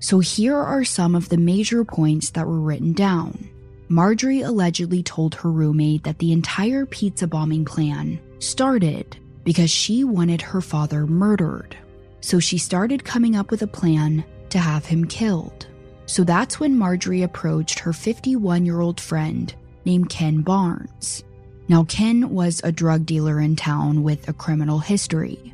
So 0.00 0.18
here 0.18 0.56
are 0.56 0.82
some 0.82 1.14
of 1.14 1.28
the 1.28 1.36
major 1.36 1.84
points 1.84 2.30
that 2.30 2.48
were 2.48 2.58
written 2.58 2.92
down. 2.92 3.50
Marjorie 3.92 4.42
allegedly 4.42 5.02
told 5.02 5.34
her 5.34 5.50
roommate 5.50 6.04
that 6.04 6.18
the 6.20 6.30
entire 6.30 6.86
pizza 6.86 7.26
bombing 7.26 7.64
plan 7.64 8.20
started 8.38 9.18
because 9.42 9.68
she 9.68 10.04
wanted 10.04 10.40
her 10.40 10.60
father 10.60 11.08
murdered. 11.08 11.76
So 12.20 12.38
she 12.38 12.56
started 12.56 13.04
coming 13.04 13.34
up 13.34 13.50
with 13.50 13.62
a 13.62 13.66
plan 13.66 14.24
to 14.50 14.60
have 14.60 14.86
him 14.86 15.06
killed. 15.06 15.66
So 16.06 16.22
that's 16.22 16.60
when 16.60 16.78
Marjorie 16.78 17.24
approached 17.24 17.80
her 17.80 17.92
51 17.92 18.64
year 18.64 18.80
old 18.80 19.00
friend 19.00 19.52
named 19.84 20.08
Ken 20.08 20.42
Barnes. 20.42 21.24
Now, 21.66 21.82
Ken 21.82 22.30
was 22.30 22.60
a 22.62 22.70
drug 22.70 23.04
dealer 23.04 23.40
in 23.40 23.56
town 23.56 24.04
with 24.04 24.28
a 24.28 24.32
criminal 24.32 24.78
history. 24.78 25.52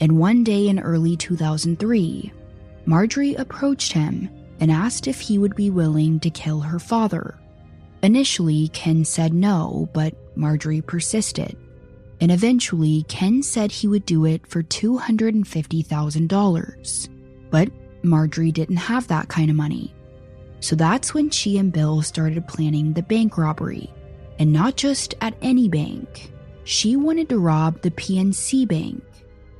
And 0.00 0.18
one 0.18 0.42
day 0.42 0.68
in 0.68 0.80
early 0.80 1.18
2003, 1.18 2.32
Marjorie 2.86 3.34
approached 3.34 3.92
him 3.92 4.30
and 4.58 4.70
asked 4.70 5.06
if 5.06 5.20
he 5.20 5.36
would 5.36 5.54
be 5.54 5.68
willing 5.68 6.18
to 6.20 6.30
kill 6.30 6.60
her 6.60 6.78
father. 6.78 7.34
Initially, 8.04 8.68
Ken 8.68 9.04
said 9.06 9.32
no, 9.32 9.88
but 9.94 10.12
Marjorie 10.36 10.82
persisted. 10.82 11.56
And 12.20 12.30
eventually, 12.30 13.06
Ken 13.08 13.42
said 13.42 13.72
he 13.72 13.88
would 13.88 14.04
do 14.04 14.26
it 14.26 14.46
for 14.46 14.62
$250,000. 14.62 17.08
But 17.50 17.70
Marjorie 18.02 18.52
didn't 18.52 18.76
have 18.76 19.08
that 19.08 19.28
kind 19.28 19.48
of 19.48 19.56
money. 19.56 19.94
So 20.60 20.76
that's 20.76 21.14
when 21.14 21.30
she 21.30 21.56
and 21.56 21.72
Bill 21.72 22.02
started 22.02 22.46
planning 22.46 22.92
the 22.92 23.00
bank 23.00 23.38
robbery. 23.38 23.90
And 24.38 24.52
not 24.52 24.76
just 24.76 25.14
at 25.22 25.32
any 25.40 25.70
bank. 25.70 26.30
She 26.64 26.96
wanted 26.96 27.30
to 27.30 27.38
rob 27.38 27.80
the 27.80 27.90
PNC 27.90 28.68
Bank, 28.68 29.02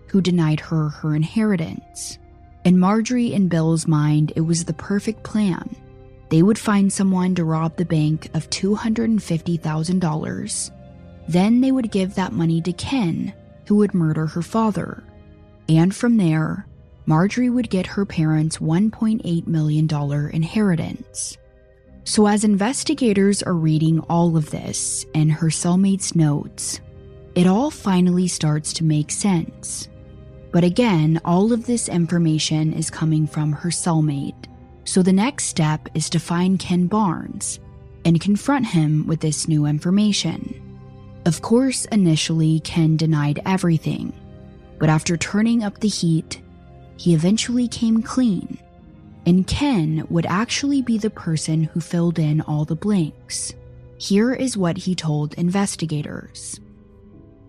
who 0.08 0.20
denied 0.20 0.60
her 0.60 0.90
her 0.90 1.14
inheritance. 1.14 2.18
In 2.66 2.78
Marjorie 2.78 3.32
and 3.32 3.48
Bill's 3.48 3.86
mind, 3.86 4.34
it 4.36 4.42
was 4.42 4.66
the 4.66 4.74
perfect 4.74 5.22
plan. 5.22 5.74
They 6.34 6.42
would 6.42 6.58
find 6.58 6.92
someone 6.92 7.36
to 7.36 7.44
rob 7.44 7.76
the 7.76 7.84
bank 7.84 8.28
of 8.34 8.50
$250,000. 8.50 10.70
Then 11.28 11.60
they 11.60 11.70
would 11.70 11.92
give 11.92 12.16
that 12.16 12.32
money 12.32 12.60
to 12.62 12.72
Ken, 12.72 13.32
who 13.68 13.76
would 13.76 13.94
murder 13.94 14.26
her 14.26 14.42
father. 14.42 15.04
And 15.68 15.94
from 15.94 16.16
there, 16.16 16.66
Marjorie 17.06 17.50
would 17.50 17.70
get 17.70 17.86
her 17.86 18.04
parents' 18.04 18.58
$1.8 18.58 19.46
million 19.46 19.88
inheritance. 20.32 21.38
So, 22.02 22.26
as 22.26 22.42
investigators 22.42 23.44
are 23.44 23.54
reading 23.54 24.00
all 24.00 24.36
of 24.36 24.50
this 24.50 25.06
and 25.14 25.30
her 25.30 25.50
cellmate's 25.50 26.16
notes, 26.16 26.80
it 27.36 27.46
all 27.46 27.70
finally 27.70 28.26
starts 28.26 28.72
to 28.72 28.82
make 28.82 29.12
sense. 29.12 29.88
But 30.50 30.64
again, 30.64 31.20
all 31.24 31.52
of 31.52 31.66
this 31.66 31.88
information 31.88 32.72
is 32.72 32.90
coming 32.90 33.28
from 33.28 33.52
her 33.52 33.68
cellmate. 33.68 34.48
So 34.84 35.02
the 35.02 35.12
next 35.12 35.44
step 35.44 35.88
is 35.94 36.10
to 36.10 36.18
find 36.18 36.58
Ken 36.58 36.86
Barnes 36.86 37.58
and 38.04 38.20
confront 38.20 38.66
him 38.66 39.06
with 39.06 39.20
this 39.20 39.48
new 39.48 39.66
information. 39.66 40.60
Of 41.24 41.40
course, 41.40 41.86
initially, 41.86 42.60
Ken 42.60 42.96
denied 42.96 43.40
everything, 43.46 44.12
but 44.78 44.90
after 44.90 45.16
turning 45.16 45.64
up 45.64 45.80
the 45.80 45.88
heat, 45.88 46.42
he 46.96 47.14
eventually 47.14 47.66
came 47.66 48.02
clean. 48.02 48.58
And 49.26 49.46
Ken 49.46 50.06
would 50.10 50.26
actually 50.26 50.82
be 50.82 50.98
the 50.98 51.08
person 51.08 51.64
who 51.64 51.80
filled 51.80 52.18
in 52.18 52.42
all 52.42 52.66
the 52.66 52.76
blanks. 52.76 53.54
Here 53.96 54.34
is 54.34 54.56
what 54.56 54.76
he 54.76 54.94
told 54.94 55.32
investigators. 55.34 56.60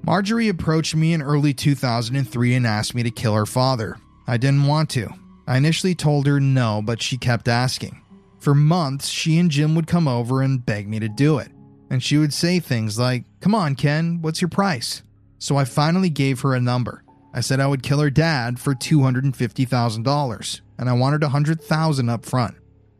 Marjorie 0.05 0.47
approached 0.47 0.95
me 0.95 1.11
in 1.13 1.21
early 1.21 1.53
2003 1.53 2.53
and 2.53 2.65
asked 2.65 2.95
me 2.95 3.03
to 3.03 3.11
kill 3.11 3.33
her 3.33 3.45
father. 3.45 3.97
I 4.25 4.37
didn't 4.37 4.67
want 4.67 4.89
to. 4.91 5.09
I 5.47 5.57
initially 5.57 5.95
told 5.95 6.27
her 6.27 6.39
no, 6.39 6.81
but 6.83 7.01
she 7.01 7.17
kept 7.17 7.47
asking. 7.47 8.01
For 8.39 8.55
months, 8.55 9.07
she 9.07 9.39
and 9.39 9.49
Jim 9.49 9.75
would 9.75 9.87
come 9.87 10.07
over 10.07 10.41
and 10.41 10.65
beg 10.65 10.87
me 10.87 10.99
to 10.99 11.09
do 11.09 11.37
it. 11.39 11.51
And 11.89 12.01
she 12.01 12.17
would 12.17 12.33
say 12.33 12.59
things 12.59 12.97
like, 12.97 13.25
Come 13.41 13.55
on, 13.55 13.75
Ken, 13.75 14.21
what's 14.21 14.41
your 14.41 14.49
price? 14.49 15.03
So 15.37 15.57
I 15.57 15.65
finally 15.65 16.09
gave 16.09 16.41
her 16.41 16.55
a 16.55 16.61
number. 16.61 17.03
I 17.33 17.41
said 17.41 17.59
I 17.59 17.67
would 17.67 17.83
kill 17.83 17.99
her 17.99 18.09
dad 18.09 18.59
for 18.59 18.73
$250,000, 18.73 20.61
and 20.77 20.89
I 20.89 20.93
wanted 20.93 21.21
100,000 21.21 22.09
up 22.09 22.25
front. 22.25 22.55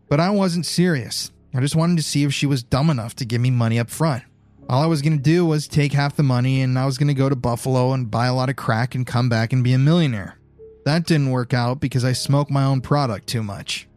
But 0.09 0.19
I 0.19 0.29
wasn't 0.29 0.65
serious. 0.65 1.31
I 1.53 1.61
just 1.61 1.75
wanted 1.75 1.97
to 1.97 2.03
see 2.03 2.23
if 2.23 2.33
she 2.33 2.45
was 2.45 2.63
dumb 2.63 2.89
enough 2.89 3.15
to 3.15 3.25
give 3.25 3.39
me 3.39 3.49
money 3.49 3.79
up 3.79 3.89
front. 3.89 4.23
All 4.67 4.83
I 4.83 4.87
was 4.87 5.01
going 5.01 5.17
to 5.17 5.23
do 5.23 5.45
was 5.45 5.67
take 5.67 5.93
half 5.93 6.15
the 6.15 6.23
money 6.23 6.61
and 6.61 6.77
I 6.77 6.85
was 6.85 6.97
going 6.97 7.07
to 7.07 7.13
go 7.13 7.29
to 7.29 7.35
Buffalo 7.35 7.93
and 7.93 8.09
buy 8.09 8.25
a 8.25 8.33
lot 8.33 8.49
of 8.49 8.55
crack 8.55 8.93
and 8.95 9.05
come 9.05 9.29
back 9.29 9.53
and 9.53 9.63
be 9.63 9.73
a 9.73 9.77
millionaire. 9.77 10.37
That 10.85 11.07
didn't 11.07 11.31
work 11.31 11.53
out 11.53 11.79
because 11.79 12.05
I 12.05 12.13
smoke 12.13 12.49
my 12.49 12.63
own 12.63 12.79
product 12.79 13.27
too 13.27 13.43
much. 13.43 13.87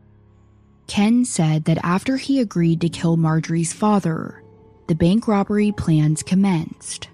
Ken 0.86 1.27
said 1.27 1.66
that 1.66 1.78
after 1.85 2.16
he 2.16 2.40
agreed 2.40 2.81
to 2.81 2.89
kill 2.89 3.19
Marjorie's 3.19 3.74
father, 3.74 4.43
the 4.89 4.94
bank 4.94 5.28
robbery 5.28 5.70
plans 5.70 6.23
commenced. 6.23 7.09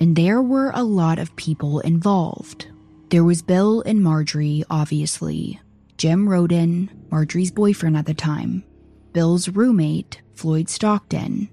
And 0.00 0.14
there 0.14 0.40
were 0.40 0.70
a 0.72 0.84
lot 0.84 1.18
of 1.18 1.34
people 1.34 1.80
involved. 1.80 2.68
There 3.10 3.24
was 3.24 3.42
Bill 3.42 3.82
and 3.82 4.00
Marjorie, 4.00 4.62
obviously, 4.70 5.60
Jim 5.96 6.28
Roden, 6.28 6.88
Marjorie's 7.10 7.50
boyfriend 7.50 7.96
at 7.96 8.06
the 8.06 8.14
time, 8.14 8.62
Bill's 9.12 9.48
roommate, 9.48 10.22
Floyd 10.34 10.68
Stockton, 10.68 11.48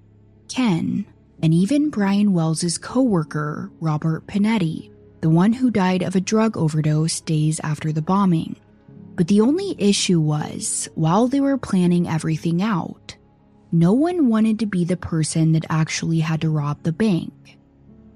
Ken, 0.48 1.08
and 1.42 1.52
even 1.52 1.90
Brian 1.90 2.32
Wells's 2.34 2.78
co-worker, 2.78 3.72
Robert 3.80 4.28
Pinetti, 4.28 4.92
the 5.26 5.30
one 5.31 5.53
who 5.53 5.72
died 5.72 6.03
of 6.03 6.15
a 6.15 6.22
drug 6.22 6.56
overdose 6.56 7.19
days 7.22 7.60
after 7.61 7.91
the 7.91 7.99
bombing. 7.99 8.56
But 9.15 9.27
the 9.27 9.41
only 9.41 9.76
issue 9.80 10.19
was, 10.19 10.88
while 10.93 11.27
they 11.27 11.41
were 11.41 11.57
planning 11.57 12.07
everything 12.07 12.61
out, 12.61 13.15
no 13.72 13.91
one 13.91 14.30
wanted 14.30 14.60
to 14.60 14.68
be 14.68 14.85
the 14.85 14.97
person 14.97 15.53
that 15.53 15.65
actually 15.68 16.19
had 16.19 16.41
to 16.41 16.52
rob 16.52 16.84
the 16.84 16.91
bank. 16.91 17.57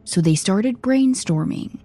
So 0.04 0.22
they 0.22 0.36
started 0.36 0.84
brainstorming. 0.84 1.80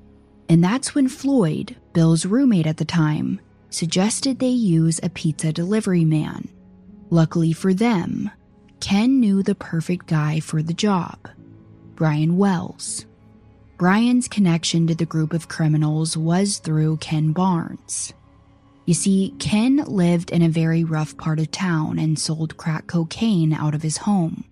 And 0.51 0.63
that's 0.63 0.95
when 0.95 1.09
Floyd, 1.09 1.75
Bill's 1.95 2.27
roommate 2.27 2.67
at 2.67 2.77
the 2.77 2.85
time, 2.85 3.41
suggested 3.71 4.39
they 4.39 4.49
use 4.49 5.01
a 5.03 5.09
pizza 5.09 5.55
delivery 5.55 6.05
man. 6.05 6.51
Luckily 7.09 7.55
for 7.55 7.73
them, 7.73 8.31
Ken 8.81 9.21
knew 9.21 9.43
the 9.43 9.55
perfect 9.55 10.07
guy 10.07 10.41
for 10.41 10.63
the 10.63 10.75
job 10.75 11.17
Brian 11.95 12.37
Wells. 12.37 13.07
Brian's 13.77 14.29
connection 14.29 14.87
to 14.87 14.95
the 14.95 15.05
group 15.05 15.33
of 15.33 15.49
criminals 15.49 16.17
was 16.17 16.59
through 16.59 16.99
Ken 16.99 17.33
Barnes. 17.33 18.13
You 18.87 18.95
see, 18.95 19.35
Ken 19.39 19.79
lived 19.87 20.31
in 20.31 20.43
a 20.43 20.49
very 20.49 20.85
rough 20.85 21.17
part 21.17 21.41
of 21.41 21.51
town 21.51 21.99
and 21.99 22.19
sold 22.19 22.57
crack 22.57 22.87
cocaine 22.87 23.53
out 23.53 23.75
of 23.75 23.83
his 23.83 23.99
home. 23.99 24.45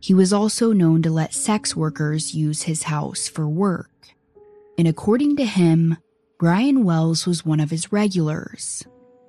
He 0.00 0.14
was 0.14 0.32
also 0.32 0.72
known 0.72 1.02
to 1.02 1.10
let 1.10 1.34
sex 1.34 1.76
workers 1.76 2.34
use 2.34 2.62
his 2.62 2.84
house 2.84 3.28
for 3.28 3.46
work. 3.46 3.90
And 4.78 4.88
according 4.88 5.36
to 5.36 5.44
him, 5.44 5.98
Brian 6.38 6.82
Wells 6.82 7.26
was 7.26 7.44
one 7.44 7.60
of 7.60 7.70
his 7.70 7.92
regulars. 7.92 8.84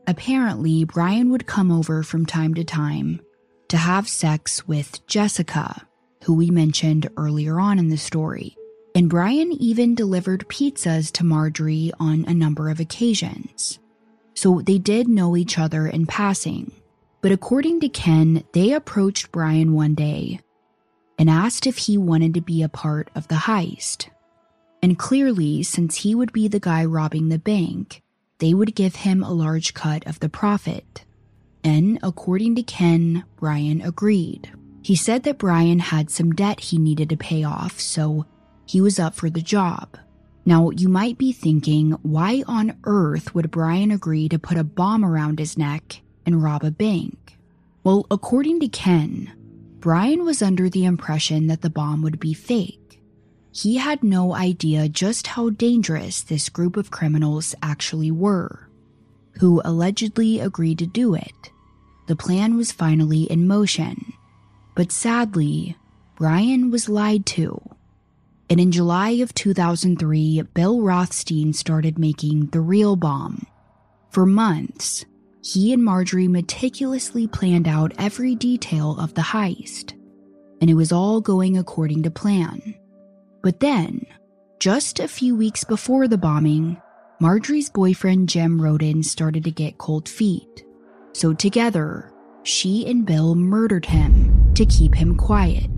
Apparently, 0.07 0.83
Brian 0.83 1.29
would 1.31 1.47
come 1.47 1.71
over 1.71 2.01
from 2.01 2.25
time 2.25 2.53
to 2.53 2.63
time 2.63 3.21
to 3.67 3.77
have 3.77 4.07
sex 4.07 4.67
with 4.67 5.05
Jessica, 5.07 5.87
who 6.23 6.33
we 6.33 6.49
mentioned 6.49 7.09
earlier 7.17 7.59
on 7.59 7.77
in 7.77 7.89
the 7.89 7.97
story. 7.97 8.55
And 8.95 9.09
Brian 9.09 9.51
even 9.51 9.95
delivered 9.95 10.47
pizzas 10.49 11.11
to 11.13 11.23
Marjorie 11.23 11.91
on 11.99 12.25
a 12.25 12.33
number 12.33 12.69
of 12.69 12.79
occasions. 12.79 13.79
So 14.35 14.61
they 14.61 14.77
did 14.77 15.07
know 15.07 15.35
each 15.35 15.57
other 15.57 15.87
in 15.87 16.05
passing. 16.05 16.71
But 17.21 17.31
according 17.31 17.79
to 17.79 17.89
Ken, 17.89 18.43
they 18.53 18.73
approached 18.73 19.31
Brian 19.31 19.73
one 19.73 19.95
day 19.95 20.41
and 21.17 21.29
asked 21.29 21.65
if 21.65 21.77
he 21.77 21.97
wanted 21.97 22.33
to 22.33 22.41
be 22.41 22.61
a 22.61 22.69
part 22.69 23.09
of 23.15 23.27
the 23.29 23.35
heist. 23.35 24.09
And 24.81 24.99
clearly, 24.99 25.63
since 25.63 25.97
he 25.97 26.13
would 26.13 26.33
be 26.33 26.47
the 26.47 26.59
guy 26.59 26.83
robbing 26.83 27.29
the 27.29 27.39
bank, 27.39 28.01
they 28.39 28.53
would 28.53 28.75
give 28.75 28.95
him 28.97 29.23
a 29.23 29.31
large 29.31 29.73
cut 29.73 30.05
of 30.05 30.19
the 30.19 30.27
profit. 30.27 31.05
And 31.63 31.97
according 32.03 32.55
to 32.55 32.63
Ken, 32.63 33.23
Brian 33.37 33.81
agreed. 33.81 34.51
He 34.81 34.97
said 34.97 35.23
that 35.23 35.37
Brian 35.37 35.79
had 35.79 36.09
some 36.09 36.33
debt 36.33 36.59
he 36.59 36.77
needed 36.77 37.07
to 37.09 37.15
pay 37.15 37.45
off, 37.45 37.79
so 37.79 38.25
he 38.65 38.81
was 38.81 38.99
up 38.99 39.15
for 39.15 39.29
the 39.29 39.41
job. 39.41 39.97
Now, 40.45 40.71
you 40.71 40.89
might 40.89 41.17
be 41.17 41.31
thinking, 41.31 41.91
why 42.01 42.43
on 42.47 42.77
earth 42.83 43.33
would 43.33 43.51
Brian 43.51 43.91
agree 43.91 44.27
to 44.29 44.39
put 44.39 44.57
a 44.57 44.63
bomb 44.63 45.05
around 45.05 45.39
his 45.39 45.57
neck 45.57 46.01
and 46.25 46.43
rob 46.43 46.63
a 46.63 46.71
bank? 46.71 47.37
Well, 47.83 48.05
according 48.11 48.59
to 48.61 48.67
Ken, 48.67 49.31
Brian 49.79 50.25
was 50.25 50.41
under 50.41 50.69
the 50.69 50.85
impression 50.85 51.47
that 51.47 51.61
the 51.61 51.69
bomb 51.69 52.01
would 52.01 52.19
be 52.19 52.33
fake. 52.33 53.01
He 53.51 53.75
had 53.75 54.03
no 54.03 54.33
idea 54.33 54.89
just 54.89 55.27
how 55.27 55.49
dangerous 55.51 56.21
this 56.21 56.49
group 56.49 56.75
of 56.75 56.91
criminals 56.91 57.53
actually 57.61 58.11
were, 58.11 58.69
who 59.39 59.61
allegedly 59.63 60.39
agreed 60.39 60.79
to 60.79 60.87
do 60.87 61.13
it. 61.13 61.51
The 62.07 62.15
plan 62.15 62.57
was 62.57 62.71
finally 62.71 63.23
in 63.23 63.47
motion. 63.47 64.13
But 64.75 64.91
sadly, 64.91 65.77
Brian 66.15 66.71
was 66.71 66.89
lied 66.89 67.25
to 67.27 67.61
and 68.49 68.59
in 68.59 68.71
July 68.71 69.11
of 69.11 69.33
2003, 69.33 70.41
Bill 70.53 70.81
Rothstein 70.81 71.53
started 71.53 71.97
making 71.97 72.47
the 72.47 72.61
real 72.61 72.95
bomb. 72.95 73.47
For 74.11 74.25
months, 74.25 75.05
he 75.41 75.73
and 75.73 75.83
Marjorie 75.83 76.27
meticulously 76.27 77.27
planned 77.27 77.67
out 77.67 77.93
every 77.97 78.35
detail 78.35 78.97
of 78.99 79.13
the 79.13 79.21
heist, 79.21 79.93
and 80.61 80.69
it 80.69 80.75
was 80.75 80.91
all 80.91 81.19
going 81.19 81.57
according 81.57 82.03
to 82.03 82.11
plan. 82.11 82.75
But 83.41 83.59
then, 83.59 84.05
just 84.59 84.99
a 84.99 85.07
few 85.07 85.35
weeks 85.35 85.63
before 85.63 86.07
the 86.07 86.17
bombing, 86.17 86.81
Marjorie's 87.19 87.69
boyfriend 87.69 88.29
Jim 88.29 88.61
Roden 88.61 89.03
started 89.03 89.43
to 89.43 89.51
get 89.51 89.77
cold 89.77 90.07
feet. 90.07 90.63
So 91.13 91.33
together, 91.33 92.13
she 92.43 92.85
and 92.87 93.05
Bill 93.05 93.35
murdered 93.35 93.85
him 93.85 94.53
to 94.55 94.65
keep 94.65 94.95
him 94.95 95.15
quiet. 95.15 95.69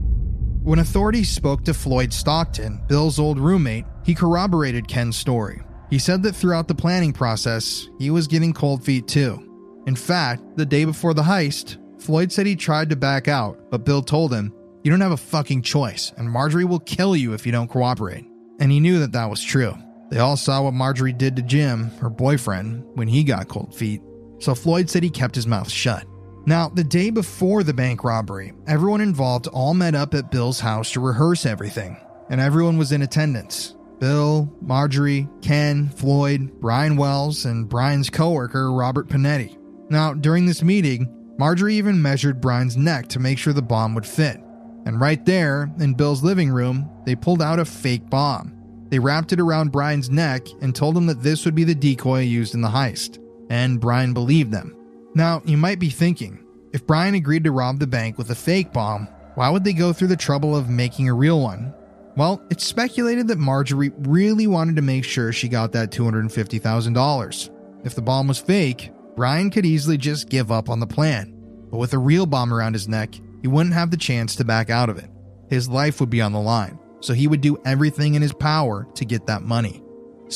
When 0.65 0.79
authorities 0.79 1.29
spoke 1.29 1.63
to 1.65 1.75
Floyd 1.75 2.11
Stockton, 2.11 2.81
Bill's 2.87 3.19
old 3.19 3.37
roommate, 3.37 3.85
he 4.03 4.15
corroborated 4.15 4.87
Ken's 4.87 5.15
story. 5.15 5.61
He 5.91 5.99
said 5.99 6.23
that 6.23 6.35
throughout 6.35 6.67
the 6.67 6.73
planning 6.73 7.13
process, 7.13 7.87
he 7.99 8.09
was 8.09 8.25
getting 8.25 8.51
cold 8.51 8.83
feet 8.83 9.07
too. 9.07 9.83
In 9.85 9.95
fact, 9.95 10.41
the 10.57 10.65
day 10.65 10.83
before 10.83 11.13
the 11.13 11.21
heist, 11.21 11.77
Floyd 12.01 12.31
said 12.31 12.47
he 12.47 12.55
tried 12.55 12.89
to 12.89 12.95
back 12.95 13.27
out, 13.27 13.69
but 13.69 13.85
Bill 13.85 14.01
told 14.01 14.33
him, 14.33 14.51
You 14.83 14.89
don't 14.89 15.01
have 15.01 15.11
a 15.11 15.17
fucking 15.17 15.61
choice, 15.61 16.11
and 16.17 16.31
Marjorie 16.31 16.65
will 16.65 16.79
kill 16.79 17.15
you 17.15 17.35
if 17.35 17.45
you 17.45 17.51
don't 17.51 17.69
cooperate. 17.69 18.25
And 18.59 18.71
he 18.71 18.79
knew 18.79 18.97
that 19.01 19.11
that 19.11 19.29
was 19.29 19.43
true. 19.43 19.77
They 20.09 20.17
all 20.17 20.35
saw 20.35 20.63
what 20.63 20.73
Marjorie 20.73 21.13
did 21.13 21.35
to 21.35 21.43
Jim, 21.43 21.91
her 21.99 22.09
boyfriend, 22.09 22.83
when 22.95 23.07
he 23.07 23.23
got 23.23 23.49
cold 23.49 23.75
feet. 23.75 24.01
So 24.39 24.55
Floyd 24.55 24.89
said 24.89 25.03
he 25.03 25.11
kept 25.11 25.35
his 25.35 25.45
mouth 25.45 25.69
shut. 25.69 26.07
Now, 26.47 26.69
the 26.69 26.83
day 26.83 27.09
before 27.09 27.63
the 27.63 27.73
bank 27.73 28.03
robbery, 28.03 28.53
everyone 28.67 29.01
involved 29.01 29.47
all 29.47 29.73
met 29.73 29.95
up 29.95 30.13
at 30.13 30.29
Bill's 30.29 30.59
house 30.59 30.91
to 30.91 30.99
rehearse 30.99 31.43
everything, 31.43 31.97
and 32.29 32.39
everyone 32.39 32.77
was 32.77 32.91
in 32.91 33.01
attendance. 33.01 33.75
Bill, 33.99 34.53
Marjorie, 34.61 35.27
Ken, 35.41 35.89
Floyd, 35.89 36.51
Brian 36.61 36.97
Wells, 36.97 37.45
and 37.45 37.67
Brian's 37.67 38.11
coworker, 38.11 38.71
Robert 38.71 39.07
Pinetti. 39.07 39.57
Now, 39.89 40.13
during 40.13 40.45
this 40.45 40.61
meeting, 40.61 41.09
Marjorie 41.39 41.75
even 41.75 41.99
measured 41.99 42.41
Brian's 42.41 42.77
neck 42.77 43.07
to 43.09 43.19
make 43.19 43.39
sure 43.39 43.53
the 43.53 43.63
bomb 43.63 43.95
would 43.95 44.05
fit. 44.05 44.39
And 44.85 45.01
right 45.01 45.25
there, 45.25 45.71
in 45.79 45.95
Bill's 45.95 46.23
living 46.23 46.51
room, 46.51 46.89
they 47.05 47.15
pulled 47.15 47.41
out 47.41 47.57
a 47.57 47.65
fake 47.65 48.07
bomb. 48.09 48.53
They 48.89 48.99
wrapped 48.99 49.33
it 49.33 49.39
around 49.39 49.71
Brian's 49.71 50.11
neck 50.11 50.45
and 50.61 50.75
told 50.75 50.95
him 50.95 51.07
that 51.07 51.23
this 51.23 51.43
would 51.43 51.55
be 51.55 51.63
the 51.63 51.73
decoy 51.73 52.21
used 52.21 52.53
in 52.53 52.61
the 52.61 52.67
heist. 52.67 53.19
And 53.49 53.79
Brian 53.81 54.13
believed 54.13 54.51
them. 54.51 54.74
Now, 55.15 55.41
you 55.45 55.55
might 55.55 55.79
be 55.79 55.89
thinking, 55.89 56.45
if 56.73 56.85
Brian 56.85 57.15
agreed 57.15 57.45
to 57.45 57.51
rob 57.51 57.79
the 57.79 57.87
bank 57.87 58.17
with 58.17 58.29
a 58.31 58.35
fake 58.35 58.73
bomb, 58.73 59.07
why 59.35 59.49
would 59.49 59.63
they 59.63 59.71
go 59.71 59.93
through 59.93 60.09
the 60.09 60.17
trouble 60.17 60.55
of 60.55 60.69
making 60.69 61.07
a 61.07 61.13
real 61.13 61.39
one? 61.41 61.73
Well, 62.17 62.41
it's 62.49 62.65
speculated 62.65 63.29
that 63.29 63.37
Marjorie 63.37 63.93
really 63.99 64.45
wanted 64.45 64.75
to 64.75 64.81
make 64.81 65.05
sure 65.05 65.31
she 65.31 65.47
got 65.47 65.71
that 65.71 65.91
$250,000. 65.91 67.49
If 67.85 67.95
the 67.95 68.01
bomb 68.01 68.27
was 68.27 68.39
fake, 68.39 68.91
Brian 69.15 69.49
could 69.51 69.65
easily 69.65 69.97
just 69.97 70.29
give 70.29 70.51
up 70.51 70.69
on 70.69 70.81
the 70.81 70.87
plan. 70.87 71.33
But 71.71 71.77
with 71.77 71.93
a 71.93 71.97
real 71.97 72.25
bomb 72.25 72.53
around 72.53 72.73
his 72.73 72.89
neck, 72.89 73.15
he 73.41 73.47
wouldn't 73.47 73.75
have 73.75 73.91
the 73.91 73.97
chance 73.97 74.35
to 74.35 74.43
back 74.43 74.69
out 74.69 74.89
of 74.89 74.97
it. 74.97 75.09
His 75.49 75.69
life 75.69 76.01
would 76.01 76.09
be 76.09 76.21
on 76.21 76.33
the 76.33 76.39
line, 76.41 76.77
so 76.99 77.13
he 77.13 77.27
would 77.27 77.41
do 77.41 77.57
everything 77.65 78.15
in 78.15 78.21
his 78.21 78.33
power 78.33 78.85
to 78.95 79.05
get 79.05 79.27
that 79.27 79.43
money. 79.43 79.81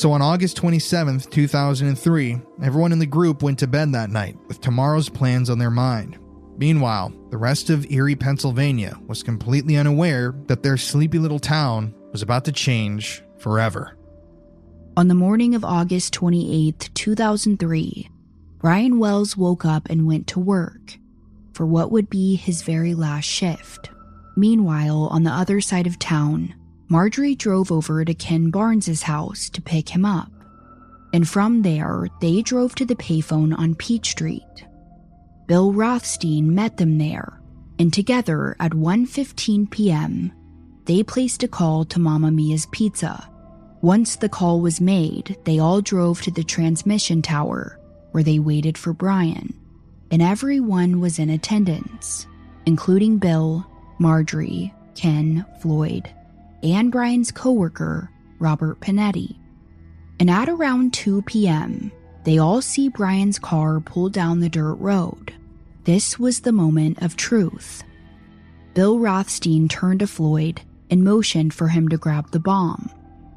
So 0.00 0.12
on 0.12 0.22
August 0.22 0.56
27, 0.56 1.20
2003, 1.20 2.40
everyone 2.62 2.92
in 2.92 2.98
the 2.98 3.04
group 3.04 3.42
went 3.42 3.58
to 3.58 3.66
bed 3.66 3.92
that 3.92 4.08
night 4.08 4.34
with 4.48 4.62
tomorrow's 4.62 5.10
plans 5.10 5.50
on 5.50 5.58
their 5.58 5.70
mind. 5.70 6.18
Meanwhile, 6.56 7.12
the 7.28 7.36
rest 7.36 7.68
of 7.68 7.84
Erie, 7.90 8.16
Pennsylvania 8.16 8.98
was 9.06 9.22
completely 9.22 9.76
unaware 9.76 10.34
that 10.46 10.62
their 10.62 10.78
sleepy 10.78 11.18
little 11.18 11.38
town 11.38 11.94
was 12.12 12.22
about 12.22 12.46
to 12.46 12.52
change 12.52 13.22
forever. 13.36 13.94
On 14.96 15.08
the 15.08 15.14
morning 15.14 15.54
of 15.54 15.66
August 15.66 16.14
28, 16.14 16.88
2003, 16.94 18.08
Brian 18.56 18.98
Wells 18.98 19.36
woke 19.36 19.66
up 19.66 19.90
and 19.90 20.06
went 20.06 20.26
to 20.28 20.40
work 20.40 20.96
for 21.52 21.66
what 21.66 21.92
would 21.92 22.08
be 22.08 22.36
his 22.36 22.62
very 22.62 22.94
last 22.94 23.26
shift. 23.26 23.90
Meanwhile, 24.34 25.08
on 25.10 25.24
the 25.24 25.30
other 25.30 25.60
side 25.60 25.86
of 25.86 25.98
town, 25.98 26.54
Marjorie 26.92 27.36
drove 27.36 27.70
over 27.70 28.04
to 28.04 28.12
Ken 28.14 28.50
Barnes's 28.50 29.04
house 29.04 29.48
to 29.50 29.62
pick 29.62 29.88
him 29.88 30.04
up. 30.04 30.32
And 31.12 31.28
from 31.28 31.62
there, 31.62 32.08
they 32.20 32.42
drove 32.42 32.74
to 32.74 32.84
the 32.84 32.96
payphone 32.96 33.56
on 33.56 33.76
Peach 33.76 34.10
Street. 34.10 34.66
Bill 35.46 35.72
Rothstein 35.72 36.52
met 36.52 36.78
them 36.78 36.98
there, 36.98 37.40
and 37.78 37.92
together 37.92 38.56
at 38.58 38.72
1:15 38.72 39.70
p.m., 39.70 40.32
they 40.86 41.04
placed 41.04 41.44
a 41.44 41.48
call 41.48 41.84
to 41.84 42.00
Mamma 42.00 42.32
Mia's 42.32 42.66
Pizza. 42.72 43.28
Once 43.82 44.16
the 44.16 44.28
call 44.28 44.60
was 44.60 44.80
made, 44.80 45.36
they 45.44 45.60
all 45.60 45.80
drove 45.80 46.20
to 46.22 46.32
the 46.32 46.42
transmission 46.42 47.22
tower 47.22 47.78
where 48.10 48.24
they 48.24 48.40
waited 48.40 48.76
for 48.76 48.92
Brian, 48.92 49.54
and 50.10 50.20
everyone 50.20 50.98
was 50.98 51.20
in 51.20 51.30
attendance, 51.30 52.26
including 52.66 53.18
Bill, 53.18 53.64
Marjorie, 54.00 54.74
Ken, 54.96 55.46
Floyd, 55.60 56.12
and 56.62 56.92
Brian's 56.92 57.30
coworker, 57.30 58.10
Robert 58.38 58.80
Pinetti. 58.80 59.36
And 60.18 60.30
at 60.30 60.48
around 60.48 60.92
2 60.92 61.22
p.m., 61.22 61.90
they 62.24 62.38
all 62.38 62.60
see 62.60 62.88
Brian's 62.88 63.38
car 63.38 63.80
pull 63.80 64.10
down 64.10 64.40
the 64.40 64.48
dirt 64.48 64.74
road. 64.74 65.34
This 65.84 66.18
was 66.18 66.40
the 66.40 66.52
moment 66.52 67.02
of 67.02 67.16
truth. 67.16 67.82
Bill 68.74 68.98
Rothstein 68.98 69.68
turned 69.68 70.00
to 70.00 70.06
Floyd 70.06 70.60
and 70.90 71.02
motioned 71.02 71.54
for 71.54 71.68
him 71.68 71.88
to 71.88 71.96
grab 71.96 72.30
the 72.30 72.40
bomb. 72.40 72.90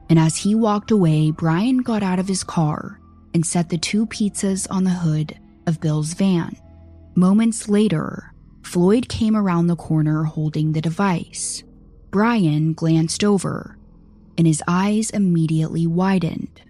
And 0.09 0.19
as 0.19 0.37
he 0.37 0.53
walked 0.53 0.91
away, 0.91 1.31
Brian 1.31 1.77
got 1.77 2.03
out 2.03 2.19
of 2.19 2.27
his 2.27 2.43
car 2.43 2.99
and 3.33 3.45
set 3.45 3.69
the 3.69 3.77
two 3.77 4.05
pizzas 4.05 4.67
on 4.69 4.83
the 4.83 4.91
hood 4.91 5.39
of 5.65 5.79
Bill's 5.79 6.13
van. 6.13 6.55
Moments 7.15 7.69
later, 7.69 8.33
Floyd 8.63 9.07
came 9.07 9.35
around 9.35 9.67
the 9.67 9.75
corner 9.75 10.23
holding 10.23 10.71
the 10.71 10.81
device. 10.81 11.63
Brian 12.13 12.73
glanced 12.73 13.23
over, 13.23 13.75
and 14.37 14.45
his 14.45 14.61
eyes 14.67 15.09
immediately 15.09 15.87
widened. 15.87 16.61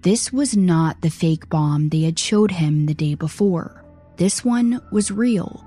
This 0.00 0.32
was 0.32 0.56
not 0.56 1.02
the 1.02 1.08
fake 1.08 1.48
bomb 1.48 1.90
they 1.90 2.00
had 2.00 2.18
showed 2.18 2.50
him 2.50 2.86
the 2.86 2.92
day 2.92 3.14
before. 3.14 3.84
This 4.16 4.44
one 4.44 4.82
was 4.90 5.12
real. 5.12 5.64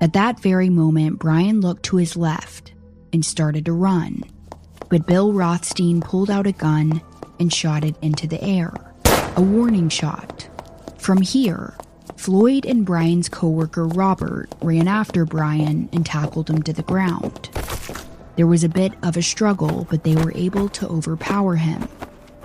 At 0.00 0.14
that 0.14 0.40
very 0.40 0.70
moment, 0.70 1.20
Brian 1.20 1.60
looked 1.60 1.84
to 1.84 1.98
his 1.98 2.16
left 2.16 2.72
and 3.12 3.24
started 3.24 3.64
to 3.66 3.72
run. 3.72 4.24
But 4.88 5.06
Bill 5.06 5.32
Rothstein 5.32 6.00
pulled 6.00 6.28
out 6.28 6.48
a 6.48 6.52
gun 6.52 7.00
and 7.38 7.52
shot 7.52 7.84
it 7.84 7.94
into 8.02 8.26
the 8.26 8.42
air. 8.42 8.74
A 9.36 9.40
warning 9.40 9.88
shot. 9.88 10.48
From 10.98 11.20
here, 11.20 11.76
Floyd 12.16 12.66
and 12.66 12.84
Brian's 12.84 13.28
coworker 13.28 13.86
Robert 13.86 14.48
ran 14.60 14.88
after 14.88 15.24
Brian 15.24 15.88
and 15.92 16.04
tackled 16.04 16.50
him 16.50 16.64
to 16.64 16.72
the 16.72 16.82
ground. 16.82 17.48
There 18.36 18.46
was 18.46 18.64
a 18.64 18.68
bit 18.68 18.94
of 19.02 19.16
a 19.16 19.22
struggle, 19.22 19.86
but 19.90 20.04
they 20.04 20.16
were 20.16 20.32
able 20.34 20.68
to 20.70 20.88
overpower 20.88 21.56
him. 21.56 21.88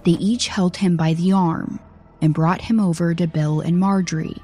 They 0.04 0.12
each 0.12 0.48
held 0.48 0.78
him 0.78 0.98
by 0.98 1.14
the 1.14 1.32
arm 1.32 1.80
and 2.22 2.34
brought 2.34 2.62
him 2.62 2.80
over 2.80 3.14
to 3.14 3.28
Bill 3.28 3.62
and 3.62 3.80
Marjorie. 3.80 4.42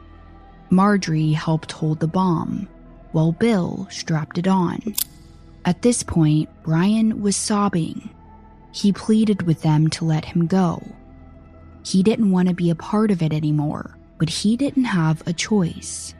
Marjorie 0.69 1.33
helped 1.33 1.71
hold 1.71 1.99
the 1.99 2.07
bomb, 2.07 2.67
while 3.11 3.31
Bill 3.31 3.87
strapped 3.91 4.37
it 4.37 4.47
on. 4.47 4.95
At 5.65 5.81
this 5.81 6.03
point, 6.03 6.49
Brian 6.63 7.21
was 7.21 7.35
sobbing. 7.35 8.09
He 8.71 8.91
pleaded 8.91 9.43
with 9.43 9.61
them 9.61 9.89
to 9.91 10.05
let 10.05 10.25
him 10.25 10.47
go. 10.47 10.81
He 11.83 12.03
didn't 12.03 12.31
want 12.31 12.47
to 12.47 12.53
be 12.53 12.69
a 12.69 12.75
part 12.75 13.11
of 13.11 13.21
it 13.21 13.33
anymore, 13.33 13.97
but 14.17 14.29
he 14.29 14.55
didn't 14.57 14.85
have 14.85 15.21
a 15.27 15.33
choice. 15.33 16.13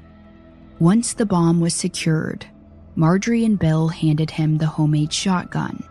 Once 0.80 1.14
the 1.14 1.26
bomb 1.26 1.60
was 1.60 1.74
secured, 1.74 2.46
Marjorie 2.96 3.46
and 3.46 3.58
Bill 3.58 3.88
handed 3.88 4.30
him 4.30 4.58
the 4.58 4.68
homemade 4.68 5.12
shotgun. 5.12 5.84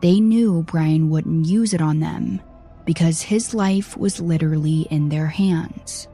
They 0.00 0.20
knew 0.20 0.62
Brian 0.64 1.08
wouldn't 1.08 1.46
use 1.46 1.72
it 1.72 1.80
on 1.80 2.00
them 2.00 2.40
because 2.84 3.22
his 3.22 3.54
life 3.54 3.96
was 3.96 4.20
literally 4.20 4.82
in 4.90 5.08
their 5.08 5.26
hands. 5.26 6.08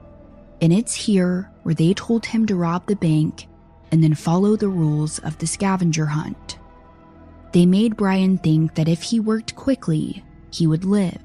And 0.60 0.72
it's 0.72 0.94
here 0.94 1.51
where 1.62 1.74
they 1.74 1.94
told 1.94 2.26
him 2.26 2.47
to 2.47 2.55
rob 2.55 2.86
the 2.86 2.97
bank 2.97 3.47
and 3.90 4.02
then 4.02 4.14
follow 4.14 4.56
the 4.56 4.68
rules 4.68 5.18
of 5.20 5.39
the 5.39 5.47
scavenger 5.47 6.06
hunt. 6.06 6.59
They 7.52 7.66
made 7.66 7.97
Brian 7.97 8.39
think 8.39 8.74
that 8.74 8.89
if 8.89 9.02
he 9.02 9.20
worked 9.20 9.56
quickly, 9.56 10.24
he 10.51 10.66
would 10.66 10.84
live. 10.84 11.18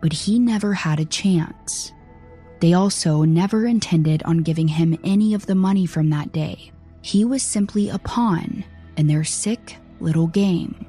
But 0.00 0.12
he 0.12 0.38
never 0.38 0.74
had 0.74 1.00
a 1.00 1.04
chance. 1.04 1.92
They 2.60 2.74
also 2.74 3.22
never 3.22 3.66
intended 3.66 4.22
on 4.24 4.38
giving 4.38 4.68
him 4.68 4.98
any 5.02 5.34
of 5.34 5.46
the 5.46 5.54
money 5.54 5.86
from 5.86 6.10
that 6.10 6.32
day. 6.32 6.70
He 7.02 7.24
was 7.24 7.42
simply 7.42 7.88
a 7.88 7.98
pawn 7.98 8.64
in 8.96 9.08
their 9.08 9.24
sick 9.24 9.76
little 10.00 10.28
game. 10.28 10.86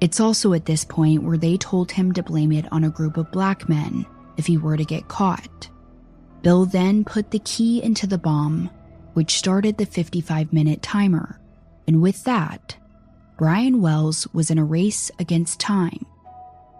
It's 0.00 0.20
also 0.20 0.52
at 0.52 0.66
this 0.66 0.84
point 0.84 1.22
where 1.22 1.38
they 1.38 1.56
told 1.56 1.92
him 1.92 2.12
to 2.12 2.22
blame 2.22 2.52
it 2.52 2.70
on 2.72 2.84
a 2.84 2.90
group 2.90 3.16
of 3.16 3.30
black 3.30 3.68
men 3.68 4.04
if 4.36 4.46
he 4.46 4.58
were 4.58 4.76
to 4.76 4.84
get 4.84 5.08
caught. 5.08 5.68
Bill 6.42 6.66
then 6.66 7.04
put 7.04 7.30
the 7.30 7.38
key 7.38 7.82
into 7.82 8.06
the 8.06 8.18
bomb, 8.18 8.68
which 9.14 9.38
started 9.38 9.78
the 9.78 9.86
55 9.86 10.52
minute 10.52 10.82
timer, 10.82 11.40
and 11.86 12.02
with 12.02 12.24
that, 12.24 12.76
Brian 13.38 13.80
Wells 13.80 14.26
was 14.32 14.50
in 14.50 14.58
a 14.58 14.64
race 14.64 15.10
against 15.18 15.60
time. 15.60 16.04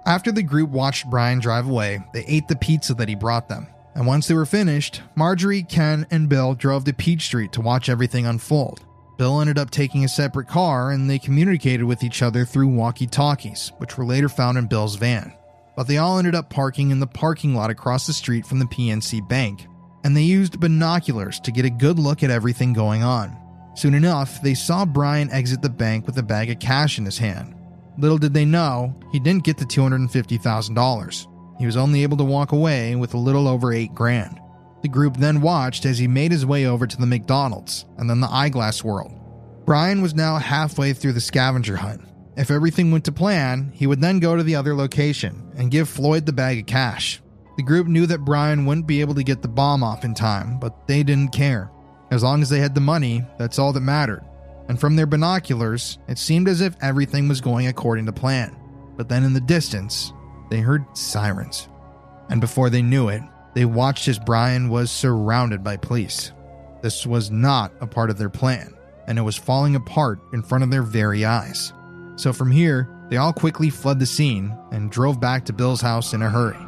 After 0.06 0.30
the 0.30 0.42
group 0.42 0.70
watched 0.70 1.08
Brian 1.08 1.38
drive 1.38 1.66
away, 1.66 2.04
they 2.12 2.24
ate 2.26 2.48
the 2.48 2.56
pizza 2.56 2.92
that 2.94 3.08
he 3.08 3.14
brought 3.14 3.48
them. 3.48 3.66
And 3.94 4.06
once 4.06 4.26
they 4.26 4.34
were 4.34 4.46
finished, 4.46 5.02
Marjorie, 5.14 5.62
Ken, 5.62 6.06
and 6.10 6.28
Bill 6.28 6.54
drove 6.54 6.84
to 6.84 6.92
Peach 6.92 7.22
Street 7.22 7.52
to 7.52 7.60
watch 7.60 7.88
everything 7.88 8.26
unfold. 8.26 8.84
Bill 9.16 9.40
ended 9.40 9.58
up 9.58 9.70
taking 9.70 10.04
a 10.04 10.08
separate 10.08 10.48
car 10.48 10.90
and 10.90 11.08
they 11.08 11.20
communicated 11.20 11.84
with 11.84 12.02
each 12.02 12.20
other 12.20 12.44
through 12.44 12.68
walkie 12.68 13.06
talkies, 13.06 13.70
which 13.78 13.96
were 13.96 14.04
later 14.04 14.28
found 14.28 14.58
in 14.58 14.66
Bill's 14.66 14.96
van. 14.96 15.32
But 15.76 15.84
they 15.86 15.98
all 15.98 16.18
ended 16.18 16.34
up 16.34 16.50
parking 16.50 16.90
in 16.90 16.98
the 16.98 17.06
parking 17.06 17.54
lot 17.54 17.70
across 17.70 18.06
the 18.06 18.12
street 18.12 18.46
from 18.46 18.58
the 18.58 18.64
PNC 18.64 19.28
Bank, 19.28 19.66
and 20.02 20.16
they 20.16 20.22
used 20.22 20.60
binoculars 20.60 21.38
to 21.40 21.52
get 21.52 21.64
a 21.64 21.70
good 21.70 21.98
look 21.98 22.22
at 22.22 22.30
everything 22.30 22.72
going 22.72 23.04
on. 23.04 23.36
Soon 23.76 23.94
enough, 23.94 24.40
they 24.42 24.54
saw 24.54 24.84
Brian 24.84 25.30
exit 25.30 25.62
the 25.62 25.68
bank 25.68 26.06
with 26.06 26.18
a 26.18 26.22
bag 26.22 26.50
of 26.50 26.58
cash 26.60 26.98
in 26.98 27.04
his 27.04 27.18
hand. 27.18 27.54
Little 27.98 28.18
did 28.18 28.34
they 28.34 28.44
know, 28.44 28.94
he 29.12 29.20
didn't 29.20 29.44
get 29.44 29.56
the 29.56 29.64
$250,000. 29.64 31.33
He 31.58 31.66
was 31.66 31.76
only 31.76 32.02
able 32.02 32.16
to 32.16 32.24
walk 32.24 32.52
away 32.52 32.96
with 32.96 33.14
a 33.14 33.18
little 33.18 33.48
over 33.48 33.72
8 33.72 33.94
grand. 33.94 34.40
The 34.82 34.88
group 34.88 35.16
then 35.16 35.40
watched 35.40 35.86
as 35.86 35.98
he 35.98 36.06
made 36.06 36.32
his 36.32 36.44
way 36.44 36.66
over 36.66 36.86
to 36.86 36.96
the 36.96 37.06
McDonald's 37.06 37.86
and 37.96 38.08
then 38.08 38.20
the 38.20 38.30
eyeglass 38.30 38.84
world. 38.84 39.12
Brian 39.64 40.02
was 40.02 40.14
now 40.14 40.36
halfway 40.36 40.92
through 40.92 41.12
the 41.12 41.20
scavenger 41.20 41.76
hunt. 41.76 42.02
If 42.36 42.50
everything 42.50 42.90
went 42.90 43.04
to 43.04 43.12
plan, 43.12 43.70
he 43.72 43.86
would 43.86 44.00
then 44.00 44.18
go 44.18 44.36
to 44.36 44.42
the 44.42 44.56
other 44.56 44.74
location 44.74 45.50
and 45.56 45.70
give 45.70 45.88
Floyd 45.88 46.26
the 46.26 46.32
bag 46.32 46.58
of 46.58 46.66
cash. 46.66 47.22
The 47.56 47.62
group 47.62 47.86
knew 47.86 48.06
that 48.06 48.24
Brian 48.24 48.66
wouldn't 48.66 48.86
be 48.86 49.00
able 49.00 49.14
to 49.14 49.22
get 49.22 49.40
the 49.40 49.48
bomb 49.48 49.84
off 49.84 50.04
in 50.04 50.12
time, 50.12 50.58
but 50.58 50.88
they 50.88 51.02
didn't 51.02 51.32
care. 51.32 51.70
As 52.10 52.22
long 52.22 52.42
as 52.42 52.50
they 52.50 52.58
had 52.58 52.74
the 52.74 52.80
money, 52.80 53.24
that's 53.38 53.58
all 53.58 53.72
that 53.72 53.80
mattered. 53.80 54.24
And 54.68 54.80
from 54.80 54.96
their 54.96 55.06
binoculars, 55.06 55.98
it 56.08 56.18
seemed 56.18 56.48
as 56.48 56.60
if 56.60 56.76
everything 56.82 57.28
was 57.28 57.40
going 57.40 57.68
according 57.68 58.06
to 58.06 58.12
plan. 58.12 58.56
But 58.96 59.08
then 59.08 59.24
in 59.24 59.32
the 59.32 59.40
distance, 59.40 60.12
they 60.50 60.60
heard 60.60 60.84
sirens. 60.96 61.68
And 62.28 62.40
before 62.40 62.70
they 62.70 62.82
knew 62.82 63.08
it, 63.08 63.22
they 63.54 63.64
watched 63.64 64.08
as 64.08 64.18
Brian 64.18 64.68
was 64.68 64.90
surrounded 64.90 65.62
by 65.62 65.76
police. 65.76 66.32
This 66.82 67.06
was 67.06 67.30
not 67.30 67.72
a 67.80 67.86
part 67.86 68.10
of 68.10 68.18
their 68.18 68.28
plan, 68.28 68.74
and 69.06 69.18
it 69.18 69.22
was 69.22 69.36
falling 69.36 69.76
apart 69.76 70.20
in 70.32 70.42
front 70.42 70.64
of 70.64 70.70
their 70.70 70.82
very 70.82 71.24
eyes. 71.24 71.72
So 72.16 72.32
from 72.32 72.50
here, 72.50 72.88
they 73.08 73.16
all 73.16 73.32
quickly 73.32 73.70
fled 73.70 73.98
the 73.98 74.06
scene 74.06 74.56
and 74.72 74.90
drove 74.90 75.20
back 75.20 75.44
to 75.46 75.52
Bill's 75.52 75.80
house 75.80 76.12
in 76.14 76.22
a 76.22 76.30
hurry. 76.30 76.58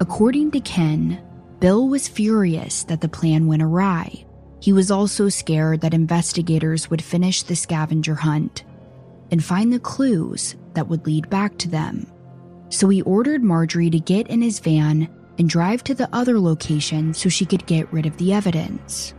According 0.00 0.50
to 0.52 0.60
Ken, 0.60 1.22
Bill 1.60 1.88
was 1.88 2.08
furious 2.08 2.84
that 2.84 3.00
the 3.00 3.08
plan 3.08 3.46
went 3.46 3.62
awry. 3.62 4.24
He 4.60 4.72
was 4.72 4.90
also 4.90 5.28
scared 5.28 5.82
that 5.82 5.94
investigators 5.94 6.90
would 6.90 7.02
finish 7.02 7.42
the 7.42 7.56
scavenger 7.56 8.14
hunt 8.14 8.64
and 9.30 9.44
find 9.44 9.72
the 9.72 9.78
clues 9.78 10.56
that 10.74 10.88
would 10.88 11.06
lead 11.06 11.28
back 11.30 11.58
to 11.58 11.68
them. 11.68 12.06
So 12.74 12.88
he 12.88 13.02
ordered 13.02 13.44
Marjorie 13.44 13.88
to 13.90 14.00
get 14.00 14.26
in 14.26 14.42
his 14.42 14.58
van 14.58 15.08
and 15.38 15.48
drive 15.48 15.84
to 15.84 15.94
the 15.94 16.08
other 16.12 16.40
location 16.40 17.14
so 17.14 17.28
she 17.28 17.46
could 17.46 17.64
get 17.66 17.92
rid 17.92 18.04
of 18.04 18.16
the 18.16 18.32
evidence. 18.32 19.14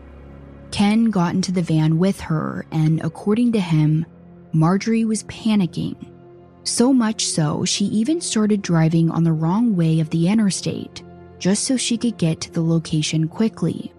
Ken 0.72 1.06
got 1.06 1.36
into 1.36 1.53
the 1.53 1.61
van 1.61 1.98
with 1.98 2.19
her, 2.19 2.65
and 2.73 3.02
according 3.02 3.53
to 3.53 3.61
him, 3.61 4.06
Marjorie 4.52 5.06
was 5.06 5.23
panicking. 5.23 5.95
So 6.64 6.91
much 6.91 7.27
so, 7.27 7.64
she 7.64 7.86
even 7.86 8.19
started 8.19 8.61
driving 8.61 9.10
on 9.10 9.23
the 9.23 9.32
wrong 9.32 9.77
way 9.77 10.02
of 10.02 10.10
the 10.10 10.27
interstate 10.27 11.02
just 11.40 11.64
so 11.64 11.77
she 11.77 11.98
could 11.98 12.18
get 12.18 12.41
to 12.41 12.52
the 12.52 12.61
location 12.61 13.30
quickly. 13.30 13.94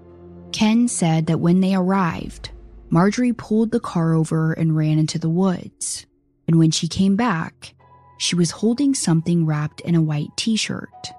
Ken 0.53 0.87
said 0.87 1.29
that 1.29 1.41
when 1.41 1.61
they 1.61 1.75
arrived, 1.75 2.51
Marjorie 2.91 3.33
pulled 3.33 3.71
the 3.71 3.81
car 3.81 4.13
over 4.13 4.53
and 4.53 4.77
ran 4.77 4.99
into 4.99 5.19
the 5.19 5.31
woods. 5.31 6.05
And 6.47 6.59
when 6.59 6.73
she 6.73 6.89
came 6.89 7.17
back, 7.17 7.73
she 8.19 8.35
was 8.35 8.51
holding 8.51 8.95
something 8.95 9.47
wrapped 9.47 9.81
in 9.83 9.95
a 9.95 10.03
white 10.03 10.31
t 10.37 10.57
shirt. 10.57 11.13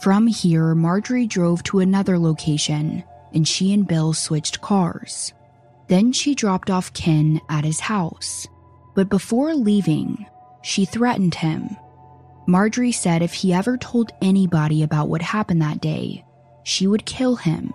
From 0.00 0.26
here, 0.26 0.74
Marjorie 0.74 1.26
drove 1.26 1.62
to 1.64 1.80
another 1.80 2.18
location 2.18 3.04
and 3.34 3.46
she 3.46 3.72
and 3.72 3.86
Bill 3.86 4.12
switched 4.12 4.60
cars. 4.60 5.34
Then 5.88 6.12
she 6.12 6.34
dropped 6.34 6.70
off 6.70 6.92
Ken 6.92 7.40
at 7.50 7.64
his 7.64 7.80
house. 7.80 8.46
But 8.94 9.08
before 9.08 9.54
leaving, 9.54 10.24
she 10.62 10.84
threatened 10.84 11.34
him. 11.34 11.76
Marjorie 12.46 12.92
said 12.92 13.22
if 13.22 13.32
he 13.32 13.52
ever 13.52 13.76
told 13.76 14.12
anybody 14.22 14.82
about 14.82 15.08
what 15.08 15.22
happened 15.22 15.62
that 15.62 15.80
day, 15.80 16.24
she 16.62 16.86
would 16.86 17.04
kill 17.04 17.36
him, 17.36 17.72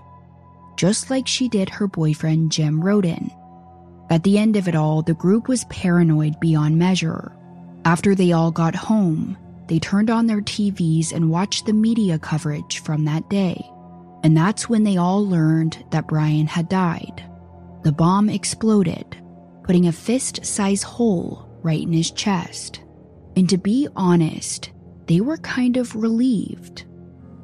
just 0.78 1.10
like 1.10 1.28
she 1.28 1.50
did 1.50 1.70
her 1.70 1.88
boyfriend 1.88 2.52
Jim 2.52 2.82
Roden. 2.82 3.30
At 4.10 4.24
the 4.24 4.38
end 4.38 4.56
of 4.56 4.68
it 4.68 4.76
all, 4.76 5.02
the 5.02 5.14
group 5.14 5.48
was 5.48 5.66
paranoid 5.66 6.40
beyond 6.40 6.80
measure. 6.80 7.36
After 7.90 8.14
they 8.14 8.34
all 8.34 8.52
got 8.52 8.76
home, 8.76 9.36
they 9.68 9.80
turned 9.80 10.12
on 10.12 10.28
their 10.28 10.42
TVs 10.42 11.12
and 11.12 11.32
watched 11.32 11.66
the 11.66 11.74
media 11.74 12.20
coverage 12.20 12.84
from 12.84 13.06
that 13.06 13.28
day. 13.32 13.68
And 14.24 14.38
that's 14.38 14.70
when 14.70 14.84
they 14.84 14.98
all 14.98 15.28
learned 15.28 15.84
that 15.90 16.06
Brian 16.06 16.46
had 16.46 16.70
died. 16.70 17.28
The 17.82 17.92
bomb 17.92 18.30
exploded, 18.30 19.18
putting 19.64 19.88
a 19.88 19.92
fist 19.92 20.46
size 20.46 20.84
hole 20.84 21.50
right 21.64 21.82
in 21.82 21.92
his 21.92 22.12
chest. 22.12 22.84
And 23.36 23.50
to 23.50 23.58
be 23.58 23.88
honest, 23.96 24.70
they 25.08 25.20
were 25.20 25.38
kind 25.38 25.76
of 25.76 25.96
relieved. 25.96 26.86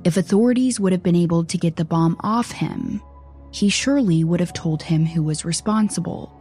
If 0.03 0.15
authorities 0.15 0.79
would 0.79 0.91
have 0.91 1.01
been 1.01 1.15
able 1.15 1.43
to 1.43 1.57
get 1.57 1.75
the 1.75 1.85
bomb 1.85 2.17
off 2.19 2.51
him, 2.51 3.01
he 3.49 3.67
surely 3.67 4.23
would 4.23 4.41
have 4.41 4.53
told 4.53 4.83
him 4.83 5.07
who 5.07 5.23
was 5.23 5.43
responsible. 5.43 6.31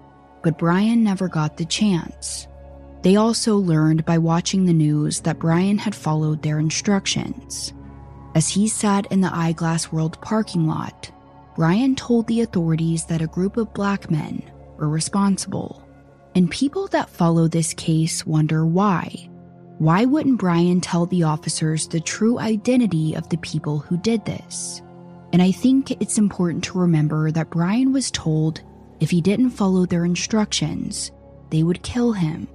But 0.42 0.58
Brian 0.58 1.02
never 1.02 1.26
got 1.26 1.56
the 1.56 1.64
chance. 1.64 2.46
They 3.04 3.16
also 3.16 3.58
learned 3.58 4.06
by 4.06 4.16
watching 4.16 4.64
the 4.64 4.72
news 4.72 5.20
that 5.20 5.38
Brian 5.38 5.76
had 5.76 5.94
followed 5.94 6.40
their 6.40 6.58
instructions. 6.58 7.74
As 8.34 8.48
he 8.48 8.66
sat 8.66 9.04
in 9.12 9.20
the 9.20 9.32
Eyeglass 9.32 9.92
World 9.92 10.18
parking 10.22 10.66
lot, 10.66 11.12
Brian 11.54 11.94
told 11.96 12.26
the 12.26 12.40
authorities 12.40 13.04
that 13.04 13.20
a 13.20 13.26
group 13.26 13.58
of 13.58 13.74
black 13.74 14.10
men 14.10 14.42
were 14.78 14.88
responsible. 14.88 15.86
And 16.34 16.50
people 16.50 16.88
that 16.88 17.10
follow 17.10 17.46
this 17.46 17.74
case 17.74 18.26
wonder 18.26 18.64
why. 18.64 19.28
Why 19.76 20.06
wouldn't 20.06 20.40
Brian 20.40 20.80
tell 20.80 21.04
the 21.04 21.24
officers 21.24 21.86
the 21.86 22.00
true 22.00 22.38
identity 22.38 23.14
of 23.14 23.28
the 23.28 23.36
people 23.38 23.80
who 23.80 23.98
did 23.98 24.24
this? 24.24 24.80
And 25.34 25.42
I 25.42 25.52
think 25.52 25.90
it's 25.90 26.16
important 26.16 26.64
to 26.64 26.78
remember 26.78 27.30
that 27.32 27.50
Brian 27.50 27.92
was 27.92 28.10
told 28.10 28.62
if 29.00 29.10
he 29.10 29.20
didn't 29.20 29.50
follow 29.50 29.84
their 29.84 30.06
instructions, 30.06 31.12
they 31.50 31.62
would 31.62 31.82
kill 31.82 32.12
him. 32.12 32.48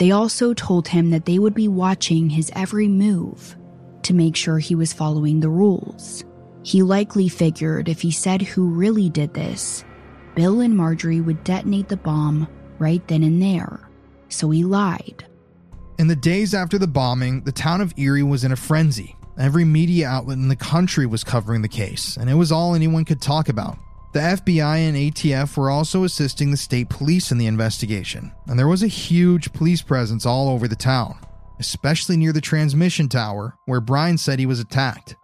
They 0.00 0.12
also 0.12 0.54
told 0.54 0.88
him 0.88 1.10
that 1.10 1.26
they 1.26 1.38
would 1.38 1.52
be 1.52 1.68
watching 1.68 2.30
his 2.30 2.50
every 2.56 2.88
move 2.88 3.54
to 4.00 4.14
make 4.14 4.34
sure 4.34 4.58
he 4.58 4.74
was 4.74 4.94
following 4.94 5.40
the 5.40 5.50
rules. 5.50 6.24
He 6.62 6.82
likely 6.82 7.28
figured 7.28 7.86
if 7.86 8.00
he 8.00 8.10
said 8.10 8.40
who 8.40 8.70
really 8.70 9.10
did 9.10 9.34
this, 9.34 9.84
Bill 10.34 10.62
and 10.62 10.74
Marjorie 10.74 11.20
would 11.20 11.44
detonate 11.44 11.88
the 11.88 11.98
bomb 11.98 12.48
right 12.78 13.06
then 13.08 13.22
and 13.22 13.42
there. 13.42 13.90
So 14.30 14.48
he 14.48 14.64
lied. 14.64 15.26
In 15.98 16.06
the 16.06 16.16
days 16.16 16.54
after 16.54 16.78
the 16.78 16.86
bombing, 16.86 17.42
the 17.42 17.52
town 17.52 17.82
of 17.82 17.92
Erie 17.98 18.22
was 18.22 18.42
in 18.42 18.52
a 18.52 18.56
frenzy. 18.56 19.16
Every 19.38 19.66
media 19.66 20.08
outlet 20.08 20.38
in 20.38 20.48
the 20.48 20.56
country 20.56 21.04
was 21.04 21.24
covering 21.24 21.60
the 21.60 21.68
case, 21.68 22.16
and 22.16 22.30
it 22.30 22.34
was 22.34 22.50
all 22.50 22.74
anyone 22.74 23.04
could 23.04 23.20
talk 23.20 23.50
about. 23.50 23.76
The 24.12 24.18
FBI 24.18 24.88
and 24.88 24.96
ATF 24.96 25.56
were 25.56 25.70
also 25.70 26.02
assisting 26.02 26.50
the 26.50 26.56
state 26.56 26.88
police 26.88 27.30
in 27.30 27.38
the 27.38 27.46
investigation, 27.46 28.32
and 28.48 28.58
there 28.58 28.66
was 28.66 28.82
a 28.82 28.88
huge 28.88 29.52
police 29.52 29.82
presence 29.82 30.26
all 30.26 30.48
over 30.48 30.66
the 30.66 30.74
town, 30.74 31.16
especially 31.60 32.16
near 32.16 32.32
the 32.32 32.40
transmission 32.40 33.08
tower 33.08 33.54
where 33.66 33.80
Brian 33.80 34.18
said 34.18 34.40
he 34.40 34.46
was 34.46 34.58
attacked. 34.58 35.14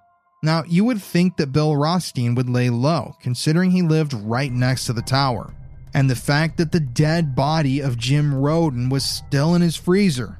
Now, 0.44 0.62
you 0.68 0.84
would 0.84 1.02
think 1.02 1.36
that 1.36 1.50
Bill 1.50 1.74
Rothstein 1.74 2.36
would 2.36 2.48
lay 2.48 2.70
low, 2.70 3.16
considering 3.20 3.72
he 3.72 3.82
lived 3.82 4.12
right 4.12 4.52
next 4.52 4.86
to 4.86 4.92
the 4.92 5.02
tower, 5.02 5.52
and 5.92 6.08
the 6.08 6.14
fact 6.14 6.56
that 6.58 6.70
the 6.70 6.78
dead 6.78 7.34
body 7.34 7.80
of 7.80 7.98
Jim 7.98 8.32
Roden 8.32 8.88
was 8.88 9.04
still 9.04 9.56
in 9.56 9.62
his 9.62 9.74
freezer. 9.74 10.38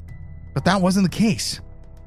But 0.55 0.65
that 0.67 0.81
wasn't 0.81 1.11
the 1.11 1.17
case. 1.17 1.61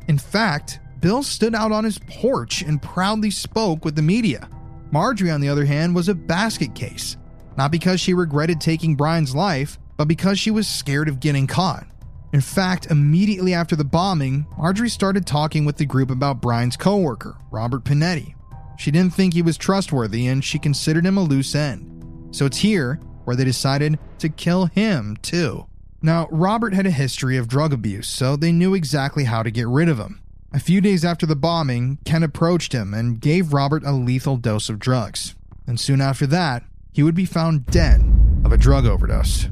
In 0.07 0.17
fact, 0.17 0.79
Bill 1.01 1.21
stood 1.21 1.53
out 1.53 1.73
on 1.73 1.83
his 1.83 1.99
porch 2.07 2.61
and 2.61 2.81
proudly 2.81 3.29
spoke 3.29 3.83
with 3.83 3.97
the 3.97 4.01
media. 4.01 4.47
Marjorie, 4.91 5.31
on 5.31 5.41
the 5.41 5.49
other 5.49 5.65
hand, 5.65 5.95
was 5.95 6.09
a 6.09 6.15
basket 6.15 6.73
case. 6.73 7.17
Not 7.57 7.71
because 7.71 7.99
she 7.99 8.13
regretted 8.13 8.61
taking 8.61 8.95
Brian's 8.95 9.35
life, 9.35 9.77
but 9.97 10.07
because 10.07 10.39
she 10.39 10.51
was 10.51 10.67
scared 10.67 11.09
of 11.09 11.19
getting 11.19 11.45
caught. 11.45 11.85
In 12.31 12.41
fact, 12.41 12.87
immediately 12.87 13.53
after 13.53 13.75
the 13.75 13.83
bombing, 13.83 14.45
Marjorie 14.57 14.89
started 14.89 15.25
talking 15.25 15.65
with 15.65 15.77
the 15.77 15.85
group 15.85 16.11
about 16.11 16.41
Brian's 16.41 16.77
coworker, 16.77 17.37
Robert 17.51 17.83
Pinetti. 17.83 18.35
She 18.77 18.91
didn't 18.91 19.13
think 19.13 19.33
he 19.33 19.41
was 19.41 19.57
trustworthy 19.57 20.27
and 20.27 20.43
she 20.43 20.59
considered 20.59 21.05
him 21.05 21.17
a 21.17 21.23
loose 21.23 21.53
end. 21.55 22.35
So 22.35 22.45
it's 22.45 22.57
here 22.57 22.95
where 23.25 23.35
they 23.35 23.43
decided 23.43 23.99
to 24.19 24.29
kill 24.29 24.67
him 24.67 25.17
too. 25.21 25.65
Now, 26.01 26.29
Robert 26.31 26.73
had 26.73 26.85
a 26.85 26.91
history 26.91 27.35
of 27.35 27.49
drug 27.49 27.73
abuse, 27.73 28.07
so 28.07 28.35
they 28.37 28.53
knew 28.53 28.73
exactly 28.73 29.25
how 29.25 29.43
to 29.43 29.51
get 29.51 29.67
rid 29.67 29.89
of 29.89 29.97
him. 29.97 30.21
A 30.51 30.59
few 30.59 30.81
days 30.81 31.05
after 31.05 31.25
the 31.25 31.35
bombing, 31.35 31.99
Ken 32.05 32.23
approached 32.23 32.73
him 32.73 32.93
and 32.93 33.21
gave 33.21 33.53
Robert 33.53 33.83
a 33.83 33.91
lethal 33.91 34.37
dose 34.37 34.69
of 34.69 34.79
drugs. 34.79 35.35
And 35.67 35.79
soon 35.79 36.01
after 36.01 36.25
that, 36.27 36.63
he 36.91 37.03
would 37.03 37.15
be 37.15 37.25
found 37.25 37.65
dead 37.67 38.01
of 38.43 38.51
a 38.51 38.57
drug 38.57 38.85
overdose. 38.85 39.47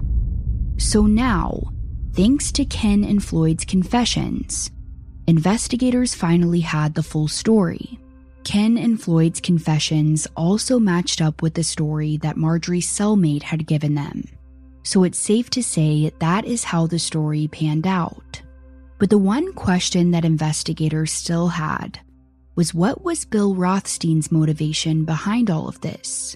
So 0.77 1.05
now, 1.05 1.71
thanks 2.13 2.51
to 2.53 2.65
Ken 2.65 3.03
and 3.03 3.23
Floyd's 3.23 3.65
confessions, 3.65 4.71
investigators 5.27 6.15
finally 6.15 6.61
had 6.61 6.95
the 6.95 7.03
full 7.03 7.27
story. 7.27 7.99
Ken 8.43 8.77
and 8.77 9.01
Floyd's 9.01 9.41
confessions 9.41 10.27
also 10.35 10.79
matched 10.79 11.21
up 11.21 11.41
with 11.41 11.53
the 11.53 11.63
story 11.63 12.17
that 12.17 12.37
Marjorie's 12.37 12.87
cellmate 12.87 13.43
had 13.43 13.67
given 13.67 13.95
them 13.95 14.23
so 14.87 15.03
it's 15.03 15.19
safe 15.19 15.49
to 15.49 15.61
say 15.61 16.09
that 16.19 16.45
is 16.45 16.63
how 16.63 16.87
the 16.87 16.97
story 16.97 17.49
panned 17.49 17.85
out. 17.85 18.41
But 18.99 19.09
the 19.09 19.17
one 19.17 19.53
question 19.53 20.11
that 20.11 20.25
investigators 20.25 21.11
still 21.11 21.49
had 21.49 21.99
was 22.55 22.73
what 22.73 23.03
was 23.03 23.25
Bill 23.25 23.53
Rothstein's 23.53 24.31
motivation 24.31 25.05
behind 25.05 25.51
all 25.51 25.67
of 25.67 25.79
this? 25.81 26.35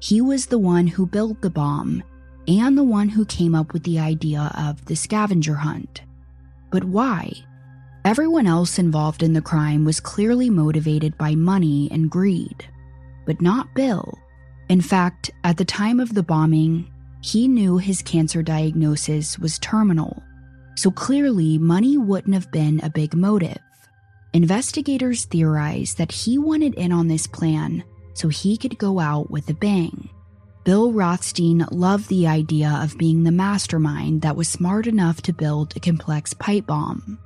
He 0.00 0.20
was 0.20 0.46
the 0.46 0.58
one 0.58 0.88
who 0.88 1.06
built 1.06 1.40
the 1.40 1.50
bomb 1.50 2.02
and 2.48 2.76
the 2.76 2.84
one 2.84 3.08
who 3.08 3.24
came 3.24 3.54
up 3.54 3.72
with 3.72 3.84
the 3.84 4.00
idea 4.00 4.50
of 4.56 4.84
the 4.86 4.96
scavenger 4.96 5.54
hunt. 5.54 6.02
But 6.70 6.84
why? 6.84 7.32
Everyone 8.04 8.46
else 8.46 8.78
involved 8.78 9.22
in 9.22 9.34
the 9.34 9.42
crime 9.42 9.84
was 9.84 10.00
clearly 10.00 10.50
motivated 10.50 11.16
by 11.18 11.34
money 11.34 11.88
and 11.92 12.10
greed, 12.10 12.66
but 13.26 13.40
not 13.40 13.74
Bill. 13.74 14.18
In 14.68 14.80
fact, 14.80 15.30
at 15.44 15.58
the 15.58 15.64
time 15.64 16.00
of 16.00 16.14
the 16.14 16.22
bombing, 16.22 16.90
he 17.20 17.46
knew 17.46 17.76
his 17.76 18.02
cancer 18.02 18.42
diagnosis 18.42 19.38
was 19.38 19.58
terminal, 19.58 20.22
so 20.76 20.90
clearly 20.90 21.58
money 21.58 21.96
wouldn't 21.96 22.34
have 22.34 22.50
been 22.50 22.80
a 22.82 22.90
big 22.90 23.14
motive. 23.14 23.58
Investigators 24.32 25.24
theorized 25.24 25.98
that 25.98 26.12
he 26.12 26.38
wanted 26.38 26.74
in 26.74 26.92
on 26.92 27.08
this 27.08 27.26
plan 27.26 27.82
so 28.14 28.28
he 28.28 28.56
could 28.56 28.78
go 28.78 28.98
out 28.98 29.30
with 29.30 29.48
a 29.48 29.54
bang. 29.54 30.08
Bill 30.64 30.92
Rothstein 30.92 31.66
loved 31.70 32.08
the 32.08 32.26
idea 32.26 32.78
of 32.82 32.98
being 32.98 33.24
the 33.24 33.32
mastermind 33.32 34.22
that 34.22 34.36
was 34.36 34.48
smart 34.48 34.86
enough 34.86 35.22
to 35.22 35.32
build 35.32 35.74
a 35.74 35.80
complex 35.80 36.34
pipe 36.34 36.66
bomb, 36.66 37.18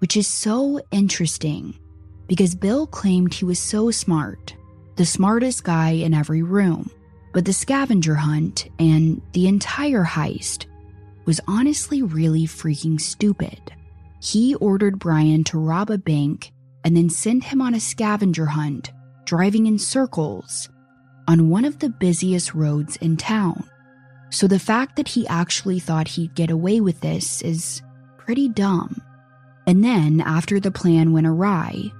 which 0.00 0.16
is 0.16 0.26
so 0.26 0.80
interesting 0.90 1.78
because 2.26 2.54
Bill 2.54 2.86
claimed 2.86 3.32
he 3.32 3.44
was 3.44 3.58
so 3.58 3.90
smart, 3.90 4.54
the 4.96 5.06
smartest 5.06 5.64
guy 5.64 5.90
in 5.90 6.14
every 6.14 6.42
room. 6.42 6.90
But 7.32 7.44
the 7.44 7.52
scavenger 7.52 8.16
hunt 8.16 8.68
and 8.78 9.22
the 9.32 9.46
entire 9.46 10.04
heist 10.04 10.66
was 11.30 11.40
honestly 11.46 12.02
really 12.02 12.44
freaking 12.44 13.00
stupid. 13.00 13.72
He 14.20 14.56
ordered 14.56 14.98
Brian 14.98 15.44
to 15.44 15.60
rob 15.60 15.88
a 15.88 15.96
bank 15.96 16.50
and 16.82 16.96
then 16.96 17.08
send 17.08 17.44
him 17.44 17.62
on 17.62 17.72
a 17.72 17.78
scavenger 17.78 18.46
hunt, 18.46 18.90
driving 19.26 19.66
in 19.66 19.78
circles 19.78 20.68
on 21.28 21.48
one 21.48 21.64
of 21.64 21.78
the 21.78 21.88
busiest 21.88 22.52
roads 22.52 22.96
in 22.96 23.16
town. 23.16 23.62
So 24.30 24.48
the 24.48 24.58
fact 24.58 24.96
that 24.96 25.06
he 25.06 25.24
actually 25.28 25.78
thought 25.78 26.08
he'd 26.08 26.34
get 26.34 26.50
away 26.50 26.80
with 26.80 27.00
this 27.00 27.42
is 27.42 27.80
pretty 28.18 28.48
dumb. 28.48 29.00
And 29.68 29.84
then, 29.84 30.20
after 30.22 30.58
the 30.58 30.72
plan 30.72 31.12
went 31.12 31.28
awry, 31.28 31.92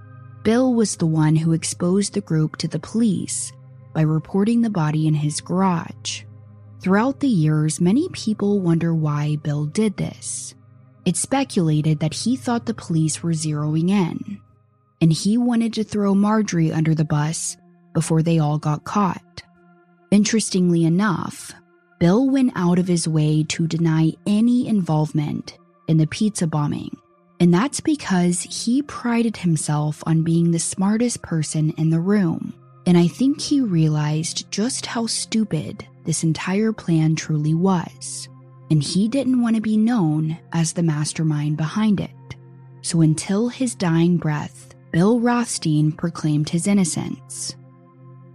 Bill 0.43 0.75
was 0.75 0.97
the 0.97 1.07
one 1.07 1.37
who 1.37 1.53
exposed 1.53 2.15
the 2.15 2.21
group 2.21 2.57
to 2.57 2.67
the 2.67 2.81
police 2.81 3.53
by 3.95 4.01
reporting 4.01 4.63
the 4.63 4.71
body 4.71 5.07
in 5.07 5.15
his 5.15 5.41
garage. 5.41 6.25
Throughout 6.81 7.21
the 7.21 7.29
years, 7.29 7.79
many 7.79 8.09
people 8.09 8.59
wonder 8.59 8.95
why 8.95 9.37
Bill 9.37 9.67
did 9.67 9.99
this. 9.99 10.55
It's 11.05 11.21
speculated 11.21 12.01
that 12.01 12.15
he 12.15 12.37
thought 12.37 12.65
the 12.65 12.73
police 12.73 13.23
were 13.23 13.33
zeroing 13.33 13.91
in, 13.91 14.41
and 15.01 15.13
he 15.13 15.37
wanted 15.37 15.75
to 15.75 15.85
throw 15.85 16.15
Marjorie 16.15 16.73
under 16.73 16.95
the 16.95 17.05
bus 17.05 17.59
before 17.93 18.23
they 18.23 18.39
all 18.39 18.57
got 18.57 18.85
caught. 18.85 19.43
Interestingly 20.11 20.85
enough, 20.85 21.53
Bill 21.99 22.31
went 22.31 22.53
out 22.57 22.79
of 22.79 22.89
his 22.89 23.07
way 23.07 23.45
to 23.49 23.67
deny 23.67 24.13
any 24.27 24.67
involvement 24.67 25.59
in 25.87 25.99
the 25.99 26.07
pizza 26.07 26.47
bombing, 26.47 26.97
and 27.39 27.53
that's 27.53 27.81
because 27.81 28.41
he 28.41 28.81
prided 28.83 29.37
himself 29.37 30.03
on 30.07 30.23
being 30.23 30.51
the 30.51 30.59
smartest 30.59 31.21
person 31.21 31.75
in 31.77 31.91
the 31.91 32.01
room. 32.01 32.55
And 32.87 32.97
I 32.97 33.07
think 33.07 33.41
he 33.41 33.61
realized 33.61 34.51
just 34.51 34.87
how 34.87 35.07
stupid 35.07 35.87
this 36.05 36.25
entire 36.25 36.73
plan 36.73 37.15
truly 37.15 37.55
was. 37.55 38.29
And 38.71 38.83
he 38.83 39.09
didn't 39.09 39.43
want 39.43 39.57
to 39.57 39.63
be 39.63 39.77
known 39.77 40.39
as 40.53 40.73
the 40.73 40.83
mastermind 40.83 41.57
behind 41.57 42.01
it. 42.01 42.11
So 42.83 43.03
until 43.03 43.49
his 43.49 43.75
dying 43.75 44.17
breath, 44.17 44.75
Bill 44.93 45.21
Rothstein 45.21 45.93
proclaimed 45.93 46.49
his 46.49 46.67
innocence. 46.67 47.57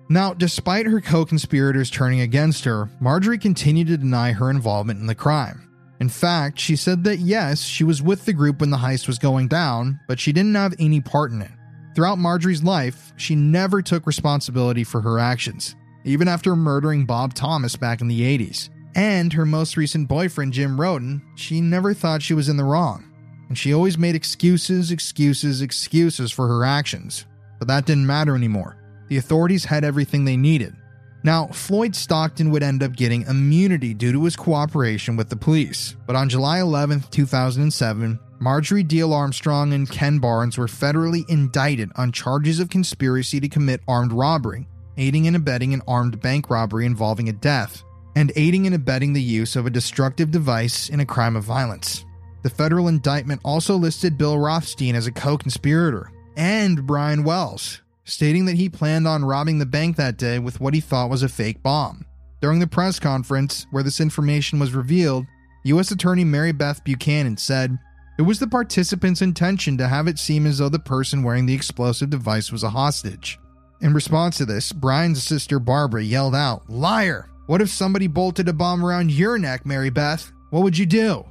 Now, 0.07 0.33
despite 0.33 0.85
her 0.85 1.01
co 1.01 1.25
conspirators 1.25 1.89
turning 1.89 2.21
against 2.21 2.63
her, 2.65 2.89
Marjorie 2.99 3.39
continued 3.39 3.87
to 3.87 3.97
deny 3.97 4.33
her 4.33 4.49
involvement 4.49 4.99
in 4.99 5.07
the 5.07 5.15
crime. 5.15 5.67
In 5.99 6.09
fact, 6.09 6.59
she 6.59 6.75
said 6.75 7.03
that 7.05 7.19
yes, 7.19 7.61
she 7.61 7.83
was 7.83 8.01
with 8.01 8.25
the 8.25 8.33
group 8.33 8.59
when 8.59 8.69
the 8.69 8.77
heist 8.77 9.07
was 9.07 9.17
going 9.17 9.47
down, 9.47 9.99
but 10.07 10.19
she 10.19 10.31
didn't 10.31 10.55
have 10.55 10.75
any 10.77 11.01
part 11.01 11.31
in 11.31 11.41
it. 11.41 11.51
Throughout 11.95 12.19
Marjorie's 12.19 12.61
life, 12.61 13.13
she 13.15 13.35
never 13.35 13.81
took 13.81 14.05
responsibility 14.05 14.83
for 14.83 14.99
her 14.99 15.17
actions, 15.17 15.77
even 16.03 16.27
after 16.27 16.53
murdering 16.53 17.05
Bob 17.05 17.33
Thomas 17.33 17.77
back 17.77 18.01
in 18.01 18.09
the 18.09 18.19
80s. 18.21 18.67
And 18.95 19.31
her 19.31 19.45
most 19.45 19.77
recent 19.77 20.09
boyfriend, 20.09 20.51
Jim 20.51 20.79
Roden, 20.79 21.21
she 21.35 21.61
never 21.61 21.93
thought 21.93 22.21
she 22.21 22.33
was 22.33 22.49
in 22.49 22.57
the 22.57 22.65
wrong. 22.65 23.05
And 23.47 23.57
she 23.57 23.73
always 23.73 23.97
made 23.97 24.13
excuses, 24.13 24.91
excuses, 24.91 25.61
excuses 25.61 26.33
for 26.33 26.49
her 26.49 26.65
actions. 26.65 27.25
But 27.59 27.69
that 27.69 27.85
didn't 27.85 28.07
matter 28.07 28.35
anymore. 28.35 28.75
The 29.07 29.17
authorities 29.17 29.63
had 29.63 29.85
everything 29.85 30.25
they 30.25 30.35
needed. 30.35 30.75
Now, 31.25 31.47
Floyd 31.47 31.95
Stockton 31.95 32.51
would 32.51 32.61
end 32.61 32.83
up 32.83 32.95
getting 32.95 33.23
immunity 33.23 33.95
due 33.95 34.11
to 34.11 34.25
his 34.25 34.35
cooperation 34.35 35.15
with 35.15 35.27
the 35.27 35.35
police. 35.35 35.95
But 36.05 36.15
on 36.15 36.29
July 36.29 36.59
11, 36.59 37.05
2007, 37.09 38.19
Marjorie 38.37 38.83
Diehl 38.83 39.11
Armstrong 39.11 39.73
and 39.73 39.89
Ken 39.89 40.19
Barnes 40.19 40.55
were 40.55 40.67
federally 40.67 41.27
indicted 41.27 41.89
on 41.95 42.11
charges 42.11 42.59
of 42.59 42.69
conspiracy 42.69 43.39
to 43.39 43.49
commit 43.49 43.81
armed 43.87 44.13
robbery, 44.13 44.67
aiding 44.97 45.25
and 45.25 45.35
abetting 45.35 45.73
an 45.73 45.81
armed 45.87 46.21
bank 46.21 46.51
robbery 46.51 46.85
involving 46.85 47.27
a 47.27 47.33
death, 47.33 47.83
and 48.15 48.31
aiding 48.35 48.67
and 48.67 48.75
abetting 48.75 49.13
the 49.13 49.19
use 49.19 49.55
of 49.55 49.65
a 49.65 49.71
destructive 49.71 50.29
device 50.29 50.89
in 50.89 50.99
a 50.99 51.07
crime 51.07 51.35
of 51.35 51.43
violence. 51.43 52.05
The 52.43 52.51
federal 52.51 52.87
indictment 52.87 53.41
also 53.43 53.77
listed 53.77 54.15
Bill 54.15 54.37
Rothstein 54.37 54.93
as 54.93 55.07
a 55.07 55.11
co 55.11 55.39
conspirator 55.39 56.11
and 56.37 56.85
Brian 56.85 57.23
Wells, 57.23 57.81
stating 58.05 58.45
that 58.45 58.55
he 58.55 58.69
planned 58.69 59.07
on 59.07 59.25
robbing 59.25 59.59
the 59.59 59.65
bank 59.65 59.97
that 59.97 60.17
day 60.17 60.39
with 60.39 60.61
what 60.61 60.73
he 60.73 60.79
thought 60.79 61.09
was 61.09 61.23
a 61.23 61.29
fake 61.29 61.61
bomb. 61.61 62.05
During 62.41 62.59
the 62.59 62.67
press 62.67 62.99
conference 62.99 63.67
where 63.71 63.83
this 63.83 63.99
information 63.99 64.59
was 64.59 64.73
revealed, 64.73 65.25
U.S. 65.65 65.91
Attorney 65.91 66.23
Mary 66.23 66.51
Beth 66.51 66.83
Buchanan 66.83 67.37
said, 67.37 67.77
it 68.17 68.21
was 68.21 68.39
the 68.39 68.47
participants' 68.47 69.21
intention 69.21 69.77
to 69.77 69.87
have 69.89 70.07
it 70.07 70.19
seem 70.19 70.45
as 70.45 70.59
though 70.59 70.69
the 70.69 70.79
person 70.79 71.21
wearing 71.21 71.45
the 71.45 71.53
explosive 71.53 72.09
device 72.09 72.49
was 72.49 72.63
a 72.63 72.69
hostage. 72.69 73.37
In 73.81 73.93
response 73.93 74.37
to 74.37 74.45
this, 74.45 74.71
Brian's 74.71 75.21
sister 75.21 75.59
Barbara 75.59 76.01
yelled 76.01 76.35
out, 76.35 76.69
Liar! 76.69 77.29
What 77.47 77.61
if 77.61 77.69
somebody 77.69 78.07
bolted 78.07 78.47
a 78.47 78.53
bomb 78.53 78.85
around 78.85 79.11
your 79.11 79.37
neck, 79.37 79.65
Mary 79.65 79.89
Beth? 79.89 80.31
What 80.49 80.63
would 80.63 80.77
you 80.77 80.85
do? 80.85 81.25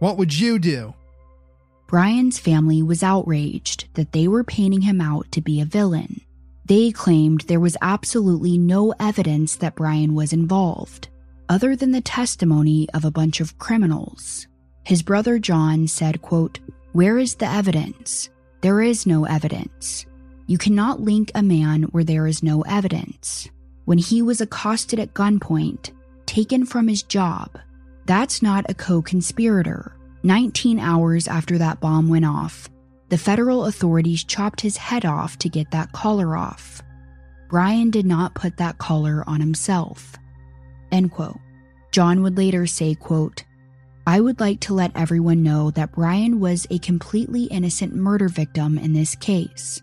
What 0.00 0.18
would 0.18 0.36
you 0.36 0.58
do? 0.58 0.92
Brian's 1.86 2.38
family 2.38 2.82
was 2.82 3.02
outraged 3.02 3.86
that 3.94 4.12
they 4.12 4.26
were 4.26 4.44
painting 4.44 4.82
him 4.82 5.00
out 5.00 5.30
to 5.32 5.40
be 5.40 5.60
a 5.60 5.66
villain. 5.66 6.20
They 6.64 6.90
claimed 6.90 7.42
there 7.42 7.60
was 7.60 7.76
absolutely 7.82 8.56
no 8.56 8.94
evidence 8.98 9.56
that 9.56 9.74
Brian 9.74 10.14
was 10.14 10.32
involved, 10.32 11.08
other 11.48 11.76
than 11.76 11.92
the 11.92 12.00
testimony 12.00 12.88
of 12.94 13.04
a 13.04 13.10
bunch 13.10 13.40
of 13.40 13.58
criminals. 13.58 14.46
His 14.84 15.02
brother 15.02 15.38
John 15.38 15.86
said, 15.86 16.22
quote, 16.22 16.58
Where 16.92 17.18
is 17.18 17.34
the 17.34 17.46
evidence? 17.46 18.30
There 18.62 18.80
is 18.80 19.06
no 19.06 19.26
evidence. 19.26 20.06
You 20.46 20.56
cannot 20.56 21.00
link 21.00 21.30
a 21.34 21.42
man 21.42 21.84
where 21.84 22.04
there 22.04 22.26
is 22.26 22.42
no 22.42 22.62
evidence. 22.62 23.48
When 23.84 23.98
he 23.98 24.22
was 24.22 24.40
accosted 24.40 24.98
at 24.98 25.12
gunpoint, 25.12 25.90
taken 26.24 26.64
from 26.64 26.88
his 26.88 27.02
job, 27.02 27.58
that's 28.06 28.42
not 28.42 28.64
a 28.68 28.74
co 28.74 29.02
conspirator. 29.02 29.96
19 30.24 30.78
hours 30.78 31.28
after 31.28 31.58
that 31.58 31.80
bomb 31.80 32.08
went 32.08 32.24
off, 32.24 32.70
the 33.10 33.18
federal 33.18 33.66
authorities 33.66 34.24
chopped 34.24 34.62
his 34.62 34.78
head 34.78 35.04
off 35.04 35.36
to 35.38 35.50
get 35.50 35.70
that 35.70 35.92
collar 35.92 36.34
off. 36.34 36.82
Brian 37.50 37.90
did 37.90 38.06
not 38.06 38.34
put 38.34 38.56
that 38.56 38.78
collar 38.78 39.22
on 39.26 39.38
himself. 39.38 40.16
End 40.90 41.12
quote. 41.12 41.36
John 41.92 42.22
would 42.22 42.38
later 42.38 42.66
say, 42.66 42.94
quote, 42.94 43.44
I 44.06 44.18
would 44.18 44.40
like 44.40 44.60
to 44.60 44.74
let 44.74 44.96
everyone 44.96 45.42
know 45.42 45.70
that 45.72 45.92
Brian 45.92 46.40
was 46.40 46.66
a 46.70 46.78
completely 46.78 47.44
innocent 47.44 47.94
murder 47.94 48.28
victim 48.28 48.78
in 48.78 48.94
this 48.94 49.14
case. 49.14 49.82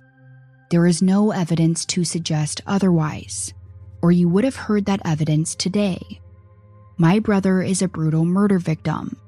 There 0.71 0.87
is 0.87 1.03
no 1.03 1.29
evidence 1.31 1.85
to 1.85 2.03
suggest 2.03 2.61
otherwise, 2.65 3.53
or 4.01 4.11
you 4.11 4.27
would 4.27 4.43
have 4.43 4.55
heard 4.55 4.85
that 4.85 5.01
evidence 5.05 5.53
today. 5.53 6.19
My 6.97 7.19
brother 7.19 7.61
is 7.61 7.83
a 7.83 7.87
brutal 7.87 8.25
murder 8.25 8.57
victim. 8.57 9.20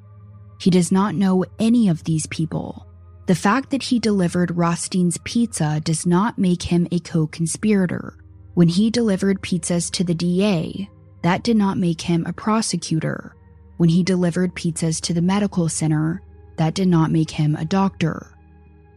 He 0.63 0.69
does 0.69 0.93
not 0.93 1.13
know 1.13 1.43
any 1.59 1.89
of 1.89 2.05
these 2.05 2.25
people. 2.27 2.87
The 3.25 3.35
fact 3.35 3.69
that 3.71 3.83
he 3.83 3.99
delivered 3.99 4.55
Rothstein's 4.55 5.17
pizza 5.25 5.81
does 5.83 6.05
not 6.05 6.37
make 6.37 6.63
him 6.63 6.87
a 6.89 7.01
co 7.01 7.27
conspirator. 7.27 8.17
When 8.53 8.69
he 8.69 8.89
delivered 8.89 9.41
pizzas 9.41 9.91
to 9.91 10.05
the 10.05 10.13
DA, 10.13 10.89
that 11.21 11.43
did 11.43 11.57
not 11.57 11.77
make 11.77 11.99
him 11.99 12.25
a 12.25 12.31
prosecutor. 12.31 13.35
When 13.75 13.89
he 13.89 14.03
delivered 14.03 14.55
pizzas 14.55 15.01
to 15.01 15.13
the 15.13 15.21
medical 15.21 15.67
center, 15.67 16.21
that 16.55 16.75
did 16.75 16.87
not 16.87 17.11
make 17.11 17.31
him 17.31 17.57
a 17.57 17.65
doctor. 17.65 18.33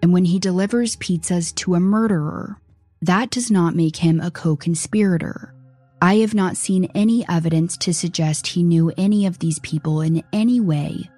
And 0.03 0.13
when 0.13 0.27
he 0.27 0.39
delivers 0.39 0.95
pizzas 0.95 1.53
to 1.57 1.75
a 1.75 1.81
murderer, 1.81 2.61
that 3.03 3.31
does 3.31 3.51
not 3.51 3.75
make 3.75 3.97
him 3.97 4.21
a 4.21 4.31
co 4.31 4.55
conspirator. 4.55 5.53
I 6.01 6.19
have 6.19 6.33
not 6.33 6.57
seen 6.57 6.85
any 6.95 7.27
evidence 7.29 7.77
to 7.79 7.93
suggest 7.93 8.47
he 8.47 8.63
knew 8.63 8.93
any 8.97 9.27
of 9.27 9.41
these 9.41 9.59
people 9.59 10.01
in 10.01 10.23
any 10.33 10.61
way 10.61 11.11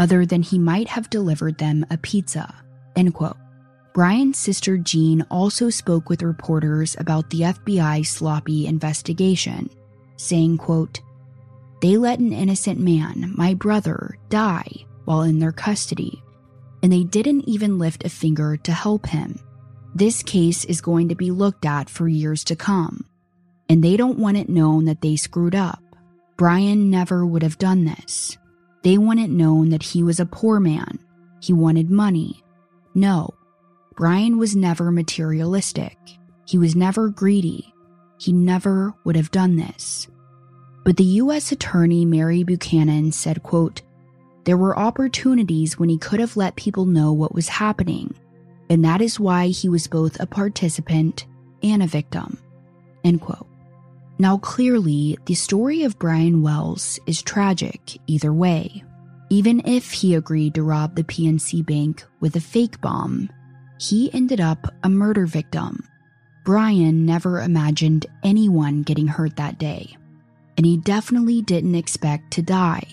other 0.00 0.26
than 0.26 0.42
he 0.42 0.58
might 0.58 0.88
have 0.88 1.08
delivered 1.08 1.58
them 1.58 1.86
a 1.90 1.98
pizza. 1.98 2.52
End 2.96 3.14
quote. 3.14 3.36
Brian's 3.94 4.36
sister 4.36 4.76
Jean 4.76 5.24
also 5.30 5.70
spoke 5.70 6.08
with 6.08 6.22
reporters 6.22 6.96
about 6.98 7.30
the 7.30 7.42
FBI's 7.42 8.08
sloppy 8.08 8.66
investigation, 8.66 9.70
saying, 10.16 10.58
quote, 10.58 11.00
They 11.80 11.96
let 11.96 12.18
an 12.18 12.32
innocent 12.32 12.80
man, 12.80 13.32
my 13.36 13.54
brother, 13.54 14.18
die 14.28 14.72
while 15.04 15.22
in 15.22 15.38
their 15.38 15.52
custody, 15.52 16.20
and 16.82 16.92
they 16.92 17.04
didn't 17.04 17.48
even 17.48 17.78
lift 17.78 18.04
a 18.04 18.08
finger 18.08 18.56
to 18.56 18.72
help 18.72 19.06
him. 19.06 19.38
This 19.94 20.24
case 20.24 20.64
is 20.64 20.80
going 20.80 21.08
to 21.10 21.14
be 21.14 21.30
looked 21.30 21.64
at 21.64 21.88
for 21.88 22.08
years 22.08 22.42
to 22.44 22.56
come 22.56 23.04
and 23.70 23.84
they 23.84 23.96
don't 23.96 24.18
want 24.18 24.36
it 24.36 24.48
known 24.48 24.86
that 24.86 25.00
they 25.00 25.14
screwed 25.14 25.54
up. 25.54 25.80
Brian 26.36 26.90
never 26.90 27.24
would 27.24 27.44
have 27.44 27.56
done 27.56 27.84
this. 27.84 28.36
They 28.82 28.96
want 28.98 29.20
it 29.20 29.30
known 29.30 29.70
that 29.70 29.82
he 29.82 30.02
was 30.02 30.20
a 30.20 30.26
poor 30.26 30.58
man. 30.60 30.98
He 31.40 31.52
wanted 31.52 31.90
money. 31.90 32.42
No, 32.94 33.34
Brian 33.96 34.38
was 34.38 34.56
never 34.56 34.90
materialistic. 34.90 35.98
He 36.46 36.58
was 36.58 36.74
never 36.74 37.08
greedy. 37.08 37.74
He 38.18 38.32
never 38.32 38.94
would 39.04 39.16
have 39.16 39.30
done 39.30 39.56
this. 39.56 40.08
But 40.84 40.96
the 40.96 41.04
U.S. 41.04 41.52
Attorney 41.52 42.04
Mary 42.04 42.42
Buchanan 42.42 43.12
said, 43.12 43.42
quote, 43.42 43.82
There 44.44 44.56
were 44.56 44.78
opportunities 44.78 45.78
when 45.78 45.88
he 45.88 45.98
could 45.98 46.20
have 46.20 46.36
let 46.36 46.56
people 46.56 46.86
know 46.86 47.12
what 47.12 47.34
was 47.34 47.48
happening, 47.48 48.14
and 48.70 48.84
that 48.84 49.02
is 49.02 49.20
why 49.20 49.48
he 49.48 49.68
was 49.68 49.86
both 49.86 50.18
a 50.18 50.26
participant 50.26 51.26
and 51.62 51.82
a 51.82 51.86
victim. 51.86 52.38
End 53.04 53.20
quote. 53.20 53.49
Now, 54.20 54.36
clearly, 54.36 55.16
the 55.24 55.34
story 55.34 55.84
of 55.84 55.98
Brian 55.98 56.42
Wells 56.42 57.00
is 57.06 57.22
tragic 57.22 57.98
either 58.06 58.34
way. 58.34 58.84
Even 59.30 59.66
if 59.66 59.92
he 59.92 60.14
agreed 60.14 60.56
to 60.56 60.62
rob 60.62 60.94
the 60.94 61.04
PNC 61.04 61.64
Bank 61.64 62.04
with 62.20 62.36
a 62.36 62.40
fake 62.40 62.82
bomb, 62.82 63.30
he 63.80 64.12
ended 64.12 64.38
up 64.38 64.74
a 64.82 64.90
murder 64.90 65.24
victim. 65.24 65.88
Brian 66.44 67.06
never 67.06 67.40
imagined 67.40 68.04
anyone 68.22 68.82
getting 68.82 69.06
hurt 69.06 69.36
that 69.36 69.58
day, 69.58 69.96
and 70.58 70.66
he 70.66 70.76
definitely 70.76 71.40
didn't 71.40 71.74
expect 71.74 72.30
to 72.32 72.42
die. 72.42 72.86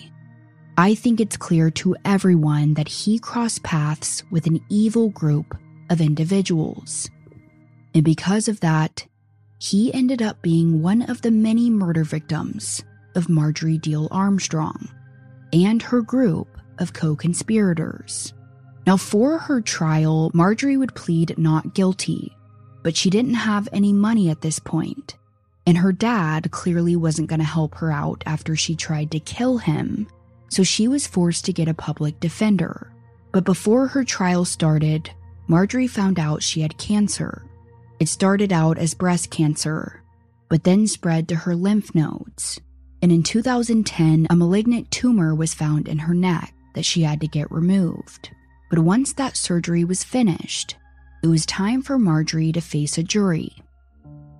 I 0.78 0.94
think 0.94 1.20
it's 1.20 1.36
clear 1.36 1.70
to 1.72 1.94
everyone 2.06 2.72
that 2.72 2.88
he 2.88 3.18
crossed 3.18 3.62
paths 3.62 4.22
with 4.30 4.46
an 4.46 4.64
evil 4.70 5.10
group 5.10 5.58
of 5.90 6.00
individuals. 6.00 7.10
And 7.94 8.02
because 8.02 8.48
of 8.48 8.60
that, 8.60 9.06
he 9.58 9.92
ended 9.92 10.22
up 10.22 10.40
being 10.40 10.82
one 10.82 11.02
of 11.02 11.22
the 11.22 11.30
many 11.30 11.68
murder 11.68 12.04
victims 12.04 12.84
of 13.14 13.28
Marjorie 13.28 13.78
Diehl 13.78 14.08
Armstrong 14.10 14.88
and 15.52 15.82
her 15.82 16.02
group 16.02 16.48
of 16.78 16.92
co 16.92 17.16
conspirators. 17.16 18.32
Now, 18.86 18.96
for 18.96 19.38
her 19.38 19.60
trial, 19.60 20.30
Marjorie 20.32 20.76
would 20.76 20.94
plead 20.94 21.36
not 21.36 21.74
guilty, 21.74 22.34
but 22.82 22.96
she 22.96 23.10
didn't 23.10 23.34
have 23.34 23.68
any 23.72 23.92
money 23.92 24.30
at 24.30 24.40
this 24.40 24.58
point, 24.58 25.16
and 25.66 25.76
her 25.76 25.92
dad 25.92 26.50
clearly 26.52 26.96
wasn't 26.96 27.28
going 27.28 27.40
to 27.40 27.44
help 27.44 27.74
her 27.76 27.90
out 27.90 28.22
after 28.24 28.56
she 28.56 28.76
tried 28.76 29.10
to 29.10 29.20
kill 29.20 29.58
him, 29.58 30.06
so 30.48 30.62
she 30.62 30.88
was 30.88 31.06
forced 31.06 31.44
to 31.44 31.52
get 31.52 31.68
a 31.68 31.74
public 31.74 32.18
defender. 32.20 32.92
But 33.32 33.44
before 33.44 33.88
her 33.88 34.04
trial 34.04 34.44
started, 34.44 35.10
Marjorie 35.48 35.86
found 35.86 36.18
out 36.18 36.42
she 36.42 36.60
had 36.60 36.78
cancer 36.78 37.47
it 38.00 38.08
started 38.08 38.52
out 38.52 38.78
as 38.78 38.94
breast 38.94 39.30
cancer, 39.30 40.02
but 40.48 40.64
then 40.64 40.86
spread 40.86 41.28
to 41.28 41.34
her 41.34 41.54
lymph 41.54 41.94
nodes. 41.94 42.60
And 43.02 43.12
in 43.12 43.22
2010, 43.22 44.26
a 44.30 44.36
malignant 44.36 44.90
tumor 44.90 45.34
was 45.34 45.54
found 45.54 45.88
in 45.88 45.98
her 45.98 46.14
neck 46.14 46.54
that 46.74 46.84
she 46.84 47.02
had 47.02 47.20
to 47.20 47.28
get 47.28 47.50
removed. 47.50 48.30
But 48.70 48.80
once 48.80 49.12
that 49.14 49.36
surgery 49.36 49.84
was 49.84 50.04
finished, 50.04 50.76
it 51.22 51.28
was 51.28 51.46
time 51.46 51.82
for 51.82 51.98
Marjorie 51.98 52.52
to 52.52 52.60
face 52.60 52.98
a 52.98 53.02
jury. 53.02 53.52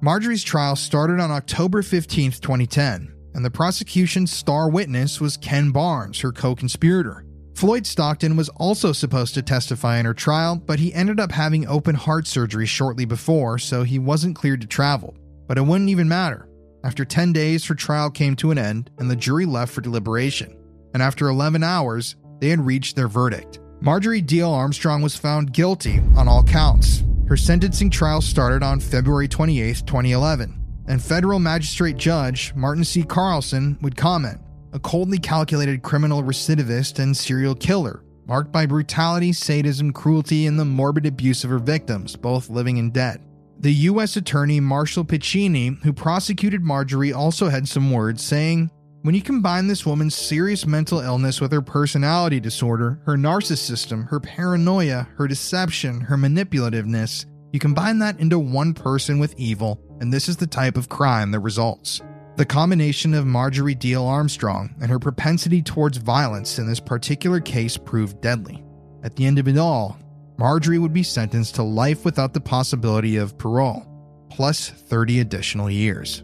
Marjorie's 0.00 0.44
trial 0.44 0.76
started 0.76 1.18
on 1.18 1.30
October 1.30 1.82
15, 1.82 2.32
2010, 2.32 3.12
and 3.34 3.44
the 3.44 3.50
prosecution's 3.50 4.32
star 4.32 4.70
witness 4.70 5.20
was 5.20 5.36
Ken 5.36 5.70
Barnes, 5.70 6.20
her 6.20 6.30
co 6.30 6.54
conspirator. 6.54 7.24
Floyd 7.58 7.88
Stockton 7.88 8.36
was 8.36 8.48
also 8.50 8.92
supposed 8.92 9.34
to 9.34 9.42
testify 9.42 9.98
in 9.98 10.06
her 10.06 10.14
trial, 10.14 10.54
but 10.54 10.78
he 10.78 10.94
ended 10.94 11.18
up 11.18 11.32
having 11.32 11.66
open 11.66 11.96
heart 11.96 12.28
surgery 12.28 12.66
shortly 12.66 13.04
before, 13.04 13.58
so 13.58 13.82
he 13.82 13.98
wasn't 13.98 14.36
cleared 14.36 14.60
to 14.60 14.66
travel. 14.68 15.16
But 15.48 15.58
it 15.58 15.62
wouldn't 15.62 15.90
even 15.90 16.06
matter. 16.06 16.48
After 16.84 17.04
10 17.04 17.32
days, 17.32 17.66
her 17.66 17.74
trial 17.74 18.12
came 18.12 18.36
to 18.36 18.52
an 18.52 18.58
end, 18.58 18.92
and 18.98 19.10
the 19.10 19.16
jury 19.16 19.44
left 19.44 19.74
for 19.74 19.80
deliberation. 19.80 20.56
And 20.94 21.02
after 21.02 21.26
11 21.26 21.64
hours, 21.64 22.14
they 22.38 22.50
had 22.50 22.64
reached 22.64 22.94
their 22.94 23.08
verdict. 23.08 23.58
Marjorie 23.80 24.22
Diehl 24.22 24.52
Armstrong 24.52 25.02
was 25.02 25.16
found 25.16 25.52
guilty 25.52 25.98
on 26.16 26.28
all 26.28 26.44
counts. 26.44 27.02
Her 27.26 27.36
sentencing 27.36 27.90
trial 27.90 28.20
started 28.20 28.62
on 28.62 28.78
February 28.78 29.26
28, 29.26 29.82
2011, 29.84 30.84
and 30.86 31.02
federal 31.02 31.40
magistrate 31.40 31.96
judge 31.96 32.54
Martin 32.54 32.84
C. 32.84 33.02
Carlson 33.02 33.76
would 33.82 33.96
comment 33.96 34.38
a 34.78 34.80
coldly 34.80 35.18
calculated 35.18 35.82
criminal 35.82 36.22
recidivist 36.22 37.00
and 37.00 37.16
serial 37.16 37.56
killer, 37.56 38.04
marked 38.28 38.52
by 38.52 38.64
brutality, 38.64 39.32
sadism, 39.32 39.92
cruelty, 39.92 40.46
and 40.46 40.56
the 40.56 40.64
morbid 40.64 41.04
abuse 41.04 41.42
of 41.42 41.50
her 41.50 41.58
victims, 41.58 42.14
both 42.14 42.48
living 42.48 42.78
and 42.78 42.92
dead. 42.92 43.20
The 43.58 43.72
U.S. 43.72 44.16
Attorney 44.16 44.60
Marshall 44.60 45.04
Piccini, 45.04 45.82
who 45.82 45.92
prosecuted 45.92 46.62
Marjorie, 46.62 47.12
also 47.12 47.48
had 47.48 47.66
some 47.66 47.90
words 47.90 48.22
saying, 48.22 48.70
When 49.02 49.16
you 49.16 49.20
combine 49.20 49.66
this 49.66 49.84
woman's 49.84 50.14
serious 50.14 50.64
mental 50.64 51.00
illness 51.00 51.40
with 51.40 51.50
her 51.50 51.60
personality 51.60 52.38
disorder, 52.38 53.00
her 53.04 53.16
narcissism, 53.16 54.08
her 54.08 54.20
paranoia, 54.20 55.08
her 55.16 55.26
deception, 55.26 56.02
her 56.02 56.16
manipulativeness, 56.16 57.26
you 57.52 57.58
combine 57.58 57.98
that 57.98 58.20
into 58.20 58.38
one 58.38 58.74
person 58.74 59.18
with 59.18 59.34
evil, 59.36 59.80
and 60.00 60.12
this 60.12 60.28
is 60.28 60.36
the 60.36 60.46
type 60.46 60.76
of 60.76 60.88
crime 60.88 61.32
that 61.32 61.40
results. 61.40 62.00
The 62.38 62.46
combination 62.46 63.14
of 63.14 63.26
Marjorie 63.26 63.74
Diehl 63.74 64.06
Armstrong 64.06 64.72
and 64.80 64.92
her 64.92 65.00
propensity 65.00 65.60
towards 65.60 65.98
violence 65.98 66.60
in 66.60 66.68
this 66.68 66.78
particular 66.78 67.40
case 67.40 67.76
proved 67.76 68.20
deadly. 68.20 68.62
At 69.02 69.16
the 69.16 69.26
end 69.26 69.40
of 69.40 69.48
it 69.48 69.58
all, 69.58 69.98
Marjorie 70.38 70.78
would 70.78 70.92
be 70.92 71.02
sentenced 71.02 71.56
to 71.56 71.64
life 71.64 72.04
without 72.04 72.34
the 72.34 72.40
possibility 72.40 73.16
of 73.16 73.36
parole, 73.38 73.84
plus 74.30 74.70
30 74.70 75.18
additional 75.18 75.68
years. 75.68 76.22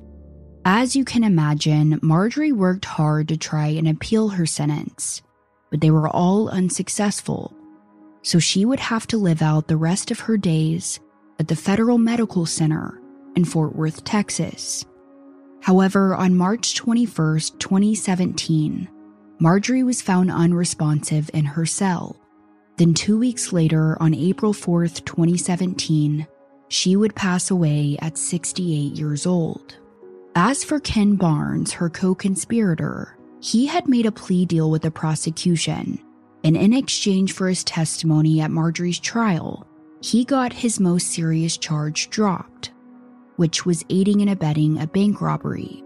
As 0.64 0.94
you 0.94 1.04
can 1.04 1.24
imagine, 1.24 1.98
Marjorie 2.00 2.52
worked 2.52 2.84
hard 2.84 3.26
to 3.26 3.36
try 3.36 3.66
and 3.66 3.88
appeal 3.88 4.28
her 4.28 4.46
sentence, 4.46 5.20
but 5.72 5.80
they 5.80 5.90
were 5.90 6.08
all 6.08 6.48
unsuccessful. 6.48 7.52
So 8.22 8.38
she 8.38 8.64
would 8.64 8.78
have 8.78 9.08
to 9.08 9.18
live 9.18 9.42
out 9.42 9.66
the 9.66 9.76
rest 9.76 10.12
of 10.12 10.20
her 10.20 10.36
days 10.36 11.00
at 11.40 11.48
the 11.48 11.56
Federal 11.56 11.98
Medical 11.98 12.46
Center 12.46 13.00
in 13.34 13.44
Fort 13.44 13.74
Worth, 13.74 14.04
Texas. 14.04 14.86
However, 15.64 16.14
on 16.14 16.36
March 16.36 16.74
21, 16.74 17.38
2017, 17.58 18.86
Marjorie 19.38 19.82
was 19.82 20.02
found 20.02 20.30
unresponsive 20.30 21.30
in 21.32 21.46
her 21.46 21.64
cell. 21.64 22.16
Then, 22.76 22.92
two 22.92 23.18
weeks 23.18 23.50
later, 23.50 23.96
on 23.98 24.12
April 24.12 24.52
4, 24.52 24.88
2017, 24.88 26.26
she 26.68 26.96
would 26.96 27.14
pass 27.14 27.50
away 27.50 27.96
at 28.02 28.18
68 28.18 28.92
years 28.92 29.24
old. 29.24 29.78
As 30.34 30.62
for 30.62 30.80
Ken 30.80 31.16
Barnes, 31.16 31.72
her 31.72 31.88
co 31.88 32.14
conspirator, 32.14 33.16
he 33.40 33.64
had 33.64 33.88
made 33.88 34.04
a 34.04 34.12
plea 34.12 34.44
deal 34.44 34.70
with 34.70 34.82
the 34.82 34.90
prosecution, 34.90 35.98
And 36.44 36.58
in 36.58 36.74
exchange 36.74 37.32
for 37.32 37.48
his 37.48 37.64
testimony 37.64 38.42
at 38.42 38.50
Marjorie's 38.50 39.00
trial, 39.00 39.66
he 40.02 40.26
got 40.26 40.52
his 40.52 40.78
most 40.78 41.06
serious 41.06 41.56
charge 41.56 42.10
dropped, 42.10 42.73
which 43.36 43.66
was 43.66 43.85
aiding 43.90 44.20
and 44.20 44.31
abetting 44.31 44.81
a 44.81 44.86
bank 44.86 45.20
robbery. 45.20 45.82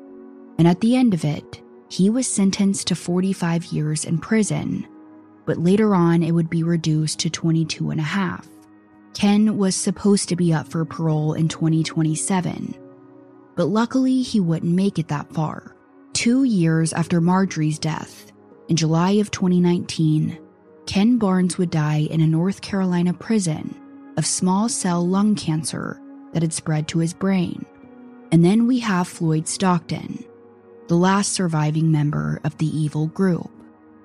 And 0.59 0.67
at 0.67 0.81
the 0.81 0.97
end 0.97 1.15
of 1.15 1.25
it, 1.25 1.63
he 1.89 2.11
was 2.11 2.27
sentenced 2.27 2.89
to 2.89 2.95
45 2.95 3.67
years 3.67 4.05
in 4.05 4.19
prison, 4.19 4.87
but 5.47 5.59
later 5.59 5.95
on 5.95 6.23
it 6.23 6.33
would 6.33 6.51
be 6.51 6.63
reduced 6.63 7.19
to 7.21 7.31
22 7.31 7.91
and 7.91 8.01
a 8.01 8.05
half. 8.05 8.47
Ken 9.15 9.57
was 9.57 9.75
supposed 9.75 10.29
to 10.29 10.37
be 10.37 10.53
up 10.53 10.69
for 10.69 10.85
parole 10.85 11.33
in 11.33 11.49
2027, 11.49 12.75
but 13.57 13.67
luckily 13.67 14.23
he 14.23 14.39
wouldn't 14.39 14.75
make 14.75 14.99
it 14.99 15.09
that 15.09 15.33
far. 15.33 15.75
Two 16.13 16.45
years 16.45 16.93
after 16.93 17.21
Marjorie's 17.21 17.79
death, 17.79 18.31
in 18.69 18.77
July 18.77 19.13
of 19.13 19.31
2019, 19.31 20.39
Ken 20.87 21.17
Barnes 21.17 21.57
would 21.57 21.71
die 21.71 22.07
in 22.11 22.21
a 22.21 22.27
North 22.27 22.61
Carolina 22.61 23.15
prison 23.15 23.75
of 24.17 24.27
small 24.27 24.69
cell 24.69 25.07
lung 25.07 25.35
cancer 25.35 26.01
that 26.33 26.43
had 26.43 26.53
spread 26.53 26.89
to 26.89 26.99
his 26.99 27.15
brain. 27.15 27.65
And 28.31 28.45
then 28.45 28.67
we 28.67 28.81
have 28.81 29.09
Floyd 29.09 29.49
Stockton, 29.49 30.25
the 30.89 30.97
last 30.97 31.33
surviving 31.33 31.91
member 31.91 32.41
of 32.45 32.57
the 32.59 32.67
evil 32.67 33.07
group. 33.07 33.51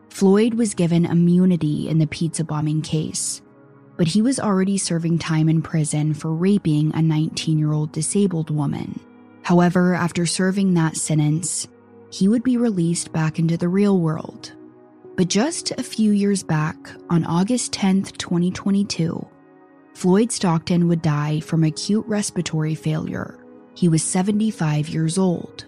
Floyd 0.10 0.54
was 0.54 0.76
given 0.76 1.06
immunity 1.06 1.90
in 1.90 1.98
the 1.98 2.08
pizza 2.08 2.44
bombing 2.44 2.82
case, 2.82 3.42
but 3.98 4.08
he 4.08 4.22
was 4.22 4.40
already 4.40 4.78
serving 4.78 5.20
time 5.20 5.50
in 5.50 5.62
prison 5.62 6.14
for 6.14 6.32
raping 6.34 6.94
a 6.96 7.02
19 7.02 7.58
year 7.58 7.74
old 7.74 7.92
disabled 7.92 8.50
woman. 8.50 9.00
However, 9.44 9.94
after 9.94 10.26
serving 10.26 10.74
that 10.74 10.96
sentence, 10.96 11.68
he 12.12 12.28
would 12.28 12.44
be 12.44 12.58
released 12.58 13.12
back 13.12 13.40
into 13.40 13.58
the 13.58 13.68
real 13.68 14.00
world. 14.00 14.54
But 15.16 15.28
just 15.28 15.72
a 15.72 15.84
few 15.84 16.12
years 16.12 16.44
back, 16.44 16.78
on 17.10 17.26
August 17.26 17.74
10, 17.74 18.04
2022, 18.04 19.28
Floyd 19.94 20.32
Stockton 20.32 20.88
would 20.88 21.02
die 21.02 21.40
from 21.40 21.64
acute 21.64 22.06
respiratory 22.08 22.76
failure. 22.76 23.40
He 23.76 23.88
was 23.88 24.04
75 24.04 24.90
years 24.90 25.18
old. 25.18 25.66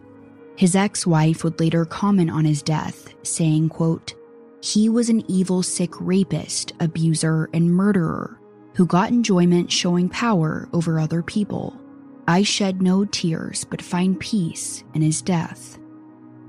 His 0.57 0.75
ex-wife 0.75 1.43
would 1.43 1.59
later 1.59 1.85
comment 1.85 2.31
on 2.31 2.45
his 2.45 2.61
death, 2.61 3.13
saying, 3.23 3.69
quote, 3.69 4.13
he 4.61 4.89
was 4.89 5.09
an 5.09 5.23
evil, 5.29 5.61
sick 5.61 5.91
rapist, 5.99 6.73
abuser, 6.79 7.49
and 7.53 7.71
murderer 7.71 8.39
who 8.75 8.85
got 8.85 9.09
enjoyment 9.09 9.71
showing 9.71 10.09
power 10.09 10.67
over 10.73 10.99
other 10.99 11.21
people. 11.21 11.79
I 12.27 12.43
shed 12.43 12.81
no 12.81 13.05
tears 13.05 13.63
but 13.63 13.81
find 13.81 14.19
peace 14.19 14.83
in 14.93 15.01
his 15.01 15.21
death. 15.21 15.77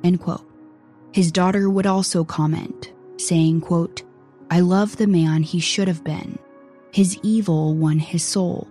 End 0.02 0.20
quote. 0.20 0.44
His 1.12 1.30
daughter 1.30 1.70
would 1.70 1.86
also 1.86 2.24
comment, 2.24 2.92
saying, 3.16 3.60
quote, 3.60 4.02
I 4.50 4.60
love 4.60 4.96
the 4.96 5.06
man 5.06 5.42
he 5.42 5.60
should 5.60 5.88
have 5.88 6.04
been. 6.04 6.38
His 6.92 7.18
evil 7.22 7.74
won 7.74 7.98
his 7.98 8.22
soul. 8.22 8.68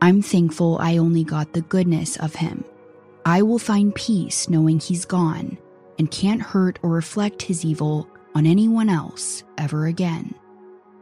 I'm 0.00 0.22
thankful 0.22 0.78
I 0.80 0.98
only 0.98 1.24
got 1.24 1.52
the 1.52 1.62
goodness 1.62 2.16
of 2.18 2.34
him. 2.34 2.64
I 3.24 3.42
will 3.42 3.58
find 3.58 3.94
peace 3.94 4.48
knowing 4.48 4.78
he's 4.78 5.04
gone 5.04 5.58
and 5.98 6.10
can't 6.10 6.42
hurt 6.42 6.78
or 6.82 6.90
reflect 6.90 7.40
his 7.42 7.64
evil 7.64 8.08
on 8.34 8.46
anyone 8.46 8.88
else 8.88 9.44
ever 9.56 9.86
again. 9.86 10.34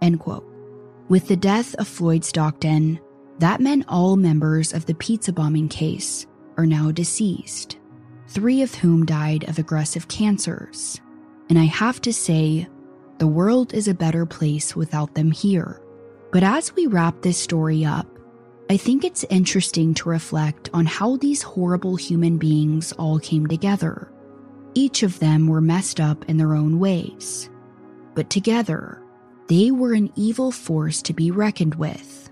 End 0.01 0.20
quote. 0.20 0.48
With 1.09 1.28
the 1.28 1.36
death 1.36 1.74
of 1.76 1.89
Floyd 1.89 2.24
Stockton, 2.24 3.01
that 3.39 3.60
meant 3.60 3.86
all 3.89 4.16
members 4.16 4.72
of 4.72 4.86
the 4.86 4.94
pizza 4.94 5.32
bombing 5.32 5.68
case 5.68 6.26
are 6.56 6.66
now 6.66 6.93
deceased, 6.93 7.78
three 8.28 8.62
of 8.62 8.74
whom 8.74 9.05
died 9.05 9.48
of 9.48 9.59
aggressive 9.59 10.06
cancers. 10.09 11.01
And 11.48 11.59
I 11.59 11.64
have 11.64 12.01
to 12.02 12.12
say, 12.12 12.68
the 13.18 13.26
world 13.26 13.74
is 13.74 13.89
a 13.89 13.94
better 13.94 14.24
place 14.24 14.76
without 14.76 15.14
them 15.14 15.30
here. 15.32 15.81
But 16.32 16.42
as 16.42 16.74
we 16.74 16.86
wrap 16.86 17.20
this 17.20 17.36
story 17.36 17.84
up, 17.84 18.06
I 18.70 18.78
think 18.78 19.04
it's 19.04 19.24
interesting 19.24 19.92
to 19.94 20.09
reflect 20.09 20.70
on 20.72 20.86
how 20.86 21.16
these 21.18 21.42
horrible 21.42 21.94
human 21.94 22.38
beings 22.38 22.92
all 22.92 23.18
came 23.18 23.46
together. 23.46 24.10
Each 24.72 25.02
of 25.02 25.18
them 25.18 25.46
were 25.46 25.60
messed 25.60 26.00
up 26.00 26.24
in 26.30 26.38
their 26.38 26.54
own 26.54 26.78
ways. 26.78 27.50
But 28.14 28.30
together, 28.30 29.02
they 29.48 29.70
were 29.70 29.92
an 29.92 30.10
evil 30.16 30.50
force 30.50 31.02
to 31.02 31.12
be 31.12 31.30
reckoned 31.30 31.74
with. 31.74 32.30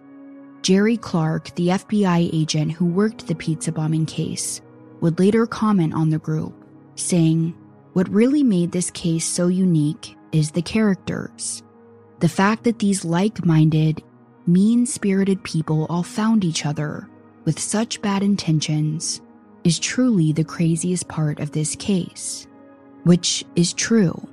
Jerry 0.62 0.96
Clark, 0.96 1.54
the 1.56 1.68
FBI 1.68 2.30
agent 2.32 2.72
who 2.72 2.86
worked 2.86 3.26
the 3.26 3.34
pizza 3.34 3.70
bombing 3.70 4.06
case, 4.06 4.62
would 5.02 5.18
later 5.18 5.46
comment 5.46 5.92
on 5.92 6.08
the 6.08 6.18
group, 6.18 6.54
saying, 6.94 7.54
What 7.92 8.08
really 8.08 8.42
made 8.42 8.72
this 8.72 8.90
case 8.90 9.26
so 9.26 9.48
unique 9.48 10.16
is 10.32 10.50
the 10.50 10.62
characters. 10.62 11.62
The 12.20 12.28
fact 12.28 12.64
that 12.64 12.78
these 12.78 13.04
like 13.04 13.44
minded, 13.44 14.02
mean 14.46 14.84
spirited 14.84 15.42
people 15.42 15.86
all 15.88 16.02
found 16.02 16.44
each 16.44 16.66
other 16.66 17.08
with 17.44 17.58
such 17.58 18.02
bad 18.02 18.22
intentions 18.22 19.20
is 19.64 19.78
truly 19.78 20.32
the 20.32 20.44
craziest 20.44 21.08
part 21.08 21.40
of 21.40 21.52
this 21.52 21.74
case. 21.76 22.46
Which 23.04 23.44
is 23.56 23.72
true. 23.72 24.28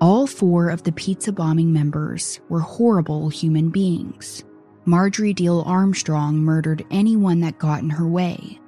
All 0.00 0.26
four 0.26 0.70
of 0.70 0.84
the 0.84 0.92
pizza 0.92 1.32
bombing 1.32 1.72
members 1.72 2.40
were 2.48 2.60
horrible 2.60 3.28
human 3.28 3.68
beings. 3.68 4.44
Marjorie 4.86 5.34
Diehl 5.34 5.66
Armstrong 5.66 6.38
murdered 6.38 6.86
anyone 6.90 7.40
that 7.40 7.58
got 7.58 7.82
in 7.82 7.90
her 7.90 8.06
way. 8.06 8.58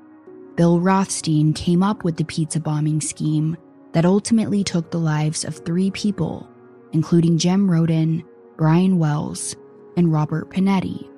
Bill 0.56 0.80
Rothstein 0.80 1.54
came 1.54 1.82
up 1.82 2.04
with 2.04 2.16
the 2.16 2.24
pizza 2.24 2.60
bombing 2.60 3.00
scheme 3.00 3.56
that 3.92 4.04
ultimately 4.04 4.62
took 4.62 4.90
the 4.90 4.98
lives 4.98 5.44
of 5.44 5.56
three 5.56 5.90
people, 5.92 6.46
including 6.92 7.38
Jim 7.38 7.70
Roden, 7.70 8.22
Brian 8.60 8.98
Wells, 8.98 9.56
and 9.96 10.12
Robert 10.12 10.50
Pinetti. 10.50 11.08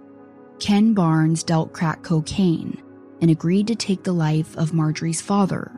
Ken 0.60 0.94
Barnes 0.94 1.42
dealt 1.42 1.72
crack 1.72 2.04
cocaine 2.04 2.80
and 3.20 3.32
agreed 3.32 3.66
to 3.66 3.74
take 3.74 4.04
the 4.04 4.12
life 4.12 4.56
of 4.56 4.72
Marjorie's 4.72 5.20
father. 5.20 5.72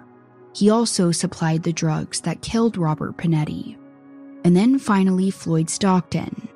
He 0.55 0.69
also 0.69 1.11
supplied 1.11 1.63
the 1.63 1.73
drugs 1.73 2.21
that 2.21 2.43
killed 2.43 2.77
Robert 2.77 3.17
Pinetti. 3.17 3.79
And 4.45 4.55
then 4.55 4.79
finally, 4.79 5.31
Floyd 5.31 5.71
Stockton, 5.71 6.51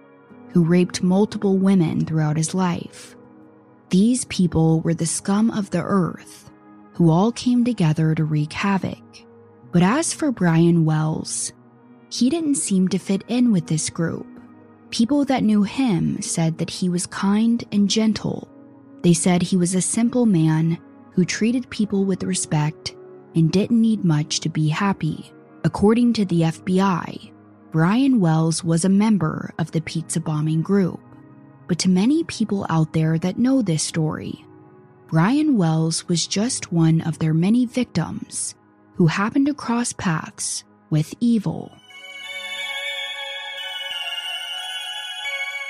who 0.51 0.63
raped 0.63 1.03
multiple 1.03 1.57
women 1.57 2.05
throughout 2.05 2.37
his 2.37 2.53
life. 2.53 3.17
These 3.89 4.27
people 4.27 4.83
were 4.83 4.93
the 4.93 5.07
scum 5.07 5.51
of 5.51 5.71
the 5.71 5.83
earth, 5.83 6.51
who 6.93 7.09
all 7.09 7.33
came 7.33 7.65
together 7.65 8.15
to 8.15 8.25
wreak 8.25 8.53
havoc. 8.53 9.03
But 9.73 9.83
as 9.83 10.13
for 10.13 10.31
Brian 10.31 10.85
Wells, 10.85 11.55
he 12.11 12.29
didn't 12.29 12.57
seem 12.57 12.89
to 12.89 12.99
fit 12.99 13.25
in 13.27 13.53
with 13.53 13.69
this 13.69 13.89
group. 13.89 14.27
People 14.91 15.25
that 15.27 15.43
knew 15.43 15.63
him 15.63 16.21
said 16.23 16.59
that 16.59 16.71
he 16.71 16.89
was 16.89 17.07
kind 17.07 17.65
and 17.73 17.91
gentle 17.91 18.49
they 19.03 19.15
said 19.15 19.43
he 19.43 19.57
was 19.57 19.75
a 19.75 19.81
simple 19.81 20.27
man 20.27 20.79
who 21.13 21.25
treated 21.25 21.71
people 21.71 22.05
with 22.05 22.25
respect 22.25 22.97
and 23.35 23.51
didn't 23.51 23.81
need 23.81 24.05
much 24.05 24.41
to 24.41 24.49
be 24.49 24.69
happy. 24.69 25.33
According 25.65 26.15
to 26.15 26.25
the 26.25 26.43
FBI, 26.43 27.33
Brian 27.71 28.21
Wells 28.21 28.65
was 28.65 28.85
a 28.85 28.91
member 28.91 29.53
of 29.59 29.71
the 29.71 29.81
pizza 29.83 30.21
bombing 30.21 30.63
group. 30.63 31.01
But 31.69 31.79
to 31.81 31.89
many 31.89 32.25
people 32.25 32.67
out 32.71 32.93
there 32.93 33.19
that 33.19 33.39
know 33.39 33.63
this 33.63 33.83
story, 33.83 34.45
Brian 35.07 35.57
Wells 35.57 36.09
was 36.09 36.27
just 36.27 36.73
one 36.73 37.01
of 37.03 37.19
their 37.19 37.35
many 37.35 37.67
victims 37.67 38.55
who 38.95 39.07
happened 39.07 39.47
to 39.47 39.55
cross 39.55 39.93
paths 39.93 40.65
with 40.91 41.15
evil. 41.21 41.73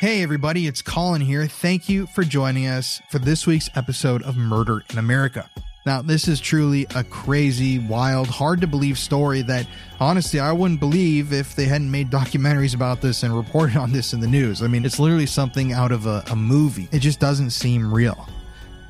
Hey, 0.00 0.22
everybody, 0.22 0.68
it's 0.68 0.80
Colin 0.80 1.20
here. 1.20 1.48
Thank 1.48 1.88
you 1.88 2.06
for 2.06 2.22
joining 2.22 2.68
us 2.68 3.02
for 3.08 3.18
this 3.18 3.48
week's 3.48 3.68
episode 3.74 4.22
of 4.22 4.36
Murder 4.36 4.84
in 4.90 4.98
America. 4.98 5.50
Now, 5.86 6.02
this 6.02 6.28
is 6.28 6.38
truly 6.38 6.86
a 6.94 7.02
crazy, 7.02 7.80
wild, 7.80 8.28
hard 8.28 8.60
to 8.60 8.68
believe 8.68 8.96
story 8.96 9.42
that 9.42 9.66
honestly 9.98 10.38
I 10.38 10.52
wouldn't 10.52 10.78
believe 10.78 11.32
if 11.32 11.56
they 11.56 11.64
hadn't 11.64 11.90
made 11.90 12.10
documentaries 12.10 12.76
about 12.76 13.00
this 13.00 13.24
and 13.24 13.36
reported 13.36 13.76
on 13.80 13.90
this 13.90 14.12
in 14.12 14.20
the 14.20 14.28
news. 14.28 14.62
I 14.62 14.68
mean, 14.68 14.84
it's 14.84 15.00
literally 15.00 15.26
something 15.26 15.72
out 15.72 15.90
of 15.90 16.06
a, 16.06 16.22
a 16.30 16.36
movie. 16.36 16.88
It 16.92 17.00
just 17.00 17.18
doesn't 17.18 17.50
seem 17.50 17.92
real. 17.92 18.28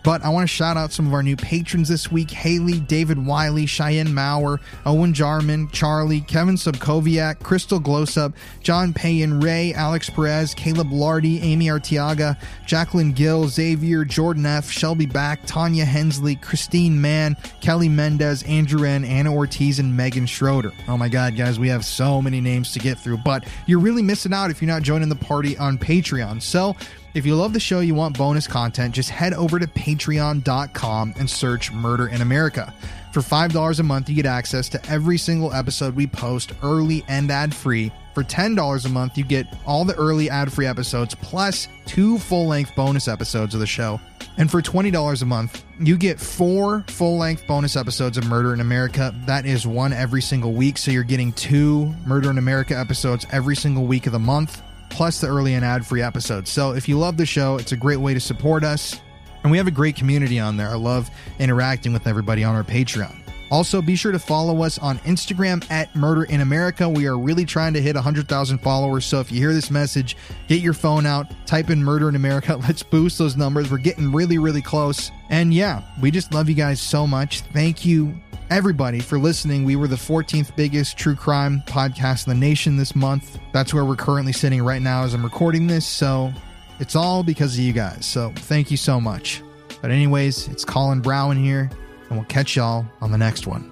But 0.05 0.25
I 0.25 0.29
want 0.31 0.49
to 0.49 0.55
shout 0.55 0.77
out 0.77 0.93
some 0.93 1.07
of 1.07 1.13
our 1.13 1.23
new 1.23 1.37
patrons 1.37 1.89
this 1.89 2.11
week 2.11 2.31
Haley, 2.31 2.81
David 2.81 3.25
Wiley, 3.25 3.67
Cheyenne 3.67 4.15
Maurer, 4.15 4.61
Owen 4.87 5.13
Jarman, 5.13 5.69
Charlie, 5.71 6.21
Kevin 6.23 6.55
Subkoviak, 6.55 7.41
Crystal 7.41 7.81
Glowsup, 7.81 8.35
John 8.63 8.93
Payan, 8.93 9.41
Ray, 9.41 9.75
Alex 9.75 10.09
Perez, 10.09 10.55
Caleb 10.55 10.93
Lardy, 10.93 11.41
Amy 11.41 11.67
Artiaga, 11.67 12.39
Jacqueline 12.67 13.13
Gill, 13.13 13.49
Xavier, 13.49 14.05
Jordan 14.05 14.47
F., 14.47 14.71
Shelby 14.71 15.07
Back, 15.07 15.41
Tanya 15.47 15.85
Hensley, 15.85 16.37
Christine 16.37 17.01
Mann, 17.01 17.37
Kelly 17.61 17.89
Mendez, 17.89 18.43
Andrew 18.45 18.85
N., 18.85 19.05
Anna 19.05 19.35
Ortiz, 19.35 19.79
and 19.79 19.97
Megan 19.97 20.27
Schroeder. 20.27 20.73
Oh 20.87 20.97
my 20.97 21.09
God, 21.09 21.37
guys, 21.37 21.59
we 21.59 21.69
have 21.69 21.85
so 21.85 22.23
many 22.23 22.41
names 22.41 22.73
to 22.73 22.79
get 22.79 22.99
through, 22.99 23.19
but 23.19 23.47
you're 23.67 23.81
really 23.81 24.03
missing 24.03 24.33
out 24.33 24.51
if 24.51 24.63
you're 24.63 24.69
not 24.69 24.83
joining 24.83 25.09
the 25.09 25.17
party 25.17 25.57
on 25.59 25.79
Patreon. 25.79 26.41
So, 26.41 26.77
If 27.15 27.25
you 27.25 27.35
love 27.35 27.53
the 27.53 27.61
show, 27.61 27.81
you 27.81 27.95
want 27.95 28.19
bonus 28.19 28.47
content, 28.47 28.95
just 28.95 29.11
head 29.11 29.33
over 29.35 29.59
to 29.59 29.67
patreon.com 29.67 31.15
and 31.19 31.29
search 31.29 31.73
Murder 31.73 32.09
in 32.09 32.21
America. 32.21 32.75
For 33.13 33.21
$5 33.21 33.81
a 33.81 33.83
month, 33.83 34.09
you 34.09 34.15
get 34.15 34.27
access 34.27 34.69
to 34.69 34.91
every 34.91 35.17
single 35.17 35.53
episode 35.53 35.97
we 35.97 36.07
post 36.07 36.53
early 36.63 37.05
and 37.09 37.31
ad 37.31 37.55
free. 37.55 37.91
For 38.15 38.23
$10 38.23 38.85
a 38.85 38.89
month, 38.91 39.17
you 39.17 39.25
get 39.25 39.47
all 39.67 39.85
the 39.85 39.95
early 39.95 40.29
ad 40.29 40.53
free 40.53 40.67
episodes 40.67 41.15
plus 41.15 41.69
two 41.87 42.19
full 42.19 42.47
length 42.47 42.75
bonus 42.77 43.09
episodes 43.09 43.55
of 43.55 43.61
the 43.61 43.67
show. 43.67 44.01
And 44.37 44.51
for 44.51 44.61
$20 44.61 45.23
a 45.23 45.25
month, 45.25 45.65
you 45.81 45.97
get 45.97 46.21
four 46.21 46.85
full 46.89 47.17
length 47.17 47.47
bonus 47.47 47.75
episodes 47.75 48.19
of 48.19 48.27
Murder 48.27 48.53
in 48.53 48.61
America. 48.61 49.15
That 49.27 49.47
is 49.47 49.67
one 49.67 49.93
every 49.93 50.23
single 50.23 50.53
week. 50.53 50.79
So 50.79 50.91
you're 50.91 51.03
getting 51.03 51.33
two 51.33 51.87
Murder 52.07 52.31
in 52.31 52.39
America 52.39 52.79
episodes 52.79 53.27
every 53.33 53.57
single 53.57 53.87
week 53.87 54.07
of 54.07 54.13
the 54.13 54.19
month, 54.19 54.63
plus 54.99 55.21
the 55.21 55.29
early 55.29 55.55
and 55.55 55.65
ad 55.65 55.87
free 55.87 56.03
episodes. 56.03 56.51
So 56.51 56.73
if 56.73 56.89
you 56.89 56.99
love 56.99 57.17
the 57.17 57.25
show, 57.25 57.55
it's 57.55 57.71
a 57.71 57.77
great 57.77 57.99
way 57.99 58.15
to 58.15 58.21
support 58.21 58.65
us. 58.65 59.01
And 59.45 59.53
we 59.53 59.57
have 59.57 59.69
a 59.69 59.71
great 59.71 59.95
community 59.95 60.41
on 60.41 60.57
there. 60.57 60.67
I 60.67 60.75
love 60.75 61.09
interacting 61.39 61.93
with 61.93 62.09
everybody 62.09 62.43
on 62.43 62.57
our 62.57 62.65
Patreon. 62.65 63.17
Also, 63.53 63.81
be 63.81 63.95
sure 63.95 64.11
to 64.11 64.19
follow 64.19 64.65
us 64.65 64.77
on 64.81 64.99
Instagram 64.99 65.65
at 65.71 65.95
Murder 65.95 66.25
in 66.25 66.41
America. 66.41 66.89
We 66.89 67.07
are 67.07 67.17
really 67.17 67.45
trying 67.45 67.75
to 67.75 67.81
hit 67.81 67.95
100,000 67.95 68.59
followers. 68.59 69.07
So 69.07 69.21
if 69.21 69.31
you 69.31 69.39
hear 69.39 69.55
this 69.55 69.71
message, 69.71 70.17
get 70.49 70.63
your 70.63 70.75
phone 70.75 71.07
out, 71.07 71.27
type 71.47 71.71
in 71.71 71.81
Murder 71.81 72.09
in 72.09 72.17
America. 72.17 72.57
Let's 72.69 72.83
boost 72.83 73.19
those 73.19 73.37
numbers. 73.37 73.71
We're 73.71 73.79
getting 73.79 74.11
really, 74.11 74.39
really 74.39 74.63
close. 74.63 75.13
And 75.31 75.55
yeah, 75.55 75.83
we 76.03 76.11
just 76.11 76.35
love 76.35 76.49
you 76.49 76.57
guys 76.57 76.81
so 76.81 77.07
much. 77.07 77.43
Thank 77.53 77.85
you, 77.85 78.19
everybody, 78.51 79.01
for 79.01 79.19
listening. 79.19 79.65
We 79.65 79.77
were 79.77 79.89
the 79.89 79.97
14th 79.97 80.55
biggest 80.57 80.97
true 80.97 81.15
crime 81.15 81.63
podcast 81.67 82.27
in 82.27 82.33
the 82.33 82.39
nation 82.39 82.77
this 82.77 82.95
month. 82.95 83.39
That's 83.53 83.73
where 83.73 83.85
we're 83.85 83.97
currently 83.97 84.33
sitting 84.33 84.63
right 84.63 84.83
now 84.83 85.05
as 85.05 85.15
I'm 85.15 85.25
recording 85.25 85.67
this. 85.67 85.87
So 85.87 86.33
it's 86.81 86.97
all 86.97 87.23
because 87.23 87.55
of 87.55 87.65
you 87.65 87.73
guys. 87.73 88.07
So 88.07 88.33
thank 88.37 88.71
you 88.71 88.77
so 88.77 89.01
much. 89.01 89.43
But, 89.81 89.91
anyways, 89.91 90.49
it's 90.49 90.65
Colin 90.65 91.01
Brown 91.01 91.37
here, 91.37 91.71
and 92.09 92.19
we'll 92.19 92.27
catch 92.27 92.57
y'all 92.57 92.85
on 93.01 93.13
the 93.13 93.19
next 93.19 93.47
one. 93.47 93.71